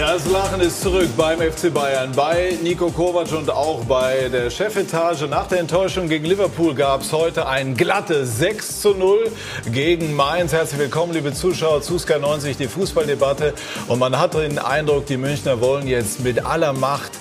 Das 0.00 0.26
Lachen 0.30 0.62
ist 0.62 0.80
zurück 0.80 1.10
beim 1.14 1.40
FC 1.40 1.72
Bayern, 1.74 2.12
bei 2.16 2.56
Nico 2.62 2.90
Kovac 2.90 3.30
und 3.32 3.50
auch 3.50 3.84
bei 3.84 4.30
der 4.32 4.48
Chefetage. 4.48 5.26
Nach 5.28 5.46
der 5.46 5.60
Enttäuschung 5.60 6.08
gegen 6.08 6.24
Liverpool 6.24 6.74
gab 6.74 7.02
es 7.02 7.12
heute 7.12 7.46
ein 7.46 7.74
glattes 7.74 8.38
6 8.38 8.80
zu 8.80 8.94
0 8.94 9.30
gegen 9.70 10.16
Mainz. 10.16 10.54
Herzlich 10.54 10.80
willkommen, 10.80 11.12
liebe 11.12 11.34
Zuschauer 11.34 11.82
zu 11.82 11.98
Sky 11.98 12.18
90, 12.18 12.56
die 12.56 12.66
Fußballdebatte. 12.66 13.52
Und 13.88 13.98
man 13.98 14.18
hat 14.18 14.32
den 14.32 14.58
Eindruck, 14.58 15.04
die 15.04 15.18
Münchner 15.18 15.60
wollen 15.60 15.86
jetzt 15.86 16.20
mit 16.20 16.46
aller 16.46 16.72
Macht 16.72 17.12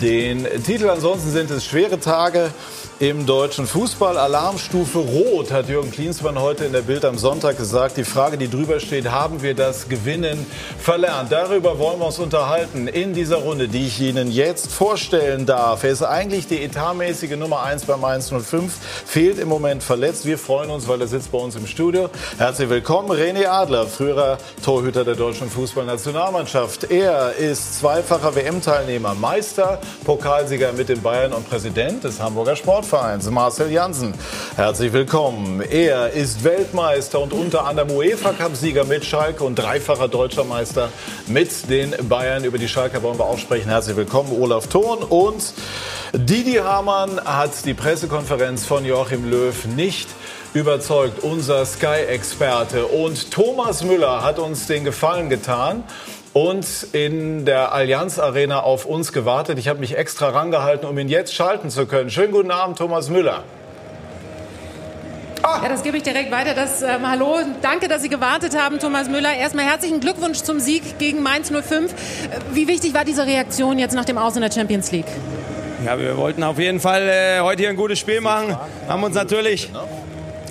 den 0.00 0.48
Titel. 0.64 0.88
Ansonsten 0.88 1.32
sind 1.32 1.50
es 1.50 1.66
schwere 1.66 2.00
Tage 2.00 2.50
im 3.02 3.26
deutschen 3.26 3.66
Fußball. 3.66 4.16
Alarmstufe 4.16 5.00
Rot 5.00 5.50
hat 5.50 5.68
Jürgen 5.68 5.90
Klinsmann 5.90 6.38
heute 6.38 6.66
in 6.66 6.72
der 6.72 6.82
Bild 6.82 7.04
am 7.04 7.18
Sonntag 7.18 7.58
gesagt. 7.58 7.96
Die 7.96 8.04
Frage, 8.04 8.38
die 8.38 8.48
drüber 8.48 8.78
steht, 8.78 9.10
haben 9.10 9.42
wir 9.42 9.54
das 9.54 9.88
Gewinnen 9.88 10.46
verlernt? 10.78 11.32
Darüber 11.32 11.80
wollen 11.80 11.98
wir 11.98 12.06
uns 12.06 12.20
unterhalten 12.20 12.86
in 12.86 13.12
dieser 13.12 13.38
Runde, 13.38 13.66
die 13.66 13.88
ich 13.88 14.00
Ihnen 14.00 14.30
jetzt 14.30 14.70
vorstellen 14.70 15.46
darf. 15.46 15.82
Er 15.82 15.90
ist 15.90 16.04
eigentlich 16.04 16.46
die 16.46 16.62
etatmäßige 16.62 17.32
Nummer 17.32 17.64
1 17.64 17.86
beim 17.86 18.04
105, 18.04 18.72
fehlt 19.04 19.40
im 19.40 19.48
Moment 19.48 19.82
verletzt. 19.82 20.24
Wir 20.24 20.38
freuen 20.38 20.70
uns, 20.70 20.86
weil 20.86 21.00
er 21.00 21.08
sitzt 21.08 21.32
bei 21.32 21.38
uns 21.38 21.56
im 21.56 21.66
Studio. 21.66 22.08
Herzlich 22.38 22.68
willkommen, 22.70 23.10
René 23.10 23.48
Adler, 23.48 23.88
früherer 23.88 24.38
Torhüter 24.64 25.04
der 25.04 25.16
deutschen 25.16 25.50
Fußballnationalmannschaft. 25.50 26.88
Er 26.92 27.34
ist 27.34 27.80
zweifacher 27.80 28.36
WM-Teilnehmer, 28.36 29.16
Meister, 29.16 29.80
Pokalsieger 30.04 30.72
mit 30.72 30.88
den 30.88 31.02
Bayern 31.02 31.32
und 31.32 31.50
Präsident 31.50 32.04
des 32.04 32.20
Hamburger 32.20 32.54
Sportvereins. 32.54 32.91
Vereins, 32.92 33.30
Marcel 33.30 33.72
Janssen. 33.72 34.12
Herzlich 34.54 34.92
willkommen. 34.92 35.62
Er 35.62 36.10
ist 36.10 36.44
Weltmeister 36.44 37.20
und 37.20 37.32
unter 37.32 37.64
anderem 37.64 37.90
UEFA-Cup-Sieger 37.90 38.84
mit 38.84 39.06
Schalke 39.06 39.44
und 39.44 39.54
dreifacher 39.54 40.08
deutscher 40.08 40.44
Meister 40.44 40.90
mit 41.26 41.70
den 41.70 41.94
Bayern. 42.06 42.44
Über 42.44 42.58
die 42.58 42.68
Schalke 42.68 43.02
wollen 43.02 43.18
wir 43.18 43.24
auch 43.24 43.38
sprechen. 43.38 43.70
Herzlich 43.70 43.96
willkommen, 43.96 44.38
Olaf 44.38 44.66
Thon. 44.66 44.98
Und 44.98 45.54
Didi 46.12 46.56
Hamann 46.56 47.18
hat 47.24 47.64
die 47.64 47.72
Pressekonferenz 47.72 48.66
von 48.66 48.84
Joachim 48.84 49.30
Löw 49.30 49.64
nicht 49.74 50.10
überzeugt, 50.52 51.24
unser 51.24 51.64
Sky-Experte. 51.64 52.84
Und 52.84 53.30
Thomas 53.30 53.82
Müller 53.84 54.22
hat 54.22 54.38
uns 54.38 54.66
den 54.66 54.84
Gefallen 54.84 55.30
getan 55.30 55.84
und 56.32 56.66
in 56.92 57.44
der 57.44 57.72
Allianz 57.72 58.18
Arena 58.18 58.60
auf 58.60 58.86
uns 58.86 59.12
gewartet. 59.12 59.58
Ich 59.58 59.68
habe 59.68 59.80
mich 59.80 59.96
extra 59.96 60.30
rangehalten, 60.30 60.88
um 60.88 60.98
ihn 60.98 61.08
jetzt 61.08 61.34
schalten 61.34 61.70
zu 61.70 61.86
können. 61.86 62.10
Schönen 62.10 62.32
guten 62.32 62.50
Abend, 62.50 62.78
Thomas 62.78 63.10
Müller. 63.10 63.44
Ah. 65.42 65.60
Ja, 65.64 65.68
das 65.68 65.82
gebe 65.82 65.96
ich 65.96 66.04
direkt 66.04 66.30
weiter. 66.30 66.54
Das, 66.54 66.82
ähm, 66.82 67.08
hallo, 67.10 67.38
danke, 67.60 67.88
dass 67.88 68.02
Sie 68.02 68.08
gewartet 68.08 68.56
haben, 68.56 68.78
Thomas 68.78 69.08
Müller. 69.08 69.34
Erstmal 69.34 69.64
herzlichen 69.64 69.98
Glückwunsch 69.98 70.38
zum 70.38 70.60
Sieg 70.60 70.98
gegen 70.98 71.22
Mainz 71.22 71.50
05. 71.50 71.92
Äh, 71.92 71.94
wie 72.52 72.68
wichtig 72.68 72.94
war 72.94 73.04
diese 73.04 73.26
Reaktion 73.26 73.78
jetzt 73.78 73.94
nach 73.94 74.04
dem 74.04 74.18
Aus 74.18 74.36
in 74.36 74.42
der 74.42 74.52
Champions 74.52 74.92
League? 74.92 75.06
Ja, 75.84 75.98
wir 75.98 76.16
wollten 76.16 76.44
auf 76.44 76.60
jeden 76.60 76.78
Fall 76.78 77.08
äh, 77.08 77.40
heute 77.40 77.62
hier 77.62 77.70
ein 77.70 77.76
gutes 77.76 77.98
Spiel 77.98 78.20
machen. 78.20 78.56
Haben 78.86 79.02
uns 79.02 79.16
natürlich 79.16 79.68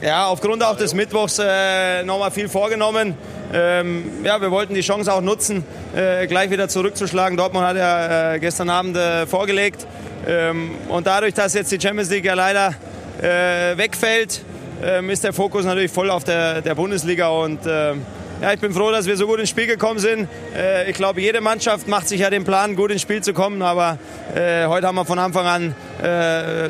ja, 0.01 0.25
aufgrund 0.25 0.63
auch 0.63 0.75
des 0.75 0.93
Mittwochs 0.93 1.39
äh, 1.39 2.03
nochmal 2.03 2.31
viel 2.31 2.49
vorgenommen. 2.49 3.15
Ähm, 3.53 4.03
ja, 4.23 4.41
wir 4.41 4.49
wollten 4.49 4.73
die 4.73 4.81
Chance 4.81 5.13
auch 5.13 5.21
nutzen, 5.21 5.63
äh, 5.95 6.25
gleich 6.25 6.49
wieder 6.49 6.67
zurückzuschlagen. 6.67 7.37
Dortmund 7.37 7.65
hat 7.65 7.77
ja 7.77 8.33
äh, 8.33 8.39
gestern 8.39 8.69
Abend 8.69 8.97
äh, 8.97 9.27
vorgelegt. 9.27 9.85
Ähm, 10.27 10.71
und 10.89 11.05
dadurch, 11.05 11.33
dass 11.33 11.53
jetzt 11.53 11.71
die 11.71 11.79
Champions 11.79 12.09
League 12.09 12.25
ja 12.25 12.33
leider 12.33 12.73
äh, 13.21 13.77
wegfällt, 13.77 14.41
ähm, 14.83 15.09
ist 15.11 15.23
der 15.23 15.33
Fokus 15.33 15.65
natürlich 15.65 15.91
voll 15.91 16.09
auf 16.09 16.23
der, 16.23 16.61
der 16.61 16.73
Bundesliga. 16.73 17.29
Und 17.29 17.59
ähm, 17.67 18.03
ja, 18.41 18.53
ich 18.53 18.59
bin 18.59 18.73
froh, 18.73 18.89
dass 18.89 19.05
wir 19.05 19.15
so 19.17 19.27
gut 19.27 19.39
ins 19.39 19.49
Spiel 19.49 19.67
gekommen 19.67 19.99
sind. 19.99 20.27
Äh, 20.55 20.89
ich 20.89 20.95
glaube, 20.95 21.21
jede 21.21 21.41
Mannschaft 21.41 21.87
macht 21.87 22.07
sich 22.07 22.21
ja 22.21 22.31
den 22.31 22.43
Plan, 22.43 22.75
gut 22.75 22.89
ins 22.89 23.03
Spiel 23.03 23.21
zu 23.21 23.33
kommen. 23.33 23.61
Aber 23.61 23.99
heute 24.33 24.87
haben 24.87 24.95
wir 24.95 25.05
von 25.05 25.19
Anfang 25.19 25.45
an 25.45 25.75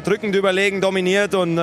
drückend 0.04 0.36
überlegen, 0.36 0.82
dominiert 0.82 1.36
und 1.36 1.60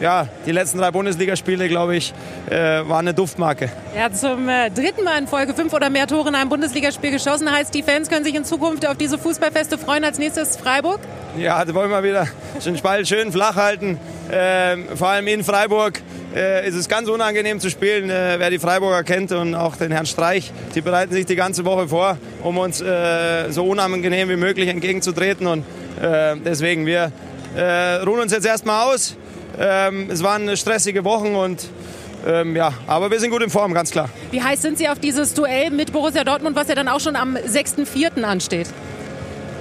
ja, 0.00 0.28
die 0.44 0.52
letzten 0.52 0.78
drei 0.78 0.90
Bundesligaspiele, 0.90 1.68
glaube 1.68 1.96
ich, 1.96 2.12
äh, 2.50 2.54
waren 2.54 3.06
eine 3.06 3.14
Duftmarke. 3.14 3.70
Er 3.94 4.04
hat 4.04 4.16
zum 4.16 4.48
äh, 4.48 4.70
dritten 4.70 5.04
Mal 5.04 5.18
in 5.18 5.26
Folge 5.26 5.54
fünf 5.54 5.72
oder 5.72 5.90
mehr 5.90 6.06
Tore 6.06 6.28
in 6.28 6.34
einem 6.34 6.50
Bundesligaspiel 6.50 7.10
geschossen. 7.10 7.50
Heißt, 7.50 7.74
die 7.74 7.82
Fans 7.82 8.08
können 8.08 8.24
sich 8.24 8.34
in 8.34 8.44
Zukunft 8.44 8.86
auf 8.86 8.96
diese 8.96 9.18
Fußballfeste 9.18 9.78
freuen. 9.78 10.04
Als 10.04 10.18
nächstes 10.18 10.56
Freiburg? 10.56 11.00
Ja, 11.38 11.64
da 11.64 11.74
wollen 11.74 11.90
wir 11.90 12.02
wieder 12.02 12.26
den 12.64 12.80
Ball 12.80 13.04
schön 13.06 13.32
flach 13.32 13.56
halten. 13.56 13.98
Äh, 14.30 14.76
vor 14.96 15.08
allem 15.08 15.26
in 15.28 15.44
Freiburg 15.44 16.02
äh, 16.34 16.68
ist 16.68 16.74
es 16.74 16.88
ganz 16.88 17.08
unangenehm 17.08 17.60
zu 17.60 17.70
spielen. 17.70 18.10
Äh, 18.10 18.36
wer 18.38 18.50
die 18.50 18.58
Freiburger 18.58 19.02
kennt 19.02 19.32
und 19.32 19.54
auch 19.54 19.76
den 19.76 19.92
Herrn 19.92 20.06
Streich, 20.06 20.52
die 20.74 20.82
bereiten 20.82 21.12
sich 21.12 21.26
die 21.26 21.36
ganze 21.36 21.64
Woche 21.64 21.88
vor, 21.88 22.18
um 22.42 22.58
uns 22.58 22.80
äh, 22.80 23.50
so 23.50 23.64
unangenehm 23.64 24.28
wie 24.28 24.36
möglich 24.36 24.68
entgegenzutreten. 24.68 25.46
Und 25.46 25.64
deswegen, 26.44 26.84
wir 26.84 27.10
ruhen 28.06 28.20
uns 28.20 28.30
jetzt 28.30 28.44
erstmal 28.44 28.92
aus 28.92 29.16
ähm, 29.58 30.08
es 30.10 30.22
waren 30.22 30.56
stressige 30.56 31.04
Wochen 31.04 31.34
und 31.34 31.68
ähm, 32.26 32.56
ja, 32.56 32.72
aber 32.86 33.10
wir 33.10 33.20
sind 33.20 33.30
gut 33.30 33.42
in 33.42 33.50
Form, 33.50 33.72
ganz 33.72 33.90
klar. 33.90 34.08
Wie 34.30 34.42
heiß 34.42 34.60
sind 34.60 34.78
Sie 34.78 34.88
auf 34.88 34.98
dieses 34.98 35.34
Duell 35.34 35.70
mit 35.70 35.92
Borussia 35.92 36.24
Dortmund, 36.24 36.56
was 36.56 36.68
ja 36.68 36.74
dann 36.74 36.88
auch 36.88 37.00
schon 37.00 37.14
am 37.14 37.36
6.4. 37.36 38.22
ansteht? 38.22 38.68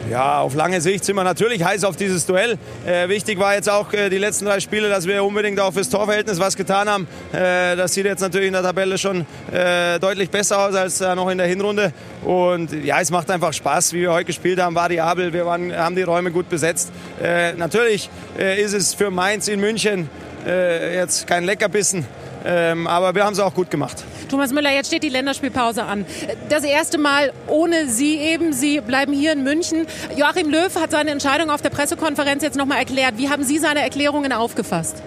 Ja, 0.10 0.42
auf 0.42 0.54
lange 0.54 0.82
Sicht 0.82 1.04
sind 1.04 1.16
wir 1.16 1.24
natürlich 1.24 1.64
heiß 1.64 1.84
auf 1.84 1.96
dieses 1.96 2.28
Duell. 2.28 2.60
Äh, 2.86 3.10
wichtig 3.10 3.40
war 3.40 3.56
jetzt 3.56 3.68
auch 3.68 3.92
äh, 3.92 4.10
die 4.10 4.20
letzten 4.20 4.46
drei 4.46 4.60
Spiele, 4.60 4.88
dass 4.88 5.08
wir 5.08 5.24
unbedingt 5.24 5.60
auch 5.60 5.74
fürs 5.74 5.90
Torverhältnis 5.90 6.40
was 6.40 6.56
getan 6.56 6.88
haben. 6.88 7.08
Äh, 7.34 7.76
das 7.76 7.96
sieht 7.96 8.06
jetzt 8.06 8.22
natürlich 8.22 8.48
in 8.48 8.54
der 8.54 8.62
Tabelle 8.62 9.00
schon 9.00 9.26
äh, 9.52 10.00
deutlich 10.00 10.30
besser 10.30 10.60
aus 10.60 10.76
als 10.76 11.02
äh, 11.02 11.16
noch 11.16 11.28
in 11.30 11.40
der 11.40 11.48
Hinrunde. 11.48 11.92
Und 12.24 12.72
ja, 12.84 13.02
es 13.02 13.10
macht 13.10 13.32
einfach 13.32 13.52
Spaß, 13.52 13.94
wie 13.94 14.02
wir 14.02 14.14
heute 14.14 14.26
gespielt 14.26 14.62
haben, 14.62 14.76
variabel. 14.76 15.34
Wir 15.34 15.48
waren, 15.48 15.76
haben 15.76 15.96
die 15.96 16.04
Räume 16.04 16.30
gut 16.30 16.50
besetzt. 16.50 16.92
Äh, 17.22 17.54
natürlich 17.54 18.10
ist 18.38 18.74
es 18.74 18.94
für 18.94 19.10
Mainz 19.10 19.48
in 19.48 19.60
München 19.60 20.10
jetzt 20.46 21.26
kein 21.26 21.44
Leckerbissen. 21.44 22.06
Ähm, 22.46 22.86
aber 22.86 23.16
wir 23.16 23.26
haben 23.26 23.34
es 23.34 23.40
auch 23.40 23.54
gut 23.54 23.72
gemacht. 23.72 24.04
Thomas 24.30 24.52
Müller, 24.52 24.72
jetzt 24.72 24.88
steht 24.88 25.04
die 25.04 25.10
Länderspielpause 25.10 25.84
an. 25.84 26.06
Das 26.50 26.64
erste 26.64 26.98
Mal 26.98 27.32
ohne 27.48 27.88
Sie 27.88 28.18
eben. 28.18 28.54
Sie 28.54 28.82
bleiben 28.82 29.14
hier 29.14 29.34
in 29.34 29.44
München. 29.44 29.88
Joachim 30.16 30.50
Löw 30.50 30.74
hat 30.76 30.92
seine 30.92 31.12
Entscheidung 31.12 31.50
auf 31.50 31.62
der 31.62 31.70
Pressekonferenz 31.70 32.44
jetzt 32.44 32.58
nochmal 32.58 32.80
erklärt. 32.80 33.18
Wie 33.18 33.30
haben 33.30 33.44
Sie 33.44 33.58
seine 33.58 33.82
Erklärungen 33.82 34.32
aufgefasst? 34.32 35.02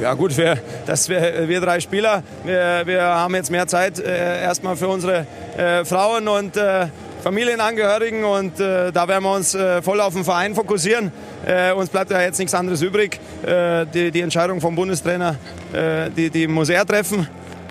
Ja 0.00 0.14
gut, 0.14 0.36
wir, 0.36 0.58
dass 0.86 1.08
wir, 1.08 1.48
wir 1.48 1.60
drei 1.60 1.80
Spieler, 1.80 2.22
wir, 2.44 2.82
wir 2.84 3.02
haben 3.02 3.34
jetzt 3.34 3.50
mehr 3.50 3.66
Zeit 3.66 3.98
äh, 3.98 4.42
erstmal 4.42 4.76
für 4.76 4.86
unsere 4.86 5.26
äh, 5.56 5.84
Frauen 5.84 6.28
und 6.28 6.56
äh, 6.56 6.86
Familienangehörigen 7.22 8.24
und 8.24 8.60
äh, 8.60 8.92
da 8.92 9.08
werden 9.08 9.24
wir 9.24 9.34
uns 9.34 9.54
äh, 9.54 9.82
voll 9.82 10.00
auf 10.00 10.14
den 10.14 10.22
Verein 10.22 10.54
fokussieren. 10.54 11.10
Äh, 11.44 11.72
uns 11.72 11.90
bleibt 11.90 12.12
ja 12.12 12.20
jetzt 12.20 12.38
nichts 12.38 12.54
anderes 12.54 12.80
übrig. 12.80 13.18
Äh, 13.44 13.86
die, 13.92 14.12
die, 14.12 14.20
Entscheidung 14.20 14.60
vom 14.60 14.76
Bundestrainer, 14.76 15.34
äh, 15.72 16.10
die, 16.10 16.30
die 16.30 16.46
muss 16.46 16.68
er 16.68 16.86
treffen. 16.86 17.26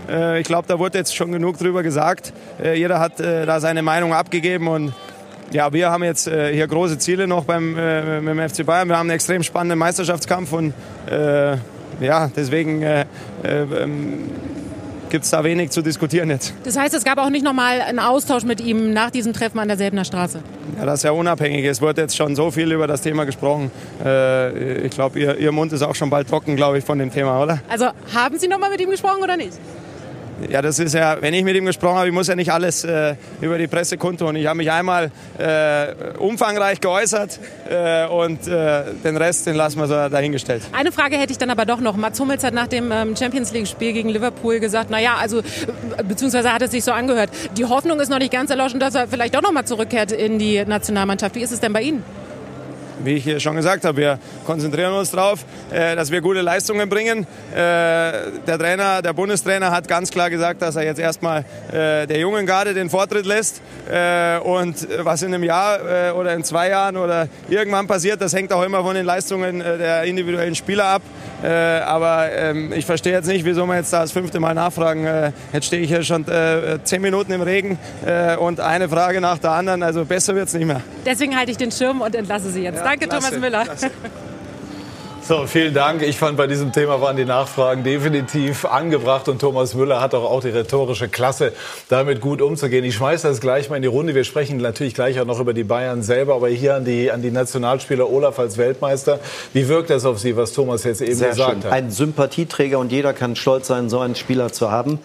Äh, 0.09 0.39
ich 0.39 0.47
glaube, 0.47 0.67
da 0.67 0.79
wurde 0.79 0.97
jetzt 0.97 1.15
schon 1.15 1.31
genug 1.31 1.57
drüber 1.57 1.83
gesagt. 1.83 2.33
jeder 2.63 2.99
hat 2.99 3.19
da 3.19 3.59
seine 3.59 3.81
Meinung 3.81 4.13
abgegeben 4.13 4.67
und 4.67 4.93
ja, 5.51 5.71
wir 5.71 5.89
haben 5.89 6.03
jetzt 6.03 6.29
hier 6.29 6.67
große 6.67 6.97
Ziele 6.97 7.27
noch 7.27 7.45
beim, 7.45 7.71
mit 7.71 8.27
dem 8.27 8.49
FC 8.49 8.65
Bayern. 8.65 8.89
Wir 8.89 8.97
haben 8.97 9.09
einen 9.09 9.15
extrem 9.15 9.43
spannenden 9.43 9.79
Meisterschaftskampf 9.79 10.51
und 10.51 10.73
ja, 11.99 12.29
deswegen 12.35 12.83
ähm, 13.43 14.29
gibt 15.09 15.25
es 15.25 15.31
da 15.31 15.43
wenig 15.43 15.71
zu 15.71 15.81
diskutieren 15.81 16.29
jetzt. 16.29 16.53
Das 16.63 16.77
heißt, 16.77 16.93
es 16.93 17.03
gab 17.03 17.17
auch 17.17 17.29
nicht 17.29 17.43
nochmal 17.43 17.81
einen 17.81 17.99
Austausch 17.99 18.43
mit 18.43 18.61
ihm 18.61 18.93
nach 18.93 19.11
diesem 19.11 19.33
Treffen 19.33 19.59
an 19.59 19.67
der 19.67 19.77
Selbener 19.77 20.05
Straße? 20.05 20.39
Ja, 20.77 20.85
das 20.85 20.99
ist 20.99 21.03
ja 21.03 21.11
unabhängig. 21.11 21.65
Es 21.65 21.81
wird 21.81 21.97
jetzt 21.97 22.15
schon 22.15 22.35
so 22.35 22.51
viel 22.51 22.71
über 22.71 22.87
das 22.87 23.01
Thema 23.01 23.25
gesprochen. 23.25 23.71
Äh, 24.03 24.85
ich 24.85 24.91
glaube, 24.91 25.19
ihr, 25.19 25.37
ihr 25.37 25.51
Mund 25.51 25.71
ist 25.73 25.81
auch 25.81 25.95
schon 25.95 26.09
bald 26.09 26.27
trocken, 26.27 26.55
glaube 26.55 26.77
ich, 26.77 26.83
von 26.83 26.99
dem 26.99 27.11
Thema, 27.11 27.41
oder? 27.41 27.59
Also 27.69 27.87
haben 28.13 28.37
Sie 28.37 28.47
nochmal 28.47 28.69
mit 28.69 28.81
ihm 28.81 28.89
gesprochen 28.89 29.23
oder 29.23 29.37
nicht? 29.37 29.53
Ja, 30.49 30.61
das 30.61 30.77
ist 30.77 30.93
ja, 30.93 31.17
wenn 31.19 31.33
ich 31.33 31.43
mit 31.43 31.55
ihm 31.55 31.65
gesprochen 31.65 31.97
habe, 31.97 32.07
ich 32.07 32.13
muss 32.13 32.27
ja 32.27 32.35
nicht 32.35 32.51
alles 32.51 32.83
äh, 32.83 33.15
über 33.41 33.57
die 33.57 33.67
Presse 33.67 33.97
kundtun. 33.97 34.35
Ich 34.35 34.45
habe 34.45 34.57
mich 34.57 34.71
einmal 34.71 35.11
äh, 35.37 36.17
umfangreich 36.19 36.79
geäußert 36.79 37.39
äh, 37.69 38.05
und 38.05 38.47
äh, 38.47 38.83
den 39.03 39.17
Rest, 39.17 39.47
den 39.47 39.55
lassen 39.55 39.79
wir 39.79 39.87
so 39.87 39.95
dahingestellt. 40.09 40.61
Eine 40.73 40.91
Frage 40.91 41.17
hätte 41.17 41.31
ich 41.31 41.37
dann 41.37 41.49
aber 41.49 41.65
doch 41.65 41.79
noch. 41.79 41.97
Mats 41.97 42.19
Hummels 42.19 42.43
hat 42.43 42.53
nach 42.53 42.67
dem 42.67 42.91
ähm, 42.91 43.15
Champions 43.15 43.51
League-Spiel 43.51 43.93
gegen 43.93 44.09
Liverpool 44.09 44.59
gesagt, 44.59 44.91
naja, 44.91 45.15
also, 45.19 45.41
beziehungsweise 46.07 46.53
hat 46.53 46.61
es 46.61 46.71
sich 46.71 46.83
so 46.83 46.91
angehört, 46.91 47.29
die 47.57 47.65
Hoffnung 47.65 47.99
ist 47.99 48.09
noch 48.09 48.19
nicht 48.19 48.31
ganz 48.31 48.51
erloschen, 48.51 48.79
dass 48.79 48.93
er 48.95 49.07
vielleicht 49.07 49.33
doch 49.33 49.41
noch 49.41 49.51
mal 49.51 49.65
zurückkehrt 49.65 50.11
in 50.11 50.37
die 50.37 50.63
Nationalmannschaft. 50.65 51.35
Wie 51.35 51.41
ist 51.41 51.51
es 51.51 51.59
denn 51.59 51.73
bei 51.73 51.81
Ihnen? 51.81 52.03
Wie 53.03 53.13
ich 53.13 53.23
hier 53.23 53.39
schon 53.39 53.55
gesagt 53.55 53.85
habe, 53.85 53.97
wir 53.97 54.19
konzentrieren 54.45 54.93
uns 54.93 55.11
darauf, 55.11 55.45
äh, 55.71 55.95
dass 55.95 56.11
wir 56.11 56.21
gute 56.21 56.41
Leistungen 56.41 56.89
bringen. 56.89 57.27
Äh, 57.53 57.55
der 57.55 58.57
Trainer, 58.59 59.01
der 59.01 59.13
Bundestrainer 59.13 59.71
hat 59.71 59.87
ganz 59.87 60.11
klar 60.11 60.29
gesagt, 60.29 60.61
dass 60.61 60.75
er 60.75 60.83
jetzt 60.83 60.99
erstmal 60.99 61.45
äh, 61.71 62.07
der 62.07 62.19
jungen 62.19 62.45
Garde 62.45 62.73
den 62.73 62.89
Vortritt 62.89 63.25
lässt. 63.25 63.61
Und 64.43 64.85
was 64.99 65.21
in 65.21 65.33
einem 65.33 65.43
Jahr 65.43 65.79
oder 66.15 66.33
in 66.33 66.43
zwei 66.43 66.69
Jahren 66.69 66.97
oder 66.97 67.29
irgendwann 67.47 67.87
passiert, 67.87 68.19
das 68.19 68.33
hängt 68.33 68.51
auch 68.51 68.63
immer 68.63 68.83
von 68.83 68.95
den 68.95 69.05
Leistungen 69.05 69.59
der 69.59 70.03
individuellen 70.03 70.55
Spieler 70.55 70.85
ab. 70.85 71.01
aber 71.41 72.29
ähm, 72.33 72.73
ich 72.73 72.85
verstehe 72.85 73.13
jetzt 73.13 73.27
nicht, 73.27 73.45
wieso 73.45 73.65
man 73.65 73.77
jetzt 73.77 73.93
da 73.93 74.01
das 74.01 74.11
fünfte 74.11 74.41
Mal 74.41 74.53
nachfragen. 74.53 75.07
jetzt 75.53 75.67
stehe 75.67 75.81
ich 75.81 75.89
hier 75.89 76.03
schon 76.03 76.25
zehn 76.83 77.01
Minuten 77.01 77.31
im 77.31 77.41
Regen 77.41 77.79
und 78.39 78.59
eine 78.59 78.89
Frage 78.89 79.21
nach 79.21 79.37
der 79.37 79.51
anderen. 79.51 79.81
Also 79.83 80.03
besser 80.03 80.35
wird 80.35 80.49
es 80.49 80.53
nicht 80.53 80.65
mehr. 80.65 80.81
Deswegen 81.05 81.37
halte 81.37 81.51
ich 81.51 81.57
den 81.57 81.71
Schirm 81.71 82.01
und 82.01 82.13
entlasse 82.13 82.51
Sie 82.51 82.63
jetzt. 82.63 82.79
Ja, 82.79 82.83
Danke, 82.87 83.07
klasse, 83.07 83.27
Thomas 83.27 83.41
Müller. 83.41 83.63
Klasse. 83.65 83.91
So, 85.27 85.45
vielen 85.45 85.73
Dank. 85.73 86.03
Ich 86.03 86.17
fand, 86.17 86.37
bei 86.37 86.47
diesem 86.47 86.71
Thema 86.71 87.01
waren 87.01 87.17
die 87.17 87.25
Nachfragen 87.25 87.83
definitiv 87.83 88.63
angebracht 88.63 89.27
und 89.27 89.39
Thomas 89.39 89.75
Müller 89.75 89.99
hat 89.99 90.13
doch 90.13 90.23
auch 90.23 90.39
die 90.39 90.51
rhetorische 90.51 91.09
Klasse, 91.09 91.51
damit 91.89 92.21
gut 92.21 92.41
umzugehen. 92.41 92.85
Ich 92.85 92.95
schmeiße 92.95 93.27
das 93.27 93.41
gleich 93.41 93.69
mal 93.69 93.75
in 93.75 93.81
die 93.81 93.89
Runde. 93.89 94.15
Wir 94.15 94.23
sprechen 94.23 94.55
natürlich 94.55 94.93
gleich 94.93 95.19
auch 95.19 95.25
noch 95.25 95.41
über 95.41 95.53
die 95.53 95.65
Bayern 95.65 96.01
selber, 96.01 96.35
aber 96.35 96.47
hier 96.47 96.75
an 96.75 96.85
die, 96.85 97.11
an 97.11 97.21
die 97.21 97.31
Nationalspieler 97.31 98.09
Olaf 98.09 98.39
als 98.39 98.57
Weltmeister. 98.57 99.19
Wie 99.51 99.67
wirkt 99.67 99.89
das 99.89 100.05
auf 100.05 100.17
Sie, 100.17 100.37
was 100.37 100.53
Thomas 100.53 100.85
jetzt 100.85 101.01
eben 101.01 101.13
Sehr 101.13 101.31
gesagt 101.31 101.51
schön. 101.51 101.63
hat? 101.65 101.73
Ein 101.73 101.91
Sympathieträger 101.91 102.79
und 102.79 102.93
jeder 102.93 103.11
kann 103.11 103.35
stolz 103.35 103.67
sein, 103.67 103.89
so 103.89 103.99
einen 103.99 104.15
Spieler 104.15 104.53
zu 104.53 104.71
haben. 104.71 104.99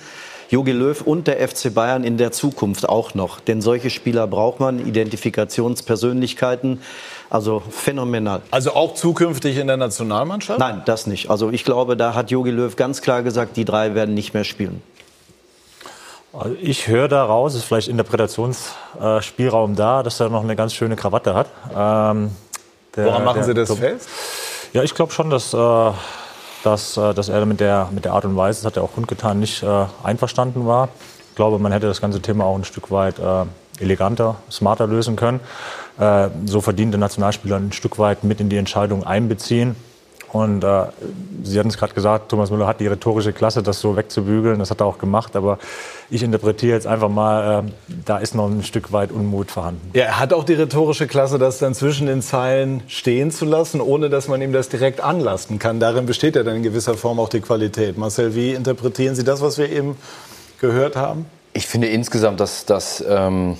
Jogi 0.52 0.73
Löw 0.73 1.00
und 1.00 1.29
der 1.29 1.49
FC 1.49 1.73
Bayern 1.73 2.05
in 2.05 2.19
der 2.19 2.31
Zukunft 2.31 2.87
auch 2.87 3.14
noch. 3.14 3.40
Denn 3.40 3.62
solche 3.62 3.88
Spieler 3.88 4.26
braucht 4.26 4.61
man, 4.61 4.87
Identifikationspersönlichkeiten. 4.87 6.81
Also 7.32 7.62
phänomenal. 7.70 8.43
Also 8.50 8.75
auch 8.75 8.93
zukünftig 8.93 9.56
in 9.56 9.67
der 9.67 9.79
Nationalmannschaft? 9.79 10.61
Nein, 10.61 10.82
das 10.84 11.06
nicht. 11.06 11.31
Also 11.31 11.49
ich 11.49 11.64
glaube, 11.64 11.96
da 11.96 12.12
hat 12.14 12.31
Jogi 12.31 12.50
Löw 12.50 12.76
ganz 12.76 13.00
klar 13.00 13.23
gesagt, 13.23 13.56
die 13.56 13.64
drei 13.64 13.94
werden 13.94 14.12
nicht 14.12 14.34
mehr 14.34 14.44
spielen. 14.44 14.82
Also 16.34 16.55
ich 16.61 16.88
höre 16.88 17.08
daraus, 17.08 17.55
ist 17.55 17.64
vielleicht 17.64 17.88
Interpretationsspielraum 17.88 19.76
da, 19.76 20.02
dass 20.02 20.20
er 20.20 20.29
noch 20.29 20.43
eine 20.43 20.56
ganz 20.56 20.75
schöne 20.75 20.94
Krawatte 20.94 21.34
hat. 21.34 21.46
Ähm, 21.75 22.32
der, 22.94 23.06
Woran 23.06 23.25
machen 23.25 23.37
der, 23.37 23.44
Sie 23.44 23.55
das 23.55 23.69
der, 23.69 23.76
fest? 23.79 24.08
Ja, 24.75 24.82
ich 24.82 24.94
glaube 24.94 25.12
schon, 25.12 25.31
dass, 25.31 25.55
äh, 25.55 25.90
dass, 26.64 26.99
äh, 26.99 27.14
dass 27.14 27.31
er 27.31 27.46
mit 27.46 27.61
der, 27.61 27.88
mit 27.93 28.05
der 28.05 28.12
Art 28.12 28.26
und 28.26 28.37
Weise, 28.37 28.61
das 28.61 28.67
hat 28.67 28.76
er 28.76 28.82
auch 28.82 28.93
kundgetan, 28.93 29.40
nicht 29.40 29.62
äh, 29.62 29.87
einverstanden 30.02 30.67
war. 30.67 30.90
Ich 31.31 31.37
glaube, 31.37 31.58
man 31.58 31.73
hätte 31.73 31.87
das 31.87 32.02
ganze 32.02 32.20
Thema 32.20 32.44
auch 32.44 32.56
ein 32.56 32.64
Stück 32.64 32.90
weit 32.90 33.19
äh, 33.19 33.46
eleganter, 33.81 34.37
smarter 34.51 34.87
lösen 34.87 35.17
können. 35.17 35.41
Äh, 35.99 36.29
so 36.47 36.61
verdiente 36.61 36.99
Nationalspieler 36.99 37.57
ein 37.57 37.73
Stück 37.73 37.99
weit 37.99 38.25
mit 38.25 38.41
in 38.41 38.49
die 38.49 38.57
Entscheidung 38.57 39.05
einbeziehen. 39.05 39.77
Und 40.33 40.65
äh, 40.65 40.87
Sie 41.45 41.59
hatten 41.59 41.69
es 41.69 41.77
gerade 41.77 41.93
gesagt, 41.93 42.31
Thomas 42.31 42.51
Müller 42.51 42.67
hat 42.67 42.81
die 42.81 42.87
rhetorische 42.87 43.35
Klasse, 43.35 43.63
das 43.63 43.81
so 43.81 43.97
wegzubügeln. 43.97 44.59
Das 44.59 44.71
hat 44.71 44.81
er 44.81 44.87
auch 44.87 44.97
gemacht. 44.97 45.37
Aber 45.37 45.59
ich 46.09 46.23
interpretiere 46.23 46.75
jetzt 46.75 46.87
einfach 46.87 47.11
mal, 47.11 47.65
äh, 47.67 47.71
da 48.07 48.17
ist 48.17 48.35
noch 48.35 48.49
ein 48.49 48.63
Stück 48.63 48.93
weit 48.93 49.13
Unmut 49.13 49.51
vorhanden. 49.51 49.91
Ja, 49.93 50.05
er 50.05 50.19
hat 50.19 50.33
auch 50.33 50.45
die 50.45 50.55
rhetorische 50.55 51.07
Klasse, 51.07 51.39
das 51.39 51.59
dann 51.59 51.75
zwischen 51.75 52.07
den 52.07 52.23
Zeilen 52.23 52.83
stehen 52.87 53.31
zu 53.31 53.45
lassen, 53.45 53.83
ohne 53.83 54.09
dass 54.09 54.29
man 54.29 54.41
ihm 54.41 54.55
das 54.55 54.71
direkt 54.71 55.03
anlasten 55.03 55.59
kann. 55.59 55.81
Darin 55.81 56.07
besteht 56.07 56.35
ja 56.35 56.43
dann 56.43 56.57
in 56.57 56.63
gewisser 56.63 56.95
Form 56.95 57.21
auch 57.21 57.29
die 57.29 57.41
Qualität. 57.41 57.99
Marcel, 57.99 58.35
wie 58.35 58.53
interpretieren 58.53 59.15
Sie 59.15 59.25
das, 59.25 59.43
was 59.43 59.59
wir 59.59 59.71
eben 59.71 59.97
gehört 60.61 60.97
haben? 60.97 61.27
Ich 61.53 61.67
finde 61.67 61.89
insgesamt, 61.89 62.41
dass, 62.41 62.67
dass 62.67 63.05
ähm 63.07 63.57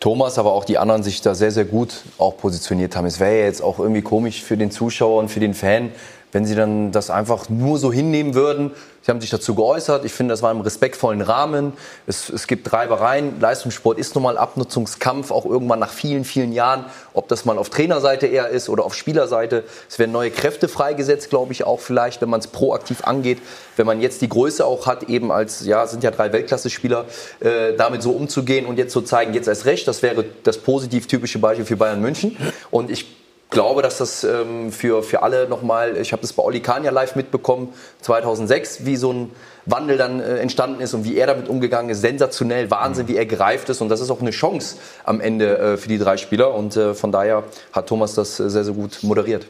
Thomas, 0.00 0.38
aber 0.38 0.54
auch 0.54 0.64
die 0.64 0.78
anderen 0.78 1.02
sich 1.02 1.20
da 1.20 1.34
sehr, 1.34 1.50
sehr 1.50 1.66
gut 1.66 2.04
auch 2.16 2.38
positioniert 2.38 2.96
haben. 2.96 3.04
Es 3.04 3.20
wäre 3.20 3.38
ja 3.38 3.44
jetzt 3.44 3.60
auch 3.60 3.78
irgendwie 3.78 4.00
komisch 4.00 4.42
für 4.42 4.56
den 4.56 4.70
Zuschauer 4.70 5.20
und 5.20 5.28
für 5.28 5.40
den 5.40 5.52
Fan, 5.52 5.92
wenn 6.32 6.44
sie 6.44 6.54
dann 6.54 6.92
das 6.92 7.10
einfach 7.10 7.48
nur 7.48 7.78
so 7.78 7.92
hinnehmen 7.92 8.34
würden. 8.34 8.72
Sie 9.02 9.10
haben 9.10 9.20
sich 9.20 9.30
dazu 9.30 9.54
geäußert. 9.54 10.04
Ich 10.04 10.12
finde, 10.12 10.32
das 10.32 10.42
war 10.42 10.52
im 10.52 10.60
respektvollen 10.60 11.22
Rahmen. 11.22 11.72
Es, 12.06 12.28
es 12.28 12.46
gibt 12.46 12.66
Treibereien. 12.66 13.40
Leistungssport 13.40 13.98
ist 13.98 14.14
nun 14.14 14.24
mal 14.24 14.36
Abnutzungskampf, 14.36 15.30
auch 15.30 15.46
irgendwann 15.46 15.78
nach 15.78 15.90
vielen, 15.90 16.24
vielen 16.24 16.52
Jahren. 16.52 16.84
Ob 17.14 17.26
das 17.28 17.46
mal 17.46 17.56
auf 17.56 17.70
Trainerseite 17.70 18.26
eher 18.26 18.48
ist 18.48 18.68
oder 18.68 18.84
auf 18.84 18.94
Spielerseite. 18.94 19.64
Es 19.88 19.98
werden 19.98 20.12
neue 20.12 20.30
Kräfte 20.30 20.68
freigesetzt, 20.68 21.30
glaube 21.30 21.52
ich, 21.52 21.64
auch 21.64 21.80
vielleicht, 21.80 22.20
wenn 22.20 22.28
man 22.28 22.40
es 22.40 22.46
proaktiv 22.46 23.04
angeht. 23.04 23.38
Wenn 23.76 23.86
man 23.86 24.02
jetzt 24.02 24.20
die 24.20 24.28
Größe 24.28 24.66
auch 24.66 24.86
hat, 24.86 25.04
eben 25.04 25.32
als, 25.32 25.64
ja, 25.64 25.86
sind 25.86 26.04
ja 26.04 26.10
drei 26.10 26.32
Weltklasse-Spieler, 26.32 27.06
äh, 27.40 27.74
damit 27.76 28.02
so 28.02 28.10
umzugehen 28.12 28.66
und 28.66 28.76
jetzt 28.76 28.92
zu 28.92 29.00
so 29.00 29.06
zeigen, 29.06 29.32
jetzt 29.32 29.48
erst 29.48 29.64
recht. 29.64 29.88
Das 29.88 30.02
wäre 30.02 30.26
das 30.44 30.58
positiv 30.58 31.06
typische 31.06 31.38
Beispiel 31.38 31.64
für 31.64 31.76
Bayern 31.76 32.02
München. 32.02 32.36
Und 32.70 32.90
ich 32.90 33.19
glaube, 33.50 33.82
dass 33.82 33.98
das 33.98 34.24
ähm, 34.24 34.72
für, 34.72 35.02
für 35.02 35.22
alle 35.22 35.48
nochmal, 35.48 35.96
ich 35.96 36.12
habe 36.12 36.22
das 36.22 36.32
bei 36.32 36.42
Oli 36.42 36.60
Kahn 36.60 36.84
ja 36.84 36.90
live 36.90 37.16
mitbekommen, 37.16 37.72
2006, 38.00 38.86
wie 38.86 38.96
so 38.96 39.12
ein 39.12 39.30
Wandel 39.66 39.98
dann 39.98 40.20
äh, 40.20 40.38
entstanden 40.38 40.80
ist 40.80 40.94
und 40.94 41.04
wie 41.04 41.16
er 41.16 41.26
damit 41.26 41.48
umgegangen 41.48 41.90
ist. 41.90 42.00
Sensationell, 42.00 42.70
Wahnsinn, 42.70 43.08
wie 43.08 43.16
er 43.16 43.26
gereift 43.26 43.68
ist. 43.68 43.80
Und 43.80 43.88
das 43.88 44.00
ist 44.00 44.10
auch 44.10 44.20
eine 44.20 44.30
Chance 44.30 44.76
am 45.04 45.20
Ende 45.20 45.58
äh, 45.58 45.76
für 45.76 45.88
die 45.88 45.98
drei 45.98 46.16
Spieler. 46.16 46.54
Und 46.54 46.76
äh, 46.76 46.94
von 46.94 47.12
daher 47.12 47.44
hat 47.72 47.88
Thomas 47.88 48.14
das 48.14 48.40
äh, 48.40 48.48
sehr, 48.48 48.64
sehr 48.64 48.74
gut 48.74 49.02
moderiert. 49.02 49.46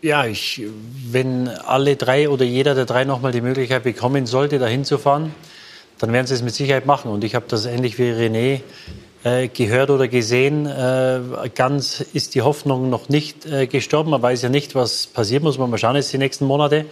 Ja, 0.00 0.26
ich, 0.26 0.62
wenn 1.10 1.48
alle 1.48 1.96
drei 1.96 2.28
oder 2.28 2.44
jeder 2.44 2.76
der 2.76 2.84
drei 2.84 3.04
nochmal 3.04 3.32
die 3.32 3.40
Möglichkeit 3.40 3.82
bekommen 3.82 4.26
sollte, 4.26 4.60
dahin 4.60 4.84
zu 4.84 4.96
fahren, 4.96 5.34
dann 5.98 6.12
werden 6.12 6.26
sie 6.28 6.34
es 6.34 6.42
mit 6.42 6.54
Sicherheit 6.54 6.86
machen. 6.86 7.10
Und 7.10 7.24
ich 7.24 7.34
habe 7.34 7.46
das 7.48 7.66
ähnlich 7.66 7.98
wie 7.98 8.12
René 8.12 8.60
äh, 9.28 9.48
gehört 9.48 9.90
oder 9.90 10.08
gesehen. 10.08 10.66
Äh, 10.66 11.20
ganz 11.54 12.00
ist 12.00 12.34
die 12.34 12.42
Hoffnung 12.42 12.88
noch 12.88 13.08
nicht 13.08 13.46
äh, 13.46 13.66
gestorben. 13.66 14.10
Man 14.10 14.22
weiß 14.22 14.42
ja 14.42 14.48
nicht, 14.48 14.74
was 14.74 15.06
passiert, 15.06 15.42
muss 15.42 15.58
man 15.58 15.70
mal 15.70 15.78
schauen 15.78 15.96
jetzt 15.96 16.12
die 16.12 16.18
nächsten 16.18 16.46
Monate. 16.46 16.86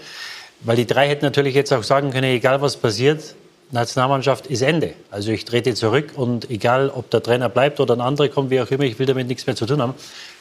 Weil 0.61 0.77
die 0.77 0.87
drei 0.87 1.09
hätten 1.09 1.25
natürlich 1.25 1.55
jetzt 1.55 1.73
auch 1.73 1.83
sagen 1.83 2.11
können, 2.11 2.25
egal 2.25 2.61
was 2.61 2.77
passiert, 2.77 3.35
Nationalmannschaft 3.73 4.47
ist 4.47 4.62
Ende. 4.62 4.94
Also 5.11 5.33
ich 5.33 5.44
trete 5.44 5.75
zurück 5.75 6.12
und 6.15 6.50
egal, 6.50 6.91
ob 6.91 7.11
der 7.11 7.23
Trainer 7.23 7.49
bleibt 7.49 7.81
oder 7.81 7.94
ein 7.94 8.00
anderer 8.00 8.29
kommt, 8.29 8.50
wie 8.50 8.61
auch 8.61 8.71
immer, 8.71 8.85
ich 8.85 8.99
will 8.99 9.06
damit 9.06 9.27
nichts 9.27 9.47
mehr 9.47 9.56
zu 9.56 9.67
tun 9.67 9.83
haben. 9.83 9.94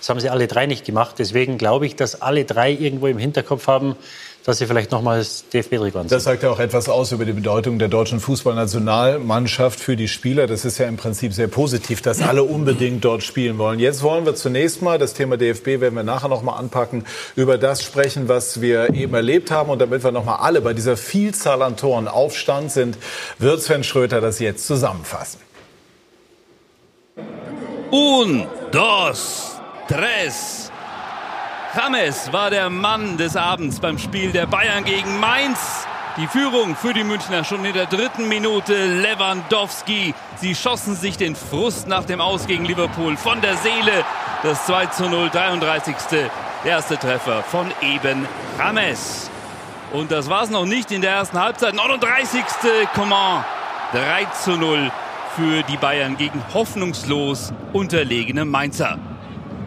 Das 0.06 0.12
haben 0.12 0.19
sie 0.19 0.30
alle 0.30 0.46
drei 0.46 0.68
nicht 0.68 0.86
gemacht. 0.86 1.16
Deswegen 1.18 1.57
glaube 1.57 1.88
ich, 1.88 1.96
dass 1.96 2.22
alle 2.22 2.46
drei 2.46 2.72
irgendwo 2.72 3.07
im 3.07 3.18
Hinterkopf 3.18 3.66
haben, 3.66 3.96
dass 4.44 4.60
sie 4.60 4.68
vielleicht 4.68 4.92
nochmals 4.92 5.46
DFB-Trikot 5.52 6.04
Das 6.10 6.25
sagt 6.25 6.44
ja 6.44 6.52
auch 6.52 6.60
etwas 6.60 6.90
aus 6.90 7.12
über 7.12 7.25
die 7.25 7.34
Bedeutung 7.34 7.80
der 7.80 7.88
deutschen 7.88 8.19
Fußballnationalmannschaft 8.19 9.80
für 9.80 9.96
die 9.96 10.07
Spieler. 10.07 10.46
Das 10.46 10.63
ist 10.63 10.78
ja 10.78 10.86
im 10.86 10.98
Prinzip 10.98 11.34
sehr 11.34 11.48
positiv, 11.48 12.04
dass 12.04 12.22
alle 12.22 12.44
unbedingt 12.44 13.04
dort 13.04 13.24
spielen 13.24 13.57
wollen. 13.57 13.80
Jetzt 13.80 14.04
wollen 14.04 14.28
wir 14.28 14.36
zunächst 14.36 14.84
mal, 14.84 15.00
das 15.00 15.16
Thema 15.16 15.38
DFB 15.38 15.81
werden 15.81 15.96
wir 15.96 16.04
nachher 16.04 16.28
noch 16.28 16.44
mal 16.44 16.54
anpacken, 16.54 17.04
über 17.36 17.58
das 17.58 17.81
sprechen, 17.81 18.30
was 18.30 18.62
wir 18.62 18.94
eben 18.94 19.16
erlebt 19.16 19.50
haben. 19.50 19.72
Und 19.72 19.81
damit 19.81 20.04
wir 20.04 20.12
noch 20.12 20.24
mal 20.24 20.36
alle 20.36 20.62
bei 20.62 20.75
dieser 20.75 20.98
Vielzahl 20.98 21.63
an 21.63 21.78
Toren 21.78 22.08
Aufstand 22.08 22.72
sind, 22.72 23.00
wird 23.40 23.60
Sven 23.60 23.84
Schröter 23.84 24.22
das 24.22 24.38
jetzt 24.38 24.68
zusammenfassen. 24.68 25.40
Un, 27.92 28.46
dos, 28.72 29.55
tres. 29.88 30.72
James 31.76 32.32
war 32.32 32.50
der 32.50 32.70
Mann 32.70 33.18
des 33.18 33.36
Abends 33.36 33.80
beim 33.80 33.98
Spiel 33.98 34.32
der 34.32 34.46
Bayern 34.46 34.84
gegen 34.84 35.20
Mainz. 35.20 35.86
Die 36.18 36.27
Führung 36.27 36.75
für 36.75 36.94
die 36.94 37.04
Münchner 37.04 37.44
schon 37.44 37.65
in 37.65 37.74
der 37.74 37.88
dritten 37.88 38.30
Minute. 38.30 38.74
Lewandowski. 39.01 40.13
Sie 40.38 40.56
schossen 40.56 40.96
sich 40.96 41.18
den 41.18 41.36
Frust 41.36 41.88
nach 41.88 42.06
dem 42.06 42.22
Aus 42.22 42.48
gegen 42.48 42.63
Liverpool 42.63 43.18
von 43.18 43.42
der 43.42 43.58
Seele. 43.58 44.06
Das 44.42 44.65
2 44.65 44.86
zu 44.88 45.10
0, 45.10 45.30
33. 45.30 45.96
erste 46.63 46.98
Treffer 46.98 47.44
von 47.44 47.72
eben 47.82 48.25
James. 48.58 49.30
Und 49.92 50.12
das 50.12 50.30
war 50.30 50.44
es 50.44 50.50
noch 50.50 50.65
nicht 50.65 50.92
in 50.92 51.01
der 51.01 51.12
ersten 51.12 51.39
Halbzeit. 51.39 51.74
39. 51.74 52.44
Coman. 52.94 53.44
3 53.92 54.25
zu 54.44 54.51
0 54.51 54.92
für 55.36 55.63
die 55.63 55.77
Bayern 55.77 56.15
gegen 56.15 56.42
hoffnungslos 56.54 57.51
unterlegene 57.74 58.46
Mainzer. 58.46 58.98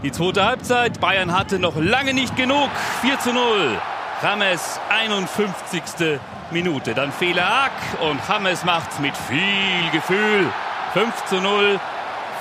Die 0.05 0.13
zweite 0.13 0.45
Halbzeit. 0.45 1.01
Bayern 1.01 1.37
hatte 1.37 1.59
noch 1.59 1.75
lange 1.77 2.15
nicht 2.15 2.37
genug. 2.37 2.71
4 3.01 3.19
zu 3.19 3.33
0. 3.33 3.77
Rames 4.23 4.79
51. 4.91 6.21
Minute. 6.53 6.95
Dann 6.95 7.11
Fehler 7.11 7.65
Ack 7.65 8.01
und 8.09 8.21
Rames 8.29 8.65
macht's 8.65 9.01
mit 9.01 9.15
viel 9.17 9.91
Gefühl. 9.93 10.47
5 10.95 11.25
zu 11.27 11.41
0. 11.41 11.81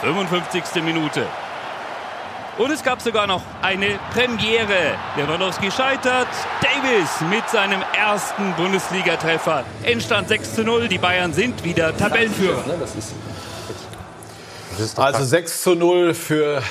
55. 0.01 0.83
Minute. 0.83 1.25
Und 2.59 2.71
es 2.71 2.83
gab 2.83 3.01
sogar 3.01 3.25
noch 3.25 3.41
eine 3.63 3.99
Premiere. 4.13 4.95
Lewandowski 5.15 5.71
scheitert. 5.71 6.27
Davis 6.61 7.21
mit 7.29 7.47
seinem 7.49 7.81
ersten 7.95 8.53
Bundesligatreffer. 8.53 9.63
Endstand 9.83 10.27
6 10.27 10.55
zu 10.55 10.63
0. 10.63 10.87
Die 10.87 10.99
Bayern 10.99 11.33
sind 11.33 11.63
wieder 11.63 11.95
Tabellenführer. 11.97 12.63
Also 14.95 15.23
6 15.23 15.63
zu 15.63 15.75
0 15.75 16.13
für 16.13 16.61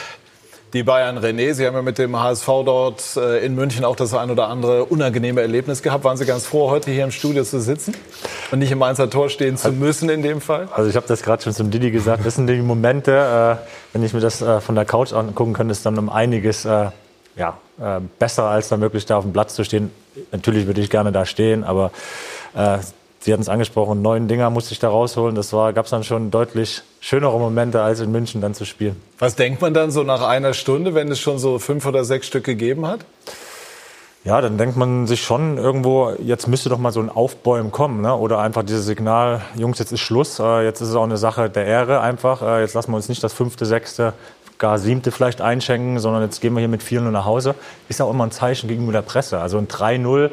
die 0.76 0.82
Bayern 0.82 1.16
René. 1.18 1.54
Sie 1.54 1.66
haben 1.66 1.74
ja 1.74 1.80
mit 1.80 1.96
dem 1.96 2.20
HSV 2.20 2.46
dort 2.46 3.16
äh, 3.16 3.44
in 3.44 3.54
München 3.54 3.82
auch 3.84 3.96
das 3.96 4.12
ein 4.12 4.30
oder 4.30 4.48
andere 4.48 4.84
unangenehme 4.84 5.40
Erlebnis 5.40 5.82
gehabt. 5.82 6.04
Waren 6.04 6.18
Sie 6.18 6.26
ganz 6.26 6.44
froh, 6.44 6.70
heute 6.70 6.90
hier 6.90 7.04
im 7.04 7.10
Studio 7.10 7.44
zu 7.44 7.60
sitzen 7.60 7.94
und 8.52 8.58
nicht 8.58 8.70
im 8.70 8.78
Mainzer 8.78 9.08
Tor 9.08 9.30
stehen 9.30 9.56
zu 9.56 9.72
müssen 9.72 10.10
in 10.10 10.22
dem 10.22 10.42
Fall? 10.42 10.68
Also 10.74 10.90
ich 10.90 10.96
habe 10.96 11.06
das 11.08 11.22
gerade 11.22 11.42
schon 11.42 11.54
zum 11.54 11.70
Didi 11.70 11.90
gesagt. 11.90 12.26
Das 12.26 12.34
sind 12.34 12.46
die 12.46 12.56
Momente, 12.56 13.58
äh, 13.62 13.66
wenn 13.94 14.02
ich 14.02 14.12
mir 14.12 14.20
das 14.20 14.42
äh, 14.42 14.60
von 14.60 14.74
der 14.74 14.84
Couch 14.84 15.14
angucken 15.14 15.54
könnte, 15.54 15.72
ist 15.72 15.86
dann 15.86 15.98
um 15.98 16.10
einiges 16.10 16.66
äh, 16.66 16.90
ja, 17.36 17.58
besser, 18.18 18.44
als 18.44 18.68
dann 18.68 18.80
wirklich 18.80 19.04
da 19.04 19.18
auf 19.18 19.24
dem 19.24 19.32
Platz 19.34 19.54
zu 19.54 19.62
stehen. 19.62 19.90
Natürlich 20.32 20.66
würde 20.66 20.80
ich 20.80 20.88
gerne 20.88 21.12
da 21.12 21.26
stehen, 21.26 21.64
aber 21.64 21.90
Sie 23.26 23.32
hatten 23.32 23.42
es 23.42 23.48
angesprochen, 23.48 24.02
neun 24.02 24.28
Dinger 24.28 24.50
musste 24.50 24.72
ich 24.72 24.78
da 24.78 24.88
rausholen. 24.88 25.34
Das 25.34 25.50
gab 25.50 25.84
es 25.84 25.90
dann 25.90 26.04
schon 26.04 26.30
deutlich 26.30 26.82
schönere 27.00 27.36
Momente, 27.40 27.82
als 27.82 27.98
in 27.98 28.12
München 28.12 28.40
dann 28.40 28.54
zu 28.54 28.64
spielen. 28.64 29.02
Was 29.18 29.34
denkt 29.34 29.60
man 29.60 29.74
dann 29.74 29.90
so 29.90 30.04
nach 30.04 30.22
einer 30.22 30.54
Stunde, 30.54 30.94
wenn 30.94 31.10
es 31.10 31.18
schon 31.18 31.40
so 31.40 31.58
fünf 31.58 31.84
oder 31.86 32.04
sechs 32.04 32.28
Stück 32.28 32.44
gegeben 32.44 32.86
hat? 32.86 33.00
Ja, 34.22 34.40
dann 34.40 34.58
denkt 34.58 34.76
man 34.76 35.08
sich 35.08 35.24
schon 35.24 35.58
irgendwo, 35.58 36.12
jetzt 36.22 36.46
müsste 36.46 36.68
doch 36.68 36.78
mal 36.78 36.92
so 36.92 37.00
ein 37.00 37.10
Aufbäumen 37.10 37.72
kommen. 37.72 38.00
Ne? 38.00 38.14
Oder 38.14 38.38
einfach 38.38 38.62
dieses 38.62 38.86
Signal, 38.86 39.42
Jungs, 39.56 39.80
jetzt 39.80 39.90
ist 39.90 40.02
Schluss. 40.02 40.38
Äh, 40.38 40.62
jetzt 40.62 40.80
ist 40.80 40.90
es 40.90 40.94
auch 40.94 41.02
eine 41.02 41.16
Sache 41.16 41.50
der 41.50 41.66
Ehre 41.66 42.02
einfach. 42.02 42.42
Äh, 42.42 42.60
jetzt 42.60 42.74
lassen 42.74 42.92
wir 42.92 42.96
uns 42.96 43.08
nicht 43.08 43.24
das 43.24 43.32
fünfte, 43.32 43.66
sechste, 43.66 44.12
gar 44.58 44.78
siebte 44.78 45.10
vielleicht 45.10 45.40
einschenken, 45.40 45.98
sondern 45.98 46.22
jetzt 46.22 46.40
gehen 46.40 46.54
wir 46.54 46.60
hier 46.60 46.68
mit 46.68 46.82
4-0 46.84 47.10
nach 47.10 47.24
Hause. 47.24 47.56
Ist 47.88 48.00
auch 48.00 48.10
immer 48.10 48.24
ein 48.24 48.30
Zeichen 48.30 48.68
gegenüber 48.68 48.92
der 48.92 49.02
Presse. 49.02 49.40
Also 49.40 49.58
ein 49.58 49.66
3-0 49.66 50.30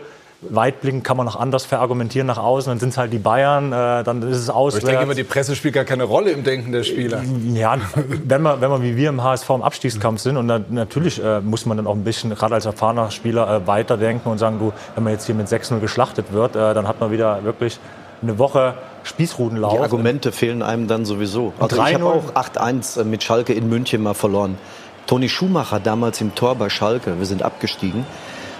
weitblickend 0.50 1.04
kann 1.04 1.18
man 1.18 1.26
noch 1.26 1.36
anders 1.36 1.66
verargumentieren 1.66 2.28
nach 2.28 2.38
außen. 2.38 2.70
Dann 2.72 2.80
sind 2.80 2.90
es 2.90 2.98
halt 2.98 3.14
die 3.14 3.20
Bayern, 3.20 3.72
äh, 3.72 4.04
dann 4.04 4.22
ist 4.24 4.38
es 4.38 4.50
aus. 4.50 4.76
Ich 4.76 4.84
denke 4.84 5.04
immer, 5.04 5.16
die 5.16 5.24
Presse 5.24 5.56
spielt 5.56 5.74
gar 5.74 5.86
keine 5.86 6.04
Rolle 6.04 6.32
im 6.32 6.44
Denken 6.44 6.72
der 6.72 6.84
Spieler. 6.84 7.22
Ja, 7.54 7.78
wenn 8.26 8.42
man, 8.42 8.62
wenn 8.62 8.70
man 8.70 8.84
wie 8.84 8.96
wir 8.96 9.10
im 9.10 9.24
HSV 9.24 9.50
im 9.50 9.62
Abstiegskampf 9.62 10.22
sind 10.22 10.38
und 10.38 10.48
dann, 10.48 10.66
natürlich 10.70 11.24
äh, 11.24 11.42
muss 11.42 11.66
man 11.66 11.78
dann 11.78 11.88
auch 11.88 11.96
ein 11.96 12.04
bisschen, 12.04 12.34
gerade 12.36 12.56
als 12.56 12.66
erfahrener 12.66 13.12
Spieler, 13.12 13.50
äh, 13.50 13.68
weiterdenken 13.68 14.30
und 14.30 14.38
sagen, 14.38 14.60
du, 14.60 14.74
wenn 14.96 15.04
man 15.04 15.14
jetzt 15.14 15.26
hier 15.26 15.36
mit 15.36 15.48
6-0 15.48 15.80
geschlachtet 15.80 16.32
wird, 16.32 16.56
äh, 16.56 16.74
dann 16.74 16.88
hat 16.88 17.00
man 17.00 17.12
wieder 17.12 17.44
wirklich 17.44 17.80
eine 18.22 18.40
Woche 18.40 18.76
Spießrutenlauf. 19.04 19.74
Die 19.74 19.80
Argumente 19.80 20.32
fehlen 20.32 20.62
einem 20.62 20.88
dann 20.88 21.06
sowieso. 21.06 21.54
Also 21.60 21.76
ich 21.84 21.94
habe 21.94 22.06
auch 22.06 22.34
8-1 22.34 23.02
äh, 23.02 23.04
mit 23.04 23.24
Schalke 23.24 23.54
in 23.54 23.70
München 23.70 24.02
mal 24.02 24.14
verloren. 24.14 24.58
Toni 25.06 25.28
Schumacher 25.28 25.80
damals 25.80 26.22
im 26.22 26.34
Tor 26.34 26.56
bei 26.56 26.70
Schalke, 26.70 27.20
wir 27.20 27.26
sind 27.26 27.44
abgestiegen. 27.44 28.06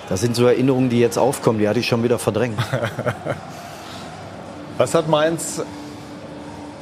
Das 0.10 0.22
sind 0.22 0.36
so 0.36 0.46
Erinnerungen, 0.46 0.90
die 0.90 1.00
jetzt 1.00 1.18
aufkommen, 1.18 1.60
die 1.60 1.68
hatte 1.68 1.80
ich 1.80 1.88
schon 1.88 2.04
wieder 2.04 2.20
verdrängt. 2.20 2.58
Was 4.78 4.96
hat 4.96 5.08
Mainz 5.08 5.62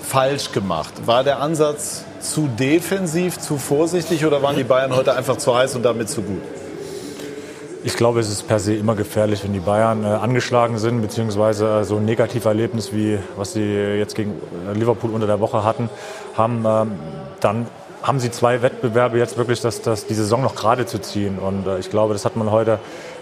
falsch 0.02 0.52
gemacht? 0.52 0.94
War 1.06 1.24
der 1.24 1.40
Ansatz 1.40 2.06
zu 2.20 2.48
defensiv, 2.48 3.38
zu 3.38 3.58
vorsichtig 3.58 4.26
oder 4.26 4.42
waren 4.42 4.56
die 4.56 4.64
Bayern 4.64 4.96
heute 4.96 5.14
einfach 5.14 5.38
zu 5.38 5.56
heiß 5.56 5.76
und 5.76 5.84
damit 5.84 6.10
zu 6.10 6.22
gut? 6.22 6.42
Ich 7.84 7.96
glaube, 7.96 8.20
es 8.20 8.30
ist 8.30 8.48
per 8.48 8.60
se 8.60 8.76
immer 8.76 8.96
gefährlich, 8.96 9.44
wenn 9.44 9.54
die 9.54 9.60
Bayern 9.60 10.04
äh, 10.04 10.08
angeschlagen 10.08 10.78
sind, 10.78 11.02
beziehungsweise 11.02 11.80
äh, 11.80 11.84
so 11.84 11.98
ein 11.98 12.06
Negativerlebnis 12.06 12.94
wie 12.94 13.18
was 13.38 13.54
sie 13.54 13.62
jetzt 13.62 14.16
gegen 14.16 14.34
äh, 14.70 14.78
Liverpool 14.78 15.12
unter 15.12 15.26
der 15.26 15.40
Woche 15.40 15.64
hatten, 15.64 15.90
haben. 16.38 16.64
Ähm, 16.66 16.92
dann 17.40 17.66
haben 18.04 18.20
sie 18.20 18.32
zwei 18.32 18.62
Wettbewerbe 18.62 19.18
jetzt 19.18 19.38
wirklich, 19.38 19.62
das, 19.62 19.82
das, 19.82 20.06
die 20.06 20.14
Saison 20.14 20.42
noch 20.42 20.56
gerade 20.56 20.86
zu 20.86 21.00
ziehen. 21.00 21.40
Und 21.40 21.68
äh, 21.68 21.80
ich 21.80 21.90
glaube, 21.90 22.14
das 22.14 22.26
hat 22.26 22.36
man 22.36 22.52
heute 22.52 22.80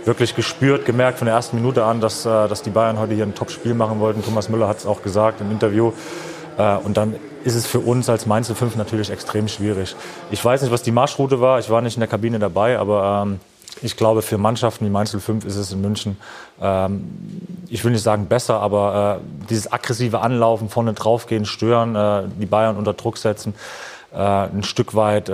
wirklich 0.09 0.35
gespürt, 0.35 0.85
gemerkt 0.85 1.19
von 1.19 1.27
der 1.27 1.35
ersten 1.35 1.55
Minute 1.55 1.85
an, 1.85 2.01
dass, 2.01 2.25
äh, 2.25 2.47
dass 2.47 2.63
die 2.63 2.71
Bayern 2.71 2.97
heute 2.97 3.13
hier 3.13 3.25
ein 3.25 3.35
Top-Spiel 3.35 3.75
machen 3.75 3.99
wollten. 3.99 4.23
Thomas 4.23 4.49
Müller 4.49 4.67
hat 4.67 4.79
es 4.79 4.87
auch 4.87 5.03
gesagt 5.03 5.39
im 5.39 5.51
Interview. 5.51 5.93
Äh, 6.57 6.77
und 6.77 6.97
dann 6.97 7.15
ist 7.43 7.53
es 7.53 7.67
für 7.67 7.79
uns 7.79 8.09
als 8.09 8.25
Mainz 8.25 8.51
5 8.51 8.75
natürlich 8.75 9.11
extrem 9.11 9.47
schwierig. 9.47 9.95
Ich 10.31 10.43
weiß 10.43 10.63
nicht, 10.63 10.71
was 10.71 10.81
die 10.81 10.91
Marschroute 10.91 11.39
war. 11.39 11.59
Ich 11.59 11.69
war 11.69 11.81
nicht 11.81 11.95
in 11.95 11.99
der 11.99 12.09
Kabine 12.09 12.39
dabei, 12.39 12.79
aber 12.79 13.23
ähm, 13.23 13.39
ich 13.83 13.97
glaube, 13.97 14.23
für 14.23 14.39
Mannschaften 14.39 14.83
wie 14.83 14.89
Mainz 14.89 15.15
05 15.15 15.45
ist 15.45 15.55
es 15.55 15.71
in 15.71 15.79
München, 15.79 16.17
ähm, 16.59 17.03
ich 17.69 17.85
will 17.85 17.91
nicht 17.91 18.01
sagen 18.01 18.25
besser, 18.25 18.59
aber 18.61 19.21
äh, 19.21 19.45
dieses 19.47 19.71
aggressive 19.71 20.21
Anlaufen, 20.21 20.69
vorne 20.69 20.93
draufgehen, 20.93 21.45
stören, 21.45 22.33
die 22.41 22.47
Bayern 22.47 22.77
unter 22.77 22.93
Druck 22.93 23.19
setzen, 23.19 23.53
ein 24.11 24.63
Stück 24.63 24.95
weit 24.95 25.29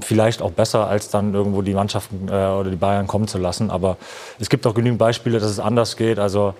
vielleicht 0.00 0.42
auch 0.42 0.52
besser, 0.52 0.86
als 0.86 1.10
dann 1.10 1.34
irgendwo 1.34 1.62
die 1.62 1.74
Mannschaften 1.74 2.28
äh, 2.28 2.32
oder 2.32 2.70
die 2.70 2.76
Bayern 2.76 3.06
kommen 3.06 3.28
zu 3.28 3.38
lassen. 3.38 3.70
Aber 3.70 3.96
es 4.38 4.48
gibt 4.48 4.66
auch 4.66 4.74
genügend 4.74 4.98
Beispiele, 4.98 5.38
dass 5.38 5.50
es 5.50 5.60
anders 5.60 5.96
geht. 5.96 6.18
Also 6.18 6.54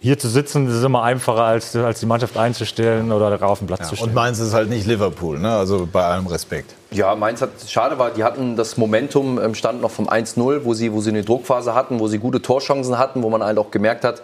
hier 0.00 0.18
zu 0.18 0.28
sitzen 0.28 0.68
ist 0.68 0.84
immer 0.84 1.02
einfacher, 1.02 1.42
als, 1.42 1.74
als 1.74 2.00
die 2.00 2.06
Mannschaft 2.06 2.36
einzustellen 2.36 3.10
oder 3.12 3.42
auf 3.42 3.58
den 3.58 3.66
Platz 3.66 3.80
ja, 3.80 3.86
zu 3.86 3.96
stellen. 3.96 4.10
Und 4.10 4.14
Mainz 4.14 4.38
ist 4.38 4.52
halt 4.52 4.68
nicht 4.68 4.86
Liverpool, 4.86 5.38
ne? 5.38 5.56
also 5.56 5.88
bei 5.90 6.04
allem 6.04 6.26
Respekt. 6.26 6.74
Ja, 6.90 7.14
Mainz 7.14 7.40
hat, 7.40 7.50
schade 7.66 7.98
war, 7.98 8.10
die 8.10 8.22
hatten 8.22 8.56
das 8.56 8.76
Momentum, 8.76 9.40
ähm, 9.40 9.54
stand 9.54 9.80
noch 9.80 9.90
vom 9.90 10.08
1-0, 10.08 10.64
wo 10.64 10.74
sie, 10.74 10.92
wo 10.92 11.00
sie 11.00 11.10
eine 11.10 11.24
Druckphase 11.24 11.74
hatten, 11.74 11.98
wo 11.98 12.08
sie 12.08 12.18
gute 12.18 12.42
Torchancen 12.42 12.98
hatten, 12.98 13.22
wo 13.22 13.30
man 13.30 13.42
halt 13.42 13.58
auch 13.58 13.70
gemerkt 13.70 14.04
hat, 14.04 14.22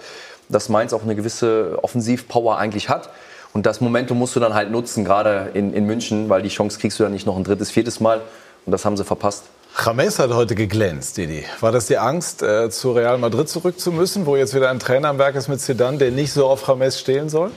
dass 0.48 0.68
Mainz 0.68 0.92
auch 0.92 1.02
eine 1.02 1.16
gewisse 1.16 1.78
Offensivpower 1.80 2.58
eigentlich 2.58 2.88
hat. 2.88 3.08
Und 3.54 3.66
das 3.66 3.80
Momentum 3.80 4.18
musst 4.18 4.36
du 4.36 4.40
dann 4.40 4.54
halt 4.54 4.70
nutzen, 4.70 5.04
gerade 5.04 5.50
in, 5.54 5.72
in 5.74 5.84
München, 5.86 6.28
weil 6.28 6.42
die 6.42 6.48
Chance 6.48 6.78
kriegst 6.78 6.98
du 6.98 7.02
dann 7.02 7.12
nicht 7.12 7.26
noch 7.26 7.36
ein 7.36 7.44
drittes, 7.44 7.70
viertes 7.70 8.00
Mal. 8.00 8.20
Und 8.64 8.72
das 8.72 8.84
haben 8.84 8.96
sie 8.96 9.04
verpasst. 9.04 9.44
James 9.84 10.18
hat 10.18 10.32
heute 10.32 10.54
geglänzt, 10.54 11.16
Didi. 11.16 11.44
War 11.60 11.72
das 11.72 11.86
die 11.86 11.96
Angst, 11.96 12.42
äh, 12.42 12.70
zu 12.70 12.92
Real 12.92 13.16
Madrid 13.18 13.48
zurück 13.48 13.80
zu 13.80 13.90
müssen, 13.90 14.26
wo 14.26 14.36
jetzt 14.36 14.54
wieder 14.54 14.70
ein 14.70 14.78
Trainer 14.78 15.08
am 15.08 15.18
Werk 15.18 15.34
ist 15.34 15.48
mit 15.48 15.60
Zidane, 15.60 15.96
der 15.98 16.10
nicht 16.10 16.32
so 16.32 16.46
auf 16.46 16.68
James 16.68 17.00
stehen 17.00 17.28
soll? 17.30 17.50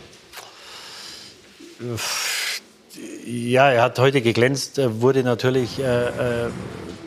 Ja, 3.26 3.70
er 3.70 3.84
hat 3.84 4.00
heute 4.00 4.22
geglänzt, 4.22 4.80
wurde 5.02 5.24
natürlich, 5.24 5.80
äh, 5.80 6.46
äh, 6.46 6.50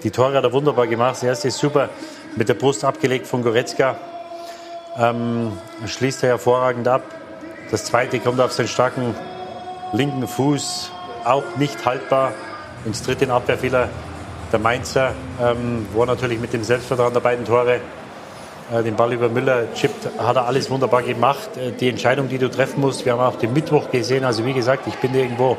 die 0.04 0.10
Tore 0.10 0.34
hat 0.34 0.44
er 0.44 0.52
wunderbar 0.52 0.86
gemacht. 0.86 1.16
Das 1.16 1.22
erste 1.22 1.48
ist 1.48 1.58
super, 1.58 1.88
mit 2.36 2.48
der 2.50 2.54
Brust 2.54 2.84
abgelegt 2.84 3.26
von 3.26 3.42
Goretzka. 3.42 3.96
Ähm, 4.98 5.52
schließt 5.86 6.22
er 6.22 6.30
hervorragend 6.30 6.86
ab. 6.86 7.02
Das 7.70 7.86
zweite 7.86 8.20
kommt 8.20 8.40
auf 8.40 8.52
seinen 8.52 8.68
starken 8.68 9.14
linken 9.92 10.28
Fuß, 10.28 10.90
auch 11.24 11.56
nicht 11.56 11.86
haltbar 11.86 12.32
ins 12.88 13.02
dritte 13.02 13.30
Abwehrfehler 13.30 13.88
der 14.50 14.58
Mainzer, 14.58 15.12
ähm, 15.40 15.86
wo 15.92 16.00
er 16.00 16.06
natürlich 16.06 16.40
mit 16.40 16.52
dem 16.54 16.64
Selbstvertrauen 16.64 17.12
der 17.12 17.20
beiden 17.20 17.44
Tore 17.44 17.80
äh, 18.72 18.82
den 18.82 18.96
Ball 18.96 19.12
über 19.12 19.28
Müller 19.28 19.72
chippt, 19.74 20.08
hat 20.18 20.36
er 20.36 20.46
alles 20.46 20.70
wunderbar 20.70 21.02
gemacht. 21.02 21.50
Äh, 21.56 21.72
die 21.72 21.90
Entscheidung, 21.90 22.28
die 22.28 22.38
du 22.38 22.48
treffen 22.48 22.80
musst, 22.80 23.04
wir 23.04 23.12
haben 23.12 23.20
auch 23.20 23.36
den 23.36 23.52
Mittwoch 23.52 23.90
gesehen, 23.90 24.24
also 24.24 24.46
wie 24.46 24.54
gesagt, 24.54 24.86
ich 24.86 24.94
bin 24.96 25.14
irgendwo 25.14 25.58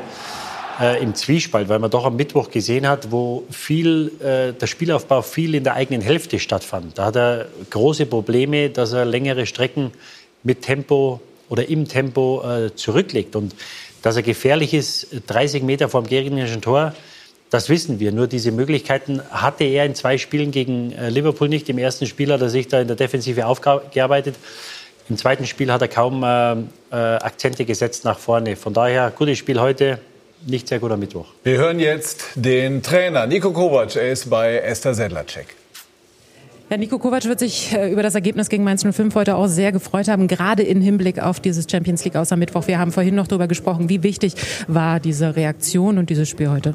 äh, 0.80 1.00
im 1.00 1.14
Zwiespalt, 1.14 1.68
weil 1.68 1.78
man 1.78 1.90
doch 1.90 2.04
am 2.04 2.16
Mittwoch 2.16 2.50
gesehen 2.50 2.88
hat, 2.88 3.12
wo 3.12 3.44
viel, 3.48 4.10
äh, 4.20 4.52
der 4.52 4.66
Spielaufbau 4.66 5.22
viel 5.22 5.54
in 5.54 5.62
der 5.62 5.74
eigenen 5.74 6.02
Hälfte 6.02 6.40
stattfand. 6.40 6.98
Da 6.98 7.06
hat 7.06 7.16
er 7.16 7.46
große 7.70 8.06
Probleme, 8.06 8.70
dass 8.70 8.92
er 8.92 9.04
längere 9.04 9.46
Strecken 9.46 9.92
mit 10.42 10.62
Tempo 10.62 11.20
oder 11.48 11.68
im 11.68 11.86
Tempo 11.86 12.42
äh, 12.42 12.74
zurücklegt. 12.74 13.36
Und 13.36 13.54
dass 14.02 14.16
er 14.16 14.22
gefährlich 14.22 14.74
ist, 14.74 15.08
30 15.28 15.62
Meter 15.62 15.88
vom 15.88 16.06
gegnerischen 16.06 16.62
Tor, 16.62 16.94
das 17.50 17.68
wissen 17.68 18.00
wir. 18.00 18.12
Nur 18.12 18.28
diese 18.28 18.52
Möglichkeiten 18.52 19.20
hatte 19.30 19.64
er 19.64 19.84
in 19.84 19.94
zwei 19.94 20.18
Spielen 20.18 20.52
gegen 20.52 20.92
äh, 20.92 21.10
Liverpool 21.10 21.48
nicht. 21.48 21.68
Im 21.68 21.78
ersten 21.78 22.06
Spiel 22.06 22.32
hat 22.32 22.40
er 22.40 22.48
sich 22.48 22.68
da 22.68 22.80
in 22.80 22.86
der 22.86 22.96
Defensive 22.96 23.44
aufgearbeitet. 23.46 24.36
Im 25.08 25.16
zweiten 25.16 25.44
Spiel 25.46 25.72
hat 25.72 25.82
er 25.82 25.88
kaum 25.88 26.22
äh, 26.22 26.52
äh, 26.52 26.56
Akzente 26.90 27.64
gesetzt 27.64 28.04
nach 28.04 28.18
vorne. 28.18 28.54
Von 28.54 28.72
daher, 28.72 29.10
gutes 29.10 29.38
Spiel 29.38 29.60
heute, 29.60 29.98
nicht 30.46 30.68
sehr 30.68 30.78
guter 30.78 30.96
Mittwoch. 30.96 31.26
Wir 31.42 31.58
hören 31.58 31.80
jetzt 31.80 32.24
den 32.36 32.82
Trainer 32.82 33.26
Nico 33.26 33.50
Kovac. 33.52 33.96
Er 33.96 34.12
ist 34.12 34.30
bei 34.30 34.58
Esther 34.58 34.94
Sedlacek. 34.94 35.59
Ja, 36.70 36.76
Nico 36.76 37.00
Kovac 37.00 37.24
wird 37.24 37.40
sich 37.40 37.72
äh, 37.72 37.90
über 37.90 38.04
das 38.04 38.14
Ergebnis 38.14 38.48
gegen 38.48 38.62
Mainz 38.62 38.86
05 38.88 39.16
heute 39.16 39.34
auch 39.34 39.48
sehr 39.48 39.72
gefreut 39.72 40.06
haben, 40.06 40.28
gerade 40.28 40.62
im 40.62 40.80
Hinblick 40.80 41.20
auf 41.20 41.40
dieses 41.40 41.66
Champions 41.68 42.04
League 42.04 42.14
aus 42.14 42.30
am 42.30 42.38
Mittwoch. 42.38 42.68
Wir 42.68 42.78
haben 42.78 42.92
vorhin 42.92 43.16
noch 43.16 43.26
darüber 43.26 43.48
gesprochen, 43.48 43.88
wie 43.88 44.04
wichtig 44.04 44.34
war 44.68 45.00
diese 45.00 45.34
Reaktion 45.34 45.98
und 45.98 46.10
dieses 46.10 46.28
Spiel 46.28 46.48
heute? 46.48 46.74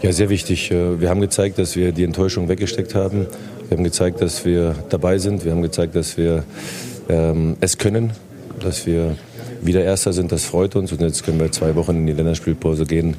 Ja, 0.00 0.12
sehr 0.12 0.28
wichtig. 0.28 0.70
Äh, 0.70 1.00
wir 1.00 1.10
haben 1.10 1.20
gezeigt, 1.20 1.58
dass 1.58 1.74
wir 1.74 1.90
die 1.90 2.04
Enttäuschung 2.04 2.48
weggesteckt 2.48 2.94
haben. 2.94 3.26
Wir 3.68 3.76
haben 3.76 3.82
gezeigt, 3.82 4.20
dass 4.20 4.44
wir 4.44 4.76
dabei 4.90 5.18
sind. 5.18 5.44
Wir 5.44 5.50
haben 5.50 5.62
gezeigt, 5.62 5.96
dass 5.96 6.16
wir 6.16 6.44
ähm, 7.08 7.56
es 7.58 7.78
können, 7.78 8.12
dass 8.60 8.86
wir 8.86 9.16
wieder 9.60 9.82
Erster 9.82 10.12
sind. 10.12 10.30
Das 10.30 10.44
freut 10.44 10.76
uns. 10.76 10.92
Und 10.92 11.00
jetzt 11.00 11.24
können 11.24 11.40
wir 11.40 11.50
zwei 11.50 11.74
Wochen 11.74 11.96
in 11.96 12.06
die 12.06 12.12
Länderspielpause 12.12 12.84
gehen 12.84 13.16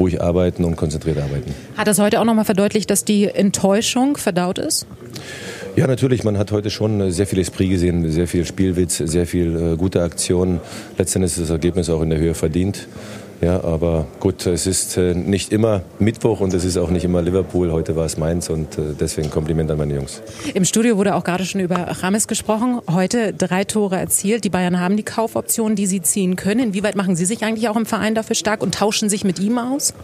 ruhig 0.00 0.20
arbeiten 0.20 0.64
und 0.64 0.74
konzentriert 0.76 1.18
arbeiten. 1.18 1.54
Hat 1.76 1.86
das 1.86 2.00
heute 2.00 2.20
auch 2.20 2.24
noch 2.24 2.34
mal 2.34 2.44
verdeutlicht, 2.44 2.90
dass 2.90 3.04
die 3.04 3.26
Enttäuschung 3.26 4.16
verdaut 4.16 4.58
ist? 4.58 4.86
Ja, 5.76 5.86
natürlich. 5.86 6.24
Man 6.24 6.36
hat 6.36 6.50
heute 6.50 6.70
schon 6.70 7.12
sehr 7.12 7.26
viel 7.26 7.38
Esprit 7.38 7.70
gesehen, 7.70 8.10
sehr 8.10 8.26
viel 8.26 8.44
Spielwitz, 8.44 8.96
sehr 8.98 9.26
viel 9.26 9.74
äh, 9.74 9.76
gute 9.76 10.02
Aktionen. 10.02 10.60
Letztendlich 10.98 11.32
ist 11.32 11.42
das 11.42 11.50
Ergebnis 11.50 11.88
auch 11.90 12.02
in 12.02 12.10
der 12.10 12.18
Höhe 12.18 12.34
verdient. 12.34 12.88
Ja, 13.40 13.64
aber 13.64 14.06
gut, 14.20 14.46
es 14.46 14.66
ist 14.66 14.98
äh, 14.98 15.14
nicht 15.14 15.50
immer 15.50 15.80
Mittwoch 15.98 16.40
und 16.40 16.52
es 16.52 16.66
ist 16.66 16.76
auch 16.76 16.90
nicht 16.90 17.04
immer 17.04 17.22
Liverpool. 17.22 17.72
Heute 17.72 17.96
war 17.96 18.04
es 18.04 18.18
Mainz 18.18 18.50
und 18.50 18.76
äh, 18.76 18.94
deswegen 18.98 19.30
Kompliment 19.30 19.70
an 19.70 19.78
meine 19.78 19.94
Jungs. 19.94 20.20
Im 20.52 20.66
Studio 20.66 20.98
wurde 20.98 21.14
auch 21.14 21.24
gerade 21.24 21.46
schon 21.46 21.62
über 21.62 21.76
Rames 21.76 22.28
gesprochen. 22.28 22.80
Heute 22.90 23.32
drei 23.32 23.64
Tore 23.64 23.96
erzielt. 23.96 24.44
Die 24.44 24.50
Bayern 24.50 24.78
haben 24.78 24.98
die 24.98 25.04
Kaufoptionen, 25.04 25.74
die 25.74 25.86
sie 25.86 26.02
ziehen 26.02 26.36
können. 26.36 26.60
Inwieweit 26.60 26.96
machen 26.96 27.16
Sie 27.16 27.24
sich 27.24 27.42
eigentlich 27.42 27.70
auch 27.70 27.76
im 27.76 27.86
Verein 27.86 28.14
dafür 28.14 28.36
stark 28.36 28.62
und 28.62 28.74
tauschen 28.74 29.08
sich 29.08 29.24
mit 29.24 29.38
ihm 29.38 29.56
aus? 29.58 29.94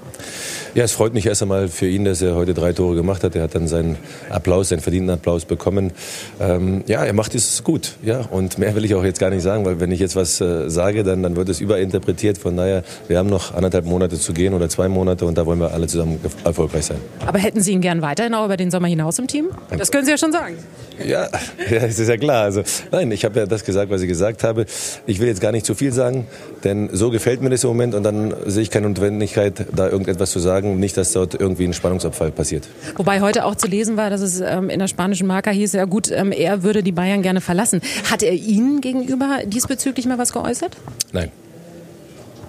Ja, 0.74 0.84
es 0.84 0.92
freut 0.92 1.12
mich 1.12 1.26
erst 1.26 1.42
einmal 1.42 1.68
für 1.68 1.86
ihn, 1.86 2.06
dass 2.06 2.22
er 2.22 2.36
heute 2.36 2.54
drei 2.54 2.72
Tore 2.72 2.94
gemacht 2.94 3.22
hat. 3.22 3.36
Er 3.36 3.42
hat 3.42 3.54
dann 3.54 3.68
seinen 3.68 3.96
Applaus, 4.30 4.70
seinen 4.70 4.80
verdienten 4.80 5.10
Applaus 5.10 5.44
bekommen. 5.44 5.92
Ähm, 6.40 6.84
ja, 6.86 7.04
er 7.04 7.12
macht 7.12 7.34
es 7.34 7.62
gut. 7.64 7.96
Ja, 8.02 8.20
und 8.30 8.58
mehr 8.58 8.74
will 8.74 8.84
ich 8.86 8.94
auch 8.94 9.04
jetzt 9.04 9.20
gar 9.20 9.28
nicht 9.28 9.42
sagen, 9.42 9.66
weil 9.66 9.78
wenn 9.78 9.90
ich 9.90 10.00
jetzt 10.00 10.16
was 10.16 10.40
äh, 10.40 10.70
sage, 10.70 11.04
dann, 11.04 11.22
dann 11.22 11.36
wird 11.36 11.50
es 11.50 11.60
überinterpretiert. 11.60 12.38
Von 12.38 12.56
daher, 12.56 12.82
wir 13.08 13.18
haben 13.18 13.25
haben 13.26 13.30
noch 13.30 13.54
anderthalb 13.54 13.84
Monate 13.84 14.18
zu 14.18 14.32
gehen 14.32 14.54
oder 14.54 14.68
zwei 14.68 14.88
Monate 14.88 15.24
und 15.24 15.36
da 15.36 15.46
wollen 15.46 15.58
wir 15.58 15.72
alle 15.72 15.86
zusammen 15.86 16.20
erfolgreich 16.44 16.86
sein. 16.86 16.98
Aber 17.26 17.38
hätten 17.38 17.60
Sie 17.60 17.72
ihn 17.72 17.80
gern 17.80 18.02
weiterhin 18.02 18.34
auch 18.34 18.44
über 18.44 18.56
den 18.56 18.70
Sommer 18.70 18.88
hinaus 18.88 19.18
im 19.18 19.26
Team? 19.26 19.46
Das 19.76 19.90
können 19.90 20.04
Sie 20.04 20.12
ja 20.12 20.18
schon 20.18 20.32
sagen. 20.32 20.56
Ja, 21.04 21.28
ja 21.70 21.80
das 21.80 21.98
ist 21.98 22.08
ja 22.08 22.16
klar. 22.16 22.44
Also, 22.44 22.62
nein, 22.92 23.10
ich 23.10 23.24
habe 23.24 23.40
ja 23.40 23.46
das 23.46 23.64
gesagt, 23.64 23.90
was 23.90 24.00
ich 24.02 24.08
gesagt 24.08 24.44
habe. 24.44 24.66
Ich 25.06 25.18
will 25.18 25.28
jetzt 25.28 25.40
gar 25.40 25.52
nicht 25.52 25.66
zu 25.66 25.74
viel 25.74 25.92
sagen, 25.92 26.26
denn 26.64 26.90
so 26.92 27.10
gefällt 27.10 27.42
mir 27.42 27.50
das 27.50 27.64
im 27.64 27.68
Moment 27.68 27.94
und 27.94 28.02
dann 28.02 28.34
sehe 28.46 28.62
ich 28.62 28.70
keine 28.70 28.88
Notwendigkeit, 28.88 29.66
da 29.74 29.88
irgendetwas 29.88 30.30
zu 30.30 30.38
sagen. 30.38 30.78
Nicht, 30.78 30.96
dass 30.96 31.12
dort 31.12 31.34
irgendwie 31.34 31.64
ein 31.64 31.72
Spannungsabfall 31.72 32.30
passiert. 32.30 32.68
Wobei 32.96 33.20
heute 33.20 33.44
auch 33.44 33.56
zu 33.56 33.66
lesen 33.66 33.96
war, 33.96 34.10
dass 34.10 34.20
es 34.20 34.40
ähm, 34.40 34.70
in 34.70 34.78
der 34.78 34.88
spanischen 34.88 35.26
Marke 35.26 35.50
hieß, 35.50 35.72
ja 35.72 35.84
gut, 35.84 36.10
ähm, 36.10 36.32
er 36.32 36.62
würde 36.62 36.82
die 36.82 36.92
Bayern 36.92 37.22
gerne 37.22 37.40
verlassen. 37.40 37.80
Hat 38.10 38.22
er 38.22 38.32
Ihnen 38.32 38.80
gegenüber 38.80 39.40
diesbezüglich 39.44 40.06
mal 40.06 40.18
was 40.18 40.32
geäußert? 40.32 40.76
Nein. 41.12 41.30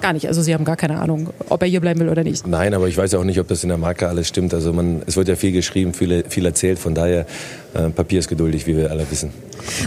Gar 0.01 0.13
nicht. 0.13 0.27
Also 0.27 0.41
Sie 0.41 0.53
haben 0.53 0.65
gar 0.65 0.75
keine 0.75 0.99
Ahnung, 0.99 1.29
ob 1.49 1.61
er 1.61 1.67
hier 1.67 1.81
bleiben 1.81 1.99
will 1.99 2.09
oder 2.09 2.23
nicht. 2.23 2.45
Nein, 2.45 2.73
aber 2.73 2.87
ich 2.87 2.97
weiß 2.97 3.13
auch 3.15 3.23
nicht, 3.23 3.39
ob 3.39 3.47
das 3.47 3.63
in 3.63 3.69
der 3.69 3.77
Marke 3.77 4.07
alles 4.07 4.27
stimmt. 4.27 4.53
Also 4.53 4.73
man, 4.73 5.01
es 5.05 5.17
wird 5.17 5.27
ja 5.27 5.35
viel 5.35 5.51
geschrieben, 5.51 5.93
viel, 5.93 6.23
viel 6.29 6.45
erzählt. 6.45 6.79
Von 6.79 6.93
daher, 6.93 7.25
äh, 7.73 7.89
Papier 7.89 8.19
ist 8.19 8.27
geduldig, 8.27 8.67
wie 8.67 8.77
wir 8.77 8.91
alle 8.91 9.09
wissen. 9.09 9.31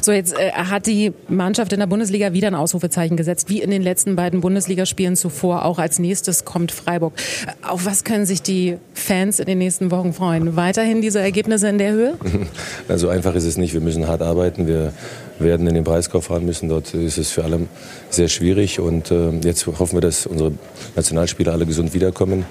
So, 0.03 0.13
jetzt 0.13 0.35
äh, 0.39 0.51
hat 0.53 0.87
die 0.87 1.13
Mannschaft 1.29 1.73
in 1.73 1.81
der 1.81 1.87
Bundesliga 1.87 2.33
wieder 2.33 2.49
ein 2.49 2.55
Ausrufezeichen 2.55 3.17
gesetzt, 3.17 3.49
wie 3.49 3.63
in 3.63 3.71
den 3.71 3.83
letzten 3.83 4.17
beiden 4.17 4.41
Bundesligaspielen 4.41 5.17
zuvor. 5.17 5.65
Auch 5.65 5.79
als 5.79 5.99
nächstes 5.99 6.45
kommt 6.45 6.73
Freiburg. 6.73 7.15
Auf 7.63 7.87
was 7.87 8.05
können 8.05 8.27
sich 8.27 8.43
die 8.43 8.77
Fans 8.95 9.39
in 9.39 9.47
den 9.47 9.59
nächsten 9.59 9.91
Wochen 9.91 10.13
freuen? 10.13 10.57
Weiterhin 10.57 11.01
diese 11.01 11.21
Ergebnisse 11.21 11.69
in 11.69 11.79
der 11.79 11.93
Höhe? 11.93 12.15
Also 12.89 13.09
einfach 13.09 13.35
ist 13.35 13.45
es 13.45 13.57
nicht. 13.57 13.73
Wir 13.73 13.81
müssen 13.81 14.09
hart 14.09 14.23
arbeiten. 14.23 14.67
Wir 14.67 14.93
werden 15.41 15.67
in 15.67 15.75
den 15.75 15.85
Preiskauf 15.85 16.27
fahren 16.27 16.45
müssen. 16.45 16.69
Dort 16.69 16.95
ist 16.95 17.19
es 17.19 17.31
für 17.31 17.45
alle 17.45 17.61
sehr 18.11 18.29
schwierig. 18.29 18.81
Und 18.81 19.11
äh, 19.11 19.31
jetzt 19.43 19.67
hoffen 19.67 19.97
wir, 19.97 20.01
dass 20.01 20.27
unsere 20.27 20.53
Nationalspieler 20.97 21.53
alle 21.53 21.67
gesund 21.67 21.95
wiederkommen, 21.95 22.45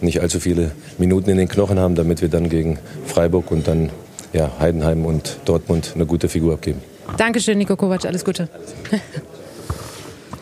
nicht 0.00 0.20
allzu 0.20 0.40
viele 0.40 0.72
Minuten 0.98 1.30
in 1.30 1.36
den 1.36 1.48
Knochen 1.48 1.78
haben, 1.78 1.94
damit 1.94 2.22
wir 2.22 2.28
dann 2.28 2.48
gegen 2.48 2.78
Freiburg 3.06 3.50
und 3.50 3.68
dann 3.68 3.90
ja, 4.32 4.50
Heidenheim 4.58 5.04
und 5.04 5.38
Dortmund 5.44 5.92
eine 5.94 6.06
gute 6.06 6.28
Figur 6.28 6.54
abgeben. 6.54 6.82
Dankeschön, 7.16 7.58
Nico 7.58 7.76
Kovac. 7.76 8.04
Alles 8.04 8.24
Gute. 8.24 8.48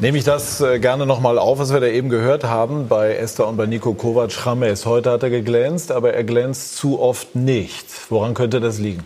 Nehme 0.01 0.19
ich 0.19 0.25
das 0.25 0.61
äh, 0.61 0.81
gerne 0.81 1.07
nochmal 1.07 1.39
auf, 1.39 1.59
was 1.59 1.73
wir 1.73 1.81
da 1.81 1.87
eben 1.87 2.09
gehört 2.09 2.45
haben 2.45 2.89
bei 2.89 3.15
Esther 3.15 3.47
und 3.47 3.57
bei 3.57 3.67
Nico 3.67 3.95
Kovac. 3.95 4.45
Rames, 4.45 4.87
heute 4.87 5.13
hat 5.13 5.23
er 5.23 5.31
geglänzt, 5.31 5.93
aber 5.93 6.15
er 6.15 6.25
glänzt 6.25 6.77
zu 6.77 7.01
oft 7.01 7.37
nicht. 7.37 7.87
Woran 8.11 8.35
könnte 8.35 8.61
das 8.61 8.79
liegen? 8.79 9.05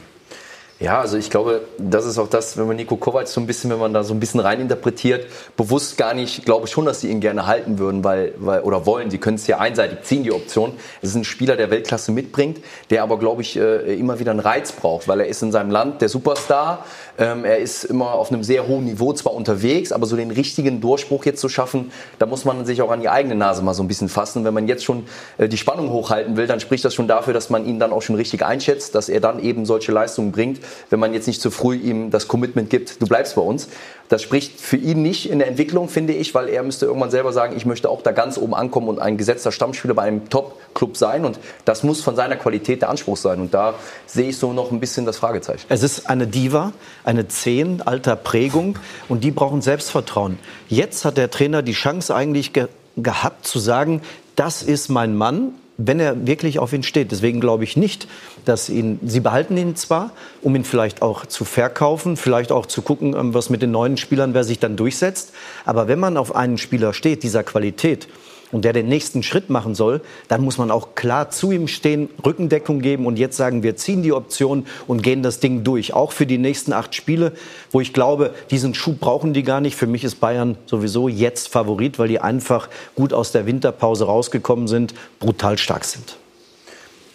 Ja, 0.80 1.00
also 1.00 1.16
ich 1.16 1.28
glaube, 1.28 1.62
das 1.76 2.06
ist 2.06 2.18
auch 2.18 2.28
das, 2.28 2.56
wenn 2.56 2.68
man 2.68 2.76
Nico 2.76 2.94
Kovac 2.94 3.26
so 3.26 3.40
ein 3.40 3.48
bisschen, 3.48 3.68
wenn 3.70 3.80
man 3.80 3.92
da 3.92 4.04
so 4.04 4.14
ein 4.14 4.20
bisschen 4.20 4.38
reininterpretiert, 4.38 5.26
bewusst 5.56 5.96
gar 5.96 6.14
nicht, 6.14 6.44
glaube 6.44 6.66
ich 6.66 6.72
schon, 6.72 6.84
dass 6.84 7.00
sie 7.00 7.10
ihn 7.10 7.18
gerne 7.18 7.48
halten 7.48 7.80
würden, 7.80 8.04
weil, 8.04 8.32
weil 8.36 8.60
oder 8.60 8.86
wollen. 8.86 9.10
Sie 9.10 9.18
können 9.18 9.34
es 9.34 9.48
ja 9.48 9.58
einseitig 9.58 10.02
ziehen, 10.02 10.22
die 10.22 10.30
Option. 10.30 10.74
Es 11.02 11.08
ist 11.10 11.16
ein 11.16 11.24
Spieler, 11.24 11.56
der 11.56 11.70
Weltklasse 11.70 12.12
mitbringt, 12.12 12.60
der 12.90 13.02
aber, 13.02 13.18
glaube 13.18 13.42
ich, 13.42 13.56
äh, 13.56 13.98
immer 13.98 14.20
wieder 14.20 14.30
einen 14.30 14.38
Reiz 14.38 14.70
braucht, 14.70 15.08
weil 15.08 15.18
er 15.18 15.26
ist 15.26 15.42
in 15.42 15.50
seinem 15.50 15.72
Land 15.72 16.00
der 16.00 16.08
Superstar. 16.08 16.84
Ähm, 17.18 17.44
er 17.44 17.58
ist 17.58 17.82
immer 17.82 18.12
auf 18.12 18.30
einem 18.30 18.44
sehr 18.44 18.68
hohen 18.68 18.84
Niveau 18.84 19.12
zwar 19.12 19.34
unterwegs, 19.34 19.90
aber 19.90 20.06
so 20.06 20.14
den 20.14 20.30
richtigen 20.30 20.80
Durchbruch 20.80 21.24
jetzt 21.24 21.40
zu 21.40 21.48
schaffen, 21.48 21.90
da 22.20 22.26
muss 22.26 22.44
man 22.44 22.64
sich 22.64 22.82
auch 22.82 22.92
an 22.92 23.00
die 23.00 23.08
eigene 23.08 23.34
Nase 23.34 23.62
mal 23.62 23.74
so 23.74 23.82
ein 23.82 23.88
bisschen 23.88 24.08
fassen. 24.08 24.44
Wenn 24.44 24.54
man 24.54 24.68
jetzt 24.68 24.84
schon 24.84 25.06
äh, 25.38 25.48
die 25.48 25.56
Spannung 25.56 25.90
hochhalten 25.90 26.36
will, 26.36 26.46
dann 26.46 26.60
spricht 26.60 26.84
das 26.84 26.94
schon 26.94 27.08
dafür, 27.08 27.34
dass 27.34 27.50
man 27.50 27.66
ihn 27.66 27.80
dann 27.80 27.90
auch 27.90 28.02
schon 28.02 28.14
richtig 28.14 28.44
einschätzt, 28.44 28.94
dass 28.94 29.08
er 29.08 29.18
dann 29.18 29.42
eben 29.42 29.66
solche 29.66 29.90
Leistungen 29.90 30.30
bringt 30.30 30.60
wenn 30.90 31.00
man 31.00 31.14
jetzt 31.14 31.26
nicht 31.26 31.40
zu 31.40 31.50
früh 31.50 31.76
ihm 31.76 32.10
das 32.10 32.28
Commitment 32.28 32.70
gibt, 32.70 33.00
du 33.00 33.06
bleibst 33.06 33.34
bei 33.34 33.42
uns. 33.42 33.68
Das 34.08 34.22
spricht 34.22 34.58
für 34.58 34.76
ihn 34.76 35.02
nicht 35.02 35.30
in 35.30 35.38
der 35.38 35.48
Entwicklung, 35.48 35.88
finde 35.88 36.14
ich, 36.14 36.34
weil 36.34 36.48
er 36.48 36.62
müsste 36.62 36.86
irgendwann 36.86 37.10
selber 37.10 37.32
sagen, 37.32 37.54
ich 37.56 37.66
möchte 37.66 37.90
auch 37.90 38.00
da 38.00 38.12
ganz 38.12 38.38
oben 38.38 38.54
ankommen 38.54 38.88
und 38.88 38.98
ein 38.98 39.18
gesetzter 39.18 39.52
Stammspieler 39.52 39.94
bei 39.94 40.02
einem 40.02 40.30
Top-Club 40.30 40.96
sein. 40.96 41.26
Und 41.26 41.38
das 41.66 41.82
muss 41.82 42.00
von 42.00 42.16
seiner 42.16 42.36
Qualität 42.36 42.80
der 42.80 42.88
Anspruch 42.88 43.18
sein. 43.18 43.40
Und 43.40 43.52
da 43.52 43.74
sehe 44.06 44.30
ich 44.30 44.38
so 44.38 44.52
noch 44.52 44.72
ein 44.72 44.80
bisschen 44.80 45.04
das 45.04 45.18
Fragezeichen. 45.18 45.66
Es 45.68 45.82
ist 45.82 46.08
eine 46.08 46.26
Diva, 46.26 46.72
eine 47.04 47.28
Zehn 47.28 47.82
alter 47.82 48.16
Prägung 48.16 48.78
und 49.08 49.24
die 49.24 49.30
brauchen 49.30 49.60
Selbstvertrauen. 49.60 50.38
Jetzt 50.68 51.04
hat 51.04 51.18
der 51.18 51.30
Trainer 51.30 51.62
die 51.62 51.72
Chance 51.72 52.14
eigentlich 52.14 52.52
ge 52.52 52.68
gehabt 53.00 53.46
zu 53.46 53.60
sagen, 53.60 54.02
das 54.34 54.64
ist 54.64 54.88
mein 54.88 55.14
Mann 55.14 55.52
wenn 55.78 56.00
er 56.00 56.26
wirklich 56.26 56.58
auf 56.58 56.72
ihn 56.72 56.82
steht. 56.82 57.12
Deswegen 57.12 57.40
glaube 57.40 57.64
ich 57.64 57.76
nicht, 57.76 58.08
dass 58.44 58.68
ihn, 58.68 58.98
sie 59.04 59.20
behalten 59.20 59.56
ihn 59.56 59.76
zwar, 59.76 60.10
um 60.42 60.54
ihn 60.56 60.64
vielleicht 60.64 61.02
auch 61.02 61.24
zu 61.24 61.44
verkaufen, 61.44 62.16
vielleicht 62.16 62.50
auch 62.50 62.66
zu 62.66 62.82
gucken, 62.82 63.14
ähm, 63.14 63.32
was 63.32 63.48
mit 63.48 63.62
den 63.62 63.70
neuen 63.70 63.96
Spielern, 63.96 64.34
wer 64.34 64.44
sich 64.44 64.58
dann 64.58 64.76
durchsetzt. 64.76 65.32
Aber 65.64 65.86
wenn 65.86 66.00
man 66.00 66.16
auf 66.16 66.34
einen 66.34 66.58
Spieler 66.58 66.92
steht, 66.92 67.22
dieser 67.22 67.44
Qualität, 67.44 68.08
und 68.52 68.64
der 68.64 68.72
den 68.72 68.88
nächsten 68.88 69.22
Schritt 69.22 69.50
machen 69.50 69.74
soll, 69.74 70.00
dann 70.28 70.42
muss 70.42 70.58
man 70.58 70.70
auch 70.70 70.94
klar 70.94 71.30
zu 71.30 71.52
ihm 71.52 71.68
stehen, 71.68 72.08
Rückendeckung 72.24 72.80
geben 72.80 73.06
und 73.06 73.18
jetzt 73.18 73.36
sagen, 73.36 73.62
wir 73.62 73.76
ziehen 73.76 74.02
die 74.02 74.12
Option 74.12 74.66
und 74.86 75.02
gehen 75.02 75.22
das 75.22 75.40
Ding 75.40 75.64
durch. 75.64 75.94
Auch 75.94 76.12
für 76.12 76.26
die 76.26 76.38
nächsten 76.38 76.72
acht 76.72 76.94
Spiele, 76.94 77.32
wo 77.70 77.80
ich 77.80 77.92
glaube, 77.92 78.34
diesen 78.50 78.74
Schub 78.74 79.00
brauchen 79.00 79.32
die 79.32 79.42
gar 79.42 79.60
nicht. 79.60 79.76
Für 79.76 79.86
mich 79.86 80.04
ist 80.04 80.20
Bayern 80.20 80.56
sowieso 80.66 81.08
jetzt 81.08 81.48
Favorit, 81.48 81.98
weil 81.98 82.08
die 82.08 82.20
einfach 82.20 82.68
gut 82.94 83.12
aus 83.12 83.32
der 83.32 83.46
Winterpause 83.46 84.06
rausgekommen 84.06 84.68
sind, 84.68 84.94
brutal 85.20 85.58
stark 85.58 85.84
sind. 85.84 86.16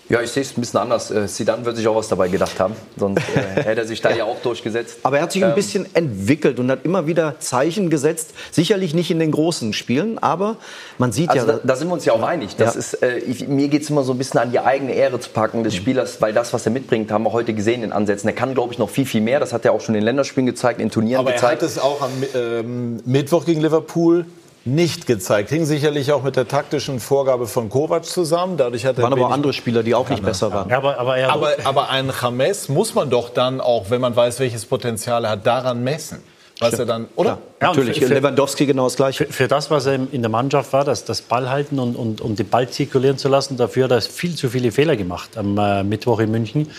Ja, 0.09 0.21
ich 0.21 0.31
sehe 0.31 0.43
es 0.43 0.57
ein 0.57 0.61
bisschen 0.61 0.79
anders. 0.79 1.11
Äh, 1.11 1.27
Sidan 1.27 1.63
wird 1.65 1.77
sich 1.77 1.87
auch 1.87 1.95
was 1.95 2.09
dabei 2.09 2.27
gedacht 2.27 2.59
haben. 2.59 2.75
Sonst 2.97 3.23
äh, 3.35 3.39
hätte 3.63 3.81
er 3.81 3.87
sich 3.87 4.01
da 4.01 4.11
ja 4.11 4.25
auch 4.25 4.39
durchgesetzt. 4.41 4.99
Aber 5.03 5.17
er 5.17 5.23
hat 5.23 5.31
sich 5.31 5.43
ein 5.43 5.51
ähm, 5.51 5.55
bisschen 5.55 5.87
entwickelt 5.95 6.59
und 6.59 6.69
hat 6.69 6.83
immer 6.83 7.07
wieder 7.07 7.39
Zeichen 7.39 7.89
gesetzt. 7.89 8.33
Sicherlich 8.51 8.93
nicht 8.93 9.11
in 9.11 9.19
den 9.19 9.31
großen 9.31 9.71
Spielen, 9.71 10.17
aber 10.19 10.57
man 10.97 11.11
sieht 11.13 11.29
also 11.29 11.47
ja. 11.47 11.53
Da, 11.53 11.59
da, 11.63 11.75
sind 11.75 11.87
wir 11.87 11.93
uns 11.93 12.05
ja 12.05 12.13
auch 12.13 12.21
einig. 12.21 12.57
Das 12.57 12.73
ja. 12.73 12.79
ist, 12.79 13.01
äh, 13.01 13.17
ich, 13.19 13.47
mir 13.47 13.69
geht 13.69 13.83
es 13.83 13.89
immer 13.89 14.03
so 14.03 14.11
ein 14.11 14.17
bisschen 14.17 14.39
an 14.39 14.51
die 14.51 14.59
eigene 14.59 14.93
Ehre 14.93 15.19
zu 15.19 15.29
packen 15.29 15.63
des 15.63 15.73
mhm. 15.73 15.77
Spielers, 15.77 16.21
weil 16.21 16.33
das, 16.33 16.53
was 16.53 16.65
er 16.65 16.71
mitbringt, 16.73 17.11
haben 17.11 17.23
wir 17.23 17.31
heute 17.31 17.53
gesehen 17.53 17.81
in 17.81 17.93
Ansätzen. 17.93 18.27
Er 18.27 18.35
kann, 18.35 18.53
glaube 18.53 18.73
ich, 18.73 18.79
noch 18.79 18.89
viel, 18.89 19.05
viel 19.05 19.21
mehr. 19.21 19.39
Das 19.39 19.53
hat 19.53 19.63
er 19.63 19.71
auch 19.71 19.81
schon 19.81 19.95
in 19.95 20.03
Länderspielen 20.03 20.45
gezeigt, 20.45 20.81
in 20.81 20.91
Turnieren 20.91 21.21
aber 21.21 21.31
gezeigt. 21.31 21.63
Aber 21.63 21.69
er 21.69 21.69
hat 21.69 21.77
es 21.77 21.79
auch 21.79 22.01
am 22.01 22.11
ähm, 22.35 22.99
Mittwoch 23.05 23.45
gegen 23.45 23.61
Liverpool 23.61 24.25
nicht 24.65 25.07
gezeigt. 25.07 25.49
Hing 25.49 25.65
sicherlich 25.65 26.11
auch 26.13 26.23
mit 26.23 26.35
der 26.35 26.47
taktischen 26.47 26.99
Vorgabe 26.99 27.47
von 27.47 27.69
Kovac 27.69 28.05
zusammen. 28.05 28.55
Dadurch 28.57 28.85
hat 28.85 28.97
er 28.97 29.03
waren 29.03 29.13
aber 29.13 29.27
auch 29.27 29.31
andere 29.31 29.51
Spieler, 29.51 29.83
die 29.83 29.93
auch 29.93 30.09
nicht 30.09 30.23
besser 30.23 30.53
waren. 30.53 30.69
Ja, 30.69 30.77
aber, 30.77 30.97
aber, 30.99 31.15
aber, 31.15 31.49
aber 31.63 31.89
einen 31.89 32.13
James 32.19 32.69
muss 32.69 32.95
man 32.95 33.09
doch 33.09 33.29
dann 33.29 33.59
auch, 33.59 33.89
wenn 33.89 33.99
man 33.99 34.15
weiß, 34.15 34.39
welches 34.39 34.65
Potenzial 34.65 35.25
er 35.25 35.31
hat, 35.31 35.45
daran 35.45 35.83
messen. 35.83 36.21
Was 36.59 36.79
er 36.79 36.85
dann, 36.85 37.07
oder? 37.15 37.39
Ja, 37.61 37.67
natürlich. 37.67 37.99
Für, 37.99 38.13
Lewandowski 38.13 38.65
genau 38.65 38.85
das 38.85 38.95
Gleiche. 38.95 39.25
Für, 39.25 39.33
für, 39.33 39.47
das, 39.47 39.69
was 39.69 39.85
er 39.85 39.95
in 39.95 40.21
der 40.21 40.29
Mannschaft 40.29 40.71
war, 40.71 40.85
das, 40.85 41.03
das 41.03 41.21
Ball 41.21 41.49
halten 41.49 41.79
und, 41.79 41.95
und, 41.95 42.21
und 42.21 42.39
den 42.39 42.47
Ball 42.47 42.69
zirkulieren 42.69 43.17
zu 43.17 43.27
lassen, 43.27 43.57
dafür 43.57 43.85
hat 43.85 43.91
er 43.91 44.01
viel 44.01 44.35
zu 44.35 44.49
viele 44.49 44.71
Fehler 44.71 44.95
gemacht 44.95 45.35
am 45.35 45.57
äh, 45.57 45.83
Mittwoch 45.83 46.19
in 46.19 46.31
München. 46.31 46.69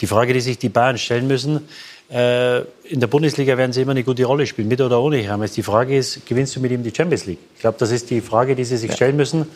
Die 0.00 0.06
Frage, 0.06 0.32
die 0.32 0.40
sich 0.40 0.58
die 0.58 0.68
Bayern 0.68 0.96
stellen 0.96 1.26
müssen, 1.26 1.68
in 2.08 3.00
der 3.00 3.06
Bundesliga 3.08 3.58
werden 3.58 3.72
sie 3.72 3.82
immer 3.82 3.90
eine 3.90 4.04
gute 4.04 4.24
Rolle 4.24 4.46
spielen, 4.46 4.68
mit 4.68 4.80
oder 4.80 5.00
ohne 5.00 5.20
James. 5.22 5.52
Die 5.52 5.64
Frage 5.64 5.96
ist, 5.96 6.24
gewinnst 6.24 6.54
du 6.54 6.60
mit 6.60 6.70
ihm 6.70 6.84
die 6.84 6.92
Champions 6.94 7.26
League? 7.26 7.40
Ich 7.56 7.60
glaube, 7.60 7.78
das 7.78 7.90
ist 7.90 8.10
die 8.10 8.20
Frage, 8.20 8.54
die 8.54 8.64
sie 8.64 8.76
sich 8.76 8.90
ja. 8.90 8.96
stellen 8.96 9.16
müssen. 9.16 9.46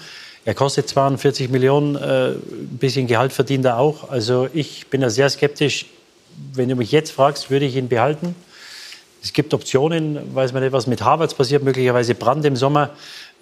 Er 0.45 0.55
kostet 0.55 0.89
42 0.89 1.51
Millionen, 1.51 1.97
äh, 1.97 2.31
ein 2.31 2.79
bisschen 2.81 3.07
Gehalt 3.07 3.33
verdient 3.33 3.67
er 3.67 3.79
auch. 3.79 4.11
Also 4.11 4.49
ich 4.53 4.89
bin 4.89 5.03
da 5.03 5.11
sehr 5.11 5.29
skeptisch. 5.29 5.87
Wenn 6.55 6.69
du 6.69 6.77
mich 6.77 6.91
jetzt 6.91 7.13
fragst, 7.13 7.51
würde 7.51 7.67
ich 7.67 7.77
ihn 7.77 7.89
behalten. 7.89 8.35
Es 9.23 9.35
gibt 9.35 9.53
Optionen, 9.53 10.35
weiß 10.35 10.53
man 10.53 10.63
nicht, 10.63 10.73
was 10.73 10.87
mit 10.87 11.03
Harvards 11.03 11.35
passiert, 11.35 11.63
möglicherweise 11.63 12.15
Brand 12.15 12.45
im 12.47 12.57
Sommer. 12.57 12.91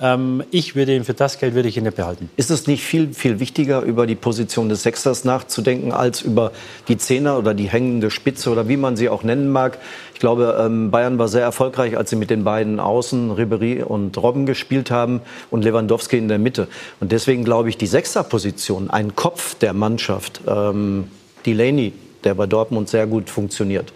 Ähm, 0.01 0.45
ich 0.51 0.77
würde 0.77 0.95
ihn 0.95 1.05
für 1.05 1.15
das 1.15 1.39
Geld 1.39 1.55
würde 1.55 1.69
ich 1.69 1.77
ihn 1.77 1.83
nicht 1.85 1.97
behalten. 1.97 2.31
Ist 2.37 2.51
es 2.51 2.67
nicht 2.67 2.85
viel, 2.85 3.13
viel 3.13 3.41
wichtiger, 3.41 3.83
über 3.83 4.07
die 4.07 4.15
Position 4.15 4.69
des 4.69 4.85
Sechsters 4.85 5.25
nachzudenken, 5.25 5.93
als 5.93 6.23
über 6.23 6.53
die 6.87 6.97
Zehner 6.99 7.37
oder 7.39 7.53
die 7.55 7.69
hängende 7.69 8.11
Spitze 8.11 8.51
oder 8.51 8.69
wie 8.69 8.77
man 8.77 8.97
sie 8.97 9.09
auch 9.09 9.25
nennen 9.25 9.51
mag? 9.51 9.79
Ich 10.15 10.21
glaube, 10.21 10.57
ähm, 10.61 10.91
Bayern 10.91 11.19
war 11.19 11.29
sehr 11.29 11.43
erfolgreich, 11.43 11.97
als 11.97 12.11
sie 12.11 12.17
mit 12.17 12.31
den 12.31 12.45
beiden 12.45 12.79
Außen, 12.79 13.33
Ribery 13.33 13.83
und 13.83 14.17
Robben 14.19 14.47
gespielt 14.47 14.91
haben 14.91 15.21
und 15.51 15.65
Lewandowski 15.65 16.17
in 16.17 16.29
der 16.29 16.39
Mitte. 16.39 16.69
Und 17.01 17.13
deswegen 17.13 17.45
glaube 17.45 17.69
ich, 17.69 17.77
die 17.77 17.87
Sechserposition, 17.87 18.91
ein 18.91 19.17
Kopf 19.17 19.57
der 19.57 19.73
Mannschaft, 19.73 20.41
ähm, 20.47 21.09
Delaney, 21.45 21.93
der 22.25 22.35
bei 22.35 22.47
Dortmund 22.47 22.89
sehr 22.89 23.07
gut 23.07 23.31
funktioniert, 23.31 23.93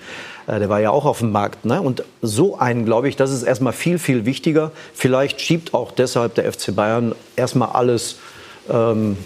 der 0.58 0.68
war 0.68 0.80
ja 0.80 0.90
auch 0.90 1.04
auf 1.04 1.18
dem 1.18 1.32
Markt. 1.32 1.64
Ne? 1.64 1.80
Und 1.80 2.04
so 2.20 2.58
einen, 2.58 2.84
glaube 2.84 3.08
ich, 3.08 3.16
das 3.16 3.30
ist 3.30 3.42
erstmal 3.42 3.72
viel, 3.72 3.98
viel 3.98 4.24
wichtiger. 4.24 4.72
Vielleicht 4.94 5.40
schiebt 5.40 5.74
auch 5.74 5.92
deshalb 5.92 6.34
der 6.34 6.52
FC 6.52 6.74
Bayern 6.74 7.14
erstmal 7.36 7.70
alles 7.70 8.16
ähm, 8.70 9.16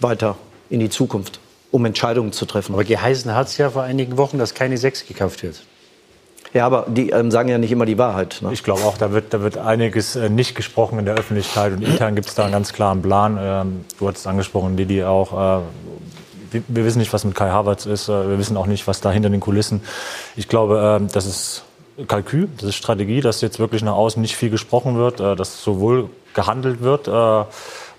weiter 0.00 0.36
in 0.68 0.80
die 0.80 0.90
Zukunft, 0.90 1.40
um 1.70 1.84
Entscheidungen 1.84 2.32
zu 2.32 2.46
treffen. 2.46 2.74
Aber 2.74 2.84
geheißen 2.84 3.34
hat 3.34 3.48
es 3.48 3.58
ja 3.58 3.70
vor 3.70 3.82
einigen 3.82 4.16
Wochen, 4.16 4.38
dass 4.38 4.54
keine 4.54 4.78
Sechs 4.78 5.06
gekauft 5.06 5.42
wird. 5.42 5.62
Ja, 6.52 6.66
aber 6.66 6.86
die 6.88 7.10
ähm, 7.10 7.30
sagen 7.30 7.48
ja 7.48 7.58
nicht 7.58 7.70
immer 7.70 7.86
die 7.86 7.96
Wahrheit. 7.96 8.38
Ne? 8.40 8.52
Ich 8.52 8.64
glaube 8.64 8.82
auch, 8.82 8.98
da 8.98 9.12
wird, 9.12 9.32
da 9.32 9.40
wird 9.40 9.56
einiges 9.56 10.16
äh, 10.16 10.28
nicht 10.28 10.56
gesprochen 10.56 10.98
in 10.98 11.04
der 11.04 11.14
Öffentlichkeit 11.14 11.72
und 11.72 11.82
intern 11.82 12.16
gibt 12.16 12.28
es 12.28 12.34
da 12.34 12.44
einen 12.44 12.52
ganz 12.52 12.72
klaren 12.72 13.02
Plan. 13.02 13.38
Ähm, 13.40 13.84
du 13.98 14.08
hattest 14.08 14.26
angesprochen, 14.26 14.76
Didi 14.76 15.04
auch. 15.04 15.60
Äh, 15.60 15.62
wir, 16.52 16.84
wissen 16.84 16.98
nicht, 16.98 17.12
was 17.12 17.24
mit 17.24 17.34
Kai 17.34 17.50
Havertz 17.50 17.86
ist. 17.86 18.08
Äh, 18.08 18.28
wir 18.28 18.38
wissen 18.38 18.56
auch 18.56 18.66
nicht, 18.66 18.86
was 18.86 19.00
da 19.00 19.10
hinter 19.10 19.30
den 19.30 19.40
Kulissen. 19.40 19.82
Ich 20.36 20.48
glaube, 20.48 21.00
äh, 21.00 21.12
das 21.12 21.26
ist 21.26 21.64
Kalkül, 22.08 22.48
das 22.56 22.70
ist 22.70 22.76
Strategie, 22.76 23.20
dass 23.20 23.40
jetzt 23.40 23.58
wirklich 23.58 23.82
nach 23.82 23.94
außen 23.94 24.20
nicht 24.20 24.36
viel 24.36 24.50
gesprochen 24.50 24.96
wird, 24.96 25.20
äh, 25.20 25.36
dass 25.36 25.62
sowohl 25.62 26.08
gehandelt 26.34 26.80
wird, 26.80 27.08
äh, 27.08 27.44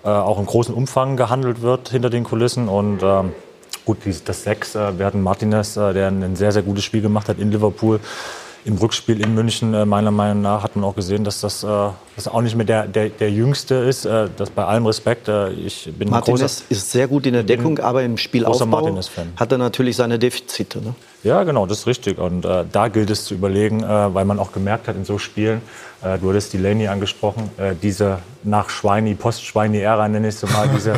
auch 0.03 0.39
im 0.39 0.47
großen 0.47 0.73
Umfang 0.73 1.15
gehandelt 1.15 1.61
wird 1.61 1.89
hinter 1.89 2.09
den 2.09 2.23
Kulissen 2.23 2.67
und 2.67 3.01
ähm, 3.03 3.33
gut, 3.85 3.97
das 4.25 4.43
Sechs, 4.43 4.73
wir 4.73 5.05
hatten 5.05 5.21
Martinez, 5.21 5.75
der 5.75 6.07
ein 6.07 6.35
sehr, 6.35 6.51
sehr 6.51 6.63
gutes 6.63 6.83
Spiel 6.83 7.01
gemacht 7.01 7.29
hat 7.29 7.37
in 7.37 7.51
Liverpool 7.51 7.99
im 8.65 8.77
Rückspiel 8.77 9.21
in 9.21 9.33
München, 9.33 9.73
äh, 9.73 9.85
meiner 9.85 10.11
Meinung 10.11 10.41
nach, 10.41 10.63
hat 10.63 10.75
man 10.75 10.85
auch 10.85 10.95
gesehen, 10.95 11.23
dass 11.23 11.41
das, 11.41 11.63
äh, 11.63 11.67
das 12.15 12.27
auch 12.27 12.41
nicht 12.41 12.55
mehr 12.55 12.65
der, 12.65 12.87
der, 12.87 13.09
der 13.09 13.31
Jüngste 13.31 13.75
ist. 13.75 14.05
Äh, 14.05 14.29
das 14.37 14.49
bei 14.49 14.65
allem 14.65 14.85
Respekt. 14.85 15.27
Äh, 15.27 15.51
ich 15.51 15.91
bin 15.97 16.09
Martinez 16.09 16.39
großer, 16.39 16.63
ist 16.69 16.91
sehr 16.91 17.07
gut 17.07 17.25
in 17.25 17.33
der 17.33 17.43
Deckung, 17.43 17.79
aber 17.79 18.03
im 18.03 18.17
Spielaufbau 18.17 18.97
hat 19.35 19.51
er 19.51 19.57
natürlich 19.57 19.95
seine 19.95 20.19
Defizite. 20.19 20.79
Ne? 20.79 20.93
Ja, 21.23 21.43
genau, 21.43 21.67
das 21.67 21.79
ist 21.79 21.87
richtig. 21.87 22.17
Und 22.17 22.45
äh, 22.45 22.65
da 22.71 22.87
gilt 22.87 23.11
es 23.11 23.25
zu 23.25 23.35
überlegen, 23.35 23.83
äh, 23.83 24.13
weil 24.13 24.25
man 24.25 24.39
auch 24.39 24.51
gemerkt 24.51 24.87
hat 24.87 24.95
in 24.95 25.05
so 25.05 25.19
Spielen, 25.19 25.61
äh, 26.03 26.17
du 26.17 26.29
hattest 26.29 26.53
Delaney 26.53 26.87
angesprochen, 26.87 27.51
äh, 27.57 27.75
diese 27.79 28.19
nach 28.43 28.71
Schweini, 28.71 29.13
Post-Schweini-Ära 29.13 30.07
nenne 30.07 30.29
ich 30.29 30.35
es 30.41 30.51
mal, 30.51 30.67
diese, 30.75 30.95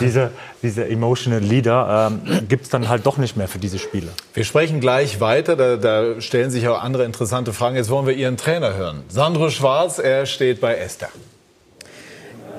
diese, 0.00 0.30
diese 0.62 0.88
emotional 0.88 1.40
Leader, 1.40 2.10
ähm, 2.10 2.48
gibt 2.48 2.64
es 2.64 2.70
dann 2.70 2.88
halt 2.88 3.04
doch 3.04 3.18
nicht 3.18 3.36
mehr 3.36 3.46
für 3.46 3.58
diese 3.58 3.78
Spiele. 3.78 4.08
Wir 4.32 4.44
sprechen 4.44 4.80
gleich 4.80 5.20
weiter, 5.20 5.54
da, 5.54 5.76
da 5.76 6.18
stellen 6.20 6.50
sich 6.50 6.66
auch 6.66 6.82
andere 6.82 7.04
interessante 7.04 7.52
Fragen. 7.52 7.76
Jetzt 7.76 7.90
wollen 7.90 8.06
wir 8.06 8.14
Ihren 8.14 8.38
Trainer 8.38 8.74
hören. 8.74 9.02
Sandro 9.08 9.50
Schwarz, 9.50 9.98
er 9.98 10.24
steht 10.24 10.62
bei 10.62 10.76
Esther. 10.76 11.10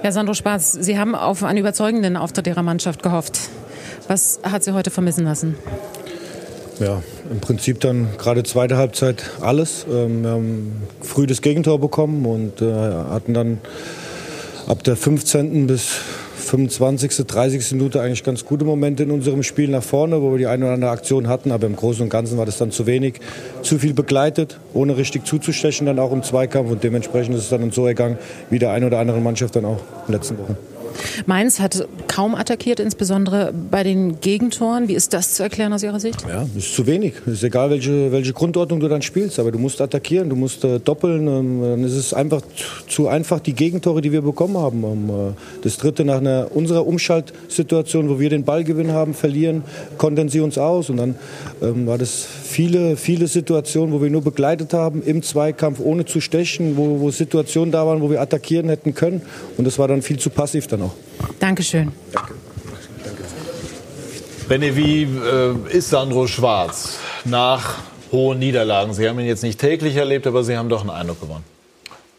Herr 0.01 0.11
Sandro 0.11 0.35
Schwarz, 0.35 0.73
Sie 0.73 0.97
haben 0.99 1.15
auf 1.15 1.43
einen 1.43 1.57
überzeugenden 1.57 2.17
Auftritt 2.17 2.45
Ihrer 2.45 2.63
Mannschaft 2.63 3.01
gehofft. 3.01 3.39
Was 4.07 4.39
hat 4.43 4.63
Sie 4.63 4.73
heute 4.73 4.91
vermissen 4.91 5.25
lassen? 5.25 5.55
Ja, 6.79 7.03
im 7.29 7.41
Prinzip 7.41 7.81
dann 7.81 8.07
gerade 8.17 8.43
zweite 8.43 8.77
Halbzeit 8.77 9.31
alles. 9.41 9.85
Ähm, 9.91 10.23
wir 10.23 10.29
haben 10.31 10.83
früh 11.01 11.27
das 11.27 11.41
Gegentor 11.41 11.79
bekommen 11.79 12.25
und 12.25 12.61
äh, 12.61 12.71
hatten 12.71 13.33
dann 13.33 13.57
ab 14.65 14.83
der 14.83 14.95
15. 14.95 15.67
bis 15.67 15.89
25., 16.37 17.27
30. 17.27 17.71
Minute 17.73 18.01
eigentlich 18.01 18.23
ganz 18.23 18.45
gute 18.45 18.63
Momente 18.63 19.03
in 19.03 19.11
unserem 19.11 19.43
Spiel 19.43 19.69
nach 19.69 19.83
vorne, 19.83 20.21
wo 20.21 20.31
wir 20.31 20.37
die 20.37 20.47
eine 20.47 20.65
oder 20.65 20.73
andere 20.75 20.91
Aktion 20.91 21.27
hatten. 21.27 21.51
Aber 21.51 21.67
im 21.67 21.75
Großen 21.75 22.01
und 22.01 22.09
Ganzen 22.09 22.37
war 22.37 22.45
das 22.45 22.57
dann 22.57 22.71
zu 22.71 22.85
wenig. 22.87 23.19
Zu 23.61 23.77
viel 23.77 23.93
begleitet, 23.93 24.57
ohne 24.73 24.95
richtig 24.95 25.27
zuzustechen, 25.27 25.85
dann 25.85 25.99
auch 25.99 26.13
im 26.13 26.23
Zweikampf. 26.23 26.71
Und 26.71 26.83
dementsprechend 26.83 27.35
ist 27.35 27.43
es 27.43 27.49
dann 27.49 27.69
so 27.71 27.85
ergangen, 27.87 28.17
wie 28.49 28.57
der 28.57 28.71
eine 28.71 28.87
oder 28.87 28.99
andere 28.99 29.19
Mannschaft 29.19 29.55
dann 29.57 29.65
auch 29.65 29.79
in 30.07 30.07
den 30.07 30.13
letzten 30.13 30.37
Wochen. 30.39 30.57
Mainz 31.25 31.59
hat 31.59 31.87
kaum 32.07 32.35
attackiert, 32.35 32.79
insbesondere 32.79 33.53
bei 33.53 33.83
den 33.83 34.19
Gegentoren. 34.19 34.87
Wie 34.87 34.93
ist 34.93 35.13
das 35.13 35.33
zu 35.33 35.43
erklären 35.43 35.73
aus 35.73 35.83
Ihrer 35.83 35.99
Sicht? 35.99 36.23
Ja, 36.27 36.45
ist 36.57 36.75
zu 36.75 36.87
wenig. 36.87 37.13
Ist 37.25 37.43
egal, 37.43 37.69
welche, 37.69 38.11
welche 38.11 38.33
Grundordnung 38.33 38.79
du 38.79 38.87
dann 38.87 39.01
spielst, 39.01 39.39
aber 39.39 39.51
du 39.51 39.59
musst 39.59 39.81
attackieren, 39.81 40.29
du 40.29 40.35
musst 40.35 40.63
äh, 40.63 40.79
doppeln. 40.79 41.27
Ähm, 41.27 41.61
dann 41.61 41.83
ist 41.83 41.93
es 41.93 42.13
einfach 42.13 42.41
zu 42.87 43.07
einfach, 43.07 43.39
die 43.39 43.53
Gegentore, 43.53 44.01
die 44.01 44.11
wir 44.11 44.21
bekommen 44.21 44.57
haben. 44.57 44.83
Ähm, 44.83 45.09
äh, 45.09 45.33
das 45.63 45.77
dritte 45.77 46.05
nach 46.05 46.17
einer, 46.17 46.47
unserer 46.53 46.85
Umschaltsituation, 46.85 48.09
wo 48.09 48.19
wir 48.19 48.29
den 48.29 48.43
Ballgewinn 48.43 48.91
haben, 48.91 49.13
verlieren, 49.13 49.63
kontern 49.97 50.29
sie 50.29 50.39
uns 50.39 50.57
aus. 50.57 50.89
Und 50.89 50.97
dann 50.97 51.15
ähm, 51.61 51.87
war 51.87 51.97
das 51.97 52.25
viele, 52.43 52.97
viele 52.97 53.27
Situationen, 53.27 53.93
wo 53.93 54.01
wir 54.01 54.09
nur 54.09 54.23
begleitet 54.23 54.73
haben 54.73 55.03
im 55.03 55.21
Zweikampf, 55.23 55.79
ohne 55.79 56.05
zu 56.05 56.21
stechen, 56.21 56.77
wo, 56.77 56.99
wo 56.99 57.11
Situationen 57.11 57.71
da 57.71 57.85
waren, 57.85 58.01
wo 58.01 58.09
wir 58.09 58.21
attackieren 58.21 58.69
hätten 58.69 58.93
können. 58.93 59.21
Und 59.57 59.65
das 59.65 59.79
war 59.79 59.87
dann 59.87 60.01
viel 60.01 60.19
zu 60.19 60.29
passiv 60.29 60.67
dann 60.67 60.81
auch. 60.83 60.88
Dankeschön. 61.39 61.91
Danke. 62.11 62.33
Benny, 64.47 64.75
wie 64.75 65.03
äh, 65.03 65.77
ist 65.77 65.89
Sandro 65.89 66.25
Schwarz 66.25 66.97
nach 67.23 67.75
hohen 68.11 68.39
Niederlagen? 68.39 68.93
Sie 68.93 69.07
haben 69.07 69.19
ihn 69.19 69.27
jetzt 69.27 69.43
nicht 69.43 69.59
täglich 69.59 69.95
erlebt, 69.95 70.25
aber 70.25 70.43
Sie 70.43 70.57
haben 70.57 70.69
doch 70.69 70.81
einen 70.81 70.89
Eindruck 70.89 71.21
gewonnen. 71.21 71.43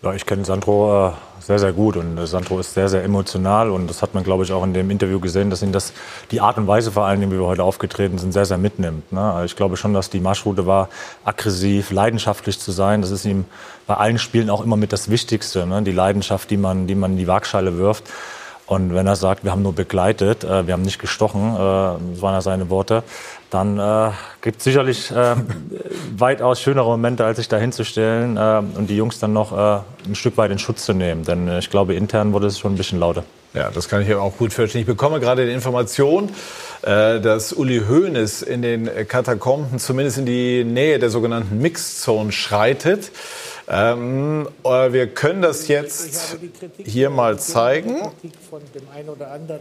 Ja, 0.03 0.15
ich 0.15 0.25
kenne 0.25 0.45
Sandro 0.45 1.09
äh, 1.09 1.13
sehr, 1.41 1.59
sehr 1.59 1.73
gut 1.73 1.97
und 1.97 2.17
äh, 2.17 2.27
Sandro 2.27 2.61
ist 2.61 2.73
sehr, 2.73 2.89
sehr 2.89 3.03
emotional 3.03 3.71
und 3.71 3.89
das 3.89 4.01
hat 4.01 4.15
man, 4.15 4.23
glaube 4.23 4.45
ich, 4.45 4.53
auch 4.53 4.63
in 4.63 4.73
dem 4.73 4.91
Interview 4.91 5.19
gesehen, 5.19 5.51
dass 5.51 5.63
ihn 5.63 5.73
das 5.73 5.93
die 6.31 6.41
Art 6.41 6.57
und 6.57 6.67
Weise 6.69 6.93
vor 6.93 7.05
allem, 7.05 7.21
wie 7.21 7.37
wir 7.37 7.45
heute 7.45 7.65
aufgetreten 7.65 8.17
sind, 8.17 8.33
sehr, 8.33 8.47
sehr 8.47 8.59
mitnimmt. 8.59 9.13
Ne? 9.13 9.21
Also 9.21 9.47
ich 9.47 9.57
glaube 9.57 9.77
schon, 9.77 9.93
dass 9.93 10.09
die 10.09 10.21
Marschroute 10.21 10.67
war, 10.67 10.89
aggressiv, 11.25 11.91
leidenschaftlich 11.91 12.61
zu 12.61 12.71
sein. 12.71 13.03
Das 13.03 13.11
ist 13.11 13.25
ihm 13.25 13.45
bei 13.89 13.95
allen 13.95 14.19
Spielen 14.19 14.49
auch 14.49 14.63
immer 14.63 14.77
mit 14.77 14.93
das 14.93 15.11
Wichtigste, 15.11 15.67
ne? 15.67 15.83
die 15.83 15.91
Leidenschaft, 15.91 16.49
die 16.51 16.57
man, 16.57 16.87
die 16.87 16.95
man 16.95 17.11
in 17.11 17.19
die 17.19 17.27
Waagschale 17.27 17.77
wirft. 17.77 18.05
Und 18.71 18.95
wenn 18.95 19.09
er 19.09 19.17
sagt, 19.17 19.43
wir 19.43 19.51
haben 19.51 19.65
nur 19.65 19.73
begleitet, 19.73 20.45
äh, 20.45 20.65
wir 20.65 20.75
haben 20.75 20.83
nicht 20.83 21.01
gestochen, 21.01 21.55
äh, 21.55 21.59
das 21.59 22.23
waren 22.23 22.35
ja 22.35 22.41
seine 22.41 22.71
Worte, 22.71 23.03
dann 23.51 23.81
äh, 23.81 24.13
gibt 24.43 24.59
es 24.59 24.65
sicherlich 24.65 25.11
äh, 25.11 25.35
weitaus 26.17 26.61
schönere 26.61 26.87
Momente, 26.87 27.25
als 27.25 27.39
sich 27.39 27.49
da 27.49 27.57
hinzustellen 27.57 28.37
äh, 28.37 28.63
und 28.79 28.89
die 28.89 28.97
Jungs 28.97 29.19
dann 29.19 29.33
noch 29.33 29.51
äh, 29.51 29.81
ein 30.07 30.15
Stück 30.15 30.37
weit 30.37 30.53
in 30.53 30.61
Schutz 30.61 30.85
zu 30.85 30.93
nehmen. 30.93 31.25
Denn 31.25 31.49
äh, 31.49 31.59
ich 31.59 31.69
glaube, 31.69 31.95
intern 31.95 32.33
wurde 32.33 32.47
es 32.47 32.61
schon 32.61 32.75
ein 32.75 32.77
bisschen 32.77 33.01
lauter. 33.01 33.25
Ja, 33.55 33.73
das 33.75 33.89
kann 33.89 34.03
ich 34.03 34.15
auch 34.15 34.37
gut 34.37 34.53
verstehen. 34.53 34.83
Ich 34.83 34.87
bekomme 34.87 35.19
gerade 35.19 35.47
die 35.47 35.53
Information, 35.53 36.31
äh, 36.83 37.19
dass 37.19 37.53
Uli 37.53 37.83
Hoeneß 37.89 38.43
in 38.43 38.63
den 38.63 38.89
Katakomben 39.09 39.81
zumindest 39.81 40.19
in 40.19 40.27
die 40.27 40.63
Nähe 40.63 41.01
der 41.01 41.11
sogenannten 41.11 41.59
Mixzone 41.59 42.31
schreitet. 42.31 43.11
Ähm, 43.73 44.49
äh, 44.65 44.93
wir 44.93 45.07
können 45.07 45.43
das 45.43 45.69
jetzt 45.69 46.39
hier 46.85 47.09
mal 47.09 47.39
zeigen. 47.39 48.01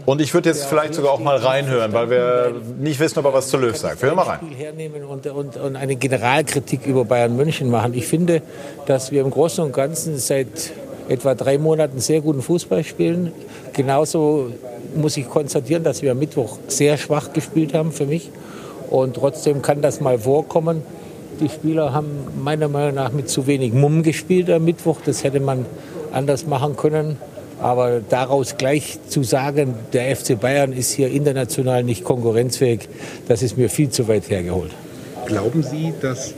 Und 0.06 0.20
ich 0.20 0.34
würde 0.34 0.50
jetzt 0.50 0.66
vielleicht 0.66 0.96
sogar 0.96 1.12
auch 1.12 1.20
mal 1.20 1.38
reinhören, 1.38 1.94
weil 1.94 2.10
wir 2.10 2.56
nicht 2.80 3.00
wissen, 3.00 3.20
ob 3.20 3.26
er 3.26 3.34
was 3.34 3.50
zu 3.50 3.58
Löw 3.58 3.76
sagt. 3.78 4.02
Wir 4.02 4.08
hören 4.08 4.16
mal 4.16 4.24
rein. 4.24 4.40
Hernehmen 4.58 5.04
und, 5.04 5.28
und, 5.28 5.58
und 5.58 5.76
eine 5.76 5.96
Generalkritik 5.96 6.88
über 6.88 7.06
Bayern 7.06 7.36
München 7.36 7.70
machen. 7.70 7.94
Ich 7.94 8.08
finde, 8.08 8.42
dass 8.88 9.12
wir 9.12 9.22
im 9.22 9.30
Großen 9.30 9.64
und 9.64 9.74
Ganzen 9.74 10.18
seit 10.18 10.72
etwa 11.08 11.36
drei 11.36 11.60
Monaten 11.60 12.00
sehr 12.00 12.22
guten 12.22 12.42
Fußball 12.42 12.84
spielen. 12.84 13.32
Genauso 13.74 14.52
muss 14.96 15.18
ich 15.18 15.30
konstatieren, 15.30 15.84
dass 15.84 16.02
wir 16.02 16.12
am 16.12 16.20
Mittwoch 16.20 16.58
sehr 16.68 16.98
schwach 16.98 17.32
gespielt 17.34 17.76
haben 17.76 17.92
für 17.92 18.06
mich. 18.06 18.32
Und 18.90 19.18
trotzdem 19.18 19.62
kann 19.62 19.84
das 19.84 20.02
mal 20.02 20.18
vorkommen, 20.18 20.82
die 21.40 21.50
Spieler 21.50 21.94
haben 21.94 22.10
meiner 22.42 22.68
Meinung 22.68 22.96
nach 22.96 23.12
mit 23.12 23.30
zu 23.30 23.48
wenig 23.48 23.74
Mumm 23.74 24.04
gespielt 24.04 24.50
am 24.50 24.66
Mittwoch. 24.66 24.98
Das 25.06 25.24
hätte 25.24 25.40
man 25.40 25.66
anders 26.12 26.46
machen 26.46 26.76
können. 26.76 27.18
Aber 27.62 28.02
daraus 28.08 28.58
gleich 28.58 29.00
zu 29.10 29.24
sagen, 29.24 29.76
der 29.92 30.16
FC 30.16 30.40
Bayern 30.40 30.72
ist 30.72 30.92
hier 30.92 31.10
international 31.12 31.84
nicht 31.84 32.06
konkurrenzfähig, 32.06 32.88
das 33.28 33.44
ist 33.44 33.58
mir 33.58 33.70
viel 33.70 33.90
zu 33.90 34.08
weit 34.08 34.30
hergeholt. 34.30 34.72
Glauben 35.26 35.62
Sie, 35.64 35.94
dass 36.02 36.34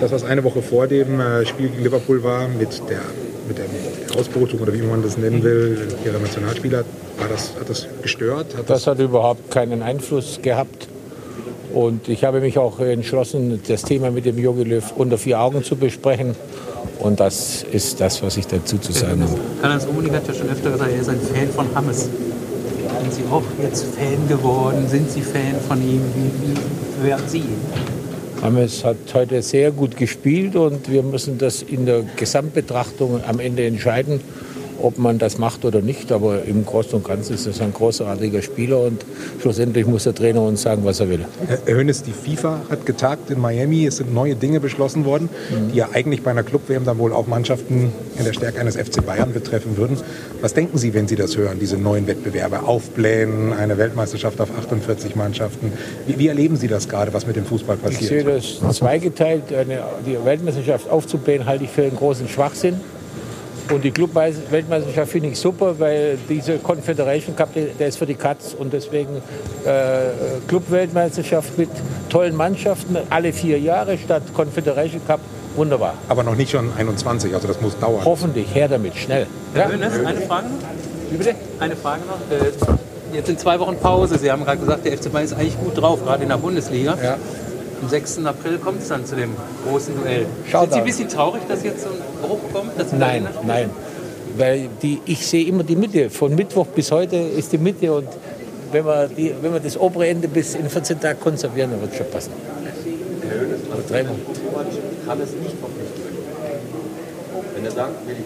das, 0.00 0.12
was 0.12 0.24
eine 0.24 0.44
Woche 0.44 0.62
vor 0.62 0.86
dem 0.86 1.20
äh, 1.20 1.44
Spiel 1.46 1.68
gegen 1.68 1.82
Liverpool 1.82 2.22
war, 2.22 2.48
mit 2.48 2.80
der, 2.88 3.00
mit 3.48 3.58
der 3.58 4.18
Ausbeutung 4.18 4.60
oder 4.60 4.72
wie 4.72 4.82
man 4.82 5.02
das 5.02 5.18
nennen 5.18 5.42
will, 5.42 5.78
Ihrer 6.04 6.18
Nationalspieler, 6.18 6.84
war 7.18 7.28
das, 7.28 7.52
hat 7.58 7.68
das 7.68 7.86
gestört? 8.00 8.56
Hat 8.56 8.60
das, 8.70 8.84
das 8.84 8.86
hat 8.86 8.98
überhaupt 9.00 9.50
keinen 9.50 9.82
Einfluss 9.82 10.38
gehabt. 10.42 10.88
Und 11.72 12.08
ich 12.08 12.24
habe 12.24 12.40
mich 12.40 12.58
auch 12.58 12.78
entschlossen, 12.80 13.60
das 13.66 13.82
Thema 13.82 14.10
mit 14.10 14.26
dem 14.26 14.38
Jogi 14.38 14.64
Löw 14.64 14.92
unter 14.96 15.18
vier 15.18 15.40
Augen 15.40 15.64
zu 15.64 15.76
besprechen. 15.76 16.34
Und 16.98 17.20
das 17.20 17.64
ist 17.72 18.00
das, 18.00 18.22
was 18.22 18.36
ich 18.36 18.46
dazu 18.46 18.78
zu 18.78 18.92
sagen 18.92 19.22
habe. 19.22 19.38
Karl-Heinz 19.60 19.86
Rummenigge 19.86 20.16
hat 20.16 20.28
ja 20.28 20.34
schon 20.34 20.48
öfter 20.48 20.70
gesagt, 20.70 20.90
er 20.92 21.00
ist 21.00 21.08
ein 21.08 21.20
Fan 21.20 21.48
von 21.48 21.66
Hammes. 21.74 22.08
Sind 23.00 23.14
Sie 23.14 23.22
auch 23.30 23.42
jetzt 23.62 23.86
Fan 23.96 24.28
geworden? 24.28 24.86
Sind 24.88 25.10
Sie 25.10 25.22
Fan 25.22 25.56
von 25.66 25.78
ihm? 25.82 26.02
Wie, 26.14 27.02
wie 27.02 27.08
werden 27.08 27.24
Sie 27.26 27.38
ihn? 27.38 27.56
Hammes 28.42 28.84
hat 28.84 28.96
heute 29.14 29.40
sehr 29.42 29.70
gut 29.70 29.96
gespielt 29.96 30.56
und 30.56 30.90
wir 30.90 31.02
müssen 31.02 31.38
das 31.38 31.62
in 31.62 31.86
der 31.86 32.02
Gesamtbetrachtung 32.16 33.20
am 33.26 33.40
Ende 33.40 33.66
entscheiden. 33.66 34.20
Ob 34.82 34.98
man 34.98 35.18
das 35.18 35.38
macht 35.38 35.64
oder 35.64 35.80
nicht. 35.80 36.12
Aber 36.12 36.44
im 36.44 36.64
Großen 36.66 36.92
und 36.94 37.04
Ganzen 37.04 37.34
ist 37.34 37.46
es 37.46 37.60
ein 37.60 37.72
großartiger 37.72 38.42
Spieler 38.42 38.80
und 38.80 39.04
schlussendlich 39.40 39.86
muss 39.86 40.04
der 40.04 40.14
Trainer 40.14 40.42
uns 40.42 40.62
sagen, 40.62 40.84
was 40.84 41.00
er 41.00 41.08
will. 41.08 41.24
Herr 41.46 41.74
Hönes, 41.76 42.02
die 42.02 42.12
FIFA 42.12 42.60
hat 42.70 42.86
getagt 42.86 43.30
in 43.30 43.40
Miami. 43.40 43.86
Es 43.86 43.96
sind 43.98 44.12
neue 44.12 44.34
Dinge 44.36 44.60
beschlossen 44.60 45.04
worden, 45.04 45.28
die 45.72 45.76
ja 45.78 45.88
eigentlich 45.92 46.22
bei 46.22 46.30
einer 46.30 46.42
Club-WM 46.42 46.84
dann 46.84 46.98
wohl 46.98 47.12
auch 47.12 47.26
Mannschaften 47.26 47.92
in 48.18 48.24
der 48.24 48.32
Stärke 48.32 48.60
eines 48.60 48.76
FC 48.76 49.04
Bayern 49.04 49.32
betreffen 49.32 49.76
würden. 49.76 49.96
Was 50.40 50.54
denken 50.54 50.78
Sie, 50.78 50.94
wenn 50.94 51.08
Sie 51.08 51.16
das 51.16 51.36
hören, 51.36 51.58
diese 51.60 51.76
neuen 51.76 52.06
Wettbewerbe? 52.06 52.62
Aufblähen, 52.64 53.52
eine 53.52 53.78
Weltmeisterschaft 53.78 54.40
auf 54.40 54.48
48 54.56 55.16
Mannschaften. 55.16 55.72
Wie, 56.06 56.18
wie 56.18 56.28
erleben 56.28 56.56
Sie 56.56 56.68
das 56.68 56.88
gerade, 56.88 57.12
was 57.14 57.26
mit 57.26 57.36
dem 57.36 57.44
Fußball 57.44 57.76
Ich 57.76 57.82
passiert? 57.82 58.08
sehe 58.10 58.24
das 58.24 58.76
zweigeteilt. 58.76 59.52
Eine, 59.52 59.82
die 60.06 60.16
Weltmeisterschaft 60.24 60.88
aufzublähen, 60.90 61.46
halte 61.46 61.64
ich 61.64 61.70
für 61.70 61.82
einen 61.82 61.96
großen 61.96 62.28
Schwachsinn. 62.28 62.80
Und 63.72 63.84
die 63.84 63.90
Club-Weltmeisterschaft 63.90 65.12
finde 65.12 65.28
ich 65.30 65.38
super, 65.38 65.74
weil 65.78 66.18
diese 66.28 66.58
Confederation 66.58 67.34
Cup, 67.34 67.48
der 67.54 67.88
ist 67.88 67.96
für 67.96 68.04
die 68.04 68.14
Katz. 68.14 68.54
Und 68.58 68.72
deswegen 68.72 69.16
äh, 69.64 70.40
Club-Weltmeisterschaft 70.46 71.56
mit 71.56 71.70
tollen 72.10 72.36
Mannschaften, 72.36 72.98
alle 73.08 73.32
vier 73.32 73.58
Jahre 73.58 73.96
statt 73.96 74.22
Confederation 74.34 75.00
Cup, 75.06 75.20
wunderbar. 75.56 75.94
Aber 76.08 76.22
noch 76.22 76.36
nicht 76.36 76.50
schon 76.50 76.70
21, 76.76 77.34
also 77.34 77.48
das 77.48 77.60
muss 77.62 77.78
dauern. 77.78 78.04
Hoffentlich, 78.04 78.54
her 78.54 78.68
damit, 78.68 78.94
schnell. 78.94 79.26
Herr 79.54 79.72
Hönes, 79.72 79.94
eine 80.04 80.20
Frage 80.20 80.48
noch? 80.48 81.10
Wie 81.10 81.16
bitte? 81.16 81.34
Eine 81.58 81.76
Frage 81.76 82.02
noch. 82.06 82.36
Äh, 82.36 82.52
Jetzt 83.12 83.26
sind 83.26 83.38
zwei 83.38 83.60
Wochen 83.60 83.76
Pause. 83.76 84.16
Sie 84.18 84.32
haben 84.32 84.42
gerade 84.44 84.58
gesagt, 84.58 84.86
der 84.86 84.96
FC 84.96 85.12
Bayern 85.12 85.26
ist 85.26 85.34
eigentlich 85.34 85.58
gut 85.58 85.76
drauf, 85.76 86.02
gerade 86.02 86.22
in 86.22 86.30
der 86.30 86.38
Bundesliga. 86.38 86.96
Am 87.82 87.88
6. 87.88 88.24
April 88.24 88.58
kommt 88.58 88.80
es 88.80 88.88
dann 88.88 89.04
zu 89.04 89.16
dem 89.16 89.34
großen 89.66 89.96
Duell. 89.96 90.26
Schau 90.48 90.60
sind 90.60 90.72
Sie 90.72 90.78
ein 90.78 90.84
bisschen 90.84 91.08
traurig, 91.08 91.42
dass 91.48 91.64
jetzt 91.64 91.82
so 91.82 91.88
ein 91.88 92.28
Bruch 92.28 92.38
kommt? 92.52 92.92
Nein, 92.96 93.26
nein. 93.44 93.70
Weil 94.36 94.68
die, 94.80 95.00
ich 95.04 95.26
sehe 95.26 95.44
immer 95.46 95.64
die 95.64 95.74
Mitte. 95.74 96.08
Von 96.08 96.34
Mittwoch 96.36 96.66
bis 96.68 96.92
heute 96.92 97.16
ist 97.16 97.52
die 97.52 97.58
Mitte. 97.58 97.92
Und 97.92 98.06
wenn 98.70 98.86
wir, 98.86 99.08
die, 99.08 99.34
wenn 99.42 99.52
wir 99.52 99.58
das 99.58 99.76
obere 99.76 100.06
Ende 100.06 100.28
bis 100.28 100.54
in 100.54 100.70
14 100.70 101.00
Tagen 101.00 101.18
konservieren, 101.18 101.72
dann 101.72 101.80
wird 101.80 101.90
es 101.90 101.98
schon 101.98 102.08
passen. 102.08 102.30
Aber 103.72 103.82
drei 103.88 104.04
Wochen. 104.08 104.20
Kann 105.06 105.20
es 105.20 105.32
nicht. 105.32 105.56
Wenn 107.54 107.64
er 107.64 107.70
sagt, 107.72 108.06
will 108.06 108.16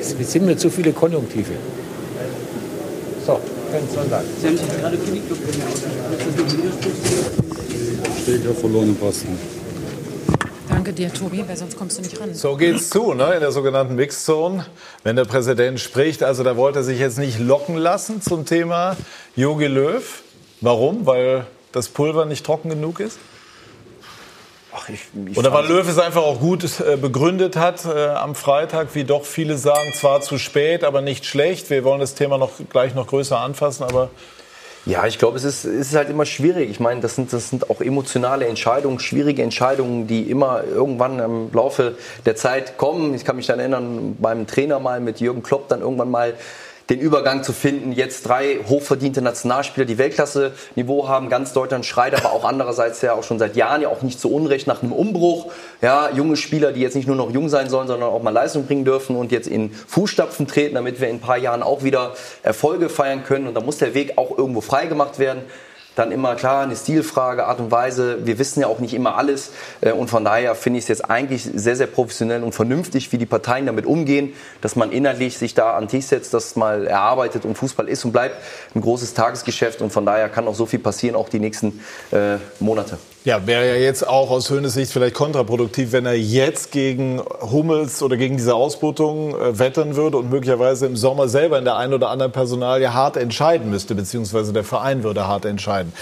ich. 0.00 0.20
Es 0.20 0.32
sind 0.32 0.46
mir 0.46 0.56
zu 0.56 0.70
viele 0.70 0.92
Konjunktive. 0.92 1.54
So, 3.26 3.40
kein 3.72 3.82
Sonntag. 3.92 4.22
Sie 4.40 4.46
haben 4.46 4.56
sich 4.56 4.80
gerade 4.80 4.96
Klinikclub 4.96 5.38
Steht 8.24 8.42
ja 8.42 8.54
verloren 8.54 8.96
Posten. 8.96 9.38
Danke 10.70 10.94
dir, 10.94 11.12
Tobi, 11.12 11.44
weil 11.46 11.58
sonst 11.58 11.76
kommst 11.76 11.98
du 11.98 12.02
nicht 12.02 12.18
ran. 12.18 12.32
So 12.32 12.56
geht's 12.56 12.88
zu, 12.88 13.12
ne, 13.12 13.34
in 13.34 13.40
der 13.40 13.52
sogenannten 13.52 13.96
Mixzone, 13.96 14.64
wenn 15.02 15.14
der 15.14 15.26
Präsident 15.26 15.78
spricht. 15.78 16.22
Also 16.22 16.42
da 16.42 16.56
wollte 16.56 16.78
er 16.78 16.84
sich 16.84 16.98
jetzt 16.98 17.18
nicht 17.18 17.38
locken 17.38 17.76
lassen 17.76 18.22
zum 18.22 18.46
Thema 18.46 18.96
Jogi 19.36 19.66
Löw. 19.66 20.22
Warum? 20.62 21.04
Weil 21.04 21.46
das 21.72 21.90
Pulver 21.90 22.24
nicht 22.24 22.46
trocken 22.46 22.70
genug 22.70 22.98
ist? 23.00 23.18
Ach, 24.74 24.88
ich, 24.88 25.00
ich 25.26 25.36
Oder 25.36 25.52
weil 25.52 25.66
Löw 25.66 25.86
es 25.86 25.98
einfach 25.98 26.22
auch 26.22 26.40
gut 26.40 26.64
äh, 26.80 26.96
begründet 26.96 27.56
hat 27.56 27.84
äh, 27.84 28.06
am 28.06 28.34
Freitag, 28.34 28.94
wie 28.94 29.04
doch 29.04 29.26
viele 29.26 29.58
sagen, 29.58 29.92
zwar 29.92 30.22
zu 30.22 30.38
spät, 30.38 30.82
aber 30.82 31.02
nicht 31.02 31.26
schlecht. 31.26 31.68
Wir 31.68 31.84
wollen 31.84 32.00
das 32.00 32.14
Thema 32.14 32.38
noch 32.38 32.52
gleich 32.70 32.94
noch 32.94 33.06
größer 33.06 33.38
anfassen, 33.38 33.84
aber 33.84 34.08
Ja, 34.86 35.06
ich 35.06 35.18
glaube, 35.18 35.38
es 35.38 35.44
ist, 35.44 35.64
es 35.64 35.88
ist 35.88 35.96
halt 35.96 36.10
immer 36.10 36.26
schwierig. 36.26 36.68
Ich 36.68 36.78
meine, 36.78 37.00
das 37.00 37.14
sind, 37.14 37.32
das 37.32 37.48
sind 37.48 37.70
auch 37.70 37.80
emotionale 37.80 38.46
Entscheidungen, 38.46 38.98
schwierige 38.98 39.42
Entscheidungen, 39.42 40.06
die 40.06 40.30
immer 40.30 40.62
irgendwann 40.62 41.18
im 41.20 41.50
Laufe 41.54 41.96
der 42.26 42.36
Zeit 42.36 42.76
kommen. 42.76 43.14
Ich 43.14 43.24
kann 43.24 43.36
mich 43.36 43.46
dann 43.46 43.60
erinnern, 43.60 44.16
beim 44.20 44.46
Trainer 44.46 44.80
mal 44.80 45.00
mit 45.00 45.20
Jürgen 45.20 45.42
Klopp 45.42 45.68
dann 45.68 45.80
irgendwann 45.80 46.10
mal 46.10 46.34
den 46.90 47.00
Übergang 47.00 47.42
zu 47.42 47.52
finden. 47.52 47.92
Jetzt 47.92 48.28
drei 48.28 48.58
hochverdiente 48.68 49.22
Nationalspieler, 49.22 49.86
die 49.86 49.98
Weltklasse-Niveau 49.98 51.08
haben. 51.08 51.28
Ganz 51.28 51.52
Deutschland 51.52 51.86
schreit, 51.86 52.14
aber 52.14 52.32
auch 52.32 52.44
andererseits 52.44 53.00
ja 53.02 53.14
auch 53.14 53.24
schon 53.24 53.38
seit 53.38 53.56
Jahren 53.56 53.82
ja 53.82 53.88
auch 53.88 54.02
nicht 54.02 54.20
zu 54.20 54.30
Unrecht 54.30 54.66
nach 54.66 54.82
einem 54.82 54.92
Umbruch. 54.92 55.50
Ja, 55.80 56.10
junge 56.10 56.36
Spieler, 56.36 56.72
die 56.72 56.80
jetzt 56.80 56.94
nicht 56.94 57.06
nur 57.06 57.16
noch 57.16 57.30
jung 57.30 57.48
sein 57.48 57.70
sollen, 57.70 57.88
sondern 57.88 58.10
auch 58.10 58.22
mal 58.22 58.30
Leistung 58.30 58.66
bringen 58.66 58.84
dürfen 58.84 59.16
und 59.16 59.32
jetzt 59.32 59.48
in 59.48 59.70
Fußstapfen 59.72 60.46
treten, 60.46 60.74
damit 60.74 61.00
wir 61.00 61.08
in 61.08 61.16
ein 61.16 61.20
paar 61.20 61.38
Jahren 61.38 61.62
auch 61.62 61.82
wieder 61.82 62.14
Erfolge 62.42 62.88
feiern 62.88 63.24
können. 63.24 63.46
Und 63.46 63.54
da 63.54 63.60
muss 63.60 63.78
der 63.78 63.94
Weg 63.94 64.18
auch 64.18 64.36
irgendwo 64.36 64.60
freigemacht 64.60 65.18
werden. 65.18 65.42
Dann 65.94 66.10
immer 66.10 66.34
klar 66.34 66.62
eine 66.62 66.76
Stilfrage, 66.76 67.46
Art 67.46 67.60
und 67.60 67.70
Weise. 67.70 68.26
Wir 68.26 68.38
wissen 68.38 68.60
ja 68.60 68.66
auch 68.66 68.80
nicht 68.80 68.94
immer 68.94 69.16
alles. 69.16 69.52
Äh, 69.80 69.92
Und 69.92 70.08
von 70.08 70.24
daher 70.24 70.54
finde 70.54 70.78
ich 70.78 70.84
es 70.84 70.88
jetzt 70.88 71.10
eigentlich 71.10 71.48
sehr, 71.54 71.76
sehr 71.76 71.86
professionell 71.86 72.42
und 72.42 72.52
vernünftig, 72.52 73.12
wie 73.12 73.18
die 73.18 73.26
Parteien 73.26 73.66
damit 73.66 73.86
umgehen, 73.86 74.32
dass 74.60 74.76
man 74.76 74.90
inhaltlich 74.90 75.38
sich 75.38 75.54
da 75.54 75.74
an 75.74 75.84
den 75.84 75.88
Tisch 75.88 76.06
setzt, 76.06 76.34
das 76.34 76.56
mal 76.56 76.86
erarbeitet. 76.86 77.44
Und 77.44 77.56
Fußball 77.56 77.88
ist 77.88 78.04
und 78.04 78.12
bleibt 78.12 78.36
ein 78.74 78.80
großes 78.80 79.14
Tagesgeschäft. 79.14 79.82
Und 79.82 79.90
von 79.90 80.04
daher 80.04 80.28
kann 80.28 80.48
auch 80.48 80.54
so 80.54 80.66
viel 80.66 80.80
passieren, 80.80 81.16
auch 81.16 81.28
die 81.28 81.40
nächsten 81.40 81.80
äh, 82.10 82.36
Monate. 82.58 82.98
Ja, 83.26 83.46
wäre 83.46 83.66
ja 83.66 83.76
jetzt 83.76 84.06
auch 84.06 84.30
aus 84.30 84.50
Höhnes 84.50 84.74
Sicht 84.74 84.92
vielleicht 84.92 85.14
kontraproduktiv, 85.14 85.92
wenn 85.92 86.04
er 86.04 86.12
jetzt 86.12 86.72
gegen 86.72 87.22
Hummels 87.40 88.02
oder 88.02 88.18
gegen 88.18 88.36
diese 88.36 88.54
Ausbootung 88.54 89.34
äh, 89.34 89.58
wettern 89.58 89.96
würde 89.96 90.18
und 90.18 90.28
möglicherweise 90.28 90.84
im 90.84 90.94
Sommer 90.94 91.26
selber 91.26 91.58
in 91.58 91.64
der 91.64 91.78
einen 91.78 91.94
oder 91.94 92.10
anderen 92.10 92.32
Personalie 92.32 92.92
hart 92.92 93.16
entscheiden 93.16 93.70
müsste, 93.70 93.94
beziehungsweise 93.94 94.52
der 94.52 94.62
Verein 94.62 95.04
würde 95.04 95.26
hart 95.26 95.46
entscheiden. 95.46 95.94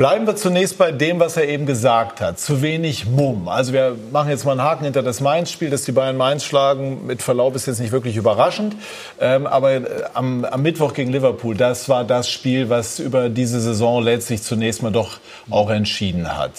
Bleiben 0.00 0.26
wir 0.26 0.34
zunächst 0.34 0.78
bei 0.78 0.92
dem, 0.92 1.20
was 1.20 1.36
er 1.36 1.46
eben 1.46 1.66
gesagt 1.66 2.22
hat. 2.22 2.40
Zu 2.40 2.62
wenig 2.62 3.04
Mumm. 3.04 3.48
Also 3.48 3.74
wir 3.74 3.96
machen 4.10 4.30
jetzt 4.30 4.46
mal 4.46 4.52
einen 4.52 4.62
Haken 4.62 4.84
hinter 4.84 5.02
das 5.02 5.20
Mainz-Spiel, 5.20 5.68
dass 5.68 5.82
die 5.82 5.92
Bayern 5.92 6.16
Mainz 6.16 6.42
schlagen. 6.42 7.06
Mit 7.06 7.20
Verlaub 7.20 7.54
ist 7.54 7.66
jetzt 7.66 7.80
nicht 7.80 7.92
wirklich 7.92 8.16
überraschend. 8.16 8.76
Ähm, 9.20 9.46
aber 9.46 9.72
äh, 9.72 9.82
am, 10.14 10.46
am 10.46 10.62
Mittwoch 10.62 10.94
gegen 10.94 11.12
Liverpool, 11.12 11.54
das 11.54 11.90
war 11.90 12.04
das 12.04 12.30
Spiel, 12.30 12.70
was 12.70 12.98
über 12.98 13.28
diese 13.28 13.60
Saison 13.60 14.02
letztlich 14.02 14.42
zunächst 14.42 14.82
mal 14.82 14.90
doch 14.90 15.18
auch 15.50 15.68
entschieden 15.68 16.34
hat. 16.34 16.52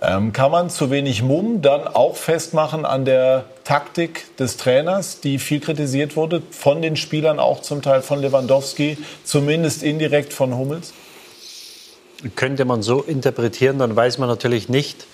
Ähm, 0.00 0.32
kann 0.32 0.50
man 0.50 0.68
zu 0.68 0.90
wenig 0.90 1.22
Mumm 1.22 1.62
dann 1.62 1.86
auch 1.86 2.16
festmachen 2.16 2.84
an 2.84 3.04
der 3.04 3.44
Taktik 3.62 4.36
des 4.38 4.56
Trainers, 4.56 5.20
die 5.20 5.38
viel 5.38 5.60
kritisiert 5.60 6.16
wurde, 6.16 6.42
von 6.50 6.82
den 6.82 6.96
Spielern 6.96 7.38
auch 7.38 7.62
zum 7.62 7.80
Teil 7.80 8.02
von 8.02 8.20
Lewandowski, 8.20 8.98
zumindest 9.22 9.84
indirekt 9.84 10.32
von 10.32 10.58
Hummels? 10.58 10.92
Könnte 12.30 12.64
man 12.64 12.82
so 12.82 13.02
interpretieren, 13.02 13.78
dann 13.78 13.94
weiß 13.94 14.18
man 14.18 14.28
natürlich 14.28 14.68
nicht, 14.68 15.06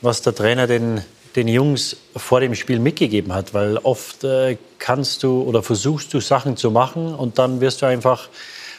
was 0.00 0.22
der 0.22 0.34
Trainer 0.34 0.66
den, 0.66 1.02
den 1.36 1.48
Jungs 1.48 1.96
vor 2.16 2.40
dem 2.40 2.54
Spiel 2.54 2.78
mitgegeben 2.78 3.32
hat. 3.32 3.54
Weil 3.54 3.78
oft 3.78 4.24
äh, 4.24 4.56
kannst 4.78 5.22
du 5.22 5.42
oder 5.42 5.62
versuchst 5.62 6.12
du 6.14 6.20
Sachen 6.20 6.56
zu 6.56 6.70
machen 6.70 7.14
und 7.14 7.38
dann 7.38 7.60
wirst 7.60 7.82
du 7.82 7.86
einfach 7.86 8.28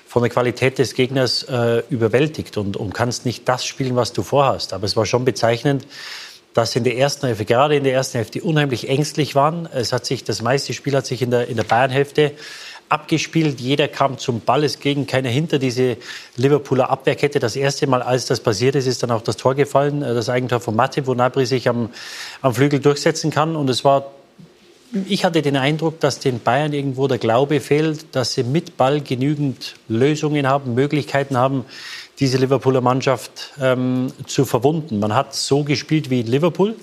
von 0.08 0.22
der 0.22 0.32
Qualität 0.32 0.78
des 0.78 0.94
Gegners 0.94 1.44
äh, 1.44 1.84
überwältigt 1.90 2.58
und, 2.58 2.78
und 2.78 2.94
kannst 2.94 3.26
nicht 3.26 3.50
das 3.50 3.66
spielen, 3.66 3.96
was 3.96 4.14
du 4.14 4.24
vorhast. 4.24 4.72
Aber 4.72 4.86
es 4.86 4.96
war 4.96 5.06
schon 5.06 5.26
bezeichnend, 5.26 5.86
dass 6.54 6.74
in 6.78 6.86
der 6.86 6.96
ersten 6.96 7.28
Hälfte, 7.28 7.44
gerade 7.44 7.76
in 7.76 7.84
der 7.84 7.94
ersten 7.94 8.20
Hälfte, 8.20 8.42
unheimlich 8.42 8.88
ängstlich 8.88 9.36
waren. 9.36 9.68
Es 9.74 9.92
hat 9.92 10.06
sich, 10.06 10.24
das 10.24 10.42
meiste 10.42 10.72
Spiel 10.72 10.96
hat 10.96 11.06
sich 11.06 11.22
in 11.22 11.32
der, 11.32 11.50
in 11.50 11.58
der 11.58 11.66
Bayern-Hälfte 11.66 12.32
abgespielt. 12.90 13.60
Jeder 13.60 13.88
kam 13.88 14.18
zum 14.18 14.42
Ball, 14.42 14.64
es 14.64 14.80
ging 14.80 15.08
keiner 15.08 15.30
hinter 15.30 15.60
diese 15.60 15.98
Liverpooler 16.36 16.90
Abwehrkette. 16.90 17.40
Das 17.40 17.56
erste 17.56 17.88
Mal, 17.88 18.02
als 18.02 18.26
das 18.26 18.40
passiert 18.40 18.76
ist, 18.76 18.88
ist 18.88 19.04
dann 19.04 19.12
auch 19.12 19.22
das 19.22 19.38
Tor 19.38 19.56
gefallen, 19.56 20.02
äh, 20.02 20.14
das 20.14 20.30
Eigentor 20.30 20.60
von 20.60 20.76
Matip, 20.76 21.08
wo 21.08 21.14
Nabri 21.14 21.46
sich 21.46 21.68
am, 21.68 21.90
am 22.42 22.54
Flügel 22.54 22.80
durchsetzen 22.80 23.32
kann. 23.32 23.56
Und 23.56 23.70
es 23.70 23.84
war 23.84 24.12
ich 25.08 25.26
hatte 25.26 25.42
den 25.42 25.58
Eindruck, 25.58 26.00
dass 26.00 26.20
den 26.20 26.40
Bayern 26.40 26.72
irgendwo 26.72 27.08
der 27.08 27.18
Glaube 27.18 27.60
fehlt, 27.60 28.16
dass 28.16 28.34
sie 28.34 28.44
mit 28.44 28.78
Ball 28.78 29.02
genügend 29.02 29.76
Lösungen 29.90 30.48
haben, 30.48 30.74
Möglichkeiten 30.74 31.36
haben, 31.36 31.66
diese 32.20 32.38
Liverpooler 32.38 32.82
Mannschaft 32.82 33.54
ähm, 33.60 34.08
zu 34.26 34.46
verwunden. 34.46 35.00
Man 35.00 35.14
hat 35.14 35.36
so 35.36 35.64
gespielt 35.64 36.10
wie 36.10 36.22
in 36.22 36.28
Liverpool. 36.28 36.76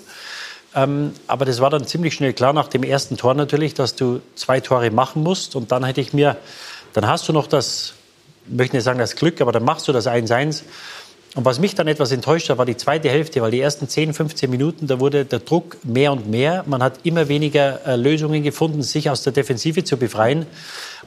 Ähm, 0.74 1.12
aber 1.26 1.44
das 1.44 1.60
war 1.60 1.70
dann 1.70 1.86
ziemlich 1.86 2.14
schnell 2.14 2.32
klar 2.32 2.52
nach 2.52 2.68
dem 2.68 2.82
ersten 2.82 3.16
Tor 3.16 3.34
natürlich, 3.34 3.74
dass 3.74 3.94
du 3.94 4.20
zwei 4.34 4.60
Tore 4.60 4.90
machen 4.90 5.22
musst. 5.22 5.56
Und 5.56 5.72
dann 5.72 5.84
hätte 5.84 6.00
ich 6.00 6.12
mir, 6.12 6.36
dann 6.92 7.06
hast 7.06 7.28
du 7.28 7.32
noch 7.32 7.46
das, 7.46 7.94
ich 8.46 8.56
möchte 8.56 8.76
nicht 8.76 8.84
sagen 8.84 8.98
das 8.98 9.16
Glück, 9.16 9.40
aber 9.40 9.52
dann 9.52 9.64
machst 9.64 9.86
du 9.88 9.92
das 9.92 10.06
1-1. 10.06 10.62
Und 11.34 11.46
was 11.46 11.58
mich 11.58 11.74
dann 11.74 11.88
etwas 11.88 12.12
enttäuscht 12.12 12.50
hat, 12.50 12.58
war 12.58 12.66
die 12.66 12.76
zweite 12.76 13.08
Hälfte, 13.08 13.40
weil 13.40 13.50
die 13.50 13.60
ersten 13.60 13.88
10, 13.88 14.12
15 14.12 14.50
Minuten, 14.50 14.86
da 14.86 15.00
wurde 15.00 15.24
der 15.24 15.38
Druck 15.38 15.78
mehr 15.82 16.12
und 16.12 16.28
mehr. 16.28 16.62
Man 16.66 16.82
hat 16.82 17.00
immer 17.04 17.28
weniger 17.28 17.86
äh, 17.86 17.96
Lösungen 17.96 18.42
gefunden, 18.42 18.82
sich 18.82 19.08
aus 19.08 19.22
der 19.22 19.32
Defensive 19.32 19.82
zu 19.82 19.96
befreien. 19.96 20.44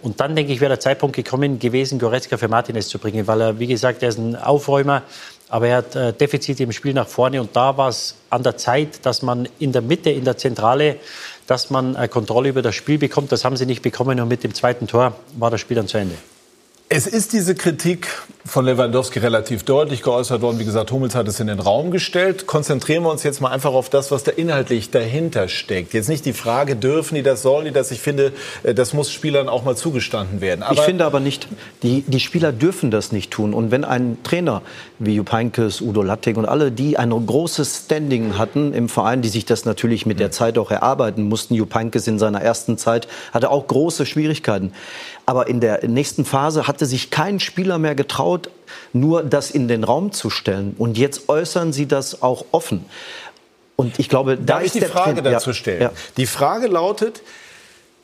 Und 0.01 0.19
dann, 0.19 0.36
denke 0.36 0.51
ich, 0.51 0.62
wäre 0.62 0.69
der 0.69 0.80
Zeitpunkt 0.80 1.15
gekommen 1.15 1.60
gewesen, 1.60 1.99
Goretzka 1.99 2.38
für 2.38 2.47
Martinez 2.47 2.88
zu 2.88 2.97
bringen, 2.97 3.28
weil 3.28 3.41
er, 3.41 3.60
wie 3.60 3.67
gesagt, 3.67 4.01
er 4.01 4.10
ist 4.10 4.17
ein 4.17 4.36
Aufräumer, 4.36 5.04
aber 5.49 5.67
er 5.67 5.77
hat 5.77 5.95
äh, 5.95 6.13
Defizite 6.13 6.63
im 6.63 6.71
Spiel 6.71 6.93
nach 6.93 7.08
vorne. 7.08 7.41
Und 7.41 7.55
da 7.55 7.77
war 7.77 7.89
es 7.89 8.15
an 8.29 8.43
der 8.43 8.58
Zeit, 8.58 9.05
dass 9.05 9.21
man 9.21 9.47
in 9.60 9.71
der 9.71 9.81
Mitte, 9.81 10.10
in 10.10 10.25
der 10.25 10.38
Zentrale, 10.38 10.97
dass 11.47 11.69
man 11.69 11.95
äh, 11.95 12.08
Kontrolle 12.08 12.49
über 12.49 12.62
das 12.62 12.75
Spiel 12.75 12.97
bekommt. 12.97 13.31
Das 13.31 13.45
haben 13.45 13.58
sie 13.58 13.65
nicht 13.65 13.81
bekommen 13.81 14.19
und 14.19 14.27
mit 14.27 14.43
dem 14.43 14.53
zweiten 14.53 14.88
Tor 14.88 15.15
war 15.38 15.51
das 15.51 15.62
Spiel 15.62 15.75
dann 15.75 15.88
zu 15.88 15.97
Ende. 15.97 16.15
Es 16.88 17.08
ist 17.08 17.34
diese 17.34 17.56
Kritik 17.56 18.08
von 18.45 18.63
Lewandowski 18.63 19.17
relativ 19.17 19.63
deutlich 19.63 20.04
geäußert 20.04 20.43
worden. 20.43 20.60
Wie 20.60 20.65
gesagt, 20.65 20.91
Hummels 20.91 21.15
hat 21.15 21.28
es 21.28 21.39
in 21.39 21.48
den 21.48 21.60
Raum 21.60 21.89
gestellt. 21.89 22.45
Konzentrieren 22.45 23.02
wir 23.02 23.10
uns 23.10 23.24
jetzt 23.24 23.41
mal 23.41 23.50
einfach 23.50 23.74
auf 23.74 23.89
das, 23.89 24.12
was 24.12 24.24
da 24.24 24.32
inhaltlich 24.32 24.91
dahinter 24.91 25.48
steckt. 25.48 25.95
Jetzt 25.95 26.10
nicht 26.10 26.26
die 26.26 26.34
Frage, 26.34 26.76
dürfen 26.76 27.15
die 27.15 27.24
das, 27.24 27.41
sollen 27.41 27.65
die 27.65 27.71
das? 27.71 27.89
Ich 27.89 28.02
finde, 28.02 28.34
äh, 28.62 28.76
das 28.76 28.93
muss 28.93 29.12
Spielern 29.12 29.50
auch 29.50 29.63
mal 29.63 29.76
zugestanden 29.76 30.41
werden. 30.41 30.62
Aber 30.62 30.76
ich 30.76 30.82
finde 30.82 31.06
aber 31.06 31.19
nicht, 31.19 31.48
die, 31.82 32.04
die 32.06 32.19
Spieler 32.19 32.52
dürfen 32.52 32.91
das 32.91 33.12
nicht 33.12 33.32
tun. 33.32 33.56
Und 33.56 33.71
wenn 33.71 33.84
ein 33.84 34.19
Trainer 34.21 34.62
wie 35.00 35.15
Jupp 35.15 35.32
Heynckes, 35.32 35.82
Udo 35.82 36.04
Lattek 36.04 36.38
und 36.38 36.45
alle, 36.45 36.71
die 36.71 36.98
ein 37.00 37.10
großes 37.10 37.86
Standing 37.86 38.38
hatten 38.38 38.74
im 38.74 38.89
Verein, 38.89 39.24
die 39.24 39.30
sich 39.30 39.45
das 39.45 39.65
natürlich 39.65 40.06
mit 40.06 40.19
der 40.19 40.30
Zeit 40.30 40.60
auch 40.60 40.69
erarbeiten 40.69 41.24
mussten, 41.24 41.56
Jupp 41.56 41.74
Heynckes 41.74 42.06
in 42.06 42.19
seiner 42.19 42.41
ersten 42.41 42.78
Zeit 42.78 43.08
hatte 43.34 43.50
auch 43.50 43.65
große 43.65 44.06
Schwierigkeiten. 44.06 44.71
Aber 45.26 45.48
in 45.48 45.60
der 45.60 45.88
nächsten 45.88 46.26
Phase 46.26 46.68
hatte 46.68 46.86
sich 46.86 47.10
kein 47.10 47.40
Spieler 47.40 47.80
mehr 47.80 47.96
getraut, 47.96 48.50
nur 48.94 49.24
das 49.24 49.52
in 49.52 49.68
den 49.68 49.84
Raum 49.84 50.12
zu 50.12 50.30
stellen. 50.30 50.76
Und 50.78 50.98
jetzt 50.98 51.30
äußern 51.30 51.74
sie 51.74 51.88
das 51.88 52.22
auch 52.22 52.46
offen. 52.52 52.86
Und 53.76 54.00
ich 54.00 54.08
glaube, 54.08 54.38
da 54.38 54.56
Darf 54.56 54.64
ist 54.64 54.76
ich 54.76 54.84
die 54.84 54.88
Frage 54.88 55.22
Trend, 55.22 55.28
dazu 55.36 55.54
stellen? 55.54 55.82
Ja. 55.82 55.92
Die 56.18 56.28
Frage 56.28 56.68
lautet, 56.68 57.22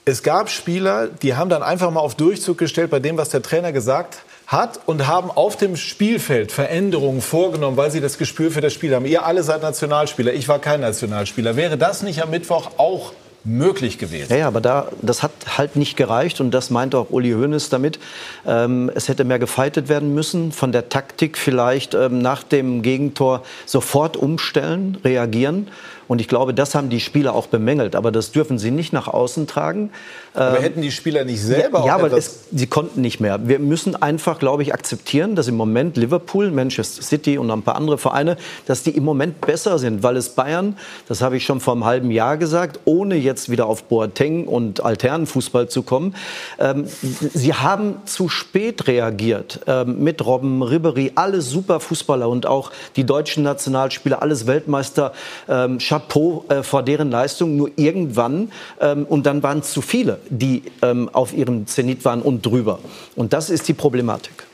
es 0.03 0.23
gab 0.23 0.49
Spieler, 0.49 1.07
die 1.07 1.35
haben 1.35 1.49
dann 1.49 1.63
einfach 1.63 1.91
mal 1.91 1.99
auf 1.99 2.15
Durchzug 2.15 2.57
gestellt 2.57 2.89
bei 2.89 2.99
dem, 2.99 3.17
was 3.17 3.29
der 3.29 3.41
Trainer 3.41 3.71
gesagt 3.71 4.17
hat 4.47 4.81
und 4.85 5.07
haben 5.07 5.31
auf 5.31 5.55
dem 5.55 5.77
Spielfeld 5.77 6.51
Veränderungen 6.51 7.21
vorgenommen, 7.21 7.77
weil 7.77 7.89
sie 7.89 8.01
das 8.01 8.17
Gespür 8.17 8.51
für 8.51 8.59
das 8.59 8.73
Spiel 8.73 8.93
haben. 8.93 9.05
Ihr 9.05 9.25
alle 9.25 9.43
seid 9.43 9.61
Nationalspieler, 9.61 10.33
ich 10.33 10.49
war 10.49 10.59
kein 10.59 10.81
Nationalspieler. 10.81 11.55
Wäre 11.55 11.77
das 11.77 12.01
nicht 12.01 12.21
am 12.21 12.31
Mittwoch 12.31 12.71
auch 12.77 13.13
möglich 13.43 13.97
gewesen. 13.97 14.31
Ja, 14.31 14.37
ja, 14.39 14.47
aber 14.47 14.61
da, 14.61 14.89
das 15.01 15.23
hat 15.23 15.31
halt 15.57 15.75
nicht 15.75 15.97
gereicht 15.97 16.41
und 16.41 16.51
das 16.51 16.69
meinte 16.69 16.97
auch 16.97 17.09
Uli 17.09 17.31
Hoeneß 17.31 17.69
damit. 17.69 17.99
Ähm, 18.45 18.91
es 18.93 19.07
hätte 19.07 19.23
mehr 19.23 19.39
gefeitet 19.39 19.89
werden 19.89 20.13
müssen, 20.13 20.51
von 20.51 20.71
der 20.71 20.89
Taktik 20.89 21.37
vielleicht 21.37 21.93
ähm, 21.93 22.19
nach 22.19 22.43
dem 22.43 22.81
Gegentor 22.81 23.43
sofort 23.65 24.17
umstellen, 24.17 24.97
reagieren. 25.03 25.67
Und 26.07 26.21
ich 26.21 26.27
glaube, 26.27 26.53
das 26.53 26.75
haben 26.75 26.89
die 26.89 26.99
Spieler 26.99 27.33
auch 27.33 27.47
bemängelt. 27.47 27.95
Aber 27.95 28.11
das 28.11 28.31
dürfen 28.31 28.57
sie 28.57 28.71
nicht 28.71 28.93
nach 28.93 29.07
außen 29.07 29.47
tragen. 29.47 29.91
Aber 30.33 30.57
Ähm, 30.57 30.63
hätten 30.63 30.81
die 30.81 30.91
Spieler 30.91 31.25
nicht 31.25 31.41
selber 31.41 31.79
ja, 31.79 31.85
ja 31.85 31.93
auch 31.93 31.99
aber 31.99 32.07
etwas 32.07 32.25
es, 32.25 32.39
sie 32.51 32.67
konnten 32.67 33.01
nicht 33.01 33.19
mehr. 33.19 33.47
Wir 33.47 33.59
müssen 33.59 34.01
einfach, 34.01 34.39
glaube 34.39 34.63
ich, 34.63 34.73
akzeptieren, 34.73 35.35
dass 35.35 35.47
im 35.47 35.55
Moment 35.55 35.97
Liverpool, 35.97 36.51
Manchester 36.51 37.03
City 37.03 37.37
und 37.37 37.51
ein 37.51 37.63
paar 37.63 37.75
andere 37.75 37.97
Vereine, 37.97 38.37
dass 38.65 38.83
die 38.83 38.91
im 38.91 39.03
Moment 39.03 39.41
besser 39.41 39.79
sind, 39.79 40.03
weil 40.03 40.17
es 40.17 40.29
Bayern, 40.29 40.77
das 41.07 41.21
habe 41.21 41.37
ich 41.37 41.45
schon 41.45 41.59
vor 41.59 41.73
einem 41.73 41.85
halben 41.85 42.11
Jahr 42.11 42.37
gesagt, 42.37 42.79
ohne 42.85 43.15
jetzt 43.15 43.49
wieder 43.49 43.65
auf 43.65 43.83
Boateng 43.83 44.47
und 44.47 44.83
Alternenfußball 44.83 45.69
zu 45.69 45.83
kommen, 45.83 46.15
ähm, 46.59 46.85
sie 47.33 47.53
haben 47.53 47.95
zu 48.05 48.29
spät 48.29 48.87
reagiert 48.87 49.59
ähm, 49.67 50.03
mit 50.03 50.25
Robben, 50.25 50.63
Ribery, 50.63 51.11
alle 51.15 51.41
super 51.41 51.79
Fußballer 51.79 52.29
und 52.29 52.45
auch 52.45 52.71
die 52.95 53.03
deutschen 53.03 53.43
Nationalspieler, 53.43 54.21
alles 54.21 54.47
Weltmeister, 54.47 55.13
ähm, 55.49 55.79
Chapeau 56.01 56.45
äh, 56.49 56.63
vor 56.63 56.83
deren 56.83 57.11
Leistung. 57.11 57.55
Nur 57.55 57.71
irgendwann, 57.75 58.51
ähm, 58.79 59.05
und 59.05 59.25
dann 59.25 59.43
waren 59.43 59.59
es 59.59 59.71
zu 59.71 59.81
viele, 59.81 60.19
die 60.29 60.63
ähm, 60.81 61.09
auf 61.13 61.33
ihrem 61.33 61.67
Zenit 61.67 62.03
waren 62.05 62.21
und 62.21 62.45
drüber. 62.45 62.79
Und 63.15 63.33
das 63.33 63.49
ist 63.49 63.67
die 63.67 63.73
Problematik. 63.73 64.45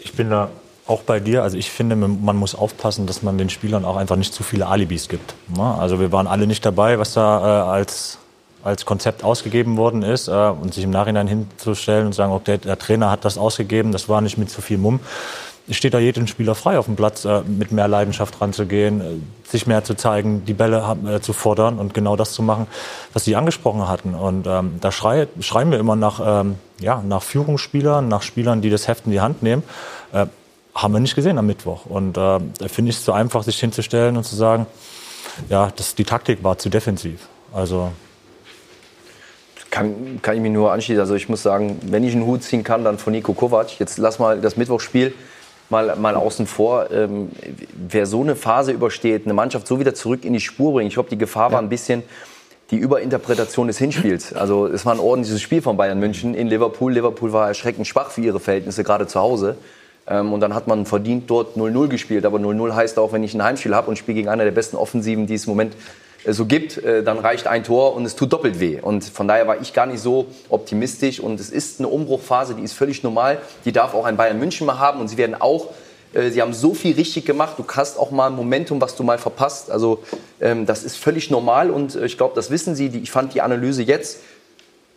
Ich 0.00 0.12
bin 0.12 0.30
da 0.30 0.50
auch 0.86 1.02
bei 1.02 1.20
dir. 1.20 1.42
Also 1.42 1.56
ich 1.56 1.70
finde, 1.70 1.96
man 1.96 2.36
muss 2.36 2.54
aufpassen, 2.54 3.06
dass 3.06 3.22
man 3.22 3.36
den 3.38 3.50
Spielern 3.50 3.84
auch 3.84 3.96
einfach 3.96 4.16
nicht 4.16 4.32
zu 4.32 4.42
viele 4.42 4.66
Alibis 4.66 5.08
gibt. 5.08 5.34
ne? 5.54 5.62
Also 5.62 6.00
wir 6.00 6.12
waren 6.12 6.26
alle 6.26 6.46
nicht 6.46 6.64
dabei, 6.64 6.98
was 6.98 7.12
da 7.12 7.40
äh, 7.40 7.70
als, 7.70 8.18
als 8.64 8.86
Konzept 8.86 9.22
ausgegeben 9.22 9.76
worden 9.76 10.02
ist. 10.02 10.28
Äh, 10.28 10.32
und 10.32 10.72
sich 10.72 10.84
im 10.84 10.90
Nachhinein 10.90 11.26
hinzustellen 11.26 12.06
und 12.06 12.14
sagen, 12.14 12.32
okay, 12.32 12.58
der 12.58 12.78
Trainer 12.78 13.10
hat 13.10 13.24
das 13.24 13.36
ausgegeben, 13.36 13.92
das 13.92 14.08
war 14.08 14.20
nicht 14.20 14.38
mit 14.38 14.50
zu 14.50 14.62
viel 14.62 14.78
Mumm. 14.78 15.00
Steht 15.70 15.92
da 15.92 15.98
jedem 15.98 16.26
Spieler 16.26 16.54
frei, 16.54 16.78
auf 16.78 16.86
dem 16.86 16.96
Platz 16.96 17.24
äh, 17.24 17.42
mit 17.42 17.72
mehr 17.72 17.88
Leidenschaft 17.88 18.40
ranzugehen, 18.40 19.00
äh, 19.00 19.04
sich 19.50 19.66
mehr 19.66 19.84
zu 19.84 19.94
zeigen, 19.94 20.44
die 20.46 20.54
Bälle 20.54 20.96
äh, 21.06 21.20
zu 21.20 21.32
fordern 21.32 21.78
und 21.78 21.92
genau 21.92 22.16
das 22.16 22.32
zu 22.32 22.42
machen, 22.42 22.66
was 23.12 23.24
Sie 23.24 23.36
angesprochen 23.36 23.86
hatten. 23.86 24.14
Und 24.14 24.46
ähm, 24.46 24.78
da 24.80 24.90
schrei, 24.92 25.28
schreien 25.40 25.70
wir 25.70 25.78
immer 25.78 25.96
nach, 25.96 26.20
ähm, 26.24 26.56
ja, 26.80 27.02
nach 27.06 27.22
Führungsspielern, 27.22 28.08
nach 28.08 28.22
Spielern, 28.22 28.62
die 28.62 28.70
das 28.70 28.88
Heft 28.88 29.06
in 29.06 29.12
die 29.12 29.20
Hand 29.20 29.42
nehmen. 29.42 29.62
Äh, 30.12 30.26
haben 30.74 30.92
wir 30.92 31.00
nicht 31.00 31.16
gesehen 31.16 31.38
am 31.38 31.46
Mittwoch. 31.46 31.86
Und 31.86 32.16
äh, 32.16 32.20
da 32.20 32.40
finde 32.68 32.90
ich 32.90 32.96
es 32.96 33.04
so 33.04 33.12
einfach, 33.12 33.42
sich 33.42 33.58
hinzustellen 33.58 34.16
und 34.16 34.24
zu 34.24 34.36
sagen, 34.36 34.66
ja, 35.48 35.70
das, 35.74 35.94
die 35.94 36.04
Taktik 36.04 36.42
war 36.44 36.56
zu 36.56 36.68
defensiv. 36.68 37.28
Also 37.52 37.90
Kann, 39.70 40.20
kann 40.22 40.36
ich 40.36 40.40
mich 40.40 40.52
nur 40.52 40.72
anschließen. 40.72 41.00
Also 41.00 41.14
ich 41.14 41.28
muss 41.28 41.42
sagen, 41.42 41.78
wenn 41.82 42.04
ich 42.04 42.14
einen 42.14 42.24
Hut 42.24 42.42
ziehen 42.42 42.64
kann, 42.64 42.84
dann 42.84 42.98
von 42.98 43.12
Nico 43.12 43.32
Kovac. 43.34 43.78
Jetzt 43.78 43.98
lass 43.98 44.18
mal 44.18 44.40
das 44.40 44.56
Mittwochsspiel 44.56 45.14
mal, 45.70 45.96
mal 45.96 46.14
außen 46.14 46.46
vor. 46.46 46.90
Ähm, 46.90 47.30
wer 47.74 48.06
so 48.06 48.22
eine 48.22 48.36
Phase 48.36 48.72
übersteht, 48.72 49.24
eine 49.24 49.34
Mannschaft 49.34 49.66
so 49.66 49.80
wieder 49.80 49.94
zurück 49.94 50.24
in 50.24 50.32
die 50.32 50.40
Spur 50.40 50.72
bringt, 50.72 50.88
ich 50.88 50.94
glaube, 50.94 51.10
die 51.10 51.18
Gefahr 51.18 51.52
war 51.52 51.60
ein 51.60 51.68
bisschen 51.68 52.02
die 52.70 52.76
Überinterpretation 52.76 53.66
des 53.66 53.78
Hinspiels. 53.78 54.34
Also 54.34 54.66
es 54.66 54.84
war 54.84 54.92
ein 54.92 55.00
ordentliches 55.00 55.40
Spiel 55.40 55.62
von 55.62 55.76
Bayern 55.76 55.98
München 55.98 56.34
in 56.34 56.48
Liverpool. 56.48 56.92
Liverpool 56.92 57.32
war 57.32 57.48
erschreckend 57.48 57.86
schwach 57.86 58.10
für 58.10 58.20
ihre 58.20 58.40
Verhältnisse, 58.40 58.84
gerade 58.84 59.06
zu 59.06 59.20
Hause. 59.20 59.56
Ähm, 60.06 60.32
und 60.32 60.40
dann 60.40 60.54
hat 60.54 60.66
man 60.66 60.84
verdient 60.84 61.30
dort 61.30 61.56
0-0 61.56 61.88
gespielt. 61.88 62.26
Aber 62.26 62.38
0-0 62.38 62.74
heißt 62.74 62.98
auch, 62.98 63.12
wenn 63.12 63.22
ich 63.22 63.34
ein 63.34 63.42
Heimspiel 63.42 63.74
habe 63.74 63.88
und 63.88 63.96
spiele 63.96 64.16
gegen 64.16 64.28
einer 64.28 64.44
der 64.44 64.50
besten 64.50 64.76
Offensiven, 64.76 65.26
die 65.26 65.34
es 65.34 65.46
im 65.46 65.52
Moment 65.52 65.74
so 66.26 66.46
gibt, 66.46 66.78
äh, 66.78 67.02
dann 67.02 67.18
reicht 67.18 67.46
ein 67.46 67.64
Tor 67.64 67.94
und 67.94 68.04
es 68.04 68.16
tut 68.16 68.32
doppelt 68.32 68.60
weh. 68.60 68.80
Und 68.80 69.04
von 69.04 69.28
daher 69.28 69.46
war 69.46 69.60
ich 69.60 69.72
gar 69.72 69.86
nicht 69.86 70.00
so 70.00 70.26
optimistisch. 70.48 71.20
Und 71.20 71.38
es 71.40 71.50
ist 71.50 71.80
eine 71.80 71.88
Umbruchphase, 71.88 72.54
die 72.54 72.62
ist 72.62 72.72
völlig 72.72 73.02
normal. 73.02 73.38
Die 73.64 73.72
darf 73.72 73.94
auch 73.94 74.04
ein 74.04 74.16
Bayern 74.16 74.38
München 74.38 74.66
mal 74.66 74.78
haben. 74.78 75.00
Und 75.00 75.08
sie 75.08 75.16
werden 75.16 75.34
auch, 75.34 75.68
äh, 76.12 76.30
sie 76.30 76.42
haben 76.42 76.52
so 76.52 76.74
viel 76.74 76.94
richtig 76.96 77.24
gemacht. 77.24 77.54
Du 77.56 77.64
hast 77.68 77.98
auch 77.98 78.10
mal 78.10 78.26
ein 78.26 78.34
Momentum, 78.36 78.80
was 78.80 78.96
du 78.96 79.04
mal 79.04 79.18
verpasst. 79.18 79.70
Also 79.70 80.00
ähm, 80.40 80.66
das 80.66 80.82
ist 80.82 80.96
völlig 80.96 81.30
normal. 81.30 81.70
Und 81.70 81.94
äh, 81.94 82.06
ich 82.06 82.16
glaube, 82.16 82.34
das 82.34 82.50
wissen 82.50 82.74
sie. 82.74 82.88
Ich 82.88 83.10
fand 83.10 83.34
die 83.34 83.40
Analyse 83.40 83.82
jetzt 83.82 84.18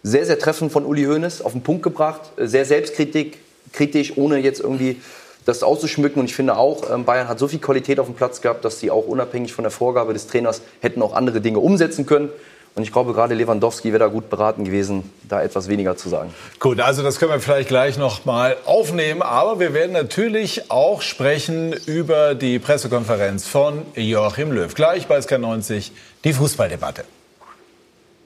sehr, 0.04 0.26
sehr 0.26 0.40
treffend 0.40 0.72
von 0.72 0.86
Uli 0.86 1.06
Hoeneß 1.06 1.44
auf 1.44 1.52
den 1.52 1.62
Punkt 1.62 1.84
gebracht. 1.84 2.22
Äh, 2.38 2.48
Sehr 2.48 2.66
selbstkritisch, 2.66 3.38
kritisch, 3.72 4.18
ohne 4.18 4.38
jetzt 4.40 4.60
irgendwie 4.60 5.00
das 5.46 5.64
auszuschmücken. 5.64 6.20
Und 6.20 6.26
ich 6.26 6.36
finde 6.36 6.58
auch, 6.58 6.90
ähm, 6.92 7.06
Bayern 7.06 7.28
hat 7.28 7.40
so 7.40 7.48
viel 7.48 7.60
Qualität 7.60 8.00
auf 8.00 8.08
dem 8.08 8.16
Platz 8.16 8.42
gehabt, 8.42 8.66
dass 8.66 8.80
sie 8.80 8.92
auch 8.92 9.08
unabhängig 9.08 9.54
von 9.54 9.64
der 9.64 9.72
Vorgabe 9.72 10.14
des 10.14 10.28
Trainers 10.28 10.62
hätten 10.82 11.02
auch 11.02 11.14
andere 11.14 11.42
Dinge 11.42 11.60
umsetzen 11.60 12.06
können. 12.06 12.30
Und 12.74 12.84
ich 12.84 12.94
glaube, 12.94 13.14
gerade 13.14 13.36
Lewandowski 13.36 13.90
wäre 13.90 14.00
da 14.00 14.08
gut 14.08 14.30
beraten 14.30 14.64
gewesen, 14.64 15.12
da 15.28 15.42
etwas 15.44 15.68
weniger 15.68 15.98
zu 15.98 16.08
sagen. 16.08 16.34
Gut, 16.60 16.80
also 16.80 17.04
das 17.04 17.20
können 17.20 17.34
wir 17.34 17.42
vielleicht 17.42 17.68
gleich 17.68 17.98
noch 17.98 18.24
mal 18.24 18.56
aufnehmen, 18.66 19.22
aber 19.22 19.60
wir 19.60 19.74
werden 19.74 19.92
natürlich 19.92 20.72
auch 20.72 21.02
sprechen 21.02 21.74
über 21.86 22.34
die 22.34 22.60
Pressekonferenz 22.60 23.46
von 23.46 23.82
Joachim 23.96 24.54
Löw. 24.54 24.74
Gleich 24.74 25.08
bei 25.08 25.18
SK90 25.18 25.92
die 26.24 26.32
Fußballdebatte. 26.32 27.04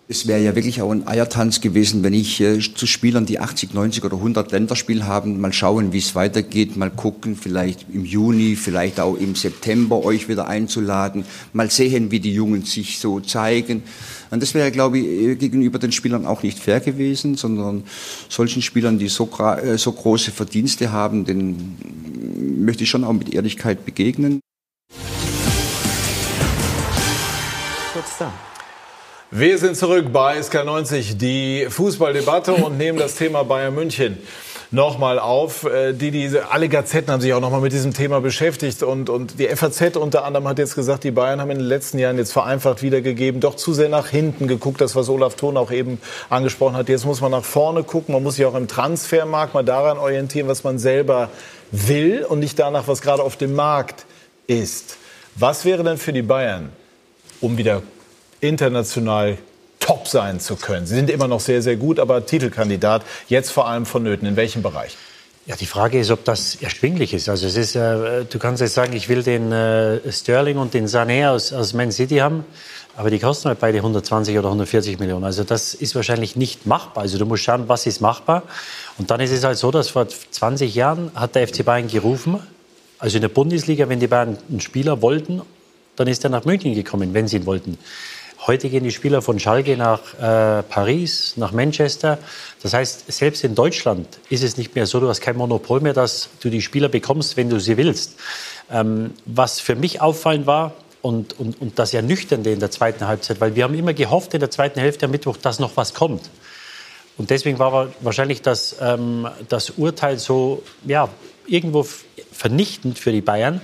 Es 0.08 0.28
wäre 0.28 0.39
ja 0.39 0.54
wirklich 0.54 0.84
auch 0.84 0.91
ein 0.91 1.08
Eiertanz 1.08 1.62
gewesen, 1.62 2.04
wenn 2.04 2.13
ich 2.13 2.39
äh, 2.39 2.60
zu 2.60 2.86
Spielern, 2.86 3.26
die 3.26 3.39
80, 3.39 3.74
90 3.74 4.04
oder 4.04 4.18
100 4.18 4.52
Länderspiel 4.52 5.06
haben, 5.06 5.41
mal 5.41 5.52
schauen, 5.52 5.94
wie 5.94 5.98
es 5.98 6.13
weitergeht, 6.13 6.78
mal 6.78 6.91
gucken, 6.91 7.36
vielleicht 7.36 7.88
im 7.91 8.06
Juni, 8.06 8.56
vielleicht 8.56 9.00
auch 9.00 9.15
im 9.15 9.34
September 9.34 10.06
euch 10.06 10.30
wieder 10.30 10.48
einzuladen, 10.48 11.26
mal 11.54 11.72
sehen, 11.72 12.12
wie 12.12 12.20
die 12.20 12.36
Jungen 12.36 12.65
sich 12.65 13.00
so 13.00 13.20
zeigen. 13.20 13.82
Und 14.30 14.44
das 14.44 14.54
wäre, 14.54 14.70
glaube 14.70 15.00
ich, 15.00 15.06
äh, 15.06 15.36
gegenüber 15.38 15.80
den 15.80 15.91
Spielern 15.91 16.28
auch 16.28 16.44
nicht 16.44 16.60
fair 16.60 16.82
gewesen, 16.82 17.36
sondern 17.36 17.84
solchen 18.30 18.62
Spielern, 18.62 19.00
die 19.00 19.08
so, 19.08 19.28
äh, 19.39 19.80
so 19.80 19.91
große 19.91 20.30
Verdienste 20.30 20.91
haben, 20.91 21.26
denen 21.26 22.63
möchte 22.63 22.84
ich 22.84 22.91
schon 22.91 23.04
auch 23.04 23.13
mit 23.13 23.34
Ehrlichkeit 23.34 23.86
begegnen. 23.86 24.39
Kurz 27.91 28.20
da. 28.20 28.32
Wir 29.38 29.58
sind 29.58 29.76
zurück 29.76 30.13
bei 30.13 30.39
SK90, 30.39 31.17
die 31.17 31.67
Fußballdebatte 31.69 32.54
und 32.54 32.78
nehmen 32.78 32.98
das 32.98 33.15
Thema 33.15 33.43
Bayern 33.43 33.76
München 33.76 34.17
nochmal 34.71 35.19
auf. 35.19 35.65
Äh, 35.65 35.91
Die, 35.91 36.10
diese, 36.10 36.52
alle 36.52 36.69
Gazetten 36.69 37.12
haben 37.12 37.19
sich 37.19 37.34
auch 37.34 37.41
nochmal 37.41 37.60
mit 37.60 37.74
diesem 37.74 37.93
Thema 37.93 38.21
beschäftigt 38.21 38.82
und, 38.82 39.10
und 39.10 39.38
die 39.38 39.48
FAZ 39.48 39.98
unter 39.98 40.24
anderem 40.24 40.48
hat 40.48 40.58
jetzt 40.58 40.74
gesagt, 40.74 41.04
die 41.04 41.12
Bayern 41.12 41.41
haben 41.41 41.52
in 41.52 41.58
den 41.58 41.67
letzten 41.67 42.00
Jahren 42.00 42.17
jetzt 42.17 42.32
vereinfacht 42.32 42.82
wiedergegeben, 42.82 43.41
doch 43.41 43.58
zu 43.58 43.74
sehr 43.74 43.89
nach 43.89 44.08
hinten 44.08 44.48
geguckt, 44.48 44.80
das 44.80 44.95
was 44.95 45.10
Olaf 45.10 45.36
Thon 45.36 45.58
auch 45.58 45.71
eben 45.71 46.00
angesprochen 46.30 46.78
hat. 46.78 46.88
Jetzt 46.88 47.04
muss 47.04 47.19
man 47.19 47.32
nach 47.32 47.43
vorne 47.43 47.84
gucken, 47.84 48.13
man 48.13 48.24
muss 48.24 48.38
sich 48.38 48.45
auch 48.45 48.56
im 48.56 48.69
Transfermarkt 48.69 49.54
mal 49.54 49.65
daran 49.65 49.98
orientieren, 49.98 50.48
was 50.48 50.63
man 50.63 50.80
selber 50.80 51.30
will 51.74 52.24
und 52.24 52.39
nicht 52.39 52.58
danach, 52.58 52.88
was 52.88 53.02
gerade 53.02 53.21
auf 53.21 53.36
dem 53.36 53.54
Markt 53.54 54.06
ist. 54.48 54.95
Was 55.36 55.65
wäre 55.65 55.84
denn 55.84 55.98
für 55.98 56.13
die 56.13 56.21
Bayern, 56.21 56.69
um 57.41 57.58
wieder 57.58 57.82
international 58.39 59.38
top 59.80 60.08
sein 60.08 60.39
zu 60.39 60.56
können? 60.56 60.86
Sie 60.86 60.95
sind 60.95 61.10
immer 61.10 61.28
noch 61.28 61.39
sehr, 61.39 61.62
sehr 61.62 61.76
gut, 61.76 62.00
aber 62.00 62.26
Titelkandidat 62.26 63.04
jetzt 63.28 63.52
vor 63.52 63.67
allem 63.67 63.86
vonnöten. 63.86 64.28
In 64.28 64.36
welchem 64.36 64.62
Bereich? 64.62 64.98
Ja, 65.48 65.56
die 65.56 65.67
Frage 65.67 66.00
ist, 66.00 66.10
ob 66.10 66.26
das 66.26 66.56
erschwinglich 66.56 67.13
ist. 67.13 67.30
Also 67.30 67.45
es 67.45 67.56
ist, 67.56 67.76
äh, 67.76 68.26
du 68.26 68.39
kannst 68.39 68.62
jetzt 68.62 68.74
sagen, 68.74 68.93
ich 68.93 69.10
will 69.10 69.21
den 69.21 69.52
äh, 69.52 70.12
Sterling 70.12 70.58
und 70.58 70.74
den 70.74 70.88
Sané 70.88 71.30
aus, 71.30 71.54
aus 71.54 71.74
Man 71.74 71.91
City 71.91 72.17
haben, 72.17 72.45
aber 72.98 73.12
die 73.12 73.19
kosten 73.19 73.50
halt 73.50 73.60
beide 73.60 73.78
120 73.78 74.39
oder 74.39 74.48
140 74.48 74.98
Millionen. 74.98 75.24
Also 75.24 75.43
das 75.43 75.76
ist 75.76 75.93
wahrscheinlich 75.93 76.36
nicht 76.36 76.65
machbar. 76.65 77.04
Also 77.04 77.19
du 77.19 77.28
musst 77.28 77.43
schauen, 77.43 77.67
was 77.67 77.86
ist 77.86 78.02
machbar. 78.02 78.41
Und 78.98 79.12
dann 79.12 79.19
ist 79.19 79.32
es 79.32 79.43
halt 79.43 79.60
so, 79.60 79.69
dass 79.69 79.89
vor 79.89 80.08
20 80.08 80.74
Jahren 80.74 81.12
hat 81.13 81.36
der 81.36 81.48
FC 81.48 81.63
Bayern 81.63 81.88
gerufen, 81.89 82.39
also 82.98 83.17
in 83.17 83.21
der 83.21 83.30
Bundesliga, 83.30 83.88
wenn 83.88 84.00
die 84.00 84.08
Bayern 84.08 84.39
einen 84.50 84.62
Spieler 84.62 85.04
wollten, 85.04 85.43
dann 85.95 86.08
ist 86.08 86.24
er 86.24 86.32
nach 86.32 86.45
München 86.45 86.74
gekommen, 86.74 87.13
wenn 87.13 87.28
sie 87.28 87.38
ihn 87.38 87.45
wollten. 87.45 87.78
Heute 88.47 88.69
gehen 88.69 88.84
die 88.84 88.91
Spieler 88.91 89.23
von 89.23 89.39
Schalke 89.39 89.75
nach 89.75 90.13
äh, 90.19 90.62
Paris, 90.62 91.34
nach 91.36 91.51
Manchester. 91.51 92.19
Das 92.62 92.73
heißt, 92.73 93.12
selbst 93.12 93.43
in 93.43 93.55
Deutschland 93.55 94.08
ist 94.29 94.43
es 94.43 94.55
nicht 94.58 94.75
mehr 94.75 94.86
so, 94.86 94.99
du 94.99 95.10
hast 95.10 95.21
kein 95.21 95.36
Monopol 95.36 95.79
mehr, 95.79 95.93
dass 95.93 96.29
du 96.41 96.51
die 96.51 96.62
Spieler 96.62 96.88
bekommst, 96.88 97.38
wenn 97.38 97.49
du 97.49 97.60
sie 97.60 97.75
willst. 97.77 98.19
Ähm, 98.69 99.13
was 99.25 99.60
für 99.60 99.75
mich 99.75 99.99
auffallend 99.99 100.45
war, 100.45 100.73
und, 101.01 101.39
und, 101.39 101.62
und 101.62 101.77
das 101.77 101.93
Ernüchternde 101.93 102.51
in 102.51 102.60
der 102.60 102.71
zweiten 102.71 103.08
Halbzeit, 103.08 103.39
weil 103.39 103.55
wir 103.55 103.63
haben 103.63 103.75
immer 103.75 103.93
gehofft 103.93 104.34
in 104.34 104.39
der 104.39 104.49
zweiten 104.49 104.79
Hälfte 104.79 105.05
am 105.05 105.12
Mittwoch, 105.12 105.38
dass 105.38 105.60
noch 105.60 105.77
was 105.77 105.93
kommt. 105.93 106.31
Und 107.17 107.29
deswegen 107.29 107.60
war 107.60 107.89
wahrscheinlich 108.01 108.41
das, 108.41 108.77
ähm, 108.81 109.27
das 109.47 109.69
Urteil 109.71 110.17
so 110.17 110.63
ja, 110.84 111.10
irgendwo 111.45 111.86
vernichtend 112.31 112.97
für 112.97 113.12
die 113.12 113.21
Bayern, 113.21 113.62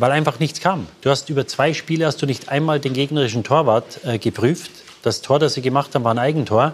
weil 0.00 0.12
einfach 0.12 0.40
nichts 0.40 0.60
kam. 0.60 0.86
Du 1.02 1.10
hast 1.10 1.28
über 1.28 1.46
zwei 1.46 1.74
Spiele 1.74 2.06
hast 2.06 2.20
du 2.22 2.26
nicht 2.26 2.48
einmal 2.48 2.80
den 2.80 2.94
gegnerischen 2.94 3.44
Torwart 3.44 4.00
äh, 4.04 4.18
geprüft. 4.18 4.70
Das 5.02 5.20
Tor, 5.20 5.38
das 5.38 5.54
sie 5.54 5.62
gemacht 5.62 5.94
haben, 5.94 6.04
war 6.04 6.14
ein 6.14 6.18
Eigentor. 6.18 6.72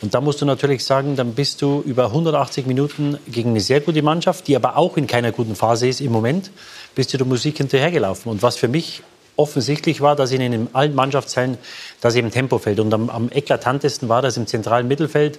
Und 0.00 0.14
da 0.14 0.20
musst 0.20 0.40
du 0.40 0.44
natürlich 0.44 0.84
sagen, 0.84 1.16
dann 1.16 1.34
bist 1.34 1.60
du 1.60 1.82
über 1.84 2.06
180 2.06 2.66
Minuten 2.66 3.18
gegen 3.26 3.50
eine 3.50 3.60
sehr 3.60 3.80
gute 3.80 4.02
Mannschaft, 4.02 4.46
die 4.46 4.54
aber 4.54 4.76
auch 4.76 4.96
in 4.96 5.06
keiner 5.06 5.32
guten 5.32 5.56
Phase 5.56 5.88
ist 5.88 6.00
im 6.00 6.12
Moment, 6.12 6.50
bist 6.94 7.12
du 7.12 7.18
der 7.18 7.26
Musik 7.26 7.56
hinterhergelaufen. 7.56 8.30
Und 8.30 8.42
was 8.42 8.56
für 8.56 8.68
mich 8.68 9.02
offensichtlich 9.36 10.00
war, 10.00 10.14
dass 10.14 10.30
in 10.30 10.68
allen 10.72 10.94
Mannschaftsteilen 10.94 11.58
das 12.00 12.16
eben 12.16 12.30
Tempo 12.30 12.58
fällt. 12.58 12.80
Und 12.80 12.92
am, 12.92 13.08
am 13.08 13.30
eklatantesten 13.32 14.08
war 14.08 14.20
das 14.20 14.36
im 14.36 14.46
zentralen 14.46 14.88
Mittelfeld. 14.88 15.38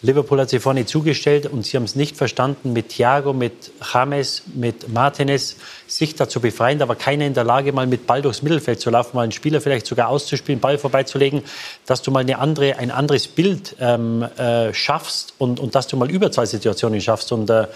Liverpool 0.00 0.40
hat 0.40 0.48
sie 0.48 0.60
vorne 0.60 0.86
zugestellt 0.86 1.46
und 1.46 1.66
sie 1.66 1.76
haben 1.76 1.82
es 1.82 1.96
nicht 1.96 2.16
verstanden, 2.16 2.72
mit 2.72 2.90
Thiago, 2.90 3.32
mit 3.32 3.72
James, 3.92 4.44
mit 4.54 4.92
Martinez 4.92 5.56
sich 5.88 6.14
dazu 6.14 6.38
befreien. 6.38 6.78
Da 6.78 6.86
war 6.86 6.94
keiner 6.94 7.26
in 7.26 7.34
der 7.34 7.42
Lage, 7.42 7.72
mal 7.72 7.88
mit 7.88 8.06
Ball 8.06 8.22
durchs 8.22 8.42
Mittelfeld 8.42 8.80
zu 8.80 8.90
laufen, 8.90 9.16
mal 9.16 9.22
einen 9.22 9.32
Spieler 9.32 9.60
vielleicht 9.60 9.86
sogar 9.86 10.08
auszuspielen, 10.08 10.60
Ball 10.60 10.78
vorbeizulegen, 10.78 11.42
dass 11.84 12.02
du 12.02 12.12
mal 12.12 12.20
eine 12.20 12.38
andere, 12.38 12.78
ein 12.78 12.92
anderes 12.92 13.26
Bild 13.26 13.74
ähm, 13.80 14.22
äh, 14.22 14.72
schaffst 14.72 15.34
und, 15.38 15.58
und 15.58 15.74
dass 15.74 15.88
du 15.88 15.96
mal 15.96 16.08
Überzahlsituationen 16.08 17.00
schaffst. 17.00 17.32
Und 17.32 17.50
äh, 17.50 17.66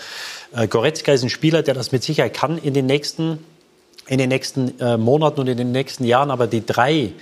äh, 0.55 0.68
Goretzka 0.68 1.12
ist 1.12 1.25
ein 1.25 1.31
Spieler, 1.31 1.62
der 1.62 1.75
das 1.75 1.91
mit 1.91 2.05
Sicherheit 2.05 2.35
kann 2.35 2.57
in 2.59 2.73
den 2.73 2.87
nächsten 2.87 3.39
in 4.09 4.18
den 4.18 4.29
nächsten 4.29 4.79
äh, 4.81 4.97
Monaten 4.97 5.41
und 5.41 5.49
in 5.49 5.57
den 5.57 5.73
nächsten 5.73 6.05
Jahren. 6.05 6.31
Aber 6.31 6.47
die 6.47 6.64
drei, 6.66 7.12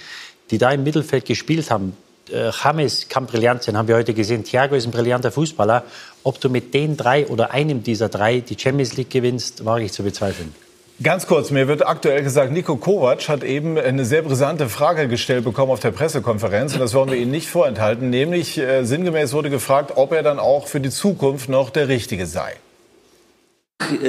die 0.50 0.58
da 0.58 0.70
im 0.70 0.82
Mittelfeld 0.82 1.26
gespielt 1.26 1.70
haben, 1.70 1.96
äh, 2.30 2.50
James 2.50 3.08
kann 3.08 3.26
brillant 3.26 3.62
sein, 3.62 3.76
haben 3.76 3.88
wir 3.88 3.96
heute 3.96 4.14
gesehen. 4.14 4.44
Thiago 4.44 4.74
ist 4.74 4.86
ein 4.86 4.90
brillanter 4.90 5.32
Fußballer. 5.32 5.84
Ob 6.22 6.40
du 6.40 6.50
mit 6.50 6.74
den 6.74 6.96
drei 6.96 7.26
oder 7.26 7.52
einem 7.52 7.82
dieser 7.82 8.08
drei 8.08 8.40
die 8.40 8.58
Champions 8.58 8.96
League 8.96 9.10
gewinnst, 9.10 9.64
wage 9.64 9.84
ich 9.84 9.92
zu 9.92 10.02
bezweifeln. 10.02 10.54
Ganz 11.02 11.26
kurz, 11.26 11.50
mir 11.50 11.66
wird 11.66 11.86
aktuell 11.86 12.22
gesagt, 12.22 12.52
Nico 12.52 12.76
Kovac 12.76 13.26
hat 13.30 13.42
eben 13.42 13.78
eine 13.78 14.04
sehr 14.04 14.20
brisante 14.20 14.68
Frage 14.68 15.08
gestellt 15.08 15.44
bekommen 15.44 15.72
auf 15.72 15.80
der 15.80 15.92
Pressekonferenz 15.92 16.74
und 16.74 16.80
das 16.80 16.92
wollen 16.92 17.10
wir 17.10 17.16
Ihnen 17.16 17.30
nicht 17.30 17.48
vorenthalten. 17.48 18.10
Nämlich 18.10 18.58
äh, 18.58 18.84
sinngemäß 18.84 19.32
wurde 19.32 19.48
gefragt, 19.48 19.92
ob 19.96 20.12
er 20.12 20.22
dann 20.22 20.38
auch 20.38 20.66
für 20.66 20.78
die 20.78 20.90
Zukunft 20.90 21.48
noch 21.48 21.70
der 21.70 21.88
Richtige 21.88 22.26
sei. 22.26 22.52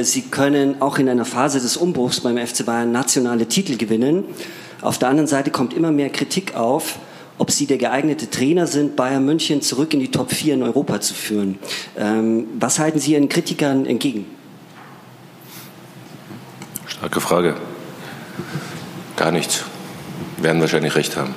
Sie 0.02 0.24
können 0.24 0.82
auch 0.82 0.98
in 0.98 1.08
einer 1.08 1.24
Phase 1.24 1.62
des 1.62 1.78
Umbruchs 1.78 2.20
beim 2.20 2.38
FC 2.38 2.66
Bayern 2.66 2.92
nationale 2.92 3.46
Titel 3.46 3.78
gewinnen. 3.78 4.26
Auf 4.82 4.98
der 4.98 5.08
anderen 5.08 5.28
Seite 5.28 5.50
kommt 5.50 5.74
immer 5.74 5.92
mehr 5.92 6.10
Kritik 6.10 6.56
auf, 6.56 7.00
ob 7.42 7.50
Sie 7.50 7.66
der 7.66 7.80
geeignete 7.80 8.30
Trainer 8.30 8.68
sind, 8.68 8.96
Bayern 8.96 9.26
München 9.26 9.64
zurück 9.64 9.96
in 9.96 10.00
die 10.00 10.12
Top 10.12 10.32
4 10.32 10.54
in 10.54 10.62
Europa 10.62 11.02
zu 11.02 11.16
führen. 11.16 11.58
Ähm, 11.98 12.46
was 12.60 12.78
halten 12.78 13.00
Sie 13.00 13.14
Ihren 13.14 13.30
Kritikern 13.30 13.88
entgegen? 13.88 14.28
Starke 16.86 17.20
Frage. 17.20 17.56
Gar 19.16 19.32
nichts. 19.32 19.64
Werden 20.38 20.62
wahrscheinlich 20.62 20.94
recht 20.94 21.18
haben. 21.18 21.34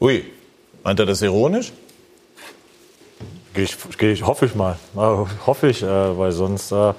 Ui, 0.00 0.24
meint 0.84 1.00
er 1.00 1.06
das 1.06 1.22
ironisch? 1.22 1.72
Gehe 3.54 3.64
ich, 3.64 3.76
geh 3.98 4.12
ich, 4.12 4.24
hoffe 4.24 4.46
ich 4.46 4.54
mal. 4.54 4.78
Ja, 4.94 5.26
hoffe 5.46 5.66
ich, 5.66 5.82
äh, 5.82 6.16
weil 6.16 6.30
sonst, 6.30 6.70
äh, 6.70 6.92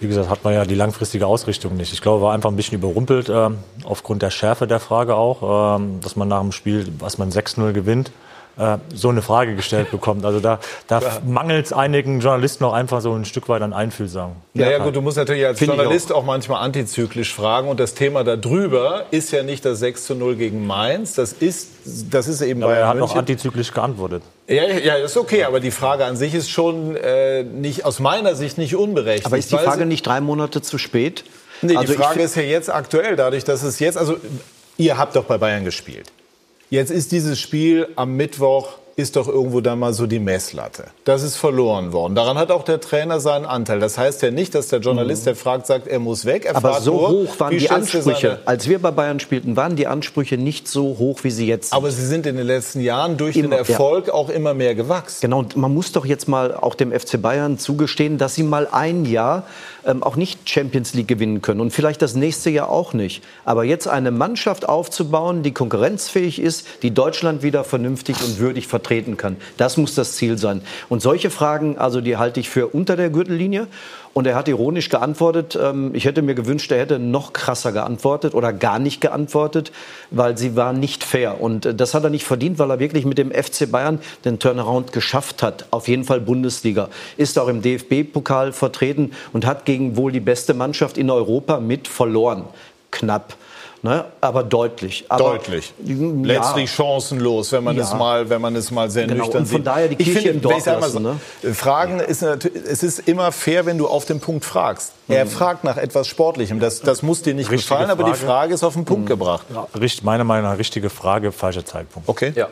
wie 0.00 0.08
gesagt, 0.08 0.28
hat 0.28 0.44
man 0.44 0.54
ja 0.54 0.64
die 0.64 0.74
langfristige 0.74 1.26
Ausrichtung 1.26 1.76
nicht. 1.76 1.92
Ich 1.92 2.00
glaube, 2.00 2.22
war 2.22 2.34
einfach 2.34 2.50
ein 2.50 2.56
bisschen 2.56 2.78
überrumpelt, 2.78 3.28
äh, 3.28 3.50
aufgrund 3.84 4.22
der 4.22 4.30
Schärfe 4.30 4.66
der 4.66 4.80
Frage 4.80 5.16
auch, 5.16 5.78
ähm, 5.78 6.00
dass 6.00 6.16
man 6.16 6.28
nach 6.28 6.40
dem 6.40 6.52
Spiel, 6.52 6.86
was 6.98 7.18
man 7.18 7.30
6-0 7.30 7.72
gewinnt, 7.72 8.12
äh, 8.58 8.78
so 8.94 9.08
eine 9.08 9.22
Frage 9.22 9.54
gestellt 9.54 9.90
bekommt. 9.90 10.24
Also 10.24 10.40
da, 10.40 10.58
da 10.86 11.00
ja. 11.00 11.18
mangelt 11.24 11.66
es 11.66 11.72
einigen 11.72 12.20
Journalisten 12.20 12.64
auch 12.64 12.72
einfach 12.72 13.00
so 13.00 13.14
ein 13.14 13.24
Stück 13.24 13.48
weit 13.48 13.62
an 13.62 13.72
Einfühlsamen. 13.72 14.36
Ja, 14.54 14.70
ja 14.70 14.78
gut, 14.78 14.96
du 14.96 15.00
musst 15.00 15.16
natürlich 15.16 15.46
als 15.46 15.58
Find 15.58 15.74
Journalist 15.74 16.12
auch. 16.12 16.18
auch. 16.18 16.24
manchmal 16.24 16.62
antizyklisch 16.62 17.32
fragen. 17.32 17.68
Und 17.68 17.78
das 17.80 17.94
Thema 17.94 18.24
darüber 18.24 19.06
ist 19.10 19.30
ja 19.30 19.42
nicht 19.42 19.64
das 19.64 19.78
6 19.78 20.06
zu 20.06 20.14
0 20.14 20.36
gegen 20.36 20.66
Mainz. 20.66 21.14
Das 21.14 21.32
ist, 21.32 21.70
das 22.10 22.26
ist 22.26 22.40
eben 22.40 22.62
aber 22.62 22.72
Bayern 22.72 22.84
Er 22.84 22.88
hat 22.88 22.96
München. 22.96 23.12
auch 23.12 23.16
antizyklisch 23.18 23.72
geantwortet. 23.72 24.22
Ja, 24.48 24.64
ja, 24.64 24.94
ist 24.94 25.16
okay, 25.16 25.44
aber 25.44 25.60
die 25.60 25.70
Frage 25.70 26.04
an 26.04 26.16
sich 26.16 26.34
ist 26.34 26.50
schon 26.50 26.96
äh, 26.96 27.44
nicht, 27.44 27.84
aus 27.84 28.00
meiner 28.00 28.34
Sicht 28.34 28.58
nicht 28.58 28.74
unberechtigt. 28.74 29.26
Aber 29.26 29.38
ist 29.38 29.52
die 29.52 29.56
Frage 29.56 29.86
nicht 29.86 30.06
drei 30.06 30.20
Monate 30.20 30.62
zu 30.62 30.78
spät? 30.78 31.24
Nee, 31.62 31.76
also 31.76 31.92
die 31.92 31.98
Frage 31.98 32.22
ist 32.22 32.34
ja 32.36 32.42
jetzt 32.42 32.70
aktuell, 32.70 33.16
dadurch, 33.16 33.44
dass 33.44 33.62
es 33.62 33.78
jetzt, 33.78 33.98
also 33.98 34.16
ihr 34.76 34.96
habt 34.96 35.16
doch 35.16 35.24
bei 35.24 35.38
Bayern 35.38 35.64
gespielt. 35.64 36.10
Jetzt 36.70 36.90
ist 36.90 37.12
dieses 37.12 37.40
Spiel 37.40 37.88
am 37.96 38.16
Mittwoch 38.16 38.78
ist 38.98 39.14
doch 39.14 39.28
irgendwo 39.28 39.60
dann 39.60 39.78
mal 39.78 39.92
so 39.92 40.08
die 40.08 40.18
Messlatte. 40.18 40.86
Das 41.04 41.22
ist 41.22 41.36
verloren 41.36 41.92
worden. 41.92 42.16
Daran 42.16 42.36
hat 42.36 42.50
auch 42.50 42.64
der 42.64 42.80
Trainer 42.80 43.20
seinen 43.20 43.46
Anteil. 43.46 43.78
Das 43.78 43.96
heißt 43.96 44.22
ja 44.22 44.32
nicht, 44.32 44.56
dass 44.56 44.68
der 44.68 44.80
Journalist, 44.80 45.24
der 45.24 45.36
fragt, 45.36 45.68
sagt, 45.68 45.86
er 45.86 46.00
muss 46.00 46.24
weg. 46.24 46.46
Er 46.46 46.56
Aber 46.56 46.80
so 46.80 46.94
nur, 46.94 47.08
hoch 47.10 47.40
waren 47.40 47.56
die 47.56 47.70
Ansprüche. 47.70 48.40
Als 48.44 48.68
wir 48.68 48.80
bei 48.80 48.90
Bayern 48.90 49.20
spielten, 49.20 49.54
waren 49.56 49.76
die 49.76 49.86
Ansprüche 49.86 50.36
nicht 50.36 50.66
so 50.66 50.96
hoch, 50.98 51.20
wie 51.22 51.30
sie 51.30 51.46
jetzt 51.46 51.70
sind. 51.70 51.76
Aber 51.76 51.92
sie 51.92 52.04
sind 52.04 52.26
in 52.26 52.36
den 52.36 52.46
letzten 52.46 52.80
Jahren 52.80 53.16
durch 53.16 53.36
immer, 53.36 53.50
den 53.50 53.58
Erfolg 53.58 54.08
ja. 54.08 54.14
auch 54.14 54.30
immer 54.30 54.52
mehr 54.52 54.74
gewachsen. 54.74 55.18
Genau, 55.20 55.38
und 55.38 55.56
man 55.56 55.72
muss 55.72 55.92
doch 55.92 56.04
jetzt 56.04 56.26
mal 56.26 56.52
auch 56.52 56.74
dem 56.74 56.90
FC 56.90 57.22
Bayern 57.22 57.56
zugestehen, 57.56 58.18
dass 58.18 58.34
sie 58.34 58.42
mal 58.42 58.66
ein 58.72 59.04
Jahr 59.04 59.44
ähm, 59.88 60.02
auch 60.02 60.16
nicht 60.16 60.48
Champions 60.48 60.94
League 60.94 61.08
gewinnen 61.08 61.42
können 61.42 61.60
und 61.60 61.72
vielleicht 61.72 62.02
das 62.02 62.14
nächste 62.14 62.50
Jahr 62.50 62.68
auch 62.68 62.92
nicht. 62.92 63.24
Aber 63.44 63.64
jetzt 63.64 63.88
eine 63.88 64.10
Mannschaft 64.10 64.68
aufzubauen, 64.68 65.42
die 65.42 65.52
konkurrenzfähig 65.52 66.40
ist, 66.40 66.66
die 66.82 66.92
Deutschland 66.92 67.42
wieder 67.42 67.64
vernünftig 67.64 68.22
und 68.22 68.38
würdig 68.38 68.68
vertreten 68.68 69.16
kann, 69.16 69.36
das 69.56 69.76
muss 69.76 69.94
das 69.94 70.12
Ziel 70.12 70.38
sein. 70.38 70.60
Und 70.88 71.02
solche 71.02 71.30
Fragen, 71.30 71.78
also 71.78 72.00
die 72.00 72.16
halte 72.18 72.38
ich 72.38 72.50
für 72.50 72.68
unter 72.68 72.96
der 72.96 73.10
Gürtellinie. 73.10 73.66
Und 74.18 74.26
er 74.26 74.34
hat 74.34 74.48
ironisch 74.48 74.88
geantwortet, 74.88 75.56
ähm, 75.62 75.92
ich 75.94 76.04
hätte 76.04 76.22
mir 76.22 76.34
gewünscht, 76.34 76.72
er 76.72 76.80
hätte 76.80 76.98
noch 76.98 77.32
krasser 77.32 77.70
geantwortet 77.70 78.34
oder 78.34 78.52
gar 78.52 78.80
nicht 78.80 79.00
geantwortet, 79.00 79.70
weil 80.10 80.36
sie 80.36 80.56
war 80.56 80.72
nicht 80.72 81.04
fair. 81.04 81.40
Und 81.40 81.66
äh, 81.66 81.72
das 81.72 81.94
hat 81.94 82.02
er 82.02 82.10
nicht 82.10 82.24
verdient, 82.24 82.58
weil 82.58 82.68
er 82.68 82.80
wirklich 82.80 83.04
mit 83.04 83.16
dem 83.16 83.30
FC 83.30 83.70
Bayern 83.70 84.00
den 84.24 84.40
Turnaround 84.40 84.90
geschafft 84.90 85.44
hat. 85.44 85.66
Auf 85.70 85.86
jeden 85.86 86.02
Fall 86.02 86.20
Bundesliga. 86.20 86.88
Ist 87.16 87.38
auch 87.38 87.46
im 87.46 87.62
DFB-Pokal 87.62 88.52
vertreten 88.52 89.12
und 89.32 89.46
hat 89.46 89.64
gegen 89.66 89.96
wohl 89.96 90.10
die 90.10 90.18
beste 90.18 90.52
Mannschaft 90.52 90.98
in 90.98 91.12
Europa 91.12 91.60
mit 91.60 91.86
verloren. 91.86 92.42
Knapp. 92.90 93.36
Ne? 93.82 94.04
aber 94.20 94.42
deutlich. 94.42 95.04
Aber, 95.08 95.24
deutlich. 95.24 95.72
Ja. 95.84 95.94
Letztlich 96.22 96.70
chancenlos, 96.70 97.52
wenn 97.52 97.62
man 97.62 97.76
ja. 97.76 97.84
es 97.84 97.94
mal, 97.94 98.28
wenn 98.28 98.40
man 98.40 98.56
es 98.56 98.70
mal 98.70 98.90
sehr 98.90 99.06
genau. 99.06 99.24
nüchtern 99.24 99.42
Und 99.42 99.46
von 99.48 99.64
daher 99.64 99.88
die 99.88 99.96
Kirche 99.96 100.12
finde, 100.12 100.30
im 100.30 100.40
Dorf 100.40 100.66
lassen, 100.66 100.92
so, 100.92 100.98
ne? 100.98 101.54
Fragen 101.54 101.98
ja. 101.98 102.04
ist 102.04 102.22
natürlich, 102.22 102.64
es 102.64 102.82
ist 102.82 103.08
immer 103.08 103.30
fair, 103.30 103.66
wenn 103.66 103.78
du 103.78 103.86
auf 103.86 104.04
den 104.04 104.18
Punkt 104.18 104.44
fragst. 104.44 104.92
Mhm. 105.06 105.14
Er 105.14 105.26
fragt 105.26 105.62
nach 105.62 105.76
etwas 105.76 106.08
Sportlichem. 106.08 106.58
Das, 106.58 106.80
das 106.80 107.02
muss 107.02 107.22
dir 107.22 107.34
nicht 107.34 107.50
richtige 107.50 107.62
gefallen, 107.62 107.88
Frage. 107.88 108.02
aber 108.02 108.12
die 108.12 108.18
Frage 108.18 108.54
ist 108.54 108.64
auf 108.64 108.74
den 108.74 108.84
Punkt 108.84 109.04
mhm. 109.04 109.08
gebracht. 109.08 109.46
Ja. 109.54 109.68
Meiner 110.02 110.24
Meinung 110.24 110.50
nach 110.50 110.58
richtige 110.58 110.90
Frage, 110.90 111.30
falscher 111.30 111.64
Zeitpunkt. 111.64 112.08
Okay. 112.08 112.32
Ja. 112.34 112.48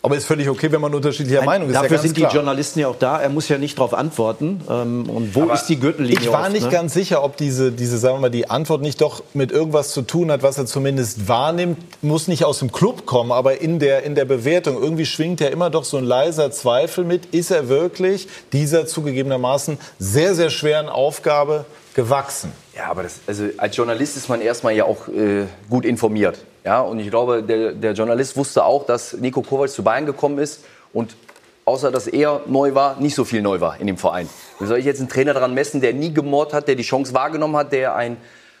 Aber 0.00 0.16
ist 0.16 0.26
völlig 0.26 0.48
okay, 0.48 0.70
wenn 0.70 0.80
man 0.80 0.94
unterschiedlicher 0.94 1.42
Meinung 1.42 1.68
ist. 1.68 1.74
Dafür 1.74 1.96
ja 1.96 2.02
sind 2.02 2.16
klar. 2.16 2.30
die 2.30 2.36
Journalisten 2.36 2.78
ja 2.78 2.86
auch 2.86 2.96
da. 2.96 3.20
Er 3.20 3.30
muss 3.30 3.48
ja 3.48 3.58
nicht 3.58 3.76
darauf 3.76 3.94
antworten. 3.94 4.60
Ähm, 4.70 5.10
und 5.10 5.34
wo 5.34 5.42
Aber 5.42 5.54
ist 5.54 5.66
die 5.66 5.78
Gürtellinie? 5.78 6.20
Ich 6.20 6.30
war 6.30 6.42
oft, 6.42 6.52
nicht 6.52 6.66
ne? 6.66 6.70
ganz 6.70 6.94
sicher, 6.94 7.24
ob 7.24 7.36
diese, 7.36 7.72
diese, 7.72 7.98
sagen 7.98 8.16
wir 8.16 8.20
mal, 8.20 8.30
die 8.30 8.48
Antwort 8.48 8.80
nicht 8.80 9.00
doch 9.00 9.24
mit 9.34 9.50
irgendwas 9.50 9.90
zu 9.90 10.02
tun 10.02 10.30
hat, 10.30 10.44
was 10.44 10.56
er 10.56 10.66
zumindest 10.66 11.26
wahrnimmt. 11.26 11.78
Muss 12.00 12.28
nicht 12.28 12.44
aus 12.44 12.60
dem 12.60 12.70
Club 12.70 13.06
kommen, 13.06 13.32
aber 13.32 13.60
in 13.60 13.80
der, 13.80 14.04
in 14.04 14.14
der 14.14 14.24
Bewertung. 14.24 14.80
Irgendwie 14.80 15.04
schwingt 15.04 15.40
ja 15.40 15.48
immer 15.48 15.68
doch 15.68 15.84
so 15.84 15.96
ein 15.96 16.04
leiser 16.04 16.52
Zweifel 16.52 17.04
mit. 17.04 17.26
Ist 17.26 17.50
er 17.50 17.68
wirklich 17.68 18.28
dieser 18.52 18.86
zugegebenermaßen 18.86 19.78
sehr, 19.98 20.36
sehr 20.36 20.50
schweren 20.50 20.88
Aufgabe 20.88 21.64
gewachsen? 21.98 22.52
Ja, 22.76 22.90
aber 22.90 23.02
das, 23.02 23.18
also 23.26 23.48
als 23.56 23.76
Journalist 23.76 24.16
ist 24.16 24.28
man 24.28 24.40
erstmal 24.40 24.72
ja 24.72 24.84
auch 24.84 25.08
äh, 25.08 25.46
gut 25.68 25.84
informiert. 25.84 26.38
Ja, 26.64 26.80
und 26.80 27.00
ich 27.00 27.10
glaube, 27.10 27.42
der, 27.42 27.72
der 27.72 27.92
Journalist 27.92 28.36
wusste 28.36 28.64
auch, 28.64 28.86
dass 28.86 29.14
Nico 29.14 29.42
Kovac 29.42 29.68
zu 29.68 29.82
Bayern 29.82 30.06
gekommen 30.06 30.38
ist 30.38 30.62
und 30.92 31.16
außer 31.64 31.90
dass 31.90 32.06
er 32.06 32.42
neu 32.46 32.72
war, 32.76 33.00
nicht 33.00 33.16
so 33.16 33.24
viel 33.24 33.42
neu 33.42 33.60
war 33.60 33.80
in 33.80 33.88
dem 33.88 33.98
Verein. 33.98 34.28
Wie 34.60 34.66
soll 34.66 34.78
ich 34.78 34.84
jetzt 34.84 35.00
einen 35.00 35.08
Trainer 35.08 35.34
daran 35.34 35.54
messen, 35.54 35.80
der 35.80 35.92
nie 35.92 36.14
gemordet 36.14 36.54
hat, 36.54 36.68
der 36.68 36.76
die 36.76 36.84
Chance 36.84 37.14
wahrgenommen 37.14 37.56
hat, 37.56 37.72
der 37.72 37.96
ein, 37.96 38.16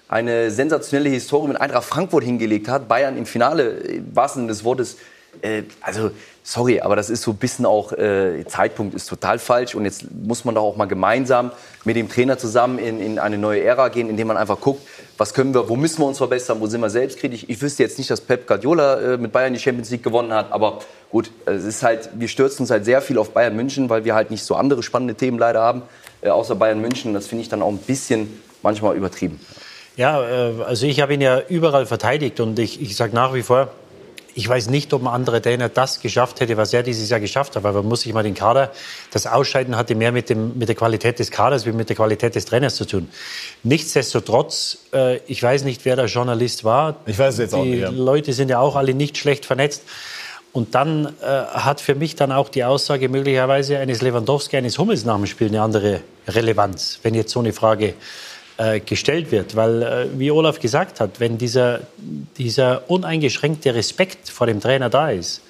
eine 0.08 0.50
sensationelle 0.50 1.10
Historie 1.10 1.46
mit 1.46 1.60
Eintracht 1.60 1.84
Frankfurt 1.84 2.24
hingelegt 2.24 2.66
hat, 2.66 2.88
Bayern 2.88 3.16
im 3.16 3.24
Finale, 3.24 3.68
im 3.68 4.16
wahrsten 4.16 4.48
des 4.48 4.64
Wortes. 4.64 4.96
Äh, 5.42 5.62
also, 5.80 6.10
sorry, 6.48 6.80
aber 6.80 6.96
das 6.96 7.10
ist 7.10 7.22
so 7.22 7.32
ein 7.32 7.36
bisschen 7.36 7.66
auch, 7.66 7.92
äh, 7.92 8.42
Zeitpunkt 8.46 8.94
ist 8.94 9.06
total 9.06 9.38
falsch 9.38 9.74
und 9.74 9.84
jetzt 9.84 10.06
muss 10.10 10.46
man 10.46 10.54
doch 10.54 10.62
auch 10.62 10.76
mal 10.76 10.86
gemeinsam 10.86 11.52
mit 11.84 11.94
dem 11.94 12.08
Trainer 12.08 12.38
zusammen 12.38 12.78
in, 12.78 13.00
in 13.00 13.18
eine 13.18 13.36
neue 13.36 13.62
Ära 13.62 13.88
gehen, 13.88 14.08
indem 14.08 14.28
man 14.28 14.38
einfach 14.38 14.58
guckt, 14.58 14.80
was 15.18 15.34
können 15.34 15.52
wir, 15.52 15.68
wo 15.68 15.76
müssen 15.76 15.98
wir 15.98 16.06
uns 16.06 16.16
verbessern, 16.16 16.58
wo 16.60 16.66
sind 16.66 16.80
wir 16.80 16.88
selbstkritisch. 16.88 17.44
Ich 17.48 17.60
wüsste 17.60 17.82
jetzt 17.82 17.98
nicht, 17.98 18.10
dass 18.10 18.22
Pep 18.22 18.46
Guardiola 18.46 19.00
äh, 19.00 19.16
mit 19.18 19.30
Bayern 19.30 19.52
die 19.52 19.60
Champions 19.60 19.90
League 19.90 20.02
gewonnen 20.02 20.32
hat, 20.32 20.50
aber 20.50 20.78
gut, 21.10 21.30
es 21.44 21.64
ist 21.64 21.82
halt, 21.82 22.08
wir 22.14 22.28
stürzen 22.28 22.62
uns 22.62 22.70
halt 22.70 22.86
sehr 22.86 23.02
viel 23.02 23.18
auf 23.18 23.30
Bayern 23.30 23.54
München, 23.54 23.90
weil 23.90 24.06
wir 24.06 24.14
halt 24.14 24.30
nicht 24.30 24.42
so 24.42 24.54
andere 24.54 24.82
spannende 24.82 25.16
Themen 25.16 25.38
leider 25.38 25.60
haben, 25.60 25.82
äh, 26.22 26.30
außer 26.30 26.54
Bayern 26.54 26.80
München. 26.80 27.12
Das 27.12 27.26
finde 27.26 27.42
ich 27.42 27.50
dann 27.50 27.60
auch 27.60 27.68
ein 27.68 27.76
bisschen 27.76 28.40
manchmal 28.62 28.96
übertrieben. 28.96 29.38
Ja, 29.96 30.22
äh, 30.22 30.62
also 30.62 30.86
ich 30.86 31.02
habe 31.02 31.12
ihn 31.12 31.20
ja 31.20 31.42
überall 31.46 31.84
verteidigt 31.84 32.40
und 32.40 32.58
ich, 32.58 32.80
ich 32.80 32.96
sage 32.96 33.14
nach 33.14 33.34
wie 33.34 33.42
vor, 33.42 33.70
ich 34.38 34.48
weiß 34.48 34.70
nicht, 34.70 34.92
ob 34.92 35.02
ein 35.02 35.08
anderer 35.08 35.42
Trainer 35.42 35.68
das 35.68 35.98
geschafft 35.98 36.38
hätte, 36.38 36.56
was 36.56 36.72
er 36.72 36.84
dieses 36.84 37.10
Jahr 37.10 37.18
geschafft 37.18 37.56
hat, 37.56 37.64
weil 37.64 37.72
man 37.72 37.84
muss 37.86 38.02
sich 38.02 38.12
mal 38.12 38.22
den 38.22 38.34
Kader, 38.34 38.70
das 39.10 39.26
Ausscheiden 39.26 39.76
hatte 39.76 39.96
mehr 39.96 40.12
mit, 40.12 40.30
dem, 40.30 40.56
mit 40.56 40.68
der 40.68 40.76
Qualität 40.76 41.18
des 41.18 41.32
Kaders 41.32 41.66
wie 41.66 41.72
mit 41.72 41.88
der 41.88 41.96
Qualität 41.96 42.36
des 42.36 42.44
Trainers 42.44 42.76
zu 42.76 42.84
tun. 42.84 43.08
Nichtsdestotrotz, 43.64 44.78
äh, 44.94 45.16
ich 45.26 45.42
weiß 45.42 45.64
nicht, 45.64 45.84
wer 45.84 45.96
der 45.96 46.06
Journalist 46.06 46.62
war. 46.62 47.00
Ich 47.06 47.18
weiß 47.18 47.34
es 47.34 47.40
jetzt 47.40 47.54
die 47.54 47.56
auch 47.56 47.64
nicht. 47.64 47.80
Ja. 47.80 47.90
Leute 47.90 48.32
sind 48.32 48.48
ja 48.48 48.60
auch 48.60 48.76
alle 48.76 48.94
nicht 48.94 49.18
schlecht 49.18 49.44
vernetzt. 49.44 49.82
Und 50.52 50.76
dann 50.76 51.06
äh, 51.20 51.26
hat 51.26 51.80
für 51.80 51.96
mich 51.96 52.14
dann 52.14 52.30
auch 52.30 52.48
die 52.48 52.62
Aussage 52.62 53.08
möglicherweise 53.08 53.78
eines 53.78 54.02
Lewandowski, 54.02 54.56
eines 54.56 54.78
Hummels 54.78 55.04
nach 55.04 55.16
dem 55.16 55.26
Spiel 55.26 55.48
eine 55.48 55.62
andere 55.62 56.00
Relevanz, 56.28 57.00
wenn 57.02 57.14
jetzt 57.14 57.32
so 57.32 57.40
eine 57.40 57.52
Frage 57.52 57.94
äh, 58.58 58.80
gestellt 58.80 59.32
wird. 59.32 59.56
Weil, 59.56 59.82
äh, 59.82 60.06
wie 60.18 60.30
Olaf 60.30 60.60
gesagt 60.60 61.00
hat, 61.00 61.20
wenn 61.20 61.38
dieser, 61.38 61.80
dieser 62.36 62.90
uneingeschränkte 62.90 63.74
Respekt 63.74 64.28
vor 64.28 64.46
dem 64.46 64.60
Trainer 64.60 64.90
da 64.90 65.10
ist, 65.10 65.42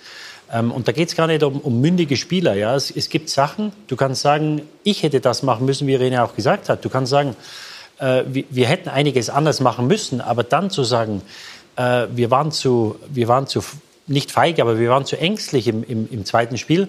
ähm, 0.53 0.71
und 0.73 0.89
da 0.89 0.93
geht 0.93 1.09
es 1.09 1.17
gar 1.17 1.27
nicht 1.27 1.43
um, 1.43 1.61
um, 1.61 1.81
mündige 1.81 2.17
Spieler. 2.17 2.55
Ja? 2.55 2.75
Es, 2.75 2.91
es, 2.91 3.09
gibt 3.09 3.29
Sachen, 3.29 3.73
du 3.87 3.97
kannst 3.97 4.23
sagen, 4.23 4.63
ich 4.83 5.03
hätte 5.03 5.21
das 5.21 5.43
machen 5.43 5.67
müssen, 5.67 5.87
wie 5.87 5.95
Rene 5.95 6.23
auch 6.23 6.35
gesagt 6.35 6.69
hat. 6.69 6.85
Du 6.85 6.89
kannst 6.89 7.11
sagen, 7.11 7.37
äh, 7.99 8.25
wir, 8.27 8.45
wir, 8.51 8.67
hätten 8.67 8.89
einiges 8.89 9.31
anders 9.31 9.61
machen 9.61 9.87
müssen, 9.87 10.21
aber 10.21 10.45
dann 10.45 10.71
zu 10.71 10.85
sagen, 10.85 11.23
äh, 11.77 12.07
wir, 12.15 12.31
waren 12.31 12.53
zu, 12.53 12.97
wir 13.09 13.29
waren 13.29 13.47
zu, 13.47 13.63
nicht 14.07 14.31
feig, 14.31 14.59
aber 14.61 14.79
wir 14.79 14.91
waren 14.91 15.05
zu 15.05 15.19
ängstlich 15.19 15.69
im, 15.69 15.85
im, 15.85 16.09
im 16.11 16.25
zweiten 16.25 16.57
Spiel. 16.57 16.89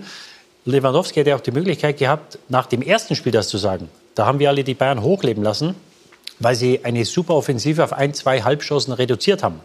Lewandowski 0.65 1.19
hätte 1.19 1.35
auch 1.35 1.41
die 1.41 1.51
Möglichkeit 1.51 1.97
gehabt, 1.97 2.39
nach 2.47 2.65
dem 2.65 2.81
ersten 2.81 3.15
Spiel 3.15 3.31
das 3.31 3.49
zu 3.49 3.57
sagen. 3.57 3.89
Da 4.15 4.25
haben 4.25 4.39
wir 4.39 4.49
alle 4.49 4.63
die 4.63 4.73
Bayern 4.73 5.01
hochleben 5.01 5.43
lassen, 5.43 5.75
weil 6.39 6.55
sie 6.55 6.81
eine 6.83 7.05
super 7.05 7.35
Offensive 7.35 7.83
auf 7.83 7.93
ein, 7.93 8.13
zwei 8.13 8.41
Halbchancen 8.41 8.93
reduziert 8.93 9.43
haben. 9.43 9.61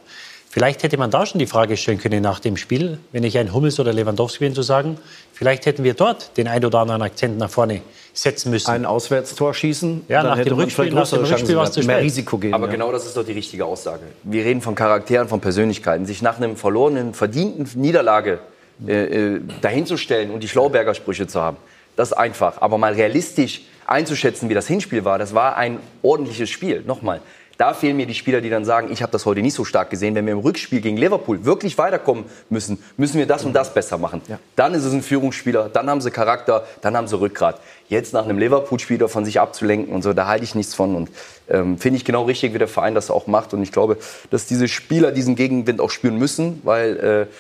Vielleicht 0.55 0.85
hätte 0.85 0.97
man 0.99 1.11
da 1.11 1.27
schon 1.27 1.41
die 1.41 1.49
Frage 1.49 1.77
stellen 1.77 1.99
können 1.99 2.23
nach 2.23 2.39
dem 2.39 2.57
Spiel, 2.57 2.99
wenn 3.11 3.25
ich 3.25 3.37
ein 3.39 3.53
Hummels 3.53 3.81
oder 3.81 3.93
Lewandowski 3.93 4.45
bin, 4.45 4.55
zu 4.55 4.63
sagen, 4.63 4.99
vielleicht 5.33 5.67
hätten 5.67 5.83
wir 5.83 5.95
dort 5.95 6.37
den 6.37 6.47
ein 6.47 6.65
oder 6.65 6.79
anderen 6.79 7.03
Akzent 7.03 7.39
nach 7.39 7.51
vorne 7.51 7.81
setzen 8.13 8.53
müssen. 8.53 8.71
Ein 8.71 8.87
Auswärtstor 8.87 9.53
schießen, 9.53 10.03
ja, 10.09 10.23
nach 10.23 10.39
dem 10.41 10.55
Rückspiel, 10.55 10.93
nach 10.93 11.11
dem 11.11 11.25
Rückspiel 11.25 11.57
was 11.57 11.73
zu 11.73 11.83
mehr 11.83 12.01
Risiko 12.01 12.39
geben. 12.39 12.55
Aber 12.55 12.67
ja. 12.67 12.73
genau 12.73 12.93
das 12.93 13.05
ist 13.05 13.17
doch 13.17 13.25
die 13.25 13.33
richtige 13.33 13.65
Aussage. 13.65 14.05
Wir 14.23 14.45
reden 14.45 14.61
von 14.61 14.77
Charakteren, 14.77 15.27
von 15.27 15.41
Persönlichkeiten. 15.41 16.07
Sich 16.07 16.23
nach 16.23 16.37
einem 16.37 16.57
verlorenen, 16.57 17.15
verdienten 17.15 17.69
Niederlage 17.75 18.39
äh, 18.87 19.41
dahinzustellen 19.61 20.31
und 20.31 20.45
die 20.45 20.49
Schlauberger 20.49 20.95
Sprüche 20.95 21.27
zu 21.27 21.41
haben, 21.41 21.57
das 21.97 22.13
ist 22.13 22.17
einfach. 22.17 22.63
Aber 22.63 22.79
mal 22.79 22.93
realistisch 22.93 23.63
einzuschätzen, 23.87 24.49
wie 24.49 24.55
das 24.55 24.67
Hinspiel 24.67 25.05
war, 25.05 25.19
das 25.19 25.35
war 25.35 25.57
ein 25.57 25.79
ordentliches 26.03 26.51
Spiel. 26.51 26.83
Nochmal, 26.87 27.21
da 27.59 27.73
fehlen 27.73 27.97
mir 27.97 28.07
die 28.07 28.15
Spieler, 28.15 28.41
die 28.41 28.51
dann 28.51 28.65
sagen, 28.65 28.89
ich 28.91 29.03
habe 29.03 29.13
das 29.13 29.27
heute 29.27 29.41
nicht 29.41 29.55
so 29.55 29.65
stark 29.65 29.91
gesehen. 29.91 30.15
Wenn 30.15 30.27
wir 30.27 30.33
im 30.33 30.41
Rückspiel 30.41 30.81
gegen 30.81 30.97
Liverpool 30.97 31.45
wirklich 31.45 31.79
weiterkommen 31.79 32.25
müssen, 32.51 32.83
müssen 32.97 33.19
wir 33.19 33.27
das 33.27 33.45
und 33.45 33.53
das 33.53 33.73
besser 33.73 33.97
machen. 33.97 34.23
Ja. 34.29 34.39
Dann 34.57 34.75
ist 34.75 34.85
es 34.85 34.93
ein 34.93 35.03
Führungsspieler, 35.03 35.69
dann 35.69 35.89
haben 35.89 36.01
sie 36.01 36.11
Charakter, 36.11 36.67
dann 36.81 36.97
haben 36.97 37.07
sie 37.07 37.19
Rückgrat. 37.19 37.61
Jetzt 37.89 38.13
nach 38.13 38.25
einem 38.25 38.39
Liverpool-Spieler 38.39 39.09
von 39.09 39.25
sich 39.25 39.39
abzulenken 39.39 39.95
und 39.95 40.03
so, 40.03 40.13
da 40.13 40.27
halte 40.27 40.45
ich 40.45 40.55
nichts 40.55 40.75
von. 40.75 40.97
Und 40.97 41.11
ähm, 41.49 41.79
finde 41.79 41.99
ich 41.99 42.05
genau 42.05 42.25
richtig, 42.25 42.55
wie 42.55 42.59
der 42.59 42.69
Verein 42.69 42.95
das 42.95 43.11
auch 43.11 43.27
macht. 43.27 43.55
Und 43.55 43.63
ich 43.63 43.71
glaube, 43.71 43.99
dass 44.31 44.47
diese 44.47 44.67
Spieler 44.67 45.13
diesen 45.13 45.37
Gegenwind 45.37 45.81
auch 45.81 45.91
spüren 45.91 46.17
müssen, 46.17 46.61
weil 46.65 47.29
äh, 47.31 47.35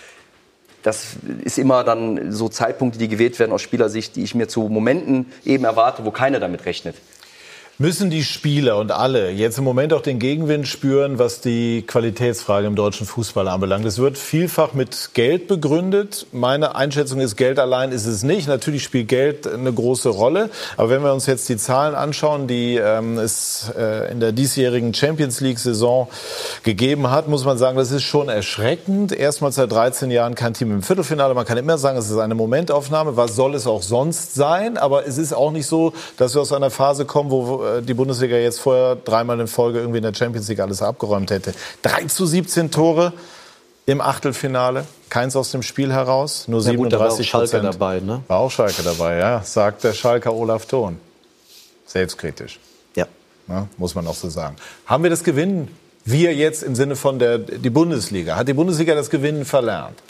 das 0.84 1.16
ist 1.42 1.58
immer 1.58 1.82
dann 1.82 2.30
so 2.30 2.50
Zeitpunkte, 2.50 2.98
die 2.98 3.08
gewählt 3.08 3.38
werden 3.38 3.52
aus 3.52 3.62
Spielersicht, 3.62 4.16
die 4.16 4.22
ich 4.22 4.34
mir 4.34 4.48
zu 4.48 4.68
Momenten 4.68 5.32
eben 5.44 5.64
erwarte, 5.64 6.04
wo 6.04 6.10
keiner 6.10 6.40
damit 6.40 6.66
rechnet. 6.66 6.94
Müssen 7.76 8.08
die 8.08 8.22
Spieler 8.22 8.78
und 8.78 8.92
alle 8.92 9.32
jetzt 9.32 9.58
im 9.58 9.64
Moment 9.64 9.92
auch 9.92 10.00
den 10.00 10.20
Gegenwind 10.20 10.68
spüren, 10.68 11.18
was 11.18 11.40
die 11.40 11.82
Qualitätsfrage 11.82 12.68
im 12.68 12.76
deutschen 12.76 13.04
Fußball 13.04 13.48
anbelangt? 13.48 13.84
Es 13.84 13.98
wird 13.98 14.16
vielfach 14.16 14.74
mit 14.74 15.10
Geld 15.14 15.48
begründet. 15.48 16.28
Meine 16.30 16.76
Einschätzung 16.76 17.18
ist, 17.18 17.34
Geld 17.34 17.58
allein 17.58 17.90
ist 17.90 18.06
es 18.06 18.22
nicht. 18.22 18.46
Natürlich 18.46 18.84
spielt 18.84 19.08
Geld 19.08 19.48
eine 19.48 19.72
große 19.72 20.08
Rolle. 20.08 20.50
Aber 20.76 20.88
wenn 20.88 21.02
wir 21.02 21.12
uns 21.12 21.26
jetzt 21.26 21.48
die 21.48 21.56
Zahlen 21.56 21.96
anschauen, 21.96 22.46
die 22.46 22.76
ähm, 22.76 23.18
es 23.18 23.72
äh, 23.76 24.08
in 24.12 24.20
der 24.20 24.30
diesjährigen 24.30 24.94
Champions 24.94 25.40
League-Saison 25.40 26.06
gegeben 26.62 27.10
hat, 27.10 27.26
muss 27.26 27.44
man 27.44 27.58
sagen, 27.58 27.76
das 27.76 27.90
ist 27.90 28.04
schon 28.04 28.28
erschreckend. 28.28 29.10
Erstmals 29.10 29.56
seit 29.56 29.72
13 29.72 30.12
Jahren 30.12 30.36
kein 30.36 30.54
Team 30.54 30.70
im 30.70 30.84
Viertelfinale. 30.84 31.34
Man 31.34 31.44
kann 31.44 31.58
immer 31.58 31.76
sagen, 31.76 31.98
es 31.98 32.08
ist 32.08 32.18
eine 32.18 32.36
Momentaufnahme. 32.36 33.16
Was 33.16 33.34
soll 33.34 33.56
es 33.56 33.66
auch 33.66 33.82
sonst 33.82 34.36
sein? 34.36 34.76
Aber 34.78 35.08
es 35.08 35.18
ist 35.18 35.32
auch 35.32 35.50
nicht 35.50 35.66
so, 35.66 35.92
dass 36.18 36.36
wir 36.36 36.40
aus 36.40 36.52
einer 36.52 36.70
Phase 36.70 37.04
kommen, 37.04 37.32
wo 37.32 37.63
die 37.82 37.94
Bundesliga 37.94 38.36
jetzt 38.36 38.60
vorher 38.60 38.96
dreimal 38.96 39.38
in 39.40 39.46
Folge 39.46 39.80
irgendwie 39.80 39.98
in 39.98 40.04
der 40.04 40.14
Champions 40.14 40.48
League 40.48 40.60
alles 40.60 40.82
abgeräumt 40.82 41.30
hätte. 41.30 41.52
3 41.82 42.04
zu 42.04 42.26
17 42.26 42.70
Tore 42.70 43.12
im 43.86 44.00
Achtelfinale, 44.00 44.86
keins 45.10 45.36
aus 45.36 45.50
dem 45.50 45.62
Spiel 45.62 45.92
heraus, 45.92 46.48
nur 46.48 46.62
37 46.62 47.30
ja, 47.30 47.38
gut, 47.38 47.50
Schalke 47.50 47.66
dabei, 47.66 48.00
ne? 48.00 48.22
War 48.28 48.38
auch 48.38 48.50
Schalke 48.50 48.82
dabei, 48.82 49.18
ja, 49.18 49.42
sagt 49.42 49.84
der 49.84 49.92
Schalker 49.92 50.32
Olaf 50.32 50.66
Thon. 50.66 50.98
Selbstkritisch. 51.86 52.58
Ja. 52.94 53.06
ja. 53.48 53.68
Muss 53.76 53.94
man 53.94 54.06
auch 54.06 54.14
so 54.14 54.28
sagen. 54.28 54.56
Haben 54.86 55.02
wir 55.02 55.10
das 55.10 55.22
Gewinnen? 55.22 55.68
Wir 56.06 56.34
jetzt 56.34 56.62
im 56.62 56.74
Sinne 56.74 56.96
von 56.96 57.18
der 57.18 57.38
die 57.38 57.70
Bundesliga. 57.70 58.36
Hat 58.36 58.48
die 58.48 58.54
Bundesliga 58.54 58.94
das 58.94 59.10
Gewinnen 59.10 59.44
verlernt? 59.44 60.02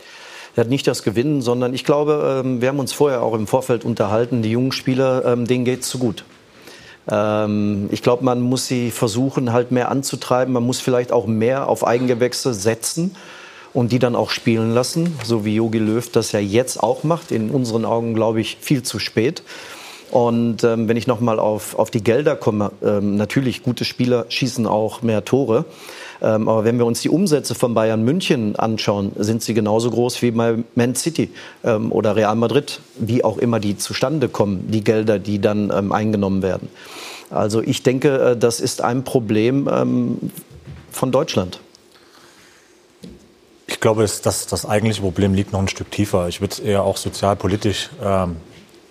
Er 0.56 0.62
hat 0.62 0.68
nicht 0.68 0.86
das 0.86 1.02
Gewinnen, 1.02 1.42
sondern 1.42 1.74
ich 1.74 1.84
glaube, 1.84 2.42
ähm, 2.44 2.60
wir 2.60 2.68
haben 2.68 2.78
uns 2.78 2.92
vorher 2.92 3.22
auch 3.22 3.34
im 3.34 3.46
Vorfeld 3.46 3.84
unterhalten, 3.84 4.42
die 4.42 4.52
jungen 4.52 4.72
Spieler, 4.72 5.24
ähm, 5.24 5.46
denen 5.46 5.64
geht 5.64 5.82
es 5.82 5.88
zu 5.88 5.98
gut. 5.98 6.24
Ähm, 7.10 7.88
ich 7.90 8.02
glaube, 8.02 8.24
man 8.24 8.40
muss 8.40 8.66
sie 8.66 8.90
versuchen, 8.90 9.52
halt 9.52 9.70
mehr 9.70 9.90
anzutreiben. 9.90 10.52
Man 10.52 10.64
muss 10.64 10.80
vielleicht 10.80 11.12
auch 11.12 11.26
mehr 11.26 11.68
auf 11.68 11.86
Eigengewächse 11.86 12.54
setzen 12.54 13.14
und 13.72 13.92
die 13.92 13.98
dann 13.98 14.14
auch 14.14 14.30
spielen 14.30 14.72
lassen, 14.72 15.18
so 15.24 15.44
wie 15.44 15.56
Jogi 15.56 15.78
Löw 15.78 16.08
das 16.10 16.32
ja 16.32 16.40
jetzt 16.40 16.82
auch 16.82 17.04
macht. 17.04 17.32
In 17.32 17.50
unseren 17.50 17.84
Augen, 17.84 18.14
glaube 18.14 18.40
ich, 18.40 18.58
viel 18.60 18.82
zu 18.82 18.98
spät. 18.98 19.42
Und 20.10 20.62
ähm, 20.62 20.86
wenn 20.86 20.96
ich 20.96 21.08
nochmal 21.08 21.40
auf, 21.40 21.76
auf 21.76 21.90
die 21.90 22.04
Gelder 22.04 22.36
komme, 22.36 22.70
ähm, 22.84 23.16
natürlich 23.16 23.64
gute 23.64 23.84
Spieler 23.84 24.26
schießen 24.28 24.66
auch 24.66 25.02
mehr 25.02 25.24
Tore. 25.24 25.64
Ähm, 26.24 26.48
aber 26.48 26.64
wenn 26.64 26.78
wir 26.78 26.86
uns 26.86 27.02
die 27.02 27.10
Umsätze 27.10 27.54
von 27.54 27.74
Bayern 27.74 28.02
München 28.02 28.56
anschauen, 28.56 29.12
sind 29.16 29.42
sie 29.42 29.52
genauso 29.52 29.90
groß 29.90 30.22
wie 30.22 30.30
bei 30.30 30.56
Man 30.74 30.94
City 30.94 31.30
ähm, 31.62 31.92
oder 31.92 32.16
Real 32.16 32.34
Madrid, 32.34 32.80
wie 32.98 33.22
auch 33.22 33.36
immer 33.36 33.60
die 33.60 33.76
zustande 33.76 34.28
kommen, 34.28 34.70
die 34.70 34.82
Gelder, 34.82 35.18
die 35.18 35.38
dann 35.38 35.70
ähm, 35.70 35.92
eingenommen 35.92 36.42
werden. 36.42 36.68
Also 37.28 37.60
ich 37.60 37.82
denke, 37.82 38.30
äh, 38.30 38.36
das 38.36 38.60
ist 38.60 38.80
ein 38.80 39.04
Problem 39.04 39.68
ähm, 39.70 40.18
von 40.90 41.12
Deutschland. 41.12 41.60
Ich 43.66 43.80
glaube, 43.80 44.02
dass 44.02 44.22
das, 44.46 44.64
eigentliche 44.64 45.02
Problem 45.02 45.34
liegt 45.34 45.52
noch 45.52 45.60
ein 45.60 45.68
Stück 45.68 45.90
tiefer. 45.90 46.28
Ich 46.28 46.40
würde 46.40 46.54
es 46.54 46.60
eher 46.60 46.84
auch 46.84 46.96
sozialpolitisch 46.96 47.90
ähm, 48.02 48.36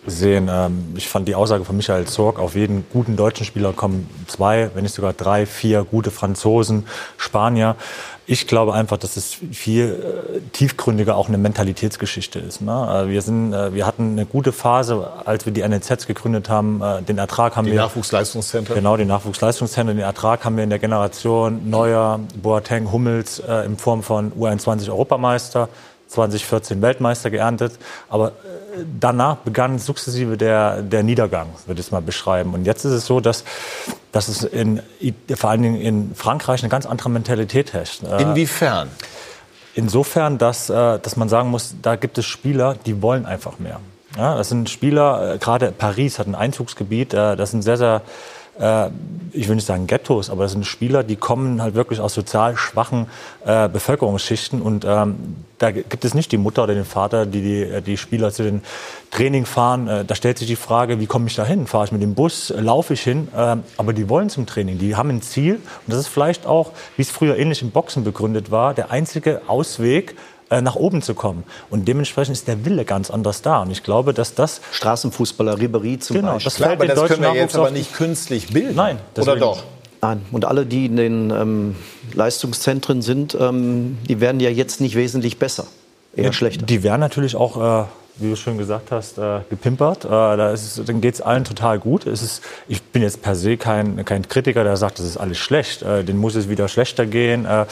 sehen. 0.05 0.49
Ähm, 0.51 0.93
ich 0.95 1.07
fand 1.07 1.27
die 1.27 1.35
Aussage 1.35 1.65
von 1.65 1.77
Michael 1.77 2.05
Zorg, 2.05 2.39
auf 2.39 2.55
jeden 2.55 2.85
guten 2.91 3.15
deutschen 3.15 3.45
Spieler 3.45 3.73
kommen 3.73 4.09
zwei, 4.27 4.69
wenn 4.73 4.83
nicht 4.83 4.95
sogar 4.95 5.13
drei, 5.13 5.45
vier 5.45 5.83
gute 5.83 6.11
Franzosen, 6.11 6.85
Spanier. 7.17 7.75
Ich 8.25 8.47
glaube 8.47 8.73
einfach, 8.73 8.97
dass 8.97 9.17
es 9.17 9.35
viel 9.51 9.83
äh, 10.35 10.39
tiefgründiger 10.53 11.17
auch 11.17 11.27
eine 11.27 11.37
Mentalitätsgeschichte 11.37 12.39
ist. 12.39 12.61
Ne? 12.61 12.71
Äh, 12.71 13.09
wir, 13.09 13.21
sind, 13.21 13.51
äh, 13.51 13.73
wir 13.73 13.85
hatten 13.85 14.13
eine 14.13 14.25
gute 14.25 14.53
Phase, 14.53 15.11
als 15.25 15.45
wir 15.45 15.51
die 15.51 15.61
NLZs 15.61 16.07
gegründet 16.07 16.47
haben. 16.47 16.81
Den 17.07 17.17
Ertrag 17.17 17.57
haben 17.57 17.65
die 17.65 17.71
wir. 17.71 17.79
Die 17.79 17.85
Nachwuchsleistungszentren. 17.85 18.75
Genau, 18.75 18.95
die 18.95 19.05
Nachwuchsleistungszentren. 19.05 19.97
Den 19.97 20.05
Ertrag 20.05 20.45
haben 20.45 20.55
wir 20.55 20.63
in 20.63 20.69
der 20.69 20.79
Generation 20.79 21.69
Neuer, 21.69 22.19
Boateng, 22.41 22.91
Hummels 22.91 23.39
in 23.65 23.77
Form 23.77 24.03
von 24.03 24.31
U21 24.31 24.89
Europameister. 24.89 25.67
2014 26.14 26.82
Weltmeister 26.82 27.30
geerntet. 27.30 27.74
Aber 28.09 28.30
äh, 28.30 28.84
danach 28.99 29.38
begann 29.38 29.80
sukzessive 29.80 30.38
der, 30.38 30.82
der 30.82 31.03
Niedergang, 31.03 31.49
würde 31.66 31.82
ich 31.82 31.88
es 31.88 31.91
mal 31.91 32.01
beschreiben. 32.01 32.53
Und 32.53 32.66
jetzt 32.66 32.86
ist 32.86 32.91
es 32.91 33.05
so, 33.05 33.20
dass, 33.20 33.43
dass 34.11 34.28
es 34.28 34.43
in, 34.43 34.82
vor 35.36 35.49
allen 35.49 35.61
Dingen 35.61 35.82
in 35.82 36.16
Frankreich 36.16 36.61
eine 36.64 36.70
ganz 36.70 36.86
andere 36.86 37.09
Mentalität 37.09 37.74
herrscht. 37.74 38.03
Äh, 38.03 38.22
Inwiefern? 38.22 38.89
Insofern, 39.76 40.38
dass, 40.38 40.70
äh, 40.70 40.99
dass 40.99 41.16
man 41.16 41.30
sagen 41.30 41.49
muss, 41.49 41.76
da 41.82 41.95
gibt 41.95 42.18
es 42.18 42.26
Spieler, 42.26 42.76
die 42.86 43.01
wollen 43.01 43.26
einfach 43.26 43.59
mehr. 43.59 43.80
Ja, 44.18 44.38
das 44.38 44.49
sind 44.49 44.70
Spieler, 44.70 45.39
gerade 45.39 45.72
Paris 45.72 46.20
hat 46.20 46.28
ein 46.28 46.36
Einzugsgebiet, 46.36 47.14
das 47.14 47.49
sind 47.49 47.64
sehr, 47.64 47.78
sehr 47.78 48.03
äh, 48.59 48.89
ich 49.31 49.47
will 49.47 49.55
nicht 49.55 49.65
sagen 49.65 49.87
Ghettos, 49.87 50.29
aber 50.29 50.43
das 50.43 50.51
sind 50.51 50.65
Spieler, 50.65 51.03
die 51.03 51.15
kommen 51.15 51.61
halt 51.61 51.73
wirklich 51.73 51.99
aus 51.99 52.13
sozial 52.13 52.55
schwachen 52.55 53.07
äh, 53.45 53.67
Bevölkerungsschichten 53.67 54.61
und 54.61 54.85
ähm, 54.85 55.15
da 55.57 55.71
gibt 55.71 56.03
es 56.03 56.13
nicht 56.13 56.31
die 56.31 56.37
Mutter 56.37 56.63
oder 56.63 56.73
den 56.73 56.85
Vater, 56.85 57.25
die 57.25 57.41
die, 57.41 57.61
äh, 57.61 57.81
die 57.81 57.97
Spieler 57.97 58.31
zu 58.31 58.43
den 58.43 58.61
Training 59.11 59.45
fahren. 59.45 59.87
Äh, 59.87 60.05
da 60.05 60.13
stellt 60.13 60.37
sich 60.37 60.47
die 60.47 60.55
Frage, 60.55 60.99
wie 60.99 61.07
komme 61.07 61.27
ich 61.27 61.35
da 61.35 61.45
hin? 61.45 61.67
Fahre 61.67 61.85
ich 61.85 61.91
mit 61.91 62.01
dem 62.01 62.13
Bus, 62.13 62.53
laufe 62.55 62.93
ich 62.93 63.01
hin? 63.01 63.27
Äh, 63.35 63.57
aber 63.77 63.93
die 63.93 64.09
wollen 64.09 64.29
zum 64.29 64.45
Training, 64.45 64.77
die 64.77 64.95
haben 64.95 65.09
ein 65.09 65.21
Ziel 65.21 65.55
und 65.55 65.61
das 65.87 65.99
ist 65.99 66.07
vielleicht 66.07 66.45
auch, 66.45 66.71
wie 66.95 67.01
es 67.01 67.09
früher 67.09 67.37
ähnlich 67.37 67.61
im 67.61 67.71
Boxen 67.71 68.03
begründet 68.03 68.51
war, 68.51 68.73
der 68.73 68.91
einzige 68.91 69.41
Ausweg, 69.47 70.15
äh, 70.53 70.61
nach 70.61 70.75
oben 70.75 71.01
zu 71.01 71.15
kommen. 71.15 71.43
Und 71.69 71.87
dementsprechend 71.87 72.35
ist 72.35 72.47
der 72.47 72.63
Wille 72.65 72.85
ganz 72.85 73.09
anders 73.09 73.41
da. 73.41 73.61
Und 73.61 73.71
ich 73.71 73.83
glaube, 73.83 74.13
dass 74.13 74.35
das... 74.35 74.61
Straßenfußballer, 74.71 75.55
Ribéry 75.55 75.99
zum 75.99 76.17
genau, 76.17 76.33
Beispiel. 76.33 76.45
Das 76.45 76.55
Klar, 76.55 76.71
aber 76.73 76.87
das 76.87 77.03
können 77.05 77.23
wir 77.23 77.33
jetzt 77.33 77.55
aber 77.55 77.71
nicht 77.71 77.93
künstlich 77.93 78.53
bilden. 78.53 78.75
Nein. 78.75 78.99
Oder 79.17 79.35
doch? 79.35 79.63
Nein. 80.01 80.21
Und 80.31 80.45
alle, 80.45 80.65
die 80.65 80.85
in 80.85 80.97
den 80.97 81.31
ähm, 81.31 81.75
Leistungszentren 82.13 83.01
sind, 83.01 83.35
ähm, 83.39 83.97
die 84.07 84.21
werden 84.21 84.39
ja 84.39 84.49
jetzt 84.49 84.79
nicht 84.79 84.95
wesentlich 84.95 85.39
besser. 85.39 85.65
Eher 86.15 86.25
ja, 86.25 86.33
schlechter. 86.33 86.65
Die 86.65 86.83
werden 86.83 87.01
natürlich 87.01 87.35
auch... 87.35 87.83
Äh, 87.83 87.85
wie 88.17 88.29
du 88.29 88.35
schon 88.35 88.59
gesagt 88.59 88.91
hast, 88.91 89.17
äh, 89.17 89.39
gepimpert. 89.49 90.05
Äh, 90.05 90.09
da 90.09 90.51
ist 90.51 90.77
es, 90.77 90.85
dann 90.85 91.01
geht 91.01 91.15
es 91.15 91.21
allen 91.21 91.45
total 91.45 91.79
gut. 91.79 92.05
Es 92.05 92.21
ist, 92.21 92.43
ich 92.67 92.83
bin 92.83 93.01
jetzt 93.01 93.23
per 93.23 93.35
se 93.35 93.57
kein, 93.57 94.05
kein 94.05 94.27
Kritiker, 94.27 94.63
der 94.63 94.77
sagt, 94.77 94.99
das 94.99 95.07
ist 95.07 95.17
alles 95.17 95.39
schlecht. 95.39 95.81
Äh, 95.81 96.03
den 96.03 96.17
muss 96.17 96.35
es 96.35 96.47
wieder 96.47 96.67
schlechter 96.67 97.07
gehen. 97.07 97.45
Äh, 97.45 97.65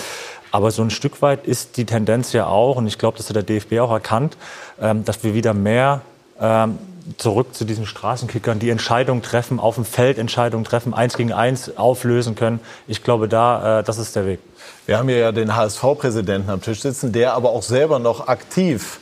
aber 0.51 0.71
so 0.71 0.81
ein 0.81 0.89
Stück 0.89 1.21
weit 1.21 1.45
ist 1.45 1.77
die 1.77 1.85
Tendenz 1.85 2.33
ja 2.33 2.47
auch, 2.47 2.75
und 2.75 2.87
ich 2.87 2.97
glaube, 2.97 3.17
das 3.17 3.29
hat 3.29 3.35
der 3.35 3.43
DFB 3.43 3.79
auch 3.79 3.91
erkannt, 3.91 4.37
ähm, 4.81 5.05
dass 5.05 5.23
wir 5.23 5.33
wieder 5.33 5.53
mehr 5.53 6.01
ähm, 6.39 6.77
zurück 7.17 7.55
zu 7.55 7.65
diesen 7.65 7.85
Straßenkickern, 7.85 8.59
die 8.59 8.69
Entscheidungen 8.69 9.21
treffen, 9.21 9.59
auf 9.59 9.75
dem 9.75 9.85
Feld 9.85 10.17
Entscheidungen 10.17 10.63
treffen, 10.63 10.93
eins 10.93 11.17
gegen 11.17 11.33
eins 11.33 11.77
auflösen 11.77 12.35
können. 12.35 12.59
Ich 12.87 13.03
glaube, 13.03 13.27
da, 13.27 13.79
äh, 13.79 13.83
das 13.83 13.97
ist 13.97 14.15
der 14.15 14.25
Weg. 14.25 14.39
Wir 14.85 14.97
haben 14.97 15.09
hier 15.09 15.17
ja 15.17 15.31
den 15.31 15.55
HSV-Präsidenten 15.55 16.49
am 16.49 16.61
Tisch 16.61 16.81
sitzen, 16.81 17.11
der 17.11 17.33
aber 17.33 17.51
auch 17.51 17.63
selber 17.63 17.99
noch 17.99 18.27
aktiv 18.27 18.99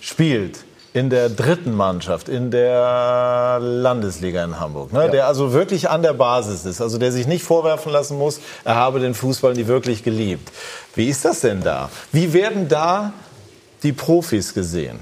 spielt 0.00 0.64
in 0.92 1.08
der 1.08 1.28
dritten 1.28 1.74
Mannschaft, 1.74 2.28
in 2.28 2.50
der 2.50 3.58
Landesliga 3.60 4.44
in 4.44 4.58
Hamburg, 4.58 4.92
ne? 4.92 5.04
ja. 5.04 5.08
der 5.08 5.26
also 5.26 5.52
wirklich 5.52 5.88
an 5.88 6.02
der 6.02 6.14
Basis 6.14 6.64
ist, 6.66 6.80
also 6.80 6.98
der 6.98 7.12
sich 7.12 7.26
nicht 7.26 7.44
vorwerfen 7.44 7.92
lassen 7.92 8.18
muss, 8.18 8.40
er 8.64 8.74
habe 8.74 8.98
den 8.98 9.14
Fußball 9.14 9.54
nie 9.54 9.66
wirklich 9.66 10.02
geliebt. 10.02 10.50
Wie 10.94 11.08
ist 11.08 11.24
das 11.24 11.40
denn 11.40 11.62
da? 11.62 11.90
Wie 12.12 12.32
werden 12.32 12.68
da 12.68 13.12
die 13.82 13.92
Profis 13.92 14.52
gesehen? 14.52 14.98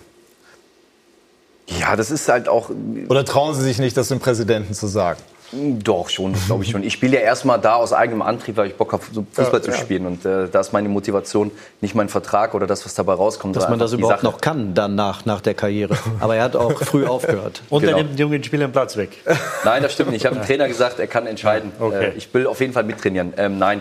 Ja, 1.66 1.96
das 1.96 2.10
ist 2.10 2.28
halt 2.28 2.48
auch. 2.48 2.70
Oder 3.08 3.24
trauen 3.24 3.54
Sie 3.54 3.62
sich 3.62 3.78
nicht, 3.78 3.96
das 3.96 4.08
dem 4.08 4.20
Präsidenten 4.20 4.74
zu 4.74 4.86
sagen? 4.86 5.20
Doch, 5.52 6.10
schon, 6.10 6.34
glaube 6.46 6.64
ich 6.64 6.70
schon. 6.70 6.82
Ich 6.82 6.92
spiele 6.92 7.16
ja 7.16 7.22
erstmal 7.22 7.58
da 7.58 7.74
aus 7.74 7.92
eigenem 7.92 8.20
Antrieb, 8.20 8.56
weil 8.56 8.66
ich 8.66 8.74
Bock 8.74 8.92
habe, 8.92 9.02
so 9.10 9.24
Fußball 9.32 9.60
ja, 9.60 9.62
zu 9.62 9.72
spielen. 9.72 10.06
Und 10.06 10.26
äh, 10.26 10.48
da 10.48 10.60
ist 10.60 10.72
meine 10.72 10.88
Motivation 10.88 11.50
nicht 11.80 11.94
mein 11.94 12.08
Vertrag 12.08 12.54
oder 12.54 12.66
das, 12.66 12.84
was 12.84 12.94
dabei 12.94 13.14
rauskommt. 13.14 13.56
Dass 13.56 13.68
man 13.68 13.78
das 13.78 13.92
überhaupt 13.92 14.20
Sache. 14.20 14.26
noch 14.26 14.40
kann, 14.40 14.74
danach, 14.74 15.24
nach 15.24 15.40
der 15.40 15.54
Karriere. 15.54 15.96
Aber 16.20 16.36
er 16.36 16.42
hat 16.42 16.56
auch 16.56 16.78
früh 16.82 17.06
aufgehört. 17.06 17.62
Und 17.70 17.80
genau. 17.80 17.96
er 17.96 18.02
nimmt 18.02 18.18
den 18.18 18.18
jungen 18.18 18.44
Spielern 18.44 18.72
Platz 18.72 18.96
weg. 18.96 19.10
Nein, 19.64 19.82
das 19.82 19.94
stimmt 19.94 20.10
nicht. 20.10 20.20
Ich 20.20 20.26
habe 20.26 20.36
dem 20.36 20.44
Trainer 20.44 20.68
gesagt, 20.68 20.98
er 20.98 21.06
kann 21.06 21.26
entscheiden. 21.26 21.72
Okay. 21.78 22.08
Äh, 22.08 22.12
ich 22.16 22.32
will 22.34 22.46
auf 22.46 22.60
jeden 22.60 22.74
Fall 22.74 22.84
mittrainieren. 22.84 23.32
Ähm, 23.36 23.58
nein. 23.58 23.80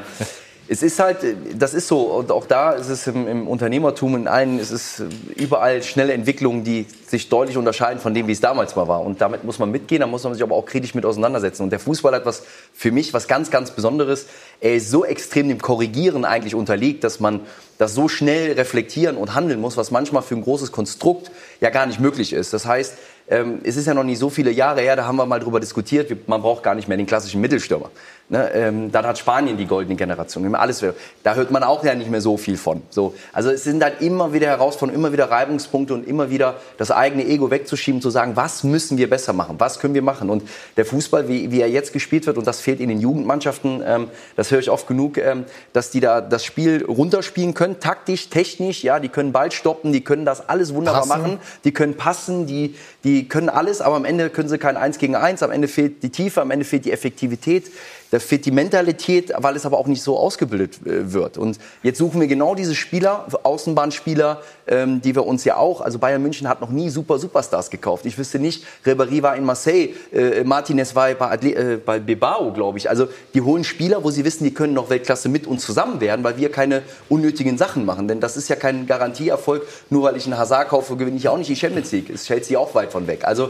Es 0.69 0.83
ist 0.83 0.99
halt, 0.99 1.19
das 1.57 1.73
ist 1.73 1.87
so, 1.87 2.01
und 2.01 2.29
auch 2.29 2.45
da 2.45 2.71
ist 2.71 2.89
es 2.89 3.07
im, 3.07 3.25
im 3.25 3.47
Unternehmertum 3.47 4.15
in 4.15 4.27
allen, 4.27 4.59
es 4.59 4.69
ist 4.69 5.01
überall 5.35 5.81
schnelle 5.81 6.11
Entwicklungen, 6.11 6.65
die 6.65 6.85
sich 7.05 7.29
deutlich 7.29 7.55
unterscheiden 7.55 8.01
von 8.01 8.13
dem, 8.13 8.27
wie 8.27 8.33
es 8.33 8.41
damals 8.41 8.75
mal 8.75 8.87
war. 8.89 9.01
Und 9.01 9.21
damit 9.21 9.45
muss 9.45 9.59
man 9.59 9.71
mitgehen, 9.71 10.01
da 10.01 10.07
muss 10.07 10.25
man 10.25 10.33
sich 10.33 10.43
aber 10.43 10.55
auch 10.55 10.65
kritisch 10.65 10.93
mit 10.93 11.05
auseinandersetzen. 11.05 11.63
Und 11.63 11.69
der 11.69 11.79
Fußball 11.79 12.13
hat 12.13 12.25
was 12.25 12.43
für 12.73 12.91
mich 12.91 13.13
was 13.13 13.29
ganz, 13.29 13.49
ganz 13.49 13.71
Besonderes. 13.71 14.25
Er 14.59 14.75
ist 14.75 14.91
so 14.91 15.05
extrem 15.05 15.47
dem 15.47 15.61
Korrigieren 15.61 16.25
eigentlich 16.25 16.53
unterliegt, 16.53 17.05
dass 17.05 17.21
man 17.21 17.41
das 17.77 17.93
so 17.93 18.09
schnell 18.09 18.53
reflektieren 18.53 19.15
und 19.15 19.35
handeln 19.35 19.61
muss, 19.61 19.77
was 19.77 19.91
manchmal 19.91 20.21
für 20.21 20.35
ein 20.35 20.41
großes 20.41 20.73
Konstrukt 20.73 21.31
ja 21.61 21.69
gar 21.69 21.85
nicht 21.85 22.01
möglich 22.01 22.33
ist. 22.33 22.51
Das 22.51 22.65
heißt, 22.65 22.95
ähm, 23.29 23.59
es 23.63 23.75
ist 23.75 23.87
ja 23.87 23.93
noch 23.93 24.03
nicht 24.03 24.19
so 24.19 24.29
viele 24.29 24.51
Jahre 24.51 24.81
her, 24.81 24.95
da 24.95 25.05
haben 25.05 25.17
wir 25.17 25.25
mal 25.25 25.39
drüber 25.39 25.59
diskutiert, 25.59 26.27
man 26.27 26.41
braucht 26.41 26.63
gar 26.63 26.75
nicht 26.75 26.87
mehr 26.87 26.97
den 26.97 27.05
klassischen 27.05 27.41
Mittelstürmer. 27.41 27.89
Ne, 28.29 28.51
ähm, 28.53 28.91
dann 28.91 29.05
hat 29.05 29.17
Spanien 29.17 29.55
die 29.55 29.65
goldene 29.65 29.95
Generation. 29.95 30.53
Alles, 30.53 30.83
da 31.23 31.35
hört 31.35 31.49
man 31.49 31.63
auch 31.63 31.85
ja 31.85 31.95
nicht 31.95 32.11
mehr 32.11 32.19
so 32.19 32.35
viel 32.35 32.57
von. 32.57 32.81
So, 32.89 33.15
also 33.31 33.49
es 33.49 33.63
sind 33.63 33.81
halt 33.81 34.01
immer 34.01 34.33
wieder 34.33 34.47
Herausforderungen, 34.47 35.01
immer 35.01 35.13
wieder 35.13 35.31
Reibungspunkte 35.31 35.93
und 35.93 36.05
immer 36.05 36.29
wieder 36.29 36.55
das 36.77 36.91
eigene 36.91 37.25
Ego 37.25 37.51
wegzuschieben, 37.51 38.01
zu 38.01 38.09
sagen, 38.09 38.35
was 38.35 38.65
müssen 38.65 38.97
wir 38.97 39.09
besser 39.09 39.31
machen, 39.31 39.55
was 39.59 39.79
können 39.79 39.93
wir 39.93 40.01
machen. 40.01 40.29
Und 40.29 40.43
der 40.75 40.85
Fußball, 40.85 41.29
wie, 41.29 41.51
wie 41.51 41.61
er 41.61 41.69
jetzt 41.69 41.93
gespielt 41.93 42.27
wird, 42.27 42.37
und 42.37 42.45
das 42.45 42.59
fehlt 42.59 42.81
in 42.81 42.89
den 42.89 42.99
Jugendmannschaften, 42.99 43.81
ähm, 43.85 44.09
das 44.35 44.51
höre 44.51 44.59
ich 44.59 44.69
oft 44.69 44.87
genug, 44.87 45.17
ähm, 45.17 45.45
dass 45.71 45.89
die 45.91 46.01
da 46.01 46.19
das 46.19 46.43
Spiel 46.43 46.83
runterspielen 46.83 47.53
können, 47.53 47.79
taktisch, 47.79 48.27
technisch, 48.27 48.83
ja, 48.83 48.99
die 48.99 49.07
können 49.07 49.31
Ball 49.31 49.53
stoppen, 49.53 49.93
die 49.93 50.03
können 50.03 50.25
das 50.25 50.49
alles 50.49 50.73
wunderbar 50.73 51.07
passen. 51.07 51.21
machen, 51.21 51.39
die 51.63 51.71
können 51.71 51.95
passen, 51.95 52.45
die, 52.45 52.75
die 53.07 53.29
können 53.29 53.47
alles, 53.47 53.79
aber 53.79 53.95
am 53.95 54.03
Ende 54.03 54.29
können 54.29 54.49
sie 54.49 54.57
kein 54.57 54.75
Eins 54.75 54.97
gegen 54.97 55.15
Eins, 55.15 55.41
am 55.41 55.51
Ende 55.51 55.69
fehlt 55.69 56.03
die 56.03 56.09
Tiefe, 56.09 56.41
am 56.41 56.51
Ende 56.51 56.65
fehlt 56.65 56.83
die 56.83 56.91
Effektivität. 56.91 57.71
Da 58.11 58.19
fehlt 58.19 58.45
die 58.45 58.51
Mentalität, 58.51 59.33
weil 59.37 59.55
es 59.55 59.65
aber 59.65 59.77
auch 59.77 59.87
nicht 59.87 60.01
so 60.01 60.17
ausgebildet 60.17 60.79
äh, 60.85 61.11
wird. 61.11 61.37
Und 61.37 61.59
jetzt 61.83 61.97
suchen 61.97 62.21
wir 62.21 62.27
genau 62.27 62.55
diese 62.55 62.75
Spieler, 62.75 63.27
Außenbahnspieler, 63.43 64.41
ähm, 64.67 65.01
die 65.01 65.13
wir 65.15 65.25
uns 65.25 65.43
ja 65.43 65.57
auch, 65.57 65.81
also 65.81 65.99
Bayern 65.99 66.21
München 66.21 66.47
hat 66.47 66.61
noch 66.61 66.69
nie 66.69 66.89
super 66.89 67.19
Superstars 67.19 67.69
gekauft. 67.69 68.05
Ich 68.05 68.17
wüsste 68.17 68.39
nicht, 68.39 68.63
Ribéry 68.85 69.21
war 69.23 69.35
in 69.35 69.43
Marseille, 69.43 69.89
äh, 70.13 70.43
Martinez 70.43 70.95
war 70.95 71.13
bei, 71.15 71.31
Adle 71.31 71.55
äh, 71.55 71.77
bei 71.77 71.99
Bilbao, 71.99 72.53
glaube 72.53 72.77
ich. 72.77 72.89
Also 72.89 73.07
die 73.33 73.41
holen 73.41 73.63
Spieler, 73.63 74.03
wo 74.03 74.11
sie 74.11 74.23
wissen, 74.23 74.45
die 74.45 74.53
können 74.53 74.73
noch 74.73 74.89
Weltklasse 74.89 75.27
mit 75.27 75.45
uns 75.45 75.65
zusammen 75.65 75.99
werden, 75.99 76.23
weil 76.23 76.37
wir 76.37 76.51
keine 76.51 76.83
unnötigen 77.09 77.57
Sachen 77.57 77.85
machen. 77.85 78.07
Denn 78.07 78.19
das 78.19 78.37
ist 78.37 78.47
ja 78.47 78.55
kein 78.55 78.87
Garantieerfolg. 78.87 79.67
Nur 79.89 80.03
weil 80.03 80.15
ich 80.15 80.25
einen 80.25 80.37
Hazard 80.37 80.69
kaufe, 80.69 80.95
gewinne 80.95 81.17
ich 81.17 81.27
auch 81.27 81.37
nicht 81.37 81.49
die 81.49 81.55
Champions 81.55 81.91
League. 81.91 82.09
Ist 82.09 82.27
Chelsea 82.27 82.57
auch 82.57 82.73
weit 82.75 82.91
von 82.91 83.07
weg. 83.07 83.25
Also 83.25 83.49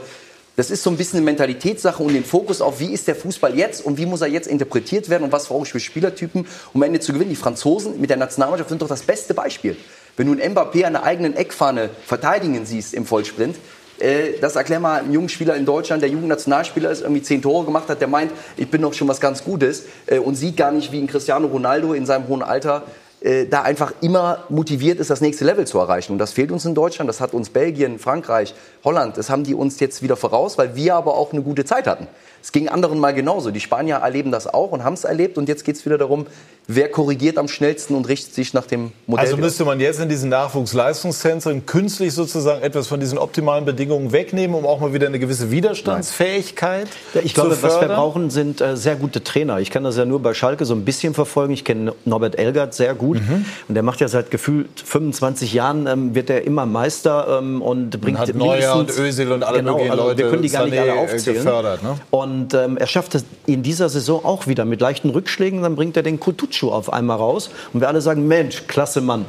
das 0.57 0.71
ist 0.71 0.81
so 0.81 0.89
ein 0.89 0.97
bisschen 0.97 1.17
eine 1.17 1.25
Mentalitätssache 1.25 2.01
und 2.01 2.13
den 2.13 2.25
Fokus 2.25 2.61
auf, 2.61 2.79
wie 2.79 2.91
ist 2.91 3.07
der 3.07 3.15
Fußball 3.15 3.55
jetzt 3.55 3.85
und 3.85 3.99
wie 3.99 4.07
muss 4.07 4.21
er 4.21 4.27
jetzt 4.27 4.47
interpretiert 4.47 5.07
werden 5.07 5.23
und 5.23 5.31
was 5.31 5.45
brauche 5.45 5.67
ich 5.67 5.71
für 5.71 5.79
Spielertypen, 5.79 6.47
um 6.73 6.81
am 6.81 6.87
Ende 6.87 6.99
zu 6.99 7.13
gewinnen. 7.13 7.29
Die 7.29 7.35
Franzosen 7.35 8.01
mit 8.01 8.09
der 8.09 8.17
Nationalmannschaft 8.17 8.69
sind 8.69 8.81
doch 8.81 8.87
das 8.87 9.03
beste 9.03 9.35
Beispiel. 9.35 9.77
Wenn 10.17 10.25
du 10.25 10.33
einen 10.33 10.55
Mbappé 10.55 10.83
an 10.83 10.93
der 10.93 11.03
eigenen 11.03 11.35
Eckfahne 11.35 11.91
verteidigen 12.03 12.65
siehst 12.65 12.95
im 12.95 13.05
Vollsprint, 13.05 13.55
äh, 13.99 14.39
das 14.41 14.55
erklär 14.55 14.79
mal 14.79 15.01
einem 15.01 15.13
jungen 15.13 15.29
Spieler 15.29 15.55
in 15.55 15.65
Deutschland, 15.67 16.01
der 16.01 16.09
Jugendnationalspieler 16.09 16.89
ist, 16.89 17.01
irgendwie 17.01 17.21
zehn 17.21 17.43
Tore 17.43 17.63
gemacht 17.63 17.87
hat, 17.87 18.01
der 18.01 18.07
meint, 18.07 18.31
ich 18.57 18.71
bin 18.71 18.81
doch 18.81 18.95
schon 18.95 19.07
was 19.07 19.19
ganz 19.19 19.43
Gutes 19.43 19.83
äh, 20.07 20.17
und 20.17 20.33
sieht 20.33 20.57
gar 20.57 20.71
nicht, 20.71 20.91
wie 20.91 20.97
ein 20.97 21.05
Cristiano 21.05 21.45
Ronaldo 21.45 21.93
in 21.93 22.07
seinem 22.07 22.27
hohen 22.27 22.41
Alter 22.41 22.83
äh, 23.19 23.47
da 23.47 23.63
einfach 23.63 23.93
immer 24.01 24.43
motiviert 24.49 24.99
ist, 24.99 25.09
das 25.09 25.21
nächste 25.21 25.43
Level 25.43 25.65
zu 25.65 25.79
erreichen. 25.79 26.11
Und 26.11 26.19
das 26.19 26.33
fehlt 26.33 26.51
uns 26.51 26.65
in 26.65 26.75
Deutschland, 26.75 27.09
das 27.09 27.19
hat 27.19 27.33
uns 27.33 27.49
Belgien, 27.49 27.97
Frankreich, 27.97 28.53
Holland, 28.87 29.17
das 29.17 29.29
haben 29.29 29.43
die 29.43 29.53
uns 29.53 29.81
jetzt 29.81 30.01
wieder 30.01 30.15
voraus, 30.15 30.57
weil 30.57 30.77
wir 30.77 30.95
aber 30.95 31.17
auch 31.17 31.33
eine 31.33 31.41
gute 31.41 31.65
Zeit 31.65 31.87
hatten. 31.87 32.07
Es 32.41 32.53
ging 32.53 32.69
anderen 32.69 32.99
mal 32.99 33.13
genauso. 33.13 33.51
Die 33.51 33.59
Spanier 33.59 33.95
erleben 33.95 34.31
das 34.31 34.47
auch 34.47 34.71
und 34.71 34.85
haben 34.85 34.93
es 34.93 35.03
erlebt. 35.03 35.37
Und 35.37 35.49
jetzt 35.49 35.65
geht 35.65 35.75
es 35.75 35.85
wieder 35.85 35.97
darum, 35.97 36.27
wer 36.67 36.89
korrigiert 36.89 37.37
am 37.37 37.49
schnellsten 37.49 37.93
und 37.93 38.07
richtet 38.07 38.33
sich 38.33 38.53
nach 38.53 38.65
dem 38.65 38.93
Modell. 39.05 39.25
Also 39.25 39.35
müsste 39.35 39.65
man 39.65 39.81
jetzt 39.81 39.99
in 39.99 40.07
diesen 40.07 40.29
Nachwuchsleistungszentren 40.29 41.65
künstlich 41.65 42.13
sozusagen 42.13 42.61
etwas 42.61 42.87
von 42.87 43.01
diesen 43.01 43.17
optimalen 43.17 43.65
Bedingungen 43.65 44.13
wegnehmen, 44.13 44.55
um 44.55 44.65
auch 44.65 44.79
mal 44.79 44.93
wieder 44.93 45.07
eine 45.07 45.19
gewisse 45.19 45.51
Widerstandsfähigkeit 45.51 46.87
ja, 47.13 47.21
Ich 47.23 47.33
glaube, 47.33 47.61
was 47.61 47.81
wir 47.81 47.87
brauchen, 47.89 48.29
sind 48.29 48.61
äh, 48.61 48.77
sehr 48.77 48.95
gute 48.95 49.23
Trainer. 49.23 49.59
Ich 49.59 49.69
kann 49.69 49.83
das 49.83 49.97
ja 49.97 50.05
nur 50.05 50.21
bei 50.21 50.33
Schalke 50.33 50.63
so 50.65 50.73
ein 50.73 50.85
bisschen 50.85 51.13
verfolgen. 51.13 51.51
Ich 51.53 51.65
kenne 51.65 51.93
Norbert 52.05 52.37
Elgert 52.37 52.73
sehr 52.73 52.95
gut. 52.95 53.17
Mhm. 53.17 53.45
Und 53.67 53.75
der 53.75 53.83
macht 53.83 53.99
ja 53.99 54.07
seit 54.07 54.31
gefühlt 54.31 54.69
25 54.85 55.51
Jahren, 55.53 55.87
ähm, 55.87 56.15
wird 56.15 56.29
er 56.29 56.45
immer 56.45 56.65
Meister 56.65 57.39
ähm, 57.39 57.61
und 57.61 57.99
bringt 57.99 58.35
Neuer 58.35 58.76
und 58.79 58.97
Özil 58.97 59.31
und 59.31 59.43
alle 59.43 59.59
genau, 59.59 59.73
möglichen 59.73 59.91
also 59.91 60.03
Leute 60.03 60.17
wir 60.23 60.29
können 60.29 60.41
die 60.41 60.49
gar 60.49 60.65
nicht 60.65 60.77
alle 60.77 60.91
äh, 60.91 60.99
aufzählen. 60.99 61.37
gefördert. 61.37 61.83
Ne? 61.83 61.95
Und 62.11 62.53
ähm, 62.53 62.77
er 62.77 62.87
schafft 62.87 63.15
es 63.15 63.25
in 63.45 63.63
dieser 63.63 63.89
Saison 63.89 64.23
auch 64.23 64.47
wieder 64.47 64.65
mit 64.65 64.81
leichten 64.81 65.09
Rückschlägen. 65.09 65.61
Dann 65.61 65.75
bringt 65.75 65.97
er 65.97 66.03
den 66.03 66.19
Kutucu 66.19 66.69
auf 66.69 66.91
einmal 66.91 67.17
raus. 67.17 67.49
Und 67.73 67.81
wir 67.81 67.87
alle 67.87 68.01
sagen, 68.01 68.27
Mensch, 68.27 68.63
klasse 68.67 69.01
Mann. 69.01 69.25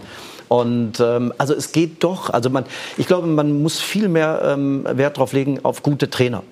Und 0.48 1.00
ähm, 1.00 1.32
also 1.38 1.54
es 1.54 1.72
geht 1.72 2.02
doch. 2.02 2.30
Also 2.30 2.50
man, 2.50 2.64
ich 2.96 3.06
glaube, 3.06 3.26
man 3.26 3.62
muss 3.62 3.80
viel 3.80 4.08
mehr 4.08 4.40
ähm, 4.44 4.86
Wert 4.90 5.16
darauf 5.16 5.32
legen 5.32 5.60
auf 5.62 5.82
gute 5.82 6.10
Trainer. 6.10 6.42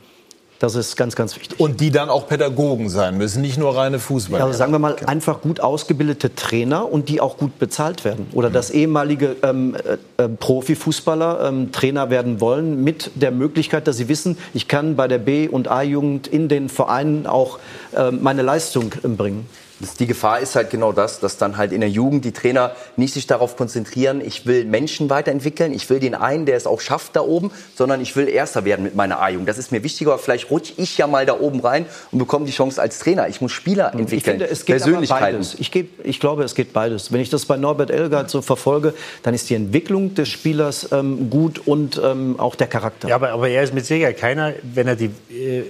Das 0.59 0.75
ist 0.75 0.97
ganz, 0.97 1.15
ganz 1.17 1.37
wichtig. 1.37 1.61
Und 1.61 1.81
die 1.81 1.91
dann 1.91 2.09
auch 2.09 2.29
Pädagogen 2.29 2.89
sein 2.89 3.19
müssen, 3.19 3.43
nicht 3.43 3.59
nur 3.59 3.77
reine 3.77 3.99
Fußballer. 3.99 4.45
Also 4.45 4.57
sagen 4.57 4.73
wir 4.73 4.79
mal 4.79 4.97
einfach 5.07 5.43
gut 5.43 5.61
ausgebildete 5.61 6.35
Trainer 6.35 6.91
und 6.91 7.09
die 7.09 7.21
auch 7.21 7.37
gut 7.37 7.59
bezahlt 7.59 8.05
werden. 8.05 8.27
Oder 8.33 8.49
dass 8.49 8.71
ehemalige 8.71 9.37
ähm, 9.43 9.77
äh, 10.17 10.25
äh, 10.25 10.29
Profifußballer 10.29 11.49
ähm, 11.49 11.73
Trainer 11.73 12.09
werden 12.09 12.41
wollen 12.41 12.83
mit 12.83 13.11
der 13.17 13.33
Möglichkeit, 13.33 13.87
dass 13.87 13.99
sie 13.99 14.09
wissen, 14.09 14.39
ich 14.55 14.67
kann 14.67 14.97
bei 14.97 15.09
der 15.09 15.19
B- 15.19 15.49
und 15.49 15.69
A-Jugend 15.69 16.27
in 16.27 16.49
den 16.49 16.69
Vereinen 16.69 17.27
auch 17.27 17.59
äh, 17.95 18.11
meine 18.11 18.43
Leistung 18.43 18.93
äh, 19.03 19.09
bringen. 19.09 19.47
Das, 19.81 19.95
die 19.95 20.07
Gefahr 20.07 20.41
ist 20.41 20.57
halt 20.57 20.71
genau 20.71 20.93
das, 20.93 21.21
dass 21.21 21.37
dann 21.37 21.57
halt 21.57 21.73
in 21.73 21.81
der 21.81 21.91
Jugend 21.91 22.25
die 22.25 22.33
Trainer 22.33 22.73
nicht 22.97 23.15
sich 23.15 23.27
darauf 23.27 23.57
konzentrieren, 23.57 24.21
ich 24.25 24.47
will 24.47 24.65
Menschen 24.65 25.11
weiterentwickeln, 25.11 25.73
ich 25.73 25.89
will 25.91 26.01
den 26.01 26.15
einen, 26.15 26.47
der 26.47 26.57
es 26.57 26.67
auch 26.67 26.81
schafft 26.81 27.17
da 27.17 27.21
oben, 27.21 27.51
sondern 27.75 28.01
ich 28.01 28.17
will 28.17 28.29
Erster 28.29 28.65
werden 28.65 28.83
mit 28.83 28.95
meiner 28.95 29.21
A-Jugend. 29.21 29.49
Das 29.49 29.59
ist 29.59 29.73
mir 29.73 29.83
wichtiger, 29.83 30.13
aber 30.13 30.19
vielleicht 30.19 30.51
rutsche 30.51 30.73
ich 30.77 30.97
ja 30.99 31.07
mal 31.07 31.27
da 31.27 31.39
oben 31.39 31.61
rein 31.61 31.87
und 32.11 32.19
bekomme 32.19 32.47
die 32.47 32.53
Chance 32.53 32.81
als 32.81 32.99
Trainer. 32.99 33.29
Ich 33.29 33.41
muss 33.41 33.53
Spieler 33.53 33.93
entwickeln, 33.93 34.19
Ich 34.19 34.25
finde, 34.25 34.49
es 34.49 34.65
geht 34.65 34.77
aber 34.77 34.85
Persönlichkeiten. 34.85 35.25
beides. 35.37 35.57
Ich, 35.59 35.71
geb, 35.71 36.05
ich 36.05 36.21
glaube, 36.21 36.45
es 36.45 36.55
geht 36.55 36.73
beides. 36.73 37.13
Wenn 37.13 37.21
ich 37.21 37.31
das 37.31 37.45
bei 37.45 37.57
Norbert 37.57 37.91
Elgard 37.91 38.31
so 38.31 38.43
verfolge, 38.43 38.95
dann 39.23 39.35
ist 39.35 39.51
die 39.51 39.55
Entwicklung 39.55 40.15
des 40.15 40.29
Spielers 40.29 40.91
ähm, 40.93 41.31
gut 41.31 41.67
und 41.67 42.01
ähm, 42.03 42.39
auch 42.39 42.55
der 42.55 42.67
Charakter. 42.67 43.09
Ja, 43.09 43.17
aber, 43.17 43.31
aber 43.31 43.49
er 43.49 43.63
ist 43.63 43.75
mit 43.75 43.85
Sicherheit 43.87 44.19
keiner, 44.19 44.55
wenn 44.63 44.89
er 44.89 44.97
die 44.97 45.11
äh, 45.31 45.63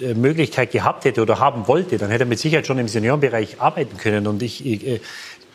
äh, 0.00 0.14
Möglichkeit 0.14 0.70
gehabt 0.70 1.04
hätte 1.04 1.22
oder 1.22 1.38
haben 1.38 1.68
wollte, 1.68 1.98
dann 1.98 2.10
hätte 2.10 2.24
er 2.24 2.26
mit 2.26 2.38
Sicherheit 2.38 2.66
schon 2.66 2.78
im 2.78 2.88
Seniorenbereich 2.88 3.49
arbeiten 3.58 3.96
können. 3.96 4.26
Und 4.26 4.42
ich, 4.42 4.64
ich, 4.66 4.86
äh, 4.86 5.00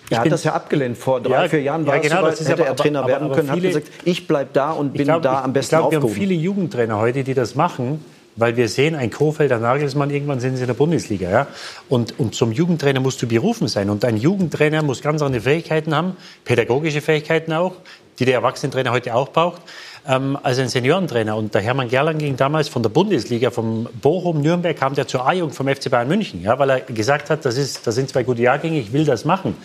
Er 0.09 0.17
hat 0.17 0.23
bin- 0.23 0.31
das 0.31 0.43
ja 0.43 0.53
abgelehnt. 0.53 0.97
Vor 0.97 1.21
drei, 1.21 1.43
Ja, 1.43 1.49
vier 1.49 1.61
Jahren 1.61 1.85
war 1.87 1.95
ja, 1.95 2.01
es 2.01 2.07
genau, 2.09 2.21
das 2.23 2.41
ist 2.41 2.49
hätte 2.49 2.61
aber- 2.63 2.69
er 2.71 2.75
Trainer 2.75 2.99
aber- 2.99 3.07
werden 3.09 3.25
aber 3.25 3.35
können, 3.35 3.49
hat 3.49 3.55
viele- 3.57 3.67
gesagt, 3.69 3.87
ich 4.03 4.27
bleib 4.27 4.53
da 4.53 4.71
und 4.71 4.93
bin 4.93 5.01
ich 5.01 5.07
glaub, 5.07 5.21
da 5.21 5.39
ich- 5.39 5.45
am 5.45 5.53
besten 5.53 5.75
Ich 5.75 5.79
glaube, 5.79 5.91
wir 5.91 6.01
haben 6.01 6.09
viele 6.09 6.33
Jugendtrainer 6.33 6.97
heute, 6.99 7.23
die 7.23 7.33
das 7.33 7.55
machen, 7.55 8.03
weil 8.35 8.57
wir 8.57 8.67
sehen, 8.67 8.95
ein 8.95 9.09
Kofeld, 9.11 9.51
ein 9.51 9.61
Nagelsmann, 9.61 10.09
irgendwann 10.09 10.39
sind 10.41 10.57
sie 10.57 10.63
in 10.63 10.67
der 10.67 10.73
Bundesliga. 10.73 11.29
Ja? 11.29 11.47
Und, 11.89 12.19
und 12.19 12.35
zum 12.35 12.51
Jugendtrainer 12.51 12.99
musst 12.99 13.21
du 13.21 13.27
berufen 13.27 13.67
sein. 13.69 13.89
Und 13.89 14.03
ein 14.03 14.17
Jugendtrainer 14.17 14.83
muss 14.83 15.01
ganz 15.01 15.21
andere 15.21 15.41
Fähigkeiten 15.41 15.95
haben, 15.95 16.17
pädagogische 16.43 16.99
Fähigkeiten 17.01 17.53
auch, 17.53 17.73
die 18.19 18.25
der 18.25 18.33
Erwachsenentrainer 18.35 18.91
heute 18.91 19.15
auch 19.15 19.29
braucht, 19.29 19.61
ähm, 20.07 20.37
als 20.41 20.59
ein 20.59 20.69
Seniorentrainer. 20.69 21.35
Und 21.35 21.53
der 21.53 21.61
Hermann 21.61 21.89
Gerland 21.89 22.19
ging 22.19 22.37
damals 22.37 22.67
von 22.67 22.83
der 22.83 22.89
Bundesliga, 22.89 23.51
vom 23.51 23.87
Bochum, 24.01 24.41
Nürnberg, 24.41 24.77
kam 24.77 24.93
der 24.95 25.07
zur 25.07 25.27
A-Jugend 25.27 25.55
vom 25.55 25.67
FC 25.67 25.89
Bayern 25.89 26.07
München, 26.07 26.41
ja? 26.41 26.57
weil 26.59 26.69
er 26.69 26.81
gesagt 26.81 27.29
hat, 27.29 27.45
das, 27.45 27.57
ist, 27.57 27.85
das 27.85 27.95
sind 27.95 28.09
zwei 28.09 28.23
gute 28.23 28.41
Jahrgänge, 28.41 28.79
ich 28.79 28.93
will 28.93 29.05
das 29.05 29.25
machen. 29.25 29.55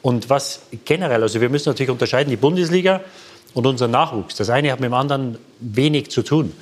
Und 0.00 0.30
was 0.30 0.62
generell, 0.84 1.22
also 1.22 1.40
wir 1.40 1.48
müssen 1.48 1.68
natürlich 1.68 1.90
unterscheiden, 1.90 2.30
die 2.30 2.36
Bundesliga 2.36 3.00
und 3.54 3.66
unser 3.66 3.88
Nachwuchs. 3.88 4.34
Das 4.34 4.50
eine 4.50 4.72
hat 4.72 4.80
mit 4.80 4.88
dem 4.88 4.94
anderen 4.94 5.38
wenig 5.60 6.10
zu 6.10 6.22
tun. 6.22 6.52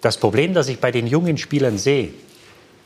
Das 0.00 0.16
Problem, 0.16 0.54
das 0.54 0.68
ich 0.68 0.80
bei 0.80 0.90
den 0.90 1.06
jungen 1.06 1.36
Spielern 1.36 1.78
sehe, 1.78 2.10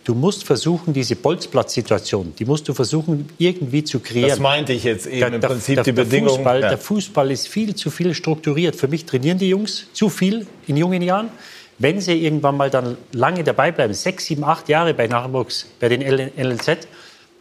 du 0.05 0.15
musst 0.15 0.45
versuchen, 0.45 0.93
diese 0.93 1.17
Bolzplatzsituation, 1.17 2.35
die 2.39 2.45
musst 2.45 2.69
du 2.69 2.75
versuchen, 2.75 3.29
irgendwie 3.39 3.83
zu 3.83 4.01
kreieren. 4.01 4.29
Das 4.29 4.39
meinte 4.39 4.73
ich 4.73 4.85
jetzt 4.85 5.07
eben 5.07 5.35
im 5.35 5.41
Prinzip 5.41 5.83
die 5.83 5.93
der 5.93 6.05
Bedingung. 6.05 6.37
Fußball, 6.37 6.61
Ja. 6.61 6.69
Der 6.69 6.79
Fußball 6.79 7.31
ist 7.31 7.49
viel 7.49 7.75
zu 7.75 7.91
viel 7.91 8.15
strukturiert. 8.15 8.77
Für 8.77 8.89
mich 8.89 9.07
trainieren 9.07 9.39
die 9.39 9.49
Jungs 9.49 9.87
zu 9.93 10.09
viel 10.09 10.47
in 10.67 10.77
jungen 10.77 11.03
Jahren. 11.03 11.31
Wenn 11.79 12.01
sie 12.01 12.13
irgendwann 12.13 12.57
mal 12.57 12.71
dann 12.71 12.97
lange 13.13 13.43
dabei 13.43 13.73
bleiben, 13.73 13.95
sechs, 13.95 14.27
sieben, 14.27 14.45
acht 14.45 14.69
Jahre 14.69 14.95
bei 14.95 15.09
Nachwuchs, 15.09 15.67
bei 15.81 15.89
den 15.89 16.03
LNZ, 16.03 16.87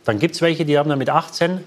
dann 0.05 0.17
gibt 0.17 0.35
es 0.35 0.41
welche, 0.41 0.65
die 0.65 0.77
haben 0.77 0.89
dann 0.89 0.97
mit 0.99 1.09
18 1.09 1.59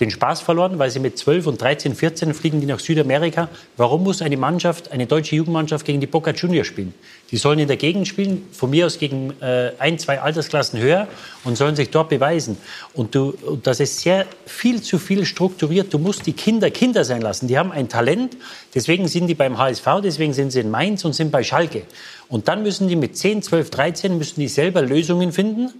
den 0.00 0.10
Spaß 0.10 0.40
verloren, 0.40 0.78
weil 0.78 0.90
sie 0.90 0.98
mit 0.98 1.16
12 1.16 1.46
und 1.46 1.62
13, 1.62 1.94
14 1.94 2.34
fliegen 2.34 2.60
die 2.60 2.66
nach 2.66 2.80
Südamerika. 2.80 3.48
Warum 3.76 4.02
muss 4.02 4.22
eine 4.22 4.36
Mannschaft, 4.36 4.90
eine 4.90 5.06
deutsche 5.06 5.36
Jugendmannschaft 5.36 5.86
gegen 5.86 6.00
die 6.00 6.08
Boca 6.08 6.32
Juniors 6.32 6.66
spielen? 6.66 6.94
Die 7.30 7.36
sollen 7.36 7.60
in 7.60 7.68
der 7.68 7.76
Gegend 7.76 8.08
spielen, 8.08 8.46
von 8.50 8.70
mir 8.70 8.86
aus 8.86 8.98
gegen 8.98 9.40
äh, 9.40 9.72
ein, 9.78 9.98
zwei 9.98 10.20
Altersklassen 10.20 10.80
höher 10.80 11.06
und 11.44 11.56
sollen 11.56 11.76
sich 11.76 11.90
dort 11.90 12.08
beweisen. 12.08 12.56
Und, 12.92 13.14
du, 13.14 13.34
und 13.46 13.66
das 13.66 13.78
ist 13.78 14.00
sehr 14.00 14.26
viel 14.46 14.82
zu 14.82 14.98
viel 14.98 15.24
strukturiert. 15.24 15.94
Du 15.94 15.98
musst 15.98 16.26
die 16.26 16.32
Kinder 16.32 16.70
Kinder 16.70 17.04
sein 17.04 17.22
lassen. 17.22 17.46
Die 17.46 17.56
haben 17.56 17.70
ein 17.70 17.88
Talent, 17.88 18.36
deswegen 18.74 19.06
sind 19.06 19.28
die 19.28 19.34
beim 19.34 19.58
HSV, 19.58 19.86
deswegen 20.02 20.32
sind 20.32 20.50
sie 20.50 20.60
in 20.60 20.70
Mainz 20.70 21.04
und 21.04 21.12
sind 21.12 21.30
bei 21.30 21.44
Schalke. 21.44 21.82
Und 22.28 22.48
dann 22.48 22.64
müssen 22.64 22.88
die 22.88 22.96
mit 22.96 23.16
10, 23.16 23.42
12, 23.42 23.70
13 23.70 24.18
müssen 24.18 24.40
die 24.40 24.48
selber 24.48 24.82
Lösungen 24.82 25.32
finden, 25.32 25.72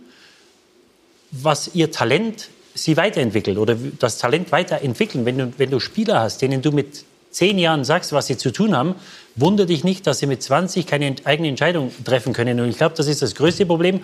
was 1.33 1.75
ihr 1.75 1.91
Talent 1.91 2.49
sie 2.75 2.97
weiterentwickelt 2.97 3.57
oder 3.57 3.77
das 3.99 4.19
Talent 4.19 4.53
weiterentwickeln. 4.53 5.25
Wenn 5.25 5.39
du, 5.39 5.53
wenn 5.57 5.71
du 5.71 5.81
Spieler 5.81 6.21
hast, 6.21 6.43
denen 6.43 6.61
du 6.61 6.73
mit 6.73 7.05
zehn 7.31 7.59
Jahren 7.59 7.85
sagst, 7.85 8.13
was 8.13 8.27
sie 8.27 8.37
zu 8.37 8.53
tun 8.53 8.77
haben, 8.77 8.95
wundere 9.37 9.67
dich 9.67 9.83
nicht, 9.83 10.07
dass 10.07 10.21
sie 10.21 10.27
mit 10.27 10.43
20 10.43 10.87
keine 10.87 11.15
eigene 11.25 11.49
Entscheidung 11.49 11.91
treffen 12.05 12.33
können. 12.33 12.61
Und 12.61 12.69
ich 12.69 12.77
glaube, 12.77 12.95
das 12.97 13.09
ist 13.09 13.23
das 13.23 13.35
größte 13.35 13.67
Problem. 13.67 14.03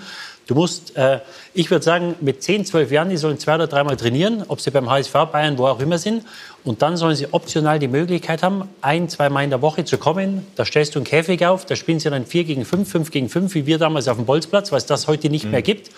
Du 0.49 0.57
musst, 0.57 0.97
äh, 0.97 1.21
ich 1.55 1.71
würde 1.71 1.85
sagen, 1.85 2.17
mit 2.21 2.43
10, 2.43 2.65
12 2.65 2.91
Jahren, 2.91 3.09
die 3.09 3.17
sollen 3.17 3.39
zwei 3.39 3.55
oder 3.55 3.69
dreimal 3.69 3.97
trainieren, 3.97 4.45
ob 4.49 4.61
sie 4.61 4.73
beim 4.73 4.91
HSV, 4.91 5.13
Bayern, 5.31 5.59
wo 5.59 5.67
auch 5.67 5.79
immer 5.79 5.99
sind. 5.99 6.25
Und 6.65 6.83
dann 6.83 6.97
sollen 6.97 7.15
sie 7.15 7.33
optional 7.33 7.79
die 7.79 7.87
Möglichkeit 7.87 8.43
haben, 8.43 8.69
ein, 8.81 9.09
zweimal 9.09 9.45
in 9.45 9.51
der 9.51 9.63
Woche 9.63 9.85
zu 9.85 9.97
kommen. 9.97 10.45
Da 10.57 10.65
stellst 10.65 10.97
du 10.97 10.99
einen 10.99 11.07
Käfig 11.07 11.47
auf, 11.47 11.67
da 11.67 11.77
spielen 11.77 12.01
sie 12.01 12.11
dann 12.11 12.27
4 12.27 12.43
gegen 12.45 12.65
5, 12.65 12.91
5 12.91 13.11
gegen 13.13 13.29
5, 13.29 13.55
wie 13.55 13.67
wir 13.67 13.79
damals 13.79 14.09
auf 14.09 14.17
dem 14.17 14.27
Bolzplatz, 14.27 14.73
weil 14.73 14.79
es 14.79 14.87
das 14.87 15.07
heute 15.07 15.31
nicht 15.31 15.45
mehr 15.45 15.63
gibt 15.63 15.91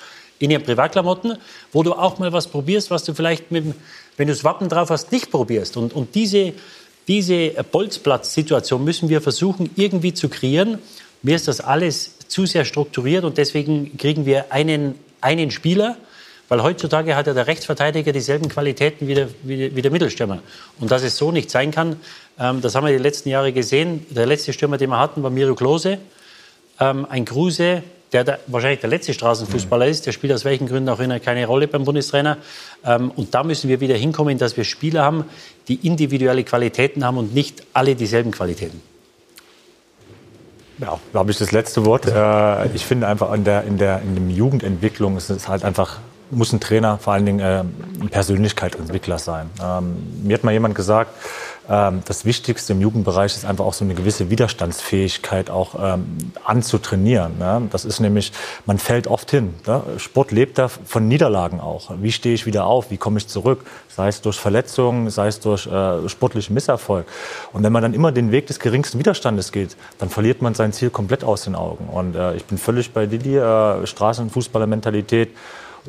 in 0.43 0.51
ihren 0.51 0.62
Privatklamotten, 0.62 1.36
wo 1.72 1.82
du 1.82 1.93
auch 1.93 2.18
mal 2.18 2.32
was 2.32 2.49
probierst, 2.49 2.90
was 2.90 3.05
du 3.05 3.14
vielleicht, 3.14 3.51
mit, 3.53 3.64
wenn 4.16 4.26
du 4.26 4.32
das 4.32 4.43
Wappen 4.43 4.68
drauf 4.68 4.90
hast, 4.90 5.12
nicht 5.12 5.30
probierst. 5.30 5.76
Und, 5.76 5.95
und 5.95 6.14
diese, 6.14 6.53
diese 7.07 7.51
Bolzplatz-Situation 7.70 8.82
müssen 8.82 9.09
wir 9.09 9.20
versuchen, 9.20 9.70
irgendwie 9.76 10.14
zu 10.14 10.28
kreieren. 10.28 10.78
Mir 11.22 11.36
ist 11.36 11.47
das 11.47 11.61
alles 11.61 12.18
zu 12.26 12.47
sehr 12.47 12.64
strukturiert 12.64 13.24
und 13.24 13.38
deswegen 13.38 13.97
kriegen 13.97 14.26
wir 14.26 14.53
einen, 14.53 14.97
einen 15.20 15.53
Spieler, 15.53 15.97
weil 16.49 16.62
heutzutage 16.62 17.14
hat 17.14 17.28
ja 17.28 17.34
der 17.34 17.47
Rechtsverteidiger 17.47 18.12
dieselben 18.12 18.49
Qualitäten 18.49 19.07
wie 19.07 19.14
der, 19.14 19.28
wie 19.45 19.57
der, 19.57 19.76
wie 19.76 19.82
der 19.82 19.90
Mittelstürmer. 19.93 20.43
Und 20.80 20.90
dass 20.90 21.05
es 21.05 21.16
so 21.16 21.30
nicht 21.30 21.51
sein 21.51 21.70
kann, 21.70 21.97
ähm, 22.38 22.61
das 22.61 22.74
haben 22.74 22.84
wir 22.84 22.93
die 22.93 23.03
letzten 23.03 23.28
Jahre 23.28 23.53
gesehen. 23.53 24.07
Der 24.11 24.26
letzte 24.26 24.53
Stürmer, 24.53 24.76
den 24.76 24.90
wir 24.90 24.99
hatten, 24.99 25.22
war 25.22 25.30
Miro 25.30 25.55
Klose 25.55 25.99
ähm, 26.82 27.07
ein 27.09 27.24
Kruse, 27.24 27.82
der 28.12 28.24
da 28.24 28.38
wahrscheinlich 28.46 28.80
der 28.80 28.90
letzte 28.90 29.14
Straßenfußballer 29.14 29.86
ist, 29.86 30.06
der 30.06 30.12
spielt 30.12 30.32
aus 30.32 30.44
welchen 30.44 30.66
Gründen 30.66 30.88
auch 30.88 31.00
immer 31.00 31.18
keine 31.18 31.46
Rolle 31.46 31.68
beim 31.68 31.84
Bundestrainer. 31.84 32.38
Ähm, 32.84 33.10
und 33.16 33.34
da 33.34 33.42
müssen 33.42 33.68
wir 33.68 33.80
wieder 33.80 33.96
hinkommen, 33.96 34.38
dass 34.38 34.56
wir 34.56 34.64
Spieler 34.64 35.02
haben, 35.02 35.24
die 35.68 35.86
individuelle 35.86 36.44
Qualitäten 36.44 37.04
haben 37.04 37.18
und 37.18 37.34
nicht 37.34 37.62
alle 37.72 37.94
dieselben 37.94 38.30
Qualitäten. 38.30 38.82
Ja, 40.78 40.98
glaube 41.12 41.30
ich, 41.30 41.38
das 41.38 41.52
letzte 41.52 41.86
Wort. 41.86 42.06
Äh, 42.06 42.74
ich 42.74 42.84
finde 42.84 43.06
einfach 43.06 43.32
in 43.32 43.44
der, 43.44 43.64
in 43.64 43.78
der 43.78 44.02
in 44.02 44.14
der 44.14 44.36
Jugendentwicklung 44.36 45.16
ist 45.16 45.30
es 45.30 45.48
halt 45.48 45.64
einfach, 45.64 45.98
muss 46.30 46.52
ein 46.52 46.60
Trainer 46.60 46.98
vor 46.98 47.12
allen 47.12 47.24
Dingen 47.24 47.40
äh, 47.40 47.60
ein 48.00 48.08
Persönlichkeitsentwickler 48.10 49.18
sein. 49.18 49.48
Ähm, 49.62 50.24
mir 50.24 50.34
hat 50.34 50.44
mal 50.44 50.52
jemand 50.52 50.74
gesagt, 50.74 51.14
das 51.68 52.24
Wichtigste 52.24 52.72
im 52.72 52.80
Jugendbereich 52.80 53.36
ist 53.36 53.44
einfach 53.44 53.64
auch 53.64 53.72
so 53.72 53.84
eine 53.84 53.94
gewisse 53.94 54.30
Widerstandsfähigkeit 54.30 55.48
auch 55.48 55.76
ähm, 55.80 56.32
anzutrainieren. 56.44 57.38
Ne? 57.38 57.68
Das 57.70 57.84
ist 57.84 58.00
nämlich, 58.00 58.32
man 58.66 58.78
fällt 58.78 59.06
oft 59.06 59.30
hin. 59.30 59.54
Ne? 59.66 59.82
Sport 59.98 60.32
lebt 60.32 60.58
da 60.58 60.68
von 60.68 61.06
Niederlagen 61.06 61.60
auch. 61.60 61.92
Wie 62.00 62.10
stehe 62.10 62.34
ich 62.34 62.46
wieder 62.46 62.66
auf? 62.66 62.90
Wie 62.90 62.96
komme 62.96 63.18
ich 63.18 63.28
zurück? 63.28 63.64
Sei 63.88 64.08
es 64.08 64.20
durch 64.22 64.40
Verletzungen, 64.40 65.08
sei 65.10 65.28
es 65.28 65.38
durch 65.38 65.66
äh, 65.66 66.08
sportlichen 66.08 66.54
Misserfolg. 66.54 67.06
Und 67.52 67.62
wenn 67.62 67.72
man 67.72 67.82
dann 67.82 67.94
immer 67.94 68.10
den 68.10 68.32
Weg 68.32 68.48
des 68.48 68.58
geringsten 68.58 68.98
Widerstandes 68.98 69.52
geht, 69.52 69.76
dann 69.98 70.08
verliert 70.08 70.42
man 70.42 70.54
sein 70.54 70.72
Ziel 70.72 70.90
komplett 70.90 71.22
aus 71.22 71.42
den 71.42 71.54
Augen. 71.54 71.88
Und 71.88 72.16
äh, 72.16 72.34
ich 72.34 72.44
bin 72.44 72.58
völlig 72.58 72.92
bei 72.92 73.06
Didi, 73.06 73.36
äh, 73.36 73.86
Straßenfußballermentalität 73.86 75.30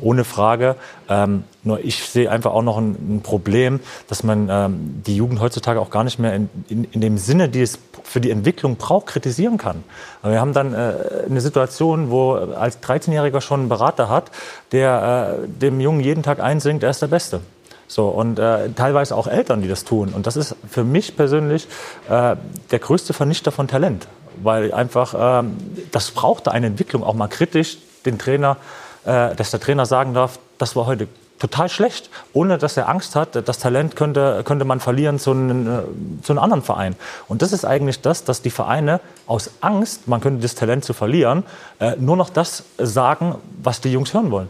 ohne 0.00 0.24
Frage. 0.24 0.76
Ähm, 1.08 1.44
nur 1.62 1.84
ich 1.84 2.04
sehe 2.04 2.30
einfach 2.30 2.52
auch 2.52 2.62
noch 2.62 2.78
ein, 2.78 3.16
ein 3.16 3.20
Problem, 3.22 3.80
dass 4.08 4.22
man 4.22 4.48
ähm, 4.50 5.02
die 5.06 5.16
Jugend 5.16 5.40
heutzutage 5.40 5.80
auch 5.80 5.90
gar 5.90 6.04
nicht 6.04 6.18
mehr 6.18 6.34
in, 6.34 6.48
in, 6.68 6.84
in 6.84 7.00
dem 7.00 7.18
Sinne, 7.18 7.48
die 7.48 7.62
es 7.62 7.78
für 8.02 8.20
die 8.20 8.30
Entwicklung 8.30 8.76
braucht, 8.76 9.06
kritisieren 9.06 9.56
kann. 9.56 9.82
Wir 10.22 10.40
haben 10.40 10.52
dann 10.52 10.74
äh, 10.74 10.92
eine 11.28 11.40
Situation, 11.40 12.10
wo 12.10 12.34
als 12.34 12.82
13-Jähriger 12.82 13.40
schon 13.40 13.64
ein 13.64 13.68
Berater 13.68 14.08
hat, 14.08 14.30
der 14.72 15.38
äh, 15.44 15.48
dem 15.48 15.80
Jungen 15.80 16.00
jeden 16.00 16.22
Tag 16.22 16.40
einsingt, 16.40 16.82
er 16.82 16.90
ist 16.90 17.02
der 17.02 17.08
Beste. 17.08 17.40
So, 17.86 18.08
und 18.08 18.38
äh, 18.38 18.70
teilweise 18.70 19.14
auch 19.16 19.26
Eltern, 19.26 19.62
die 19.62 19.68
das 19.68 19.84
tun. 19.84 20.12
Und 20.14 20.26
das 20.26 20.36
ist 20.36 20.56
für 20.68 20.84
mich 20.84 21.16
persönlich 21.16 21.68
äh, 22.08 22.36
der 22.70 22.78
größte 22.78 23.12
Vernichter 23.12 23.52
von 23.52 23.68
Talent. 23.68 24.08
Weil 24.42 24.72
einfach, 24.72 25.14
ähm, 25.16 25.56
das 25.92 26.10
braucht 26.10 26.48
eine 26.48 26.66
Entwicklung, 26.66 27.04
auch 27.04 27.14
mal 27.14 27.28
kritisch 27.28 27.78
den 28.04 28.18
Trainer, 28.18 28.56
äh, 29.04 29.34
dass 29.34 29.50
der 29.50 29.60
Trainer 29.60 29.86
sagen 29.86 30.14
darf, 30.14 30.38
das 30.58 30.76
war 30.76 30.86
heute 30.86 31.08
total 31.38 31.68
schlecht, 31.68 32.10
ohne 32.32 32.58
dass 32.58 32.76
er 32.76 32.88
Angst 32.88 33.16
hat, 33.16 33.48
das 33.48 33.58
Talent 33.58 33.96
könnte, 33.96 34.42
könnte 34.44 34.64
man 34.64 34.80
verlieren 34.80 35.18
zu 35.18 35.32
einem, 35.32 35.66
äh, 35.66 36.22
zu 36.22 36.32
einem 36.32 36.38
anderen 36.38 36.62
Verein. 36.62 36.96
Und 37.28 37.42
das 37.42 37.52
ist 37.52 37.64
eigentlich 37.64 38.00
das, 38.00 38.24
dass 38.24 38.40
die 38.40 38.50
Vereine 38.50 39.00
aus 39.26 39.50
Angst, 39.60 40.08
man 40.08 40.20
könnte 40.20 40.42
das 40.42 40.54
Talent 40.54 40.84
zu 40.84 40.92
verlieren, 40.92 41.42
äh, 41.80 41.96
nur 41.96 42.16
noch 42.16 42.30
das 42.30 42.64
sagen, 42.78 43.34
was 43.62 43.80
die 43.80 43.92
Jungs 43.92 44.14
hören 44.14 44.30
wollen. 44.30 44.48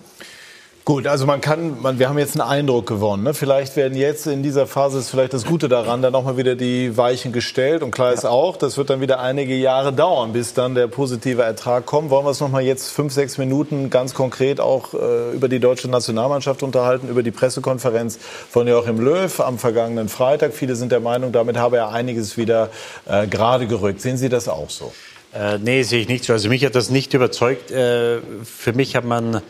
Gut, 0.86 1.06
also 1.06 1.24
man 1.24 1.40
kann, 1.40 1.80
man, 1.80 1.98
wir 1.98 2.10
haben 2.10 2.18
jetzt 2.18 2.38
einen 2.38 2.46
Eindruck 2.46 2.86
gewonnen. 2.86 3.22
Ne? 3.22 3.32
Vielleicht 3.32 3.74
werden 3.74 3.96
jetzt 3.96 4.26
in 4.26 4.42
dieser 4.42 4.66
Phase 4.66 4.98
ist 4.98 5.08
vielleicht 5.08 5.32
das 5.32 5.46
Gute 5.46 5.66
daran, 5.70 6.02
dann 6.02 6.12
nochmal 6.12 6.36
wieder 6.36 6.56
die 6.56 6.94
Weichen 6.98 7.32
gestellt. 7.32 7.82
Und 7.82 7.90
klar 7.90 8.12
ist 8.12 8.26
auch, 8.26 8.58
das 8.58 8.76
wird 8.76 8.90
dann 8.90 9.00
wieder 9.00 9.18
einige 9.18 9.54
Jahre 9.54 9.94
dauern, 9.94 10.34
bis 10.34 10.52
dann 10.52 10.74
der 10.74 10.86
positive 10.86 11.40
Ertrag 11.40 11.86
kommt. 11.86 12.10
Wollen 12.10 12.26
wir 12.26 12.28
uns 12.28 12.40
nochmal 12.40 12.64
jetzt 12.64 12.90
fünf, 12.90 13.14
sechs 13.14 13.38
Minuten 13.38 13.88
ganz 13.88 14.12
konkret 14.12 14.60
auch 14.60 14.92
äh, 14.92 15.32
über 15.32 15.48
die 15.48 15.58
deutsche 15.58 15.88
Nationalmannschaft 15.88 16.62
unterhalten, 16.62 17.08
über 17.08 17.22
die 17.22 17.30
Pressekonferenz 17.30 18.18
von 18.50 18.68
Joachim 18.68 19.00
Löw 19.00 19.40
am 19.40 19.56
vergangenen 19.56 20.10
Freitag. 20.10 20.52
Viele 20.52 20.76
sind 20.76 20.92
der 20.92 21.00
Meinung, 21.00 21.32
damit 21.32 21.56
habe 21.56 21.78
er 21.78 21.92
einiges 21.92 22.36
wieder 22.36 22.68
äh, 23.06 23.26
gerade 23.26 23.66
gerückt. 23.66 24.02
Sehen 24.02 24.18
Sie 24.18 24.28
das 24.28 24.50
auch 24.50 24.68
so? 24.68 24.92
Äh, 25.32 25.56
nee, 25.56 25.82
sehe 25.82 26.02
ich 26.02 26.08
nicht 26.08 26.24
so. 26.24 26.34
Also 26.34 26.50
mich 26.50 26.62
hat 26.62 26.74
das 26.74 26.90
nicht 26.90 27.14
überzeugt. 27.14 27.70
Äh, 27.70 28.18
für 28.44 28.74
mich 28.74 28.96
hat 28.96 29.06
man 29.06 29.40